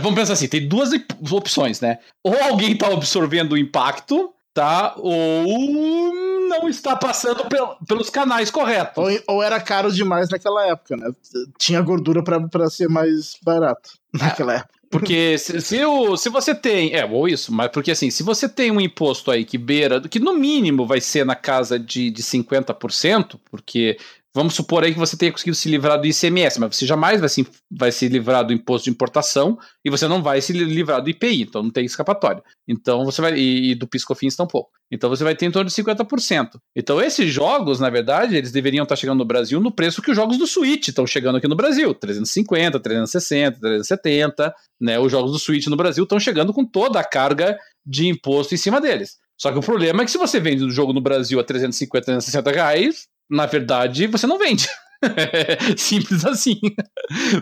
Vamos 0.00 0.14
pensar 0.14 0.34
assim: 0.34 0.46
tem 0.48 0.68
duas 0.68 0.90
opções, 1.30 1.80
né? 1.80 1.98
Ou 2.24 2.40
alguém 2.40 2.72
está 2.72 2.86
absorvendo 2.86 3.52
o 3.52 3.58
impacto, 3.58 4.32
tá? 4.54 4.94
Ou 4.96 6.14
não 6.48 6.68
está 6.68 6.94
passando 6.94 7.44
pel, 7.46 7.76
pelos 7.86 8.08
canais 8.08 8.50
corretos. 8.50 8.96
Ou, 8.96 9.36
ou, 9.36 9.42
era 9.42 9.60
caro 9.60 9.90
demais 9.90 10.28
naquela 10.28 10.66
época, 10.68 10.96
né? 10.96 11.10
Tinha 11.58 11.82
gordura 11.82 12.22
para 12.22 12.70
ser 12.70 12.88
mais 12.88 13.36
barato 13.44 13.90
naquela 14.14 14.54
época. 14.54 14.77
Porque 14.90 15.36
se, 15.38 15.60
se, 15.60 15.84
o, 15.84 16.16
se 16.16 16.28
você 16.28 16.54
tem. 16.54 16.94
É, 16.94 17.04
ou 17.04 17.28
isso, 17.28 17.52
mas 17.52 17.70
porque 17.70 17.90
assim, 17.90 18.10
se 18.10 18.22
você 18.22 18.48
tem 18.48 18.70
um 18.70 18.80
imposto 18.80 19.30
aí 19.30 19.44
que 19.44 19.58
beira, 19.58 20.00
que 20.00 20.18
no 20.18 20.34
mínimo 20.34 20.86
vai 20.86 21.00
ser 21.00 21.24
na 21.24 21.34
casa 21.34 21.78
de, 21.78 22.10
de 22.10 22.22
50%, 22.22 23.38
porque 23.50 23.98
Vamos 24.38 24.54
supor 24.54 24.84
aí 24.84 24.92
que 24.92 24.98
você 25.00 25.16
tenha 25.16 25.32
conseguido 25.32 25.56
se 25.56 25.68
livrar 25.68 26.00
do 26.00 26.06
ICMS, 26.06 26.60
mas 26.60 26.76
você 26.76 26.86
jamais 26.86 27.18
vai 27.18 27.28
se, 27.28 27.44
vai 27.68 27.90
se 27.90 28.06
livrar 28.06 28.46
do 28.46 28.52
imposto 28.52 28.84
de 28.84 28.90
importação 28.90 29.58
e 29.84 29.90
você 29.90 30.06
não 30.06 30.22
vai 30.22 30.40
se 30.40 30.52
livrar 30.52 31.02
do 31.02 31.10
IPI, 31.10 31.42
então 31.42 31.60
não 31.60 31.70
tem 31.72 31.84
escapatória. 31.84 32.40
Então 32.68 33.04
você 33.04 33.20
vai. 33.20 33.36
E, 33.36 33.72
e 33.72 33.74
do 33.74 33.88
PiscoFins 33.88 34.36
tampouco. 34.36 34.70
Então 34.92 35.10
você 35.10 35.24
vai 35.24 35.34
ter 35.34 35.46
em 35.46 35.50
torno 35.50 35.68
de 35.68 35.74
50%. 35.74 36.50
Então 36.76 37.02
esses 37.02 37.32
jogos, 37.32 37.80
na 37.80 37.90
verdade, 37.90 38.36
eles 38.36 38.52
deveriam 38.52 38.84
estar 38.84 38.94
chegando 38.94 39.18
no 39.18 39.24
Brasil 39.24 39.58
no 39.58 39.72
preço 39.72 40.00
que 40.00 40.12
os 40.12 40.16
jogos 40.16 40.38
do 40.38 40.46
Switch 40.46 40.86
estão 40.86 41.04
chegando 41.04 41.38
aqui 41.38 41.48
no 41.48 41.56
Brasil: 41.56 41.92
350, 41.92 42.78
360, 42.78 43.58
370. 43.58 44.54
Né? 44.80 45.00
Os 45.00 45.10
jogos 45.10 45.32
do 45.32 45.38
Switch 45.40 45.66
no 45.66 45.76
Brasil 45.76 46.04
estão 46.04 46.20
chegando 46.20 46.52
com 46.52 46.64
toda 46.64 47.00
a 47.00 47.04
carga 47.04 47.58
de 47.84 48.06
imposto 48.06 48.54
em 48.54 48.58
cima 48.58 48.80
deles. 48.80 49.16
Só 49.38 49.52
que 49.52 49.58
o 49.58 49.62
problema 49.62 50.02
é 50.02 50.04
que 50.04 50.10
se 50.10 50.18
você 50.18 50.40
vende 50.40 50.64
o 50.64 50.70
jogo 50.70 50.92
no 50.92 51.00
Brasil 51.00 51.38
a 51.38 51.44
350, 51.44 52.04
360 52.04 52.50
reais, 52.50 53.08
na 53.30 53.46
verdade, 53.46 54.06
você 54.08 54.26
não 54.26 54.38
vende. 54.38 54.66
Simples 55.78 56.24
assim. 56.24 56.58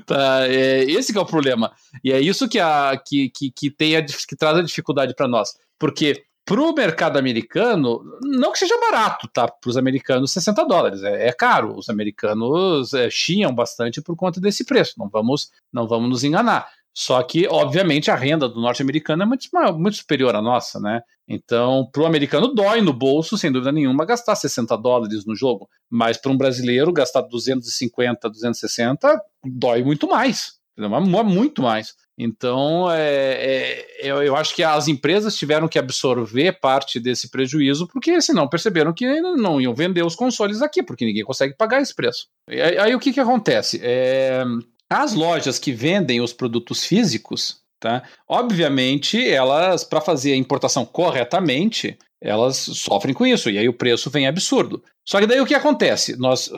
tá, 0.04 0.46
é, 0.46 0.84
esse 0.84 1.16
é 1.16 1.20
o 1.20 1.24
problema. 1.24 1.72
E 2.04 2.12
é 2.12 2.20
isso 2.20 2.48
que, 2.48 2.60
a, 2.60 3.00
que, 3.04 3.30
que, 3.30 3.50
que, 3.50 3.70
tem 3.70 3.96
a, 3.96 4.04
que 4.04 4.36
traz 4.36 4.58
a 4.58 4.62
dificuldade 4.62 5.14
para 5.14 5.26
nós. 5.26 5.54
Porque 5.78 6.24
para 6.44 6.60
o 6.60 6.72
mercado 6.72 7.18
americano, 7.18 8.04
não 8.22 8.52
que 8.52 8.58
seja 8.58 8.78
barato, 8.78 9.26
tá? 9.26 9.48
Para 9.48 9.68
os 9.68 9.76
americanos, 9.76 10.30
60 10.32 10.64
dólares. 10.64 11.02
É, 11.02 11.28
é 11.28 11.32
caro. 11.32 11.76
Os 11.76 11.88
americanos 11.88 12.94
é, 12.94 13.10
chiam 13.10 13.54
bastante 13.54 14.00
por 14.00 14.14
conta 14.14 14.40
desse 14.40 14.64
preço. 14.64 14.94
Não 14.98 15.08
vamos, 15.08 15.50
não 15.72 15.88
vamos 15.88 16.08
nos 16.08 16.24
enganar. 16.24 16.68
Só 16.98 17.22
que, 17.22 17.46
obviamente, 17.46 18.10
a 18.10 18.16
renda 18.16 18.48
do 18.48 18.58
norte-americano 18.58 19.22
é 19.22 19.26
muito, 19.26 19.46
muito 19.78 19.98
superior 19.98 20.34
à 20.34 20.40
nossa, 20.40 20.80
né? 20.80 21.02
Então, 21.28 21.86
para 21.92 22.02
o 22.02 22.06
americano 22.06 22.54
dói 22.54 22.80
no 22.80 22.94
bolso, 22.94 23.36
sem 23.36 23.52
dúvida 23.52 23.70
nenhuma, 23.70 24.06
gastar 24.06 24.34
60 24.34 24.74
dólares 24.78 25.26
no 25.26 25.36
jogo. 25.36 25.68
Mas 25.90 26.16
para 26.16 26.32
um 26.32 26.38
brasileiro, 26.38 26.90
gastar 26.94 27.20
250, 27.20 28.30
260 28.30 29.20
dói 29.44 29.82
muito 29.82 30.08
mais. 30.08 30.54
Muito 31.34 31.60
mais. 31.60 31.94
Então, 32.16 32.90
é, 32.90 33.84
é, 34.00 34.06
eu 34.08 34.34
acho 34.34 34.54
que 34.54 34.62
as 34.62 34.88
empresas 34.88 35.36
tiveram 35.36 35.68
que 35.68 35.78
absorver 35.78 36.58
parte 36.60 36.98
desse 36.98 37.30
prejuízo, 37.30 37.86
porque 37.88 38.22
senão 38.22 38.48
perceberam 38.48 38.94
que 38.94 39.20
não 39.20 39.60
iam 39.60 39.74
vender 39.74 40.02
os 40.02 40.14
consoles 40.14 40.62
aqui, 40.62 40.82
porque 40.82 41.04
ninguém 41.04 41.24
consegue 41.24 41.54
pagar 41.54 41.82
esse 41.82 41.94
preço. 41.94 42.26
Aí, 42.48 42.78
aí 42.78 42.94
o 42.94 42.98
que, 42.98 43.12
que 43.12 43.20
acontece? 43.20 43.80
É, 43.82 44.44
as 44.90 45.14
lojas 45.14 45.58
que 45.58 45.72
vendem 45.72 46.20
os 46.20 46.32
produtos 46.32 46.84
físicos, 46.84 47.60
tá? 47.80 48.02
Obviamente, 48.28 49.28
elas, 49.28 49.84
para 49.84 50.00
fazer 50.00 50.32
a 50.32 50.36
importação 50.36 50.84
corretamente, 50.84 51.98
elas 52.20 52.56
sofrem 52.56 53.14
com 53.14 53.26
isso, 53.26 53.50
e 53.50 53.58
aí 53.58 53.68
o 53.68 53.74
preço 53.74 54.10
vem 54.10 54.26
absurdo. 54.26 54.82
Só 55.08 55.20
que 55.20 55.26
daí 55.26 55.40
o 55.40 55.46
que 55.46 55.54
acontece? 55.54 56.16
Nós, 56.16 56.50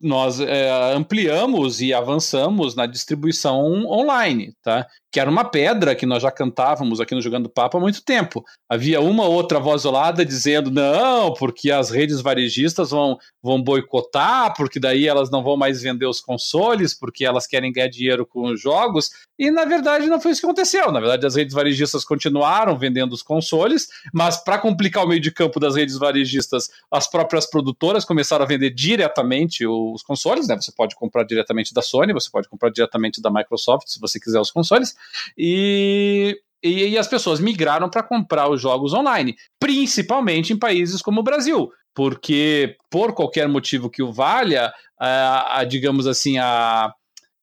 nós 0.00 0.38
é, 0.38 0.94
ampliamos 0.94 1.80
e 1.80 1.92
avançamos 1.92 2.76
na 2.76 2.86
distribuição 2.86 3.84
online, 3.86 4.54
tá? 4.62 4.86
Que 5.10 5.18
era 5.18 5.28
uma 5.28 5.44
pedra 5.44 5.94
que 5.94 6.06
nós 6.06 6.22
já 6.22 6.30
cantávamos 6.30 7.00
aqui 7.00 7.16
no 7.16 7.20
Jogando 7.20 7.48
Papo 7.48 7.78
há 7.78 7.80
muito 7.80 8.04
tempo. 8.04 8.44
Havia 8.68 9.00
uma 9.00 9.24
outra 9.24 9.58
voz 9.58 9.82
isolada 9.82 10.24
dizendo 10.24 10.70
não, 10.70 11.34
porque 11.34 11.72
as 11.72 11.90
redes 11.90 12.20
varejistas 12.20 12.90
vão, 12.90 13.18
vão 13.42 13.60
boicotar, 13.60 14.54
porque 14.54 14.78
daí 14.78 15.08
elas 15.08 15.28
não 15.28 15.42
vão 15.42 15.56
mais 15.56 15.82
vender 15.82 16.06
os 16.06 16.20
consoles, 16.20 16.96
porque 16.96 17.24
elas 17.24 17.46
querem 17.46 17.72
ganhar 17.72 17.88
dinheiro 17.88 18.24
com 18.24 18.52
os 18.52 18.60
jogos. 18.60 19.10
E 19.36 19.50
na 19.50 19.64
verdade 19.64 20.06
não 20.06 20.20
foi 20.20 20.30
isso 20.30 20.40
que 20.40 20.46
aconteceu. 20.46 20.92
Na 20.92 21.00
verdade, 21.00 21.26
as 21.26 21.34
redes 21.34 21.54
varejistas 21.54 22.04
continuaram 22.04 22.78
vendendo 22.78 23.12
os 23.12 23.22
consoles, 23.22 23.88
mas 24.12 24.36
para 24.36 24.58
complicar 24.58 25.04
o 25.04 25.08
meio 25.08 25.20
de 25.20 25.32
campo 25.32 25.58
das 25.58 25.74
redes 25.74 25.98
varejistas, 25.98 26.68
as 26.90 27.10
próprias 27.10 27.48
produtoras 27.48 27.95
começaram 28.04 28.44
a 28.44 28.48
vender 28.48 28.70
diretamente 28.70 29.66
os 29.66 30.02
consoles, 30.02 30.48
né? 30.48 30.56
Você 30.56 30.72
pode 30.72 30.94
comprar 30.94 31.24
diretamente 31.24 31.72
da 31.72 31.82
Sony, 31.82 32.12
você 32.12 32.30
pode 32.30 32.48
comprar 32.48 32.70
diretamente 32.70 33.20
da 33.20 33.30
Microsoft, 33.30 33.88
se 33.88 34.00
você 34.00 34.20
quiser 34.20 34.40
os 34.40 34.50
consoles. 34.50 34.94
E 35.36 36.38
e, 36.62 36.88
e, 36.88 36.98
as 36.98 37.06
pessoas 37.06 37.38
migraram 37.38 37.88
para 37.88 38.02
comprar 38.02 38.48
os 38.48 38.60
jogos 38.60 38.92
online, 38.92 39.36
principalmente 39.60 40.52
em 40.52 40.58
países 40.58 41.02
como 41.02 41.20
o 41.20 41.22
Brasil, 41.22 41.70
porque 41.94 42.76
por 42.90 43.12
qualquer 43.14 43.46
motivo 43.46 43.90
que 43.90 44.02
o 44.02 44.12
valha, 44.12 44.72
a, 44.98 45.58
a 45.58 45.64
digamos 45.64 46.06
assim, 46.06 46.38
a, 46.38 46.92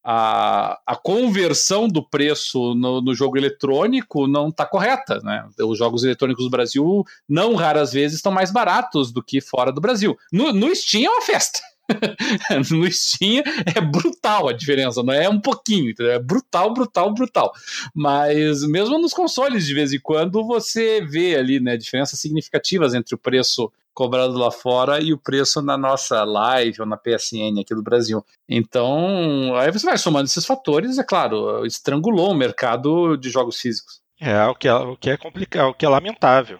a, 0.04 0.78
a 0.86 0.94
conversão 0.94 1.88
do 1.88 2.06
preço 2.06 2.74
no, 2.74 3.00
no 3.00 3.14
jogo 3.14 3.38
eletrônico 3.38 4.26
não 4.26 4.48
está 4.48 4.66
correta. 4.66 5.18
Né? 5.22 5.48
Os 5.60 5.78
jogos 5.78 6.04
eletrônicos 6.04 6.44
do 6.44 6.50
Brasil, 6.50 7.04
não 7.26 7.54
raras 7.54 7.92
vezes, 7.92 8.16
estão 8.16 8.30
mais 8.30 8.52
baratos 8.52 9.10
do 9.10 9.22
que 9.22 9.40
fora 9.40 9.72
do 9.72 9.80
Brasil. 9.80 10.16
No, 10.30 10.52
no 10.52 10.74
Steam 10.74 11.06
é 11.06 11.08
uma 11.08 11.22
festa. 11.22 11.60
no 12.70 12.90
Steam 12.90 13.42
é 13.74 13.80
brutal 13.80 14.48
a 14.48 14.52
diferença, 14.52 15.02
não 15.02 15.12
é 15.12 15.28
um 15.28 15.40
pouquinho, 15.40 15.94
é 16.00 16.18
brutal, 16.18 16.72
brutal, 16.72 17.12
brutal. 17.12 17.52
Mas 17.94 18.62
mesmo 18.66 18.98
nos 18.98 19.12
consoles, 19.12 19.66
de 19.66 19.74
vez 19.74 19.92
em 19.92 20.00
quando, 20.00 20.44
você 20.44 21.02
vê 21.02 21.36
ali 21.36 21.60
né, 21.60 21.76
diferenças 21.76 22.18
significativas 22.18 22.94
entre 22.94 23.14
o 23.14 23.18
preço 23.18 23.70
cobrado 23.94 24.36
lá 24.36 24.50
fora 24.50 25.00
e 25.00 25.12
o 25.12 25.18
preço 25.18 25.62
na 25.62 25.78
nossa 25.78 26.24
live 26.24 26.80
ou 26.80 26.86
na 26.86 26.96
PSN 26.96 27.60
aqui 27.60 27.74
do 27.74 27.82
Brasil. 27.82 28.24
Então, 28.48 29.54
aí 29.56 29.70
você 29.70 29.86
vai 29.86 29.96
somando 29.96 30.26
esses 30.26 30.44
fatores, 30.44 30.98
é 30.98 31.04
claro, 31.04 31.64
estrangulou 31.64 32.32
o 32.32 32.36
mercado 32.36 33.16
de 33.16 33.30
jogos 33.30 33.60
físicos. 33.60 34.02
É, 34.20 34.44
o 34.46 34.54
que 34.54 34.68
é, 34.68 34.74
o 34.74 34.96
que 34.96 35.10
é 35.10 35.16
complicado, 35.16 35.68
o 35.68 35.74
que 35.74 35.86
é 35.86 35.88
lamentável. 35.88 36.58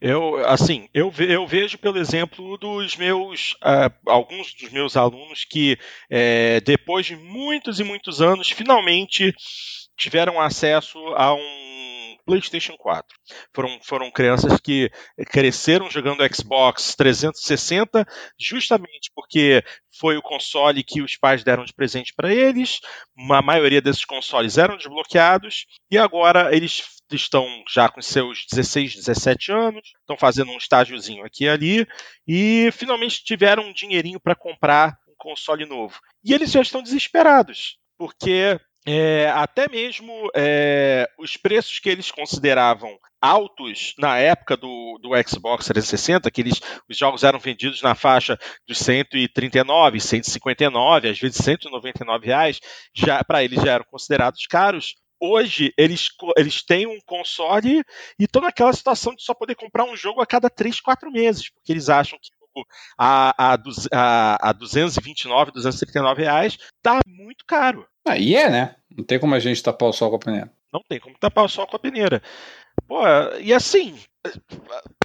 Eu, 0.00 0.44
assim, 0.46 0.88
eu, 0.92 1.12
eu 1.18 1.46
vejo 1.46 1.78
pelo 1.78 1.98
exemplo 1.98 2.58
dos 2.58 2.96
meus, 2.96 3.52
uh, 3.62 3.92
alguns 4.06 4.52
dos 4.54 4.70
meus 4.70 4.96
alunos 4.96 5.44
que, 5.44 5.78
é, 6.08 6.60
depois 6.60 7.06
de 7.06 7.16
muitos 7.16 7.78
e 7.78 7.84
muitos 7.84 8.20
anos, 8.20 8.50
finalmente 8.50 9.32
tiveram 9.96 10.40
acesso 10.40 10.98
a 11.14 11.34
um 11.34 11.70
PlayStation 12.30 12.76
4. 12.76 13.04
Foram, 13.52 13.78
foram 13.82 14.10
crianças 14.10 14.60
que 14.60 14.88
cresceram 15.30 15.90
jogando 15.90 16.22
Xbox 16.32 16.94
360 16.94 18.06
justamente 18.38 19.10
porque 19.12 19.64
foi 19.98 20.16
o 20.16 20.22
console 20.22 20.84
que 20.84 21.02
os 21.02 21.16
pais 21.16 21.42
deram 21.42 21.64
de 21.64 21.74
presente 21.74 22.14
para 22.14 22.32
eles. 22.32 22.78
A 23.32 23.42
maioria 23.42 23.82
desses 23.82 24.04
consoles 24.04 24.58
eram 24.58 24.76
desbloqueados 24.76 25.66
e 25.90 25.98
agora 25.98 26.54
eles 26.54 26.84
estão 27.10 27.44
já 27.68 27.88
com 27.88 28.00
seus 28.00 28.46
16, 28.52 28.94
17 28.94 29.50
anos, 29.50 29.82
estão 29.98 30.16
fazendo 30.16 30.52
um 30.52 30.56
estágiozinho 30.56 31.24
aqui 31.24 31.44
e 31.44 31.48
ali 31.48 31.86
e 32.28 32.70
finalmente 32.72 33.24
tiveram 33.24 33.64
um 33.64 33.72
dinheirinho 33.72 34.20
para 34.20 34.36
comprar 34.36 34.96
um 35.08 35.14
console 35.18 35.66
novo. 35.66 35.98
E 36.24 36.32
eles 36.32 36.52
já 36.52 36.60
estão 36.60 36.80
desesperados, 36.80 37.76
porque 37.98 38.60
é, 38.86 39.28
até 39.30 39.68
mesmo 39.68 40.30
é, 40.34 41.08
os 41.18 41.36
preços 41.36 41.78
que 41.78 41.88
eles 41.88 42.10
consideravam 42.10 42.98
altos 43.20 43.94
na 43.98 44.18
época 44.18 44.56
do, 44.56 44.98
do 45.02 45.10
Xbox 45.28 45.66
360, 45.66 46.30
que 46.30 46.40
eles, 46.40 46.60
os 46.88 46.96
jogos 46.96 47.22
eram 47.22 47.38
vendidos 47.38 47.82
na 47.82 47.94
faixa 47.94 48.38
dos 48.66 48.78
139, 48.78 50.00
159, 50.00 51.08
às 51.10 51.18
vezes 51.18 51.44
199 51.44 52.26
reais, 52.26 52.60
já 52.94 53.22
para 53.22 53.44
eles 53.44 53.62
já 53.62 53.72
eram 53.72 53.84
considerados 53.84 54.46
caros. 54.46 54.94
Hoje 55.22 55.74
eles, 55.76 56.08
eles 56.34 56.64
têm 56.64 56.86
um 56.86 56.98
console 57.04 57.82
e 58.18 58.24
estão 58.24 58.40
naquela 58.40 58.72
situação 58.72 59.14
de 59.14 59.22
só 59.22 59.34
poder 59.34 59.54
comprar 59.54 59.84
um 59.84 59.94
jogo 59.94 60.22
a 60.22 60.26
cada 60.26 60.48
3, 60.48 60.80
4 60.80 61.10
meses, 61.12 61.50
porque 61.50 61.70
eles 61.70 61.90
acham 61.90 62.18
que 62.18 62.30
a, 62.98 63.52
a, 63.52 63.58
a, 63.92 64.50
a 64.50 64.52
229, 64.52 65.52
239 65.52 66.22
reais 66.22 66.58
tá 66.82 67.00
muito 67.06 67.44
caro. 67.46 67.86
Aí 68.06 68.36
ah, 68.36 68.40
é, 68.40 68.50
né? 68.50 68.76
Não 68.96 69.04
tem 69.04 69.18
como 69.18 69.34
a 69.34 69.38
gente 69.38 69.62
tapar 69.62 69.88
o 69.88 69.92
sol 69.92 70.10
com 70.10 70.16
a 70.16 70.20
peneira. 70.20 70.52
Não 70.72 70.82
tem 70.88 71.00
como 71.00 71.18
tapar 71.18 71.44
o 71.44 71.48
sol 71.48 71.66
com 71.66 71.76
a 71.76 71.80
peneira. 71.80 72.22
Pô, 72.86 73.02
e 73.40 73.52
assim, 73.52 73.98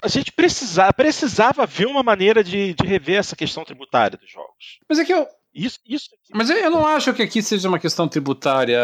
a 0.02 0.08
gente 0.08 0.32
precisava, 0.32 0.92
precisava 0.92 1.66
ver 1.66 1.86
uma 1.86 2.02
maneira 2.02 2.42
de, 2.42 2.74
de 2.74 2.86
rever 2.86 3.18
essa 3.18 3.36
questão 3.36 3.64
tributária 3.64 4.18
dos 4.18 4.30
jogos. 4.30 4.78
Mas 4.88 4.98
é 4.98 5.04
que 5.04 5.12
eu, 5.12 5.26
isso, 5.54 5.80
isso. 5.86 6.10
Mas 6.34 6.50
eu 6.50 6.70
não 6.70 6.86
acho 6.86 7.14
que 7.14 7.22
aqui 7.22 7.42
seja 7.42 7.68
uma 7.68 7.78
questão 7.78 8.06
tributária, 8.06 8.78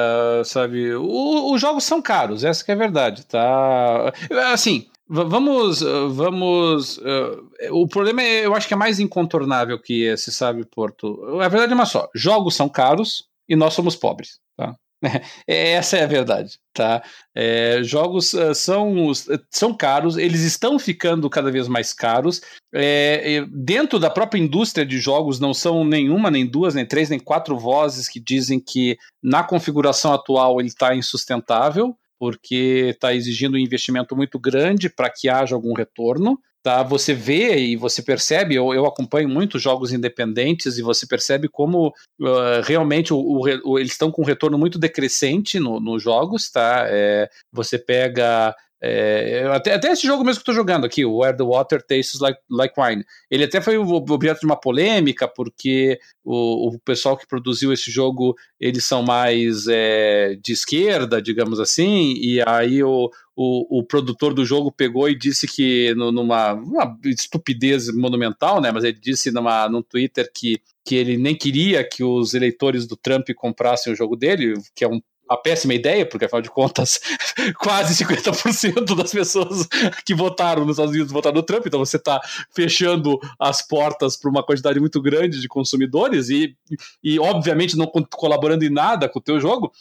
sabe? 0.44 0.94
O, 0.94 1.52
os 1.52 1.60
jogos 1.60 1.84
são 1.84 2.00
caros, 2.00 2.44
essa 2.44 2.64
é 2.66 2.74
a 2.74 2.78
verdade, 2.78 3.26
tá? 3.26 4.12
Assim, 4.52 4.90
vamos, 5.12 5.80
vamos. 6.14 6.98
Uh, 6.98 7.48
o 7.70 7.86
problema 7.86 8.22
é, 8.22 8.46
eu 8.46 8.54
acho 8.54 8.66
que 8.66 8.74
é 8.74 8.76
mais 8.76 8.98
incontornável 8.98 9.78
que 9.78 10.04
esse, 10.04 10.32
sabe, 10.32 10.64
Porto? 10.64 11.38
A 11.40 11.48
verdade 11.48 11.72
é 11.72 11.74
uma 11.74 11.86
só: 11.86 12.08
jogos 12.14 12.54
são 12.54 12.68
caros 12.68 13.24
e 13.48 13.54
nós 13.54 13.74
somos 13.74 13.94
pobres, 13.94 14.38
tá? 14.56 14.74
Essa 15.46 15.98
é 15.98 16.04
a 16.04 16.06
verdade, 16.06 16.58
tá? 16.72 17.02
É, 17.34 17.80
jogos 17.82 18.32
uh, 18.34 18.54
são, 18.54 19.12
são 19.50 19.74
caros, 19.74 20.16
eles 20.16 20.42
estão 20.42 20.78
ficando 20.78 21.28
cada 21.28 21.50
vez 21.50 21.68
mais 21.68 21.92
caros. 21.92 22.40
É, 22.72 23.44
dentro 23.50 23.98
da 23.98 24.08
própria 24.08 24.40
indústria 24.40 24.86
de 24.86 24.98
jogos, 24.98 25.38
não 25.38 25.52
são 25.52 25.84
nenhuma, 25.84 26.30
nem 26.30 26.46
duas, 26.46 26.74
nem 26.74 26.86
três, 26.86 27.10
nem 27.10 27.18
quatro 27.18 27.58
vozes 27.58 28.08
que 28.08 28.20
dizem 28.20 28.58
que 28.58 28.96
na 29.22 29.44
configuração 29.44 30.12
atual 30.14 30.60
ele 30.60 30.68
está 30.68 30.94
insustentável, 30.94 31.96
porque 32.22 32.90
está 32.94 33.12
exigindo 33.12 33.54
um 33.54 33.58
investimento 33.58 34.14
muito 34.14 34.38
grande 34.38 34.88
para 34.88 35.10
que 35.10 35.28
haja 35.28 35.56
algum 35.56 35.74
retorno 35.74 36.38
tá? 36.62 36.80
Você 36.84 37.12
vê 37.12 37.56
e 37.56 37.74
você 37.74 38.00
percebe, 38.00 38.54
eu, 38.54 38.72
eu 38.72 38.86
acompanho 38.86 39.28
muitos 39.28 39.60
jogos 39.60 39.92
independentes 39.92 40.78
e 40.78 40.82
você 40.82 41.04
percebe 41.04 41.48
como 41.48 41.88
uh, 41.88 42.62
realmente 42.62 43.12
o, 43.12 43.18
o, 43.18 43.40
o, 43.64 43.78
eles 43.80 43.90
estão 43.90 44.12
com 44.12 44.22
um 44.22 44.24
retorno 44.24 44.56
muito 44.56 44.78
decrescente 44.78 45.58
no, 45.58 45.80
nos 45.80 46.00
jogos, 46.00 46.48
tá? 46.48 46.86
É, 46.88 47.28
você 47.52 47.76
pega 47.76 48.54
é, 48.84 49.46
até, 49.52 49.74
até 49.74 49.92
esse 49.92 50.04
jogo 50.04 50.24
mesmo 50.24 50.42
que 50.42 50.50
eu 50.50 50.52
tô 50.52 50.58
jogando 50.58 50.84
aqui, 50.84 51.04
o 51.04 51.18
Where 51.18 51.36
the 51.36 51.44
Water 51.44 51.80
Tastes 51.80 52.18
Like, 52.18 52.40
like 52.50 52.74
Wine, 52.76 53.04
ele 53.30 53.44
até 53.44 53.60
foi 53.60 53.76
objeto 53.76 54.40
de 54.40 54.46
uma 54.46 54.58
polêmica, 54.58 55.28
porque 55.28 56.00
o, 56.24 56.68
o 56.68 56.78
pessoal 56.80 57.16
que 57.16 57.26
produziu 57.26 57.72
esse 57.72 57.92
jogo, 57.92 58.34
eles 58.58 58.84
são 58.84 59.00
mais 59.00 59.68
é, 59.68 60.36
de 60.42 60.52
esquerda, 60.52 61.22
digamos 61.22 61.60
assim, 61.60 62.14
e 62.14 62.42
aí 62.44 62.82
o, 62.82 63.08
o, 63.36 63.78
o, 63.78 63.84
produtor 63.84 64.34
do 64.34 64.44
jogo 64.44 64.72
pegou 64.72 65.08
e 65.08 65.16
disse 65.16 65.46
que 65.46 65.94
numa 65.94 66.60
estupidez 67.04 67.86
monumental, 67.94 68.60
né? 68.60 68.72
Mas 68.72 68.82
ele 68.82 68.98
disse 69.00 69.30
numa, 69.30 69.68
num 69.68 69.82
Twitter 69.82 70.28
que, 70.34 70.60
que 70.84 70.96
ele 70.96 71.16
nem 71.16 71.36
queria 71.36 71.88
que 71.88 72.02
os 72.02 72.34
eleitores 72.34 72.84
do 72.84 72.96
Trump 72.96 73.28
comprassem 73.36 73.92
o 73.92 73.96
jogo 73.96 74.16
dele, 74.16 74.54
que 74.74 74.84
é 74.84 74.88
um 74.88 75.00
uma 75.28 75.40
péssima 75.40 75.74
ideia, 75.74 76.04
porque 76.04 76.24
afinal 76.24 76.42
de 76.42 76.50
contas, 76.50 77.00
quase 77.58 78.04
50% 78.04 78.94
das 78.94 79.12
pessoas 79.12 79.66
que 80.04 80.14
votaram 80.14 80.64
nos 80.64 80.76
Estados 80.76 80.92
Unidos 80.92 81.12
votaram 81.12 81.36
no 81.36 81.42
Trump, 81.42 81.66
então 81.66 81.80
você 81.80 81.96
está 81.96 82.20
fechando 82.54 83.18
as 83.38 83.66
portas 83.66 84.16
para 84.16 84.30
uma 84.30 84.42
quantidade 84.44 84.78
muito 84.80 85.00
grande 85.00 85.40
de 85.40 85.48
consumidores 85.48 86.28
e, 86.28 86.56
e, 87.02 87.18
obviamente, 87.18 87.76
não 87.76 87.86
colaborando 87.86 88.64
em 88.64 88.70
nada 88.70 89.08
com 89.08 89.18
o 89.18 89.22
teu 89.22 89.40
jogo. 89.40 89.72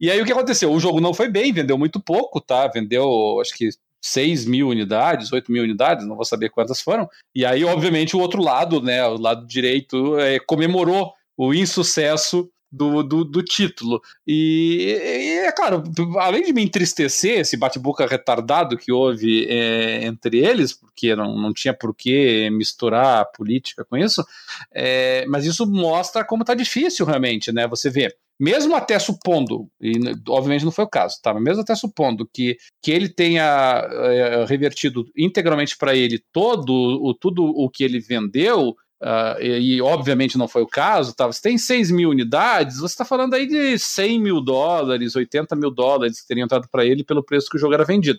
E 0.00 0.10
aí 0.10 0.20
o 0.20 0.24
que 0.24 0.32
aconteceu? 0.32 0.72
O 0.72 0.80
jogo 0.80 1.00
não 1.00 1.12
foi 1.12 1.28
bem, 1.28 1.52
vendeu 1.52 1.76
muito 1.76 2.00
pouco, 2.00 2.40
tá? 2.40 2.66
Vendeu, 2.68 3.38
acho 3.40 3.54
que 3.54 3.68
6 4.00 4.46
mil 4.46 4.68
unidades, 4.68 5.30
8 5.30 5.52
mil 5.52 5.62
unidades, 5.62 6.06
não 6.06 6.16
vou 6.16 6.24
saber 6.24 6.48
quantas 6.48 6.80
foram. 6.80 7.08
E 7.34 7.44
aí, 7.44 7.64
obviamente, 7.64 8.16
o 8.16 8.20
outro 8.20 8.42
lado, 8.42 8.80
né, 8.80 9.06
o 9.06 9.18
lado 9.18 9.46
direito, 9.46 10.18
é, 10.18 10.38
comemorou 10.38 11.12
o 11.36 11.52
insucesso 11.52 12.50
do, 12.70 13.02
do, 13.02 13.24
do 13.24 13.42
título. 13.42 14.00
E, 14.26 14.96
e, 14.98 15.38
é 15.46 15.52
claro, 15.52 15.82
além 16.18 16.44
de 16.44 16.52
me 16.52 16.62
entristecer 16.62 17.40
esse 17.40 17.56
bate-boca 17.56 18.06
retardado 18.06 18.76
que 18.76 18.92
houve 18.92 19.46
é, 19.48 20.04
entre 20.04 20.38
eles, 20.38 20.72
porque 20.72 21.16
não, 21.16 21.36
não 21.36 21.52
tinha 21.52 21.74
por 21.74 21.94
que 21.94 22.48
misturar 22.50 23.30
política 23.32 23.84
com 23.84 23.96
isso, 23.96 24.24
é, 24.72 25.24
mas 25.26 25.44
isso 25.44 25.66
mostra 25.66 26.24
como 26.24 26.44
tá 26.44 26.54
difícil 26.54 27.04
realmente, 27.04 27.50
né? 27.52 27.66
Você 27.66 27.90
vê. 27.90 28.14
Mesmo 28.38 28.74
até 28.74 28.98
supondo, 28.98 29.68
e 29.78 29.92
obviamente 30.26 30.64
não 30.64 30.72
foi 30.72 30.84
o 30.86 30.88
caso, 30.88 31.20
tá? 31.22 31.34
Mas 31.34 31.42
mesmo 31.42 31.60
até 31.60 31.74
supondo 31.74 32.26
que, 32.32 32.56
que 32.80 32.90
ele 32.90 33.06
tenha 33.06 33.86
é, 33.90 34.46
revertido 34.46 35.04
integralmente 35.14 35.76
para 35.76 35.94
ele 35.94 36.24
todo 36.32 36.72
o, 36.72 37.12
tudo 37.12 37.44
o 37.44 37.68
que 37.68 37.84
ele 37.84 38.00
vendeu, 38.00 38.74
Uh, 39.00 39.40
e, 39.40 39.76
e, 39.76 39.82
obviamente 39.82 40.36
não 40.36 40.46
foi 40.46 40.60
o 40.60 40.66
caso, 40.66 41.14
tá? 41.14 41.26
você 41.26 41.40
tem 41.40 41.56
6 41.56 41.90
mil 41.90 42.10
unidades, 42.10 42.76
você 42.76 42.92
está 42.92 43.04
falando 43.04 43.32
aí 43.32 43.46
de 43.46 43.78
100 43.78 44.20
mil 44.20 44.42
dólares, 44.42 45.16
80 45.16 45.56
mil 45.56 45.70
dólares 45.70 46.20
que 46.20 46.28
teriam 46.28 46.44
entrado 46.44 46.68
para 46.70 46.84
ele 46.84 47.02
pelo 47.02 47.24
preço 47.24 47.48
que 47.48 47.56
o 47.56 47.58
jogo 47.58 47.72
era 47.72 47.84
vendido. 47.84 48.18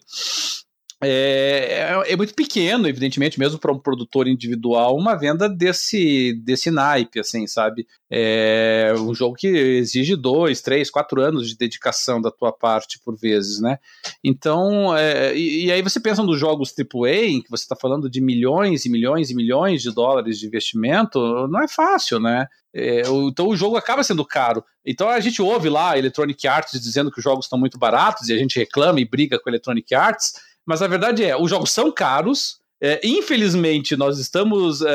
É, 1.04 2.04
é, 2.08 2.14
é 2.14 2.16
muito 2.16 2.36
pequeno, 2.36 2.88
evidentemente, 2.88 3.40
mesmo 3.40 3.58
para 3.58 3.72
um 3.72 3.80
produtor 3.80 4.28
individual, 4.28 4.96
uma 4.96 5.16
venda 5.16 5.50
desse, 5.50 6.34
desse 6.44 6.70
naipe, 6.70 7.20
assim, 7.20 7.48
sabe? 7.48 7.88
É 8.10 8.94
um 8.98 9.14
jogo 9.14 9.36
que 9.36 9.48
exige 9.48 10.16
dois, 10.16 10.62
três, 10.62 10.92
quatro 10.92 11.22
anos 11.22 11.50
de 11.50 11.58
dedicação 11.58 12.22
da 12.22 12.30
tua 12.30 12.52
parte 12.52 13.00
por 13.04 13.18
vezes, 13.18 13.60
né? 13.60 13.80
Então, 14.24 14.96
é, 14.96 15.36
e, 15.36 15.66
e, 15.66 15.72
aí 15.72 15.82
você 15.82 16.00
pensa 16.00 16.22
nos 16.22 16.40
jogos 16.40 16.72
AAA, 16.78 17.26
em 17.26 17.42
que 17.42 17.50
você 17.50 17.64
está 17.64 17.76
falando 17.76 18.10
de 18.10 18.22
milhões 18.22 18.86
e 18.86 18.90
milhões 18.90 19.32
e 19.32 19.36
milhões 19.36 19.82
de 19.82 19.92
dólares 19.92 20.38
de 20.38 20.46
investimento, 20.46 21.20
não 21.48 21.64
é 21.64 21.68
fácil, 21.68 22.20
né? 22.20 22.48
É, 22.74 23.02
então 23.28 23.50
o 23.50 23.56
jogo 23.56 23.76
acaba 23.76 24.04
sendo 24.04 24.24
caro. 24.24 24.64
Então 24.86 25.10
a 25.10 25.20
gente 25.20 25.42
ouve 25.42 25.68
lá 25.68 25.98
Electronic 25.98 26.48
Arts 26.48 26.80
dizendo 26.80 27.12
que 27.12 27.20
os 27.20 27.24
jogos 27.24 27.46
estão 27.46 27.60
muito 27.60 27.78
baratos 27.78 28.30
e 28.30 28.34
a 28.34 28.38
gente 28.38 28.58
reclama 28.58 29.00
e 29.00 29.06
briga 29.06 29.40
com 29.40 29.50
Electronic 29.50 29.94
Arts 29.94 30.34
mas 30.66 30.82
a 30.82 30.88
verdade 30.88 31.24
é, 31.24 31.36
os 31.36 31.50
jogos 31.50 31.72
são 31.72 31.92
caros. 31.92 32.60
É, 32.84 33.00
infelizmente, 33.04 33.96
nós 33.96 34.18
estamos 34.18 34.82
é, 34.82 34.90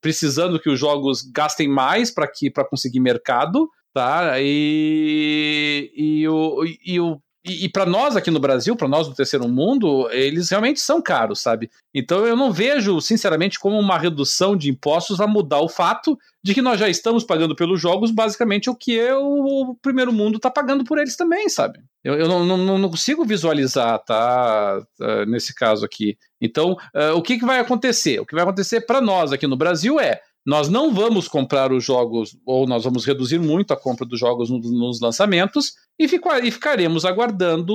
precisando 0.00 0.60
que 0.60 0.70
os 0.70 0.78
jogos 0.78 1.22
gastem 1.22 1.66
mais 1.68 2.12
para 2.12 2.28
conseguir 2.68 3.00
mercado, 3.00 3.68
tá? 3.92 4.34
E, 4.38 5.90
e, 5.96 6.28
o, 6.28 6.64
e, 6.84 7.00
o, 7.00 7.20
e, 7.46 7.64
e 7.64 7.68
para 7.68 7.86
nós 7.86 8.16
aqui 8.16 8.30
no 8.30 8.40
Brasil, 8.40 8.74
para 8.74 8.88
nós 8.88 9.06
do 9.08 9.14
terceiro 9.14 9.48
mundo, 9.48 10.08
eles 10.10 10.50
realmente 10.50 10.80
são 10.80 11.00
caros, 11.00 11.40
sabe? 11.40 11.70
Então 11.94 12.26
eu 12.26 12.36
não 12.36 12.52
vejo, 12.52 13.00
sinceramente, 13.00 13.58
como 13.58 13.78
uma 13.78 13.98
redução 13.98 14.56
de 14.56 14.68
impostos 14.68 15.20
a 15.20 15.26
mudar 15.26 15.60
o 15.60 15.68
fato 15.68 16.18
de 16.42 16.54
que 16.54 16.62
nós 16.62 16.78
já 16.78 16.88
estamos 16.88 17.24
pagando 17.24 17.54
pelos 17.54 17.80
jogos 17.80 18.10
basicamente 18.10 18.68
o 18.68 18.74
que 18.74 19.00
o, 19.12 19.70
o 19.70 19.74
primeiro 19.76 20.12
mundo 20.12 20.36
está 20.36 20.50
pagando 20.50 20.84
por 20.84 20.98
eles 20.98 21.16
também, 21.16 21.48
sabe? 21.48 21.80
Eu, 22.02 22.14
eu 22.14 22.28
não, 22.28 22.44
não, 22.44 22.78
não, 22.78 22.90
consigo 22.90 23.24
visualizar, 23.24 23.98
tá? 24.04 24.80
Uh, 25.00 25.26
nesse 25.26 25.54
caso 25.54 25.84
aqui. 25.84 26.16
Então, 26.40 26.72
uh, 26.94 27.16
o 27.16 27.22
que, 27.22 27.38
que 27.38 27.44
vai 27.44 27.58
acontecer? 27.58 28.20
O 28.20 28.26
que 28.26 28.34
vai 28.34 28.44
acontecer 28.44 28.82
para 28.82 29.00
nós 29.00 29.32
aqui 29.32 29.46
no 29.46 29.56
Brasil 29.56 29.98
é 29.98 30.20
nós 30.46 30.68
não 30.68 30.94
vamos 30.94 31.26
comprar 31.26 31.72
os 31.72 31.84
jogos, 31.84 32.38
ou 32.46 32.68
nós 32.68 32.84
vamos 32.84 33.04
reduzir 33.04 33.40
muito 33.40 33.72
a 33.74 33.76
compra 33.76 34.06
dos 34.06 34.20
jogos 34.20 34.48
no, 34.48 34.60
nos 34.60 35.00
lançamentos 35.00 35.72
e, 35.98 36.04
e 36.04 36.50
ficaremos 36.52 37.04
aguardando 37.04 37.74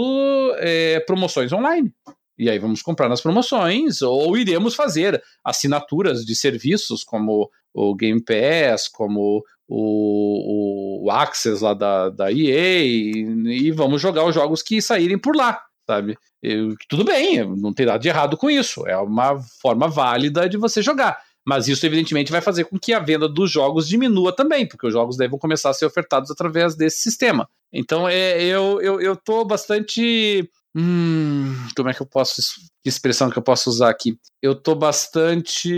é, 0.57 1.01
promoções 1.01 1.51
online. 1.51 1.93
E 2.39 2.49
aí 2.49 2.57
vamos 2.57 2.81
comprar 2.81 3.09
nas 3.09 3.21
promoções, 3.21 4.01
ou 4.01 4.37
iremos 4.37 4.73
fazer 4.73 5.21
assinaturas 5.43 6.25
de 6.25 6.33
serviços 6.33 7.03
como 7.03 7.49
o 7.73 7.93
Game 7.93 8.23
Pass, 8.23 8.87
como 8.87 9.43
o, 9.67 11.05
o 11.05 11.11
Access 11.11 11.61
lá 11.61 11.73
da, 11.73 12.09
da 12.09 12.31
EA, 12.31 12.83
e, 12.83 13.67
e 13.67 13.71
vamos 13.71 14.01
jogar 14.01 14.25
os 14.25 14.33
jogos 14.33 14.63
que 14.63 14.81
saírem 14.81 15.19
por 15.19 15.35
lá, 15.35 15.61
sabe? 15.85 16.17
Eu, 16.41 16.73
tudo 16.89 17.03
bem, 17.03 17.45
não 17.57 17.73
tem 17.73 17.85
nada 17.85 17.99
de 17.99 18.07
errado 18.07 18.37
com 18.37 18.49
isso, 18.49 18.87
é 18.87 18.97
uma 18.97 19.39
forma 19.61 19.87
válida 19.87 20.47
de 20.47 20.57
você 20.57 20.81
jogar. 20.81 21.21
Mas 21.45 21.67
isso, 21.67 21.85
evidentemente, 21.85 22.31
vai 22.31 22.41
fazer 22.41 22.65
com 22.65 22.77
que 22.77 22.93
a 22.93 22.99
venda 22.99 23.27
dos 23.27 23.51
jogos 23.51 23.87
diminua 23.87 24.35
também, 24.35 24.67
porque 24.67 24.87
os 24.87 24.93
jogos 24.93 25.17
devem 25.17 25.39
começar 25.39 25.69
a 25.69 25.73
ser 25.73 25.85
ofertados 25.85 26.29
através 26.29 26.75
desse 26.75 26.99
sistema. 26.99 27.49
Então, 27.73 28.07
é, 28.07 28.41
eu, 28.43 28.79
eu, 28.81 29.01
eu 29.01 29.15
tô 29.15 29.43
bastante. 29.43 30.49
Hum, 30.75 31.53
como 31.75 31.89
é 31.89 31.93
que 31.93 32.01
eu 32.01 32.05
posso. 32.05 32.41
Que 32.83 32.89
expressão 32.89 33.29
que 33.29 33.37
eu 33.37 33.43
posso 33.43 33.69
usar 33.69 33.89
aqui? 33.89 34.17
Eu 34.41 34.55
tô 34.55 34.73
bastante 34.75 35.69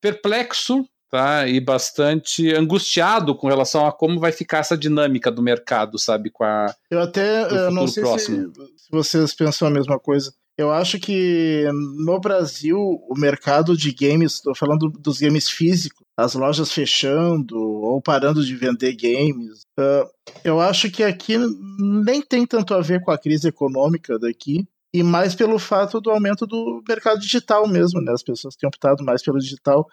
perplexo 0.00 0.84
tá? 1.14 1.46
E 1.46 1.60
bastante 1.60 2.52
angustiado 2.52 3.36
com 3.36 3.46
relação 3.46 3.86
a 3.86 3.92
como 3.92 4.18
vai 4.18 4.32
ficar 4.32 4.58
essa 4.58 4.76
dinâmica 4.76 5.30
do 5.30 5.40
mercado, 5.40 5.96
sabe? 5.96 6.28
Com 6.28 6.42
a. 6.42 6.74
Eu 6.90 7.00
até 7.00 7.44
eu 7.44 7.70
não 7.70 7.86
sei 7.86 8.04
se, 8.18 8.26
se, 8.26 8.90
vocês 8.90 9.32
pensam 9.32 9.68
a 9.68 9.70
mesma 9.70 9.96
coisa. 9.96 10.34
Eu 10.56 10.70
acho 10.70 11.00
que 11.00 11.64
no 12.04 12.20
Brasil 12.20 12.78
o 12.78 13.14
mercado 13.18 13.76
de 13.76 13.92
games, 13.92 14.34
estou 14.34 14.54
falando 14.54 14.88
dos 14.88 15.18
games 15.18 15.48
físicos, 15.48 16.06
as 16.16 16.34
lojas 16.34 16.70
fechando 16.70 17.58
ou 17.58 18.00
parando 18.00 18.44
de 18.44 18.54
vender 18.54 18.94
games. 18.94 19.62
Uh, 19.78 20.08
eu 20.44 20.60
acho 20.60 20.90
que 20.90 21.02
aqui 21.02 21.36
nem 21.78 22.22
tem 22.22 22.46
tanto 22.46 22.72
a 22.72 22.80
ver 22.80 23.02
com 23.02 23.10
a 23.10 23.18
crise 23.18 23.48
econômica 23.48 24.16
daqui, 24.16 24.64
e 24.94 25.02
mais 25.02 25.34
pelo 25.34 25.58
fato 25.58 26.00
do 26.00 26.08
aumento 26.08 26.46
do 26.46 26.80
mercado 26.88 27.18
digital 27.18 27.66
mesmo, 27.66 28.00
né? 28.00 28.12
As 28.12 28.22
pessoas 28.22 28.54
têm 28.54 28.68
optado 28.68 29.02
mais 29.02 29.24
pelo 29.24 29.40
digital. 29.40 29.88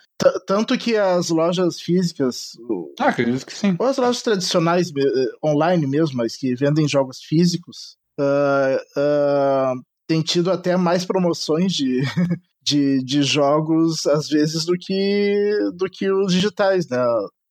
Tanto 0.46 0.78
que 0.78 0.96
as 0.96 1.30
lojas 1.30 1.82
físicas. 1.82 2.52
Ah, 3.00 3.08
acredito 3.08 3.44
que 3.44 3.54
sim. 3.54 3.76
Ou 3.80 3.88
as 3.88 3.98
lojas 3.98 4.22
tradicionais, 4.22 4.90
eh, 4.96 5.32
online 5.44 5.88
mesmo, 5.88 6.18
mas 6.18 6.38
que 6.38 6.54
vendem 6.54 6.88
jogos 6.88 7.20
físicos, 7.20 7.98
uh, 8.20 8.78
uh, 9.00 9.82
têm 10.12 10.22
tido 10.22 10.52
até 10.52 10.76
mais 10.76 11.06
promoções 11.06 11.72
de, 11.72 12.02
de, 12.62 13.02
de 13.04 13.24
jogos, 13.24 14.06
às 14.06 14.28
vezes, 14.28 14.66
do 14.66 14.74
que, 14.78 15.58
do 15.74 15.86
que 15.90 16.12
os 16.12 16.34
digitais, 16.34 16.88
né? 16.90 17.02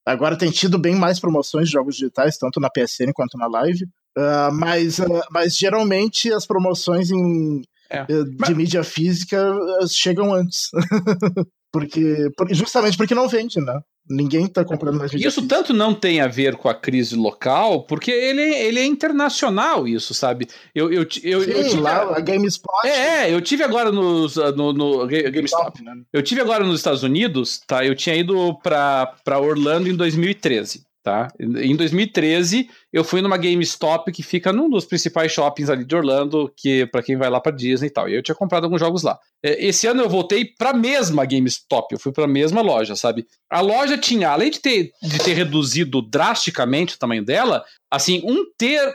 Agora 0.05 0.37
tem 0.37 0.51
tido 0.51 0.77
bem 0.77 0.95
mais 0.95 1.19
promoções 1.19 1.67
de 1.67 1.73
jogos 1.73 1.95
digitais, 1.95 2.37
tanto 2.37 2.59
na 2.59 2.69
PSN 2.69 3.11
quanto 3.13 3.37
na 3.37 3.47
Live. 3.47 3.83
Uh, 4.17 4.53
mas, 4.53 4.99
uh, 4.99 5.21
mas 5.31 5.57
geralmente 5.57 6.31
as 6.31 6.45
promoções 6.45 7.09
em, 7.09 7.61
é. 7.89 8.03
uh, 8.03 8.25
de 8.25 8.35
mas... 8.39 8.49
mídia 8.49 8.83
física 8.83 9.55
chegam 9.87 10.33
antes. 10.33 10.69
porque, 11.71 12.29
justamente 12.51 12.97
porque 12.97 13.15
não 13.15 13.27
vende, 13.27 13.59
né? 13.59 13.79
Ninguém 14.09 14.45
está 14.45 14.65
comprando 14.65 14.97
mais 14.97 15.11
mídia 15.13 15.27
Isso 15.27 15.47
tanto 15.47 15.73
não 15.73 15.93
tem 15.93 16.21
a 16.21 16.27
ver 16.27 16.55
com 16.55 16.67
a 16.67 16.73
crise 16.73 17.15
local, 17.15 17.83
porque 17.83 18.11
ele, 18.11 18.41
ele 18.41 18.79
é 18.79 18.85
internacional, 18.85 19.87
isso, 19.87 20.13
sabe? 20.13 20.47
Eu, 20.75 20.91
eu, 20.91 21.01
eu, 21.01 21.07
Sim, 21.43 21.51
eu 21.51 21.69
tive, 21.69 21.81
lá, 21.81 22.17
a 22.17 22.19
GameSpot. 22.19 22.87
É, 22.87 23.33
eu 23.33 23.41
tive 23.41 23.63
agora 23.63 23.91
nos, 23.91 24.35
no, 24.35 24.73
no 24.73 25.07
GameStop. 25.07 25.83
Né? 25.83 25.93
Eu 26.11 26.21
tive 26.21 26.41
agora 26.41 26.65
nos 26.65 26.79
Estados 26.79 27.03
Unidos, 27.03 27.61
tá? 27.65 27.85
Eu 27.85 27.95
tinha 27.95 28.15
ido 28.15 28.57
para 28.61 29.39
Orlando 29.39 29.87
em 29.87 29.95
2013 29.95 30.90
tá? 31.03 31.27
Em 31.39 31.75
2013, 31.75 32.69
eu 32.93 33.03
fui 33.03 33.21
numa 33.21 33.37
GameStop 33.37 34.11
que 34.11 34.21
fica 34.21 34.53
num 34.53 34.69
dos 34.69 34.85
principais 34.85 35.31
shoppings 35.31 35.69
ali 35.69 35.83
de 35.83 35.95
Orlando, 35.95 36.51
que 36.55 36.85
para 36.87 37.01
quem 37.01 37.17
vai 37.17 37.29
lá 37.29 37.39
para 37.39 37.51
Disney 37.51 37.87
e 37.87 37.91
tal. 37.91 38.07
E 38.07 38.15
eu 38.15 38.23
tinha 38.23 38.35
comprado 38.35 38.65
alguns 38.65 38.79
jogos 38.79 39.03
lá. 39.03 39.17
É, 39.43 39.65
esse 39.65 39.87
ano 39.87 40.01
eu 40.01 40.09
voltei 40.09 40.45
para 40.45 40.73
mesma 40.73 41.25
GameStop, 41.25 41.93
eu 41.93 41.99
fui 41.99 42.11
para 42.11 42.27
mesma 42.27 42.61
loja, 42.61 42.95
sabe? 42.95 43.25
A 43.49 43.61
loja 43.61 43.97
tinha, 43.97 44.29
além 44.29 44.51
de 44.51 44.59
ter, 44.59 44.91
de 45.01 45.17
ter 45.19 45.33
reduzido 45.33 46.01
drasticamente 46.01 46.95
o 46.95 46.99
tamanho 46.99 47.25
dela, 47.25 47.63
assim, 47.89 48.21
um 48.23 48.45
ter 48.57 48.93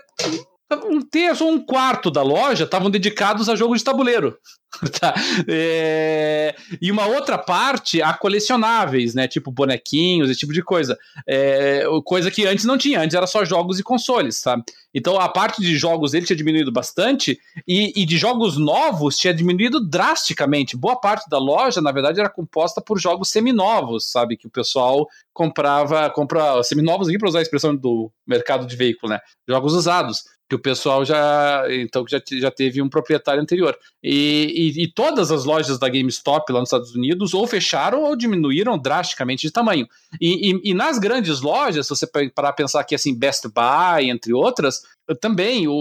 um 0.74 1.00
terço 1.00 1.44
ou 1.44 1.52
um 1.52 1.64
quarto 1.64 2.10
da 2.10 2.22
loja 2.22 2.64
estavam 2.64 2.90
dedicados 2.90 3.48
a 3.48 3.54
jogos 3.54 3.78
de 3.78 3.84
tabuleiro. 3.84 4.36
tá? 5.00 5.14
É... 5.48 6.54
E 6.80 6.90
uma 6.90 7.06
outra 7.06 7.38
parte 7.38 8.02
a 8.02 8.12
colecionáveis, 8.12 9.14
né? 9.14 9.28
Tipo 9.28 9.50
bonequinhos, 9.50 10.28
esse 10.28 10.40
tipo 10.40 10.52
de 10.52 10.62
coisa. 10.62 10.98
É... 11.26 11.84
Coisa 12.04 12.30
que 12.30 12.46
antes 12.46 12.64
não 12.64 12.76
tinha, 12.76 13.00
antes 13.00 13.14
era 13.14 13.26
só 13.26 13.44
jogos 13.44 13.78
e 13.78 13.82
consoles, 13.82 14.36
sabe? 14.36 14.64
Então 14.92 15.20
a 15.20 15.28
parte 15.28 15.60
de 15.60 15.76
jogos 15.76 16.14
ele 16.14 16.26
tinha 16.26 16.36
diminuído 16.36 16.72
bastante 16.72 17.38
e, 17.66 17.92
e, 17.94 18.06
de 18.06 18.16
jogos 18.16 18.56
novos 18.56 19.16
tinha 19.16 19.32
diminuído 19.32 19.80
drasticamente. 19.80 20.76
Boa 20.76 20.96
parte 20.96 21.28
da 21.28 21.38
loja, 21.38 21.80
na 21.80 21.92
verdade, 21.92 22.18
era 22.18 22.28
composta 22.28 22.80
por 22.80 22.98
jogos 22.98 23.28
seminovos, 23.28 24.10
sabe? 24.10 24.36
Que 24.36 24.46
o 24.46 24.50
pessoal 24.50 25.06
comprava, 25.32 26.08
compra 26.10 26.62
seminovos 26.62 27.08
aqui 27.08 27.18
para 27.18 27.28
usar 27.28 27.38
a 27.40 27.42
expressão 27.42 27.76
do 27.76 28.10
mercado 28.26 28.66
de 28.66 28.74
veículo, 28.74 29.12
né? 29.12 29.20
Jogos 29.46 29.74
usados 29.74 30.24
que 30.48 30.54
o 30.54 30.58
pessoal 30.58 31.04
já 31.04 31.64
então 31.68 32.04
já, 32.08 32.20
já 32.40 32.50
teve 32.50 32.80
um 32.80 32.88
proprietário 32.88 33.42
anterior. 33.42 33.76
E, 34.02 34.72
e, 34.76 34.84
e, 34.84 34.92
todas 34.92 35.32
as 35.32 35.44
lojas 35.44 35.78
da 35.78 35.88
GameStop 35.88 36.52
lá 36.52 36.60
nos 36.60 36.68
Estados 36.68 36.94
Unidos 36.94 37.34
ou 37.34 37.46
fecharam 37.46 38.04
ou 38.04 38.14
diminuíram 38.14 38.78
drasticamente 38.78 39.46
de 39.46 39.52
tamanho. 39.52 39.88
E, 40.20 40.52
e, 40.52 40.70
e 40.70 40.74
nas 40.74 40.98
grandes 40.98 41.40
lojas, 41.40 41.86
se 41.86 41.90
você 41.90 42.06
parar 42.30 42.52
pensar 42.52 42.80
aqui 42.80 42.94
assim, 42.94 43.16
Best 43.16 43.48
Buy, 43.48 44.08
entre 44.08 44.32
outras, 44.32 44.82
também 45.20 45.66
o, 45.66 45.72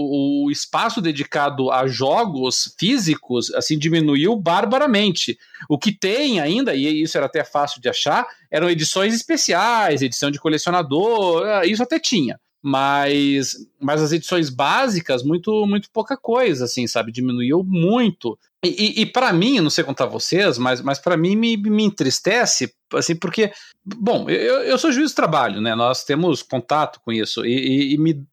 o, 0.44 0.50
espaço 0.50 1.00
dedicado 1.00 1.70
a 1.70 1.86
jogos 1.86 2.74
físicos 2.78 3.52
assim 3.54 3.78
diminuiu 3.78 4.36
barbaramente. 4.36 5.38
O 5.68 5.78
que 5.78 5.92
tem 5.92 6.40
ainda, 6.40 6.74
e 6.74 7.02
isso 7.02 7.16
era 7.16 7.26
até 7.26 7.44
fácil 7.44 7.80
de 7.80 7.88
achar, 7.88 8.26
eram 8.50 8.68
edições 8.68 9.14
especiais, 9.14 10.02
edição 10.02 10.30
de 10.30 10.40
colecionador, 10.40 11.44
isso 11.64 11.82
até 11.82 12.00
tinha 12.00 12.38
mas, 12.68 13.54
mas 13.80 14.02
as 14.02 14.10
edições 14.10 14.50
básicas, 14.50 15.22
muito 15.22 15.64
muito 15.68 15.88
pouca 15.88 16.16
coisa, 16.16 16.64
assim, 16.64 16.84
sabe? 16.88 17.12
Diminuiu 17.12 17.62
muito. 17.62 18.36
E, 18.60 18.68
e, 18.68 19.02
e 19.02 19.06
para 19.06 19.32
mim, 19.32 19.60
não 19.60 19.70
sei 19.70 19.84
contar 19.84 20.06
vocês, 20.06 20.58
mas, 20.58 20.80
mas 20.80 20.98
para 20.98 21.16
mim 21.16 21.36
me, 21.36 21.56
me 21.56 21.84
entristece, 21.84 22.74
assim, 22.92 23.14
porque, 23.14 23.52
bom, 23.84 24.28
eu, 24.28 24.64
eu 24.64 24.76
sou 24.78 24.90
juiz 24.90 25.10
de 25.10 25.14
trabalho, 25.14 25.60
né? 25.60 25.76
Nós 25.76 26.02
temos 26.02 26.42
contato 26.42 27.00
com 27.04 27.12
isso, 27.12 27.46
e, 27.46 27.94
e 27.94 27.98
me, 27.98 28.26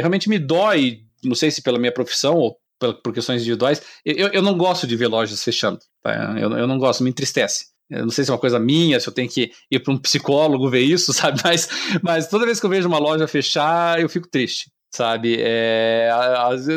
realmente 0.00 0.30
me 0.30 0.38
dói, 0.38 1.02
não 1.22 1.34
sei 1.34 1.50
se 1.50 1.60
pela 1.60 1.78
minha 1.78 1.92
profissão 1.92 2.34
ou 2.38 2.58
por 2.78 3.12
questões 3.12 3.42
individuais, 3.42 3.82
eu, 4.06 4.28
eu 4.28 4.40
não 4.40 4.56
gosto 4.56 4.86
de 4.86 4.96
ver 4.96 5.08
lojas 5.08 5.44
fechando, 5.44 5.80
tá? 6.02 6.34
eu, 6.40 6.50
eu 6.56 6.66
não 6.66 6.78
gosto, 6.78 7.04
me 7.04 7.10
entristece. 7.10 7.75
Eu 7.88 8.02
não 8.04 8.10
sei 8.10 8.24
se 8.24 8.30
é 8.30 8.34
uma 8.34 8.40
coisa 8.40 8.58
minha, 8.58 8.98
se 8.98 9.08
eu 9.08 9.12
tenho 9.12 9.28
que 9.28 9.52
ir 9.70 9.80
para 9.80 9.92
um 9.92 9.98
psicólogo 9.98 10.68
ver 10.68 10.82
isso, 10.82 11.12
sabe? 11.14 11.40
Mas, 11.44 11.68
mas 12.02 12.28
toda 12.28 12.46
vez 12.46 12.58
que 12.58 12.66
eu 12.66 12.70
vejo 12.70 12.88
uma 12.88 12.98
loja 12.98 13.28
fechar, 13.28 14.00
eu 14.00 14.08
fico 14.08 14.28
triste 14.28 14.70
sabe? 14.96 15.36
É, 15.38 16.08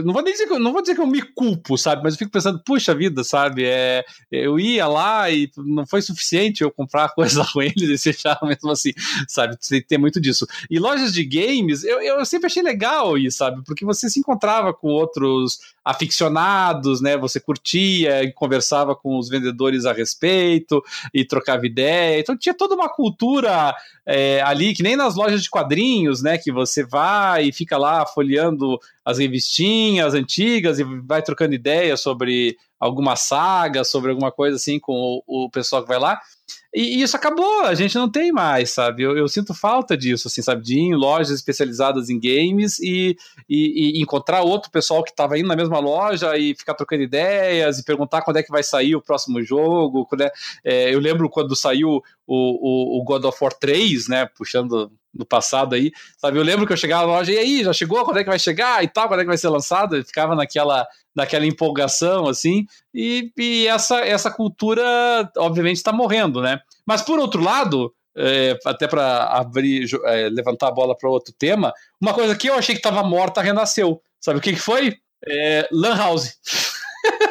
não 0.04 0.12
vou 0.12 0.22
dizer 0.22 0.46
que 0.46 0.54
eu, 0.54 0.60
não 0.60 0.74
vou 0.74 0.82
dizer 0.82 0.94
que 0.94 1.00
eu 1.00 1.08
me 1.08 1.22
culpo, 1.22 1.78
sabe? 1.78 2.04
Mas 2.04 2.14
eu 2.14 2.20
fico 2.20 2.32
pensando, 2.32 2.60
puxa 2.60 2.94
vida, 2.94 3.24
sabe? 3.24 3.64
É, 3.66 4.04
eu 4.30 4.60
ia 4.60 4.86
lá 4.88 5.32
e 5.32 5.50
não 5.58 5.86
foi 5.86 6.02
suficiente 6.02 6.62
eu 6.62 6.70
comprar 6.70 7.10
coisa 7.16 7.46
com 7.54 7.62
eles 7.62 7.90
e 7.90 7.98
fechar 7.98 8.38
mesmo 8.44 8.70
assim, 8.72 8.92
sabe? 9.28 9.56
Tem 9.88 9.98
muito 9.98 10.20
disso. 10.20 10.46
E 10.70 10.78
lojas 10.80 11.14
de 11.14 11.24
games, 11.24 11.86
eu, 11.86 12.02
eu 12.02 12.26
sempre 12.26 12.48
achei 12.48 12.62
legal 12.62 13.18
isso, 13.18 13.38
sabe? 13.38 13.64
Porque 13.64 13.86
você 13.86 14.10
se 14.10 14.20
encontrava 14.20 14.74
com 14.74 14.90
outros 14.90 15.60
aficionados, 15.86 17.00
né? 17.00 17.18
Você 17.18 17.40
curtia 17.40 18.22
e 18.24 18.34
conversava 18.34 18.96
com 18.96 19.18
os 19.18 19.30
vendedores 19.30 19.86
a 19.86 19.94
respeito 19.94 20.84
e 21.14 21.24
trocava 21.24 21.66
ideia. 21.66 22.20
Então 22.20 22.38
tinha 22.38 22.54
toda 22.54 22.76
uma 22.76 22.90
cultura 22.90 23.74
é, 24.12 24.42
ali, 24.42 24.74
que 24.74 24.82
nem 24.82 24.96
nas 24.96 25.16
lojas 25.16 25.44
de 25.44 25.52
quadrinhos, 25.52 26.24
né? 26.24 26.36
Que 26.36 26.52
você 26.52 26.84
vai 26.84 27.46
e 27.46 27.52
fica 27.52 27.78
lá 27.78 28.08
folheando 28.08 28.80
as 29.06 29.20
revistinhas 29.20 30.16
antigas 30.16 30.80
e 30.80 30.84
vai 30.84 31.22
trocando 31.22 31.54
ideias 31.54 32.02
sobre 32.02 32.58
alguma 32.80 33.16
saga, 33.16 33.84
sobre 33.84 34.10
alguma 34.10 34.32
coisa 34.32 34.56
assim 34.56 34.80
com 34.80 35.22
o, 35.28 35.46
o 35.46 35.50
pessoal 35.52 35.84
que 35.84 35.88
vai 35.88 36.00
lá. 36.00 36.20
E, 36.74 37.02
isso 37.02 37.16
acabou, 37.16 37.62
a 37.62 37.74
gente 37.74 37.96
não 37.96 38.10
tem 38.10 38.32
mais, 38.32 38.70
sabe? 38.70 39.02
Eu, 39.02 39.18
eu, 39.18 39.28
sinto 39.28 39.54
falta 39.54 39.98
disso, 39.98 40.28
assim, 40.28 40.42
sabe? 40.42 40.62
De 40.62 40.76
ir 40.76 40.82
em 40.82 40.96
lojas 40.96 41.32
especializadas 41.32 42.10
em 42.10 42.20
games 42.20 42.80
e, 42.80 43.18
e, 43.50 43.98
e 43.98 44.02
encontrar 44.02 44.42
outro 44.42 44.70
pessoal 44.70 45.04
que 45.04 45.10
estava 45.10 45.38
indo 45.38 45.48
na 45.48 45.56
mesma 45.56 45.80
loja 45.80 46.38
e 46.38 46.56
ficar 46.56 46.76
trocando 46.76 47.02
ideias 47.02 47.80
e 47.80 47.84
perguntar 47.84 48.22
quando 48.22 48.38
é 48.38 48.44
que 48.44 48.52
vai 48.52 48.62
sair 48.62 48.96
o 48.96 49.02
próximo 49.02 49.42
jogo. 49.44 50.08
É, 50.22 50.32
é, 50.64 50.94
eu 50.94 51.00
lembro 51.00 51.30
quando 51.30 51.56
saiu 51.56 51.90
o, 51.90 52.02
o, 52.28 53.02
o, 53.02 53.04
God 53.04 53.26
of 53.26 53.38
War 53.42 53.54
3, 53.54 54.08
né? 54.08 54.28
Puxando 54.28 54.92
no 55.14 55.26
passado 55.26 55.76
aí, 55.76 55.92
sabe? 56.18 56.38
Eu 56.38 56.44
lembro 56.44 56.68
que 56.68 56.74
eu 56.74 56.78
chegava 56.78 57.08
na 57.08 57.14
loja 57.14 57.32
e 57.32 57.38
aí, 57.38 57.64
já 57.64 57.74
chegou? 57.74 58.04
Quando 58.06 58.18
é 58.18 58.24
que 58.24 58.30
vai 58.30 58.40
chegar? 58.40 58.84
E 58.84 58.88
tal, 58.88 59.08
quando 59.08 59.22
é 59.22 59.24
que 59.24 59.30
vai 59.30 59.38
ser 59.38 59.50
lançado? 59.50 59.96
Eu 59.96 60.04
ficava 60.04 60.36
naquela 60.36 60.88
naquela 61.16 61.46
empolgação, 61.46 62.28
assim, 62.28 62.66
e, 62.94 63.32
e 63.38 63.68
essa, 63.68 64.00
essa 64.00 64.32
cultura, 64.32 64.84
obviamente, 65.38 65.76
está 65.76 65.92
morrendo, 65.92 66.42
né? 66.42 66.62
Mas, 66.86 67.02
por 67.02 67.20
outro 67.20 67.44
lado, 67.44 67.94
é, 68.16 68.58
até 68.66 68.88
para 68.88 69.26
abrir, 69.26 69.90
é, 70.06 70.30
levantar 70.30 70.68
a 70.68 70.72
bola 70.72 70.96
para 70.96 71.10
outro 71.10 71.34
tema, 71.38 71.74
uma 72.00 72.14
coisa 72.14 72.36
que 72.36 72.50
eu 72.50 72.56
achei 72.56 72.74
que 72.74 72.80
estava 72.80 73.04
morta 73.04 73.42
renasceu. 73.42 74.02
Sabe 74.20 74.40
o 74.40 74.42
que, 74.42 74.54
que 74.54 74.60
foi? 74.60 74.98
É, 75.28 75.68
Lan 75.72 75.96
House. 75.96 76.38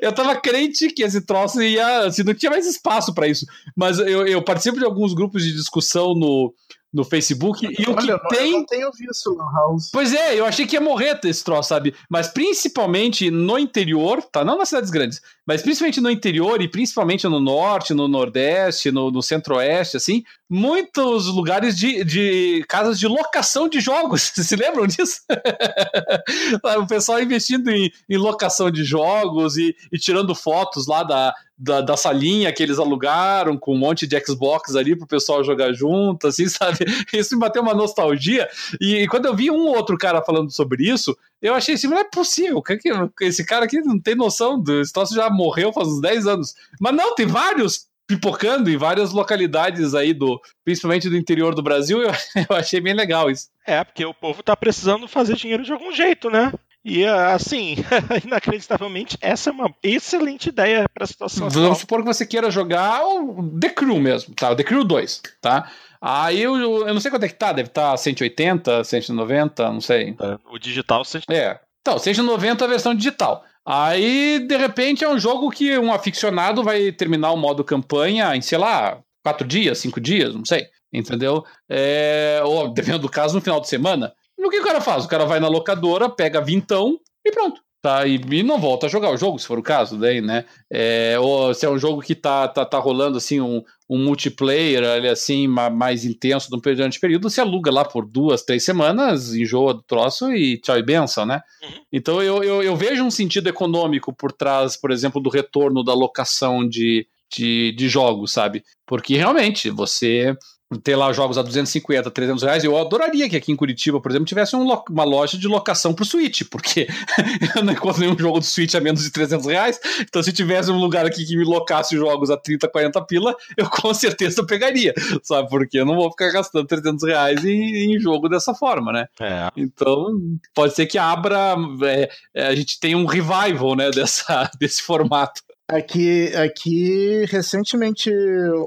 eu 0.00 0.12
tava 0.12 0.36
crente 0.36 0.88
que 0.88 1.02
esse 1.02 1.20
troço 1.20 1.62
ia. 1.62 2.06
Assim, 2.06 2.22
não 2.22 2.34
tinha 2.34 2.50
mais 2.50 2.66
espaço 2.66 3.14
para 3.14 3.26
isso. 3.26 3.46
Mas 3.76 3.98
eu, 3.98 4.26
eu 4.26 4.42
participo 4.42 4.78
de 4.78 4.84
alguns 4.84 5.14
grupos 5.14 5.42
de 5.42 5.52
discussão 5.52 6.14
no, 6.14 6.54
no 6.94 7.04
Facebook. 7.04 7.66
E 7.66 7.90
o 7.90 7.96
que 7.96 8.08
eu 8.08 8.18
tem. 8.28 8.52
Eu 8.52 8.58
não 8.58 8.66
tenho 8.66 8.90
visto 8.92 9.34
Lan 9.34 9.52
House. 9.52 9.90
Pois 9.92 10.14
é, 10.14 10.38
eu 10.38 10.46
achei 10.46 10.64
que 10.64 10.76
ia 10.76 10.80
morrer 10.80 11.18
esse 11.24 11.42
troço, 11.42 11.70
sabe? 11.70 11.92
Mas 12.08 12.28
principalmente 12.28 13.30
no 13.30 13.58
interior, 13.58 14.22
tá? 14.22 14.44
Não 14.44 14.56
nas 14.56 14.68
cidades 14.68 14.90
grandes, 14.90 15.20
mas 15.46 15.62
principalmente 15.62 16.00
no 16.00 16.10
interior 16.10 16.60
e 16.62 16.68
principalmente 16.68 17.26
no 17.28 17.38
norte, 17.38 17.92
no 17.92 18.08
nordeste, 18.08 18.90
no, 18.90 19.10
no 19.10 19.22
centro-oeste, 19.22 19.96
assim, 19.96 20.22
muitos 20.48 21.26
lugares 21.26 21.76
de, 21.76 22.02
de 22.04 22.64
casas 22.68 22.98
de 22.98 23.06
locação 23.06 23.68
de 23.68 23.80
jogos. 23.80 24.32
Vocês 24.34 24.46
se 24.48 24.56
lembram 24.56 24.86
disso? 24.86 25.20
o 26.80 26.86
pessoal 26.86 27.20
investindo 27.20 27.70
em, 27.70 27.90
em 28.08 28.16
locação 28.16 28.70
de 28.70 28.84
jogos 28.84 29.56
e, 29.56 29.74
e 29.92 29.98
tirando 29.98 30.34
fotos 30.34 30.86
lá 30.86 31.02
da, 31.02 31.34
da, 31.56 31.80
da, 31.80 31.96
salinha 31.96 32.52
que 32.52 32.62
eles 32.62 32.78
alugaram 32.78 33.56
com 33.56 33.74
um 33.74 33.78
monte 33.78 34.06
de 34.06 34.18
Xbox 34.24 34.74
ali 34.74 34.96
pro 34.96 35.06
pessoal 35.06 35.44
jogar 35.44 35.72
junto, 35.72 36.26
assim, 36.26 36.46
sabe? 36.48 36.78
Isso 37.12 37.34
me 37.34 37.40
bateu 37.40 37.62
uma 37.62 37.74
nostalgia. 37.74 38.48
E, 38.80 38.96
e 39.02 39.08
quando 39.08 39.26
eu 39.26 39.36
vi 39.36 39.50
um 39.50 39.66
outro 39.68 39.96
cara 39.96 40.22
falando 40.22 40.50
sobre 40.50 40.88
isso, 40.88 41.16
eu 41.40 41.54
achei 41.54 41.74
assim, 41.74 41.86
não 41.86 41.98
é 41.98 42.04
possível. 42.04 42.60
Que, 42.62 42.76
que, 42.76 42.90
esse 43.22 43.44
cara 43.44 43.64
aqui 43.66 43.80
não 43.80 43.98
tem 44.00 44.14
noção 44.14 44.60
do 44.60 44.82
troço 44.92 45.14
já 45.14 45.30
morreu 45.34 45.72
faz 45.72 45.88
uns 45.88 46.00
10 46.00 46.26
anos. 46.26 46.54
Mas 46.80 46.94
não, 46.94 47.14
tem 47.14 47.26
vários 47.26 47.86
pipocando 48.06 48.70
em 48.70 48.76
várias 48.76 49.12
localidades 49.12 49.94
aí 49.94 50.12
do, 50.12 50.40
principalmente 50.64 51.08
do 51.08 51.16
interior 51.16 51.54
do 51.54 51.62
Brasil, 51.62 52.02
eu, 52.02 52.10
eu 52.48 52.56
achei 52.56 52.80
bem 52.80 52.94
legal 52.94 53.30
isso. 53.30 53.48
É, 53.66 53.82
porque 53.82 54.04
o 54.04 54.14
povo 54.14 54.42
tá 54.42 54.54
precisando 54.56 55.08
fazer 55.08 55.36
dinheiro 55.36 55.62
de 55.62 55.72
algum 55.72 55.92
jeito, 55.92 56.30
né? 56.30 56.52
E 56.84 57.06
assim, 57.06 57.76
inacreditavelmente, 58.22 59.16
essa 59.22 59.48
é 59.48 59.52
uma 59.52 59.74
excelente 59.82 60.50
ideia 60.50 60.84
para 60.92 61.04
a 61.04 61.06
situação. 61.06 61.48
Vamos 61.48 61.56
atual. 61.56 61.74
supor 61.76 62.00
que 62.00 62.06
você 62.06 62.26
queira 62.26 62.50
jogar 62.50 63.02
o 63.06 63.58
The 63.58 63.70
Crew 63.70 63.98
mesmo, 63.98 64.34
tá? 64.34 64.50
O 64.50 64.56
The 64.56 64.64
Crew 64.64 64.84
2, 64.84 65.22
tá? 65.40 65.70
Aí 65.98 66.42
eu, 66.42 66.54
eu 66.58 66.92
não 66.92 67.00
sei 67.00 67.10
quanto 67.10 67.24
é 67.24 67.28
que 67.28 67.34
tá, 67.34 67.52
deve 67.52 67.70
estar 67.70 67.92
tá 67.92 67.96
180, 67.96 68.84
190, 68.84 69.72
não 69.72 69.80
sei. 69.80 70.14
É, 70.20 70.38
o 70.52 70.58
digital, 70.58 71.02
190. 71.02 71.32
É. 71.32 71.58
Então, 71.80 71.98
190 71.98 72.62
a 72.62 72.68
versão 72.68 72.94
digital. 72.94 73.44
Aí, 73.66 74.40
de 74.46 74.56
repente, 74.56 75.04
é 75.04 75.08
um 75.08 75.18
jogo 75.18 75.50
que 75.50 75.78
um 75.78 75.92
aficionado 75.92 76.62
vai 76.62 76.92
terminar 76.92 77.32
o 77.32 77.36
modo 77.36 77.64
campanha 77.64 78.36
em, 78.36 78.42
sei 78.42 78.58
lá, 78.58 79.00
quatro 79.22 79.46
dias, 79.46 79.78
cinco 79.78 80.00
dias, 80.00 80.34
não 80.34 80.44
sei. 80.44 80.66
Entendeu? 80.92 81.44
É, 81.68 82.40
ou, 82.44 82.68
dependendo 82.72 83.02
do 83.02 83.08
caso, 83.08 83.34
no 83.34 83.40
final 83.40 83.60
de 83.60 83.68
semana. 83.68 84.12
O 84.38 84.50
que 84.50 84.60
o 84.60 84.64
cara 84.64 84.80
faz? 84.80 85.04
O 85.04 85.08
cara 85.08 85.24
vai 85.24 85.40
na 85.40 85.48
locadora, 85.48 86.08
pega 86.08 86.40
vintão 86.40 87.00
e 87.24 87.32
pronto. 87.32 87.63
Tá, 87.84 88.06
e, 88.06 88.14
e, 88.14 88.42
não 88.42 88.58
volta 88.58 88.86
a 88.86 88.88
jogar 88.88 89.10
o 89.10 89.16
jogo, 89.18 89.38
se 89.38 89.46
for 89.46 89.58
o 89.58 89.62
caso, 89.62 89.98
daí, 89.98 90.22
né? 90.22 90.46
É, 90.72 91.18
ou 91.20 91.52
se 91.52 91.66
é 91.66 91.68
um 91.68 91.78
jogo 91.78 92.00
que 92.00 92.14
tá, 92.14 92.48
tá, 92.48 92.64
tá 92.64 92.78
rolando 92.78 93.18
assim, 93.18 93.42
um, 93.42 93.62
um 93.86 94.02
multiplayer 94.02 94.82
ali, 94.82 95.06
assim, 95.06 95.46
mais 95.46 96.02
intenso 96.02 96.48
durante 96.50 96.98
período, 96.98 97.28
se 97.28 97.42
aluga 97.42 97.70
lá 97.70 97.84
por 97.84 98.06
duas, 98.06 98.42
três 98.42 98.64
semanas, 98.64 99.34
enjoa 99.34 99.74
do 99.74 99.82
troço 99.82 100.32
e 100.32 100.56
tchau 100.62 100.78
e 100.78 100.82
benção, 100.82 101.26
né? 101.26 101.42
Uhum. 101.62 101.68
Então 101.92 102.22
eu, 102.22 102.42
eu, 102.42 102.62
eu, 102.62 102.74
vejo 102.74 103.04
um 103.04 103.10
sentido 103.10 103.50
econômico 103.50 104.14
por 104.14 104.32
trás, 104.32 104.78
por 104.78 104.90
exemplo, 104.90 105.20
do 105.20 105.28
retorno 105.28 105.84
da 105.84 105.92
locação 105.92 106.66
de, 106.66 107.06
de, 107.30 107.72
de 107.72 107.86
jogos, 107.86 108.32
sabe? 108.32 108.64
Porque 108.86 109.14
realmente 109.14 109.68
você 109.68 110.34
ter 110.78 110.96
lá 110.96 111.12
jogos 111.12 111.38
a 111.38 111.42
250, 111.42 112.10
300 112.10 112.42
reais, 112.42 112.64
eu 112.64 112.76
adoraria 112.76 113.28
que 113.28 113.36
aqui 113.36 113.52
em 113.52 113.56
Curitiba, 113.56 114.00
por 114.00 114.10
exemplo, 114.10 114.26
tivesse 114.26 114.56
um 114.56 114.64
uma 114.90 115.04
loja 115.04 115.38
de 115.38 115.46
locação 115.46 115.94
pro 115.94 116.04
Switch, 116.04 116.42
porque 116.50 116.88
eu 117.56 117.64
não 117.64 117.72
encontro 117.72 118.00
nenhum 118.00 118.18
jogo 118.18 118.40
do 118.40 118.44
Switch 118.44 118.74
a 118.74 118.80
menos 118.80 119.02
de 119.02 119.10
300 119.10 119.46
reais, 119.46 119.80
então 120.00 120.22
se 120.22 120.32
tivesse 120.32 120.70
um 120.70 120.78
lugar 120.78 121.06
aqui 121.06 121.24
que 121.24 121.36
me 121.36 121.44
locasse 121.44 121.96
jogos 121.96 122.30
a 122.30 122.36
30, 122.36 122.68
40 122.68 123.02
pila, 123.02 123.36
eu 123.56 123.68
com 123.68 123.92
certeza 123.94 124.44
pegaria, 124.44 124.94
sabe, 125.22 125.48
porque 125.48 125.78
eu 125.78 125.84
não 125.84 125.96
vou 125.96 126.10
ficar 126.10 126.30
gastando 126.30 126.66
300 126.66 127.04
reais 127.04 127.44
em, 127.44 127.94
em 127.94 128.00
jogo 128.00 128.28
dessa 128.28 128.54
forma, 128.54 128.92
né? 128.92 129.06
É. 129.20 129.48
Então, 129.56 130.18
pode 130.54 130.74
ser 130.74 130.86
que 130.86 130.98
abra, 130.98 131.56
é, 131.84 132.08
é 132.34 132.46
a 132.46 132.54
gente 132.54 132.78
tenha 132.80 132.96
um 132.96 133.06
revival, 133.06 133.76
né, 133.76 133.90
dessa, 133.90 134.50
desse 134.58 134.82
formato. 134.82 135.42
Aqui, 135.74 136.32
aqui, 136.36 137.24
recentemente, 137.24 138.08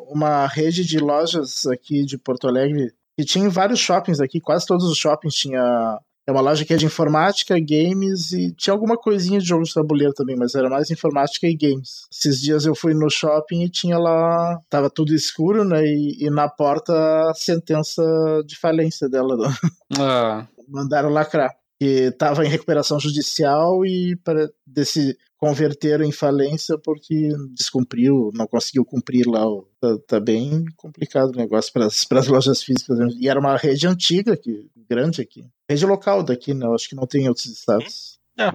uma 0.10 0.46
rede 0.46 0.84
de 0.84 1.00
lojas 1.00 1.66
aqui 1.66 2.04
de 2.04 2.18
Porto 2.18 2.48
Alegre, 2.48 2.92
que 3.18 3.24
tinha 3.24 3.50
vários 3.50 3.80
shoppings 3.80 4.20
aqui, 4.20 4.42
quase 4.42 4.66
todos 4.66 4.86
os 4.86 4.98
shoppings 4.98 5.34
tinha 5.34 6.00
é 6.28 6.32
uma 6.34 6.42
loja 6.42 6.66
que 6.66 6.74
é 6.74 6.76
de 6.76 6.86
informática, 6.86 7.58
games 7.58 8.34
e 8.34 8.52
tinha 8.52 8.74
alguma 8.74 8.98
coisinha 8.98 9.40
de 9.40 9.46
jogos 9.46 9.70
de 9.70 9.76
tabuleiro 9.76 10.14
também, 10.14 10.36
mas 10.36 10.54
era 10.56 10.70
mais 10.70 10.92
informática 10.92 11.48
e 11.48 11.56
games. 11.56 12.06
Esses 12.12 12.42
dias 12.42 12.66
eu 12.66 12.76
fui 12.76 12.94
no 12.94 13.10
shopping 13.10 13.64
e 13.64 13.70
tinha 13.70 13.98
lá, 13.98 14.60
tava 14.70 14.90
tudo 14.90 15.16
escuro, 15.16 15.64
né? 15.64 15.86
E, 15.86 16.26
e 16.26 16.30
na 16.30 16.50
porta 16.50 16.92
a 17.30 17.34
sentença 17.34 18.04
de 18.46 18.60
falência 18.60 19.08
dela. 19.08 19.38
Né? 19.38 19.56
Ah. 19.98 20.48
Mandaram 20.68 21.10
lacrar. 21.10 21.56
Que 21.80 22.12
tava 22.12 22.46
em 22.46 22.50
recuperação 22.50 23.00
judicial 23.00 23.86
e 23.86 24.16
para 24.24 24.50
desse 24.66 25.16
converteram 25.38 26.04
em 26.04 26.12
falência 26.12 26.78
porque 26.84 27.30
descumpriu, 27.54 28.32
não 28.34 28.48
conseguiu 28.48 28.84
cumprir 28.84 29.28
lá. 29.28 29.46
Tá, 29.80 29.98
tá 30.08 30.20
bem 30.20 30.66
complicado 30.76 31.30
o 31.30 31.38
negócio 31.38 31.72
para 31.72 31.86
as 31.86 32.28
lojas 32.28 32.64
físicas. 32.64 32.98
E 33.20 33.30
era 33.30 33.40
uma 33.40 33.56
rede 33.56 33.88
antiga, 33.88 34.36
que, 34.36 34.68
grande 34.90 35.22
aqui. 35.22 35.46
Rede 35.70 35.86
local 35.86 36.24
daqui, 36.24 36.54
né? 36.54 36.66
Acho 36.74 36.90
que 36.90 36.96
não 36.96 37.06
tem 37.06 37.26
em 37.26 37.28
outros 37.30 37.46
estados. 37.46 38.20
É, 38.38 38.52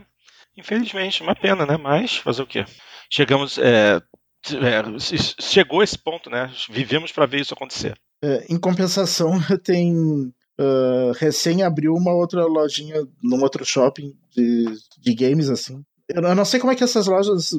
infelizmente, 0.56 1.22
uma 1.22 1.34
pena, 1.34 1.64
né? 1.64 1.76
Mas 1.76 2.16
fazer 2.16 2.42
o 2.42 2.46
quê? 2.46 2.64
Chegamos. 3.08 3.58
É, 3.58 4.02
é, 4.50 4.98
chegou 5.40 5.82
esse 5.82 5.96
ponto, 5.96 6.28
né? 6.28 6.52
Vivemos 6.68 7.12
para 7.12 7.26
ver 7.26 7.40
isso 7.40 7.54
acontecer. 7.54 7.96
É, 8.24 8.46
em 8.48 8.58
compensação, 8.58 9.32
tem 9.62 10.32
uh, 10.60 11.12
recém 11.16 11.62
abriu 11.62 11.92
uma 11.92 12.12
outra 12.12 12.44
lojinha 12.44 13.06
num 13.22 13.42
outro 13.42 13.64
shopping 13.64 14.14
de, 14.34 14.66
de 14.98 15.14
games, 15.14 15.48
assim. 15.48 15.82
Eu 16.08 16.34
não 16.34 16.44
sei 16.44 16.60
como 16.60 16.72
é 16.72 16.76
que 16.76 16.84
essas 16.84 17.06
lojas. 17.06 17.50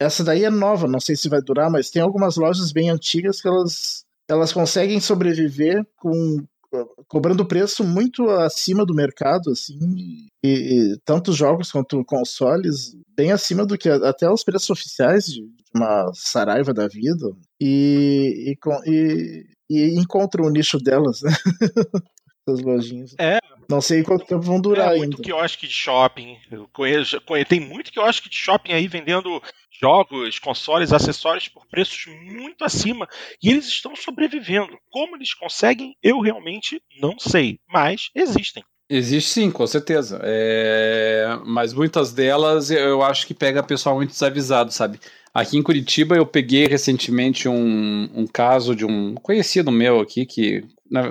Essa 0.00 0.22
daí 0.22 0.44
é 0.44 0.50
nova, 0.50 0.86
não 0.86 1.00
sei 1.00 1.16
se 1.16 1.28
vai 1.28 1.40
durar, 1.40 1.70
mas 1.70 1.90
tem 1.90 2.02
algumas 2.02 2.36
lojas 2.36 2.70
bem 2.70 2.90
antigas 2.90 3.40
que 3.40 3.48
elas, 3.48 4.04
elas 4.28 4.52
conseguem 4.52 5.00
sobreviver 5.00 5.84
com 5.96 6.44
cobrando 7.06 7.46
preço 7.46 7.82
muito 7.82 8.28
acima 8.28 8.84
do 8.84 8.94
mercado, 8.94 9.50
assim, 9.50 9.78
e, 10.44 10.48
e 10.48 10.98
tanto 11.04 11.32
jogos 11.32 11.72
quanto 11.72 12.04
consoles, 12.04 12.94
bem 13.16 13.32
acima 13.32 13.64
do 13.64 13.78
que 13.78 13.88
até 13.88 14.30
os 14.30 14.44
preços 14.44 14.70
oficiais 14.70 15.24
de, 15.24 15.40
de 15.40 15.64
uma 15.74 16.10
Saraiva 16.14 16.74
da 16.74 16.86
vida, 16.86 17.26
e, 17.60 18.52
e, 18.52 18.58
e, 18.86 19.46
e 19.70 19.98
encontram 19.98 20.46
o 20.46 20.50
nicho 20.50 20.78
delas, 20.78 21.22
né? 21.22 21.30
Essas 22.48 22.62
lojinhas. 22.62 23.14
É, 23.18 23.38
não 23.68 23.80
sei 23.82 24.02
quanto 24.02 24.24
tempo 24.24 24.40
vão 24.40 24.60
durar 24.60 24.94
é, 24.94 24.98
muito 24.98 25.16
ainda. 25.16 25.22
quiosque 25.22 25.66
de 25.66 25.72
shopping. 25.72 26.38
Conheço, 26.72 27.20
conheço, 27.20 27.48
tem 27.48 27.60
muito 27.60 27.92
quiosque 27.92 28.28
de 28.30 28.36
shopping 28.36 28.72
aí 28.72 28.88
vendendo 28.88 29.42
jogos, 29.80 30.38
consoles, 30.38 30.92
acessórios 30.92 31.48
por 31.48 31.66
preços 31.66 32.06
muito 32.06 32.64
acima. 32.64 33.06
E 33.42 33.50
eles 33.50 33.66
estão 33.66 33.94
sobrevivendo. 33.94 34.78
Como 34.90 35.16
eles 35.16 35.34
conseguem, 35.34 35.94
eu 36.02 36.20
realmente 36.20 36.82
não 37.00 37.18
sei. 37.18 37.60
Mas 37.68 38.10
existem. 38.14 38.64
Existe 38.90 39.28
sim, 39.28 39.50
com 39.50 39.66
certeza. 39.66 40.18
É... 40.22 41.38
Mas 41.44 41.74
muitas 41.74 42.10
delas 42.10 42.70
eu 42.70 43.02
acho 43.02 43.26
que 43.26 43.34
pega 43.34 43.62
pessoal 43.62 43.96
muito 43.96 44.10
desavisado, 44.12 44.72
sabe? 44.72 44.98
Aqui 45.32 45.56
em 45.56 45.62
Curitiba 45.62 46.16
eu 46.16 46.26
peguei 46.26 46.66
recentemente 46.66 47.48
um, 47.48 48.08
um 48.14 48.26
caso 48.26 48.74
de 48.74 48.84
um 48.84 49.14
conhecido 49.14 49.70
meu 49.70 50.00
aqui 50.00 50.26
que 50.26 50.64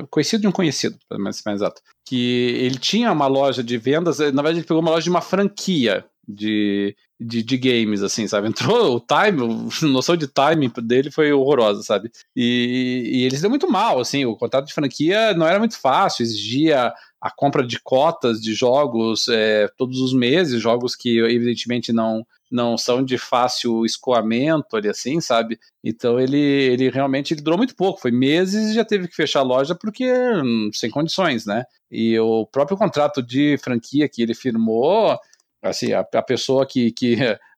conhecido 0.10 0.41
de 0.41 0.48
um 0.48 0.52
conhecido, 0.52 0.98
mais, 1.19 1.41
mais 1.45 1.61
exato, 1.61 1.81
que 2.06 2.56
ele 2.60 2.77
tinha 2.80 3.11
uma 3.11 3.27
loja 3.27 3.64
de 3.64 3.77
vendas, 3.77 4.19
na 4.19 4.41
verdade 4.41 4.60
ele 4.60 4.65
pegou 4.65 4.81
uma 4.81 4.91
loja 4.91 5.03
de 5.03 5.10
uma 5.10 5.22
franquia 5.22 6.03
de, 6.27 6.95
de, 7.19 7.41
de, 7.41 7.57
games, 7.57 8.02
assim, 8.02 8.27
sabe? 8.27 8.48
Entrou 8.49 8.98
o 8.98 8.99
time, 8.99 9.69
a 9.81 9.85
noção 9.85 10.18
de 10.18 10.27
timing 10.27 10.72
dele 10.84 11.10
foi 11.10 11.31
horrorosa, 11.31 11.84
sabe? 11.84 12.11
E, 12.35 13.11
e 13.14 13.23
ele 13.23 13.35
se 13.35 13.41
deu 13.41 13.49
muito 13.49 13.69
mal, 13.72 13.99
assim, 13.99 14.26
o 14.26 14.35
contrato 14.35 14.65
de 14.65 14.73
franquia 14.73 15.34
não 15.34 15.48
era 15.48 15.60
muito 15.60 15.80
fácil, 15.80 16.23
exigia 16.23 16.94
a 17.22 17.31
compra 17.31 17.65
de 17.65 17.80
cotas 17.80 18.41
de 18.41 18.53
jogos 18.53 19.27
é, 19.30 19.69
todos 19.77 20.02
os 20.02 20.14
meses, 20.14 20.61
jogos 20.61 20.95
que 20.95 21.19
evidentemente 21.19 21.94
não 21.94 22.26
não 22.51 22.77
são 22.77 23.03
de 23.03 23.17
fácil 23.17 23.85
escoamento 23.85 24.75
ali 24.75 24.89
assim, 24.89 25.19
sabe? 25.19 25.59
Então 25.83 26.19
ele, 26.19 26.37
ele 26.37 26.89
realmente 26.89 27.33
ele 27.33 27.41
durou 27.41 27.57
muito 27.57 27.75
pouco, 27.75 28.01
foi 28.01 28.11
meses 28.11 28.71
e 28.71 28.73
já 28.73 28.85
teve 28.85 29.07
que 29.07 29.15
fechar 29.15 29.39
a 29.39 29.43
loja 29.43 29.75
porque 29.75 30.11
hum, 30.11 30.69
sem 30.73 30.89
condições, 30.89 31.45
né? 31.45 31.65
E 31.91 32.17
o 32.19 32.45
próprio 32.45 32.77
contrato 32.77 33.21
de 33.21 33.57
franquia 33.57 34.09
que 34.09 34.21
ele 34.21 34.33
firmou 34.33 35.17
assim, 35.61 35.93
a, 35.93 36.01
a 36.01 36.21
pessoa 36.21 36.65
que, 36.65 36.91
que 36.91 37.17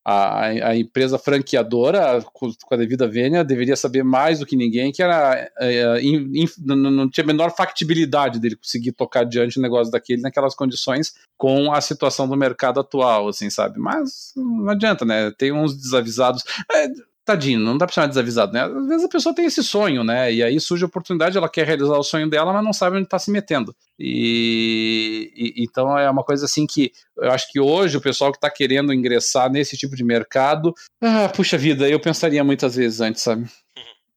a, 0.09 0.69
a, 0.69 0.75
empresa 0.75 1.19
franqueadora, 1.19 2.19
com, 2.33 2.51
a 2.71 2.75
devida 2.75 3.07
vênia, 3.07 3.43
deveria 3.43 3.75
saber 3.75 4.03
mais 4.03 4.39
do 4.39 4.45
que 4.45 4.55
ninguém 4.55 4.91
que 4.91 5.03
era 5.03 5.51
é, 5.59 6.01
in, 6.01 6.31
in, 6.33 6.45
não, 6.65 7.07
tinha 7.07 7.23
a 7.23 7.27
menor 7.27 7.55
factibilidade 7.55 8.39
dele 8.39 8.55
conseguir 8.55 8.91
tocar 8.93 9.21
adiante 9.21 9.59
o 9.59 9.61
negócio 9.61 9.91
daquele 9.91 10.21
naquelas 10.21 10.55
condições 10.55 11.13
com 11.37 11.71
a 11.71 11.79
situação 11.79 12.27
do 12.27 12.35
mercado 12.35 12.79
atual, 12.79 13.27
assim, 13.27 13.51
sabe? 13.51 13.79
Mas 13.79 14.33
não 14.35 14.69
adianta, 14.69 15.05
né? 15.05 15.31
Tem 15.37 15.51
uns 15.51 15.77
desavisados. 15.77 16.43
É, 16.71 16.87
tadinho, 17.29 17.59
não 17.59 17.77
dá 17.77 17.85
pra 17.85 17.93
chamar 17.93 18.07
desavisado, 18.07 18.51
né? 18.51 18.63
Às 18.63 18.87
vezes 18.87 19.05
a 19.05 19.09
pessoa 19.09 19.35
tem 19.35 19.45
esse 19.45 19.63
sonho, 19.63 20.03
né? 20.03 20.33
E 20.33 20.41
aí 20.41 20.59
surge 20.59 20.83
a 20.83 20.87
oportunidade, 20.87 21.37
ela 21.37 21.47
quer 21.47 21.65
realizar 21.65 21.95
o 21.95 22.03
sonho 22.03 22.27
dela, 22.27 22.51
mas 22.51 22.63
não 22.63 22.73
sabe 22.73 22.97
onde 22.97 23.07
tá 23.07 23.19
se 23.19 23.29
metendo. 23.29 23.75
E, 23.99 25.31
e 25.35 25.63
então 25.63 25.97
é 25.97 26.09
uma 26.09 26.23
coisa 26.23 26.45
assim 26.45 26.65
que 26.65 26.91
eu 27.17 27.31
acho 27.31 27.51
que 27.51 27.59
hoje 27.59 27.97
o 27.97 28.01
pessoal 28.01 28.31
que 28.31 28.39
tá 28.39 28.49
querendo 28.49 28.91
ingressar 28.91 29.51
nesse 29.51 29.77
tipo 29.77 29.95
de 29.95 30.03
mercado, 30.03 30.73
ah, 31.01 31.29
puxa 31.29 31.57
vida, 31.57 31.87
eu 31.87 31.99
pensaria 31.99 32.43
muitas 32.43 32.75
vezes 32.75 32.99
antes, 32.99 33.21
sabe? 33.21 33.45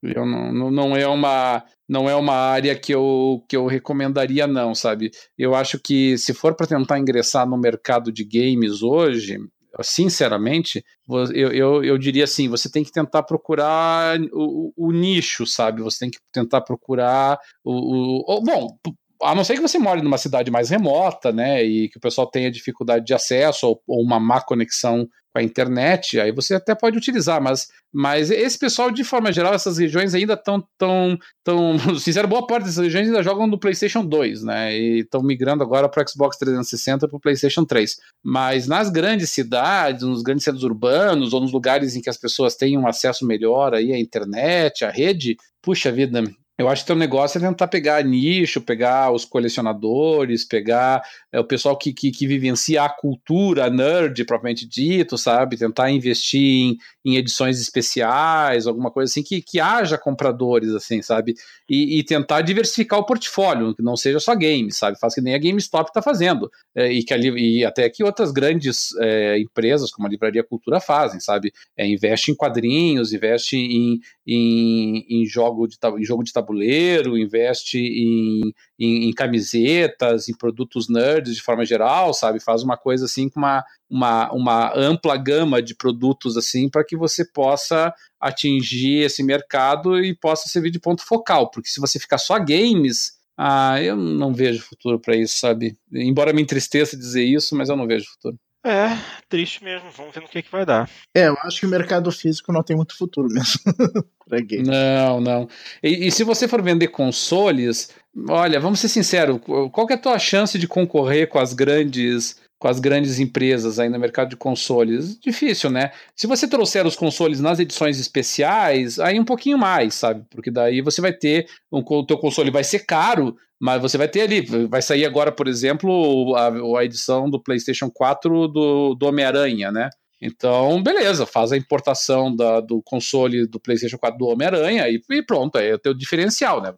Eu 0.02 0.24
não, 0.24 0.52
não, 0.52 0.70
não 0.70 0.96
é 0.96 1.06
uma 1.06 1.62
não 1.88 2.08
é 2.08 2.16
uma 2.16 2.34
área 2.34 2.74
que 2.74 2.94
eu, 2.94 3.44
que 3.46 3.54
eu 3.54 3.66
recomendaria, 3.66 4.46
não, 4.46 4.74
sabe? 4.74 5.10
Eu 5.36 5.54
acho 5.54 5.78
que 5.78 6.16
se 6.16 6.32
for 6.32 6.54
para 6.54 6.66
tentar 6.66 6.98
ingressar 6.98 7.46
no 7.46 7.58
mercado 7.58 8.10
de 8.10 8.24
games 8.24 8.82
hoje, 8.82 9.38
sinceramente, 9.80 10.84
eu, 11.08 11.52
eu, 11.52 11.84
eu 11.84 11.98
diria 11.98 12.24
assim: 12.24 12.48
você 12.48 12.70
tem 12.70 12.84
que 12.84 12.92
tentar 12.92 13.22
procurar 13.22 14.18
o, 14.32 14.72
o 14.76 14.92
nicho, 14.92 15.46
sabe? 15.46 15.82
Você 15.82 16.00
tem 16.00 16.10
que 16.10 16.18
tentar 16.32 16.60
procurar 16.60 17.38
o, 17.64 18.36
o, 18.36 18.42
Bom, 18.42 18.76
a 19.22 19.34
não 19.34 19.44
ser 19.44 19.54
que 19.54 19.60
você 19.60 19.78
more 19.78 20.02
numa 20.02 20.18
cidade 20.18 20.50
mais 20.50 20.70
remota, 20.70 21.32
né? 21.32 21.62
E 21.64 21.88
que 21.88 21.98
o 21.98 22.00
pessoal 22.00 22.26
tenha 22.26 22.50
dificuldade 22.50 23.04
de 23.04 23.14
acesso 23.14 23.66
ou, 23.66 23.82
ou 23.86 24.02
uma 24.02 24.18
má 24.18 24.40
conexão 24.40 25.08
com 25.32 25.38
a 25.38 25.42
internet, 25.42 26.20
aí 26.20 26.30
você 26.30 26.54
até 26.54 26.74
pode 26.74 26.98
utilizar, 26.98 27.40
mas, 27.40 27.68
mas 27.90 28.30
esse 28.30 28.58
pessoal, 28.58 28.90
de 28.90 29.02
forma 29.02 29.32
geral, 29.32 29.54
essas 29.54 29.78
regiões 29.78 30.14
ainda 30.14 30.34
estão 30.34 30.62
tão, 30.76 31.18
tão, 31.42 31.78
fizeram 31.98 32.28
boa 32.28 32.46
parte 32.46 32.64
dessas 32.64 32.84
regiões 32.84 33.06
ainda 33.06 33.22
jogam 33.22 33.46
no 33.46 33.58
PlayStation 33.58 34.04
2, 34.04 34.44
né? 34.44 34.76
E 34.78 35.00
estão 35.00 35.22
migrando 35.22 35.62
agora 35.62 35.88
para 35.88 36.04
o 36.04 36.08
Xbox 36.08 36.36
360 36.36 37.08
para 37.08 37.16
o 37.16 37.20
PlayStation 37.20 37.64
3. 37.64 37.96
Mas 38.22 38.66
nas 38.66 38.90
grandes 38.90 39.30
cidades, 39.30 40.02
nos 40.02 40.22
grandes 40.22 40.44
centros 40.44 40.64
urbanos 40.64 41.32
ou 41.32 41.40
nos 41.40 41.52
lugares 41.52 41.96
em 41.96 42.02
que 42.02 42.10
as 42.10 42.18
pessoas 42.18 42.54
têm 42.54 42.76
um 42.76 42.86
acesso 42.86 43.26
melhor 43.26 43.72
aí 43.72 43.92
à 43.92 43.98
internet, 43.98 44.84
à 44.84 44.90
rede, 44.90 45.36
puxa 45.62 45.90
vida, 45.90 46.22
eu 46.58 46.68
acho 46.68 46.84
que 46.84 46.92
o 46.92 46.96
negócio 46.96 47.38
é 47.38 47.40
tentar 47.40 47.66
pegar 47.66 48.04
nicho, 48.04 48.60
pegar 48.60 49.10
os 49.10 49.24
colecionadores, 49.24 50.44
pegar 50.44 51.02
é, 51.32 51.40
o 51.40 51.44
pessoal 51.44 51.76
que, 51.76 51.92
que, 51.92 52.10
que, 52.10 52.26
vivencia 52.26 52.82
a 52.82 52.90
cultura 52.90 53.70
nerd, 53.70 54.24
propriamente 54.26 54.66
dito, 54.66 55.16
sabe? 55.16 55.56
Tentar 55.56 55.90
investir 55.90 56.40
em, 56.40 56.76
em 57.04 57.16
edições 57.16 57.58
especiais, 57.58 58.66
alguma 58.66 58.90
coisa 58.90 59.10
assim, 59.10 59.22
que, 59.22 59.40
que 59.40 59.58
haja 59.58 59.96
compradores, 59.96 60.70
assim, 60.70 61.00
sabe? 61.00 61.34
E, 61.68 61.98
e, 61.98 62.04
tentar 62.04 62.42
diversificar 62.42 62.98
o 62.98 63.06
portfólio, 63.06 63.74
que 63.74 63.82
não 63.82 63.96
seja 63.96 64.20
só 64.20 64.34
games, 64.34 64.76
sabe? 64.76 64.98
Faz 64.98 65.14
que 65.14 65.22
nem 65.22 65.34
a 65.34 65.38
GameStop 65.38 65.88
está 65.88 66.02
fazendo. 66.02 66.50
É, 66.74 66.92
e, 66.92 67.02
que 67.02 67.14
ali, 67.14 67.30
e 67.60 67.64
até 67.64 67.88
que 67.88 68.04
outras 68.04 68.30
grandes 68.30 68.94
é, 69.00 69.38
empresas, 69.38 69.90
como 69.90 70.06
a 70.06 70.10
Livraria 70.10 70.44
Cultura, 70.44 70.80
fazem, 70.80 71.18
sabe? 71.18 71.50
É, 71.76 71.86
investe 71.86 72.30
em 72.30 72.34
quadrinhos, 72.34 73.12
investe 73.12 73.56
em, 73.56 74.00
em, 74.26 75.06
em, 75.08 75.26
jogo 75.26 75.66
de, 75.66 75.76
em 75.98 76.04
jogo 76.04 76.22
de 76.22 76.32
tabuleiro, 76.42 77.16
investe 77.16 77.78
em, 77.78 78.52
em, 78.78 79.08
em, 79.08 79.12
camisetas, 79.12 80.28
em 80.28 80.34
produtos 80.34 80.88
nerds 80.88 81.36
de 81.36 81.42
forma 81.42 81.64
geral, 81.64 82.12
sabe? 82.12 82.40
Faz 82.40 82.62
uma 82.62 82.76
coisa 82.76 83.04
assim 83.04 83.28
com 83.28 83.40
uma, 83.40 83.64
uma, 83.88 84.32
uma 84.32 84.76
ampla 84.76 85.16
gama 85.16 85.62
de 85.62 85.74
produtos 85.74 86.36
assim 86.36 86.68
para 86.68 86.84
que 86.84 86.96
você 86.96 87.24
possa 87.24 87.94
atingir 88.20 89.04
esse 89.04 89.22
mercado 89.22 89.98
e 89.98 90.14
possa 90.14 90.48
servir 90.48 90.70
de 90.70 90.80
ponto 90.80 91.04
focal, 91.04 91.50
porque 91.50 91.68
se 91.68 91.80
você 91.80 91.98
ficar 91.98 92.18
só 92.18 92.38
games, 92.38 93.12
ah, 93.36 93.82
eu 93.82 93.96
não 93.96 94.32
vejo 94.32 94.62
futuro 94.62 94.98
para 95.00 95.16
isso, 95.16 95.38
sabe? 95.38 95.76
Embora 95.92 96.32
me 96.32 96.42
entristeça 96.42 96.96
dizer 96.96 97.24
isso, 97.24 97.56
mas 97.56 97.68
eu 97.68 97.76
não 97.76 97.86
vejo 97.86 98.10
futuro. 98.10 98.38
É, 98.64 98.96
triste 99.28 99.64
mesmo. 99.64 99.90
Vamos 99.90 100.14
ver 100.14 100.20
no 100.20 100.28
que, 100.28 100.42
que 100.42 100.52
vai 100.52 100.64
dar. 100.64 100.88
É, 101.12 101.28
eu 101.28 101.36
acho 101.42 101.60
que 101.60 101.66
o 101.66 101.68
mercado 101.68 102.10
físico 102.12 102.52
não 102.52 102.62
tem 102.62 102.76
muito 102.76 102.96
futuro 102.96 103.28
mesmo. 103.28 103.60
pra 104.28 104.40
game. 104.40 104.68
Não, 104.68 105.20
não. 105.20 105.48
E, 105.82 106.06
e, 106.06 106.12
se 106.12 106.22
você 106.22 106.46
for 106.46 106.62
vender 106.62 106.88
consoles, 106.88 107.90
olha, 108.28 108.60
vamos 108.60 108.80
ser 108.80 108.88
sinceros, 108.88 109.40
qual 109.72 109.86
que 109.86 109.92
é 109.92 109.96
a 109.96 110.00
tua 110.00 110.18
chance 110.18 110.58
de 110.58 110.68
concorrer 110.68 111.28
com 111.28 111.38
as 111.38 111.52
grandes 111.52 112.40
com 112.62 112.68
as 112.68 112.78
grandes 112.78 113.18
empresas 113.18 113.80
aí 113.80 113.88
no 113.88 113.98
mercado 113.98 114.30
de 114.30 114.36
consoles. 114.36 115.18
Difícil, 115.18 115.68
né? 115.68 115.90
Se 116.14 116.28
você 116.28 116.46
trouxer 116.46 116.86
os 116.86 116.94
consoles 116.94 117.40
nas 117.40 117.58
edições 117.58 117.98
especiais, 117.98 119.00
aí 119.00 119.18
um 119.18 119.24
pouquinho 119.24 119.58
mais, 119.58 119.94
sabe? 119.94 120.24
Porque 120.30 120.48
daí 120.48 120.80
você 120.80 121.00
vai 121.00 121.12
ter, 121.12 121.46
o 121.72 122.06
teu 122.06 122.16
console 122.16 122.52
vai 122.52 122.62
ser 122.62 122.86
caro, 122.86 123.34
mas 123.60 123.82
você 123.82 123.98
vai 123.98 124.06
ter 124.06 124.20
ali, 124.20 124.42
vai 124.68 124.80
sair 124.80 125.04
agora, 125.04 125.32
por 125.32 125.48
exemplo, 125.48 126.36
a, 126.36 126.78
a 126.78 126.84
edição 126.84 127.28
do 127.28 127.42
PlayStation 127.42 127.90
4 127.90 128.46
do, 128.46 128.94
do 128.94 129.06
Homem-Aranha, 129.06 129.72
né? 129.72 129.90
Então, 130.24 130.80
beleza, 130.80 131.26
faz 131.26 131.50
a 131.50 131.56
importação 131.56 132.34
da, 132.34 132.60
do 132.60 132.80
console 132.80 133.44
do 133.44 133.58
PlayStation 133.58 133.98
4 133.98 134.16
do 134.16 134.28
Homem-Aranha 134.28 134.88
e, 134.88 135.02
e, 135.10 135.22
pronto, 135.22 135.58
é 135.58 135.74
o 135.84 135.94
diferencial, 135.94 136.62
né? 136.62 136.72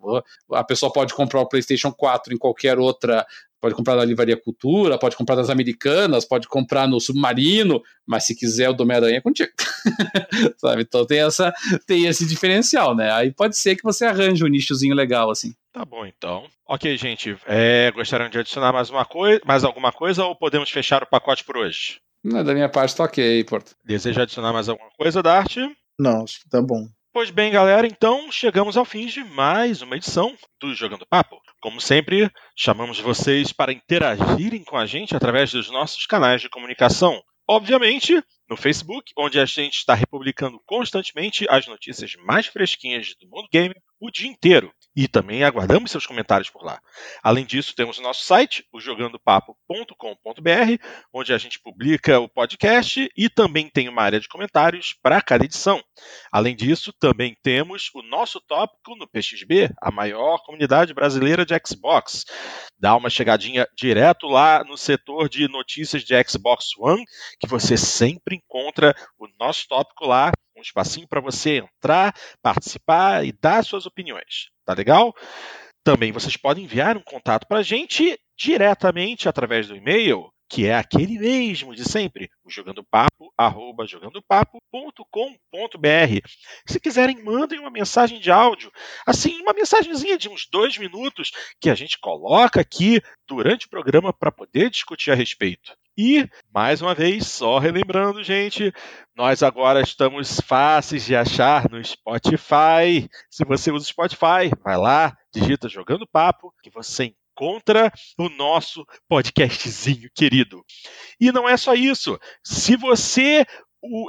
A 0.52 0.64
pessoa 0.64 0.90
pode 0.90 1.12
comprar 1.12 1.42
o 1.42 1.48
PlayStation 1.48 1.92
4 1.92 2.32
em 2.32 2.38
qualquer 2.38 2.78
outra 2.78 3.26
pode 3.64 3.74
comprar 3.74 3.96
na 3.96 4.04
Livraria 4.04 4.36
Cultura, 4.36 4.98
pode 4.98 5.16
comprar 5.16 5.36
nas 5.36 5.48
Americanas, 5.48 6.26
pode 6.26 6.46
comprar 6.46 6.86
no 6.86 7.00
Submarino, 7.00 7.82
mas 8.06 8.26
se 8.26 8.36
quiser 8.36 8.68
o 8.68 8.74
do 8.74 8.82
Homem-Aranha 8.82 9.16
é 9.16 9.20
contigo. 9.22 9.52
Sabe? 10.58 10.82
Então 10.82 11.06
tem, 11.06 11.20
essa, 11.20 11.50
tem 11.86 12.04
esse 12.04 12.26
diferencial, 12.26 12.94
né? 12.94 13.10
Aí 13.10 13.32
pode 13.32 13.56
ser 13.56 13.74
que 13.74 13.82
você 13.82 14.04
arranje 14.04 14.44
um 14.44 14.48
nichozinho 14.48 14.94
legal, 14.94 15.30
assim. 15.30 15.54
Tá 15.72 15.82
bom, 15.82 16.04
então. 16.04 16.44
Ok, 16.66 16.94
gente. 16.98 17.38
É, 17.46 17.90
gostariam 17.92 18.28
de 18.28 18.38
adicionar 18.38 18.70
mais, 18.70 18.90
uma 18.90 19.06
coisa, 19.06 19.40
mais 19.46 19.64
alguma 19.64 19.90
coisa 19.90 20.26
ou 20.26 20.36
podemos 20.36 20.70
fechar 20.70 21.02
o 21.02 21.06
pacote 21.06 21.42
por 21.42 21.56
hoje? 21.56 22.02
Não, 22.24 22.42
da 22.42 22.55
minha 22.55 22.70
parte 22.70 22.96
tá 22.96 23.05
ok, 23.05 23.44
Porto. 23.44 23.76
Deseja 23.84 24.22
adicionar 24.22 24.51
mais 24.51 24.68
alguma 24.68 24.88
coisa, 24.96 25.22
Dart? 25.22 25.59
Não, 25.98 26.24
acho 26.24 26.40
que 26.40 26.48
tá 26.48 26.62
bom. 26.62 26.88
Pois 27.12 27.30
bem, 27.30 27.52
galera, 27.52 27.86
então 27.86 28.32
chegamos 28.32 28.78
ao 28.78 28.84
fim 28.84 29.06
de 29.06 29.22
mais 29.22 29.82
uma 29.82 29.96
edição 29.96 30.34
do 30.59 30.74
Jogando 30.74 31.06
Papo. 31.06 31.36
Como 31.60 31.80
sempre, 31.80 32.30
chamamos 32.56 32.98
vocês 32.98 33.52
para 33.52 33.72
interagirem 33.72 34.64
com 34.64 34.76
a 34.76 34.86
gente 34.86 35.14
através 35.14 35.52
dos 35.52 35.70
nossos 35.70 36.06
canais 36.06 36.40
de 36.40 36.48
comunicação. 36.48 37.22
Obviamente, 37.46 38.20
no 38.48 38.56
Facebook, 38.56 39.12
onde 39.18 39.38
a 39.38 39.44
gente 39.44 39.76
está 39.76 39.92
republicando 39.92 40.59
constantemente 40.66 41.46
as 41.51 41.66
notícias 41.66 42.14
mais 42.24 42.46
fresquinhas 42.46 43.14
do 43.20 43.28
mundo 43.28 43.48
game 43.52 43.74
o 44.01 44.10
dia 44.10 44.28
inteiro. 44.28 44.72
E 44.96 45.08
também 45.08 45.42
aguardamos 45.42 45.90
seus 45.90 46.06
comentários 46.06 46.48
por 46.48 46.64
lá. 46.64 46.80
Além 47.22 47.44
disso, 47.44 47.74
temos 47.74 47.98
o 47.98 48.02
nosso 48.02 48.24
site, 48.24 48.64
o 48.72 48.80
jogandopapo.com.br, 48.80 50.84
onde 51.12 51.32
a 51.32 51.38
gente 51.38 51.60
publica 51.60 52.20
o 52.20 52.28
podcast 52.28 53.10
e 53.16 53.28
também 53.28 53.68
tem 53.68 53.88
uma 53.88 54.02
área 54.02 54.20
de 54.20 54.28
comentários 54.28 54.94
para 55.02 55.20
cada 55.20 55.44
edição. 55.44 55.82
Além 56.30 56.54
disso, 56.54 56.92
também 56.92 57.36
temos 57.42 57.90
o 57.92 58.02
nosso 58.02 58.40
tópico 58.40 58.94
no 58.96 59.08
PXB, 59.08 59.70
a 59.82 59.90
maior 59.90 60.38
comunidade 60.44 60.94
brasileira 60.94 61.44
de 61.44 61.54
Xbox. 61.66 62.24
Dá 62.78 62.94
uma 62.94 63.10
chegadinha 63.10 63.66
direto 63.76 64.28
lá 64.28 64.62
no 64.62 64.76
setor 64.76 65.28
de 65.28 65.48
notícias 65.48 66.04
de 66.04 66.14
Xbox 66.22 66.66
One, 66.78 67.04
que 67.40 67.48
você 67.48 67.76
sempre 67.76 68.36
encontra 68.36 68.94
o 69.18 69.26
nosso 69.38 69.66
tópico 69.66 70.06
lá 70.06 70.30
um 70.56 70.62
espacinho 70.62 71.08
para 71.08 71.20
você 71.20 71.58
entrar, 71.58 72.14
participar 72.40 73.24
e 73.24 73.32
dar 73.32 73.64
suas 73.64 73.86
opiniões. 73.86 74.53
Tá 74.65 74.74
legal? 74.74 75.15
Também 75.85 76.12
vocês 76.12 76.36
podem 76.36 76.65
enviar 76.65 76.97
um 76.97 77.03
contato 77.03 77.47
para 77.47 77.59
a 77.59 77.62
gente 77.62 78.19
diretamente 78.36 79.28
através 79.28 79.69
do 79.69 79.77
e-mail 79.77 80.35
que 80.49 80.66
é 80.66 80.74
aquele 80.74 81.19
mesmo 81.19 81.74
de 81.74 81.85
sempre, 81.85 82.31
o 82.45 82.51
jogandopapo, 82.51 83.32
arroba 83.36 83.85
jogandopapo.com.br. 83.86 86.28
Se 86.66 86.78
quiserem, 86.78 87.23
mandem 87.23 87.59
uma 87.59 87.70
mensagem 87.70 88.20
de 88.20 88.31
áudio, 88.31 88.70
assim, 89.07 89.41
uma 89.41 89.53
mensagenzinha 89.53 90.16
de 90.16 90.28
uns 90.28 90.47
dois 90.49 90.78
minutos 90.78 91.32
que 91.61 91.69
a 91.70 91.74
gente 91.74 91.99
coloca 91.99 92.61
aqui 92.61 93.03
durante 93.27 93.66
o 93.66 93.70
programa 93.70 94.12
para 94.12 94.31
poder 94.31 94.70
discutir 94.70 95.11
a 95.11 95.16
respeito. 95.16 95.73
E, 95.96 96.28
mais 96.52 96.82
uma 96.82 96.94
vez, 96.94 97.28
só 97.28 97.58
relembrando, 97.58 98.22
gente, 98.22 98.72
nós 99.14 99.44
agora 99.44 99.80
estamos 99.80 100.40
fáceis 100.40 101.04
de 101.04 101.14
achar 101.14 101.70
no 101.70 101.82
Spotify. 101.84 103.08
Se 103.30 103.44
você 103.44 103.70
usa 103.70 103.84
o 103.84 103.88
Spotify, 103.88 104.50
vai 104.64 104.76
lá, 104.76 105.16
digita 105.32 105.68
Jogando 105.68 106.06
Papo, 106.06 106.52
que 106.62 106.70
você 106.70 107.14
encontra 107.34 107.92
o 108.18 108.28
nosso 108.28 108.84
podcastzinho 109.08 110.10
querido. 110.12 110.64
E 111.20 111.30
não 111.30 111.48
é 111.48 111.56
só 111.56 111.74
isso. 111.74 112.18
Se 112.42 112.76
você 112.76 113.46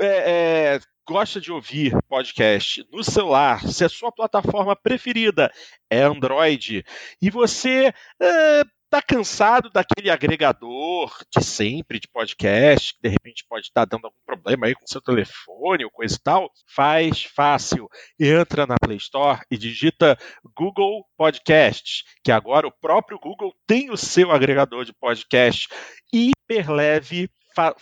é, 0.01 0.05
é, 0.05 0.79
gosta 1.07 1.39
de 1.39 1.51
ouvir 1.51 1.95
podcast 2.07 2.83
no 2.91 3.03
celular, 3.03 3.61
se 3.67 3.83
a 3.83 3.89
sua 3.89 4.11
plataforma 4.11 4.75
preferida 4.75 5.51
é 5.87 6.01
Android 6.01 6.83
e 7.21 7.29
você 7.29 7.93
é, 8.19 8.63
está 8.85 9.01
cansado 9.01 9.69
daquele 9.69 10.09
agregador 10.09 11.11
de 11.35 11.43
sempre 11.43 11.99
de 11.99 12.07
podcast, 12.07 12.93
que 12.93 13.01
de 13.01 13.09
repente 13.09 13.45
pode 13.49 13.65
estar 13.65 13.85
tá 13.85 13.95
dando 13.95 14.05
algum 14.05 14.19
problema 14.25 14.67
aí 14.67 14.75
com 14.75 14.87
seu 14.87 15.01
telefone 15.01 15.83
ou 15.83 15.91
coisa 15.91 16.15
e 16.15 16.19
tal, 16.19 16.49
faz 16.67 17.23
fácil. 17.23 17.89
Entra 18.19 18.65
na 18.65 18.75
Play 18.79 18.97
Store 18.97 19.41
e 19.49 19.57
digita 19.57 20.17
Google 20.55 21.05
Podcasts, 21.17 22.03
que 22.23 22.31
agora 22.31 22.67
o 22.67 22.71
próprio 22.71 23.19
Google 23.19 23.53
tem 23.67 23.89
o 23.89 23.97
seu 23.97 24.31
agregador 24.31 24.85
de 24.85 24.93
podcast. 24.93 25.67
Hiper 26.13 26.71
leve 26.71 27.29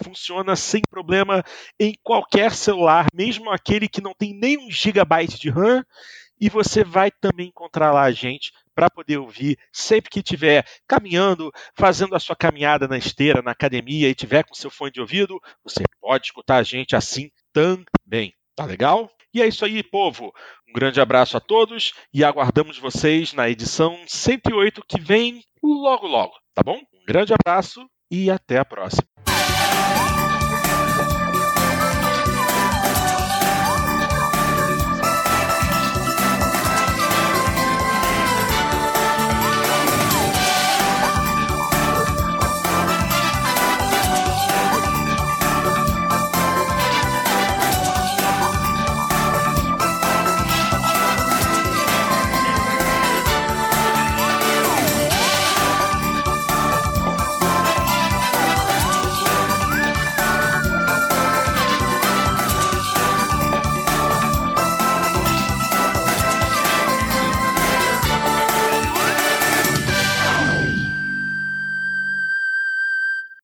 funciona 0.03 0.55
sem 0.55 0.81
problema 0.89 1.43
em 1.79 1.95
qualquer 2.03 2.51
celular, 2.53 3.07
mesmo 3.13 3.49
aquele 3.49 3.87
que 3.87 4.01
não 4.01 4.13
tem 4.13 4.33
nem 4.33 4.57
um 4.57 4.69
gigabyte 4.69 5.39
de 5.39 5.49
RAM, 5.49 5.83
e 6.39 6.49
você 6.49 6.83
vai 6.83 7.09
também 7.09 7.47
encontrar 7.47 7.91
lá 7.91 8.03
a 8.03 8.11
gente 8.11 8.51
para 8.73 8.89
poder 8.89 9.17
ouvir 9.17 9.57
sempre 9.71 10.09
que 10.09 10.19
estiver 10.19 10.65
caminhando, 10.87 11.51
fazendo 11.75 12.15
a 12.15 12.19
sua 12.19 12.35
caminhada 12.35 12.87
na 12.87 12.97
esteira, 12.97 13.41
na 13.41 13.51
academia 13.51 14.09
e 14.09 14.15
tiver 14.15 14.43
com 14.43 14.53
seu 14.53 14.69
fone 14.69 14.91
de 14.91 15.01
ouvido, 15.01 15.39
você 15.63 15.83
pode 15.99 16.27
escutar 16.27 16.57
a 16.57 16.63
gente 16.63 16.95
assim 16.95 17.29
também. 17.51 18.33
Tá 18.55 18.65
legal? 18.65 19.09
E 19.33 19.41
é 19.41 19.47
isso 19.47 19.65
aí, 19.65 19.81
povo. 19.81 20.31
Um 20.69 20.73
grande 20.73 21.01
abraço 21.01 21.35
a 21.35 21.39
todos 21.39 21.93
e 22.13 22.23
aguardamos 22.23 22.77
vocês 22.77 23.33
na 23.33 23.49
edição 23.49 23.99
108 24.07 24.83
que 24.87 25.01
vem 25.01 25.41
logo 25.63 26.05
logo, 26.05 26.33
tá 26.53 26.61
bom? 26.63 26.77
Um 26.77 27.05
grande 27.05 27.33
abraço 27.33 27.85
e 28.11 28.29
até 28.29 28.59
a 28.59 28.65
próxima. 28.65 29.07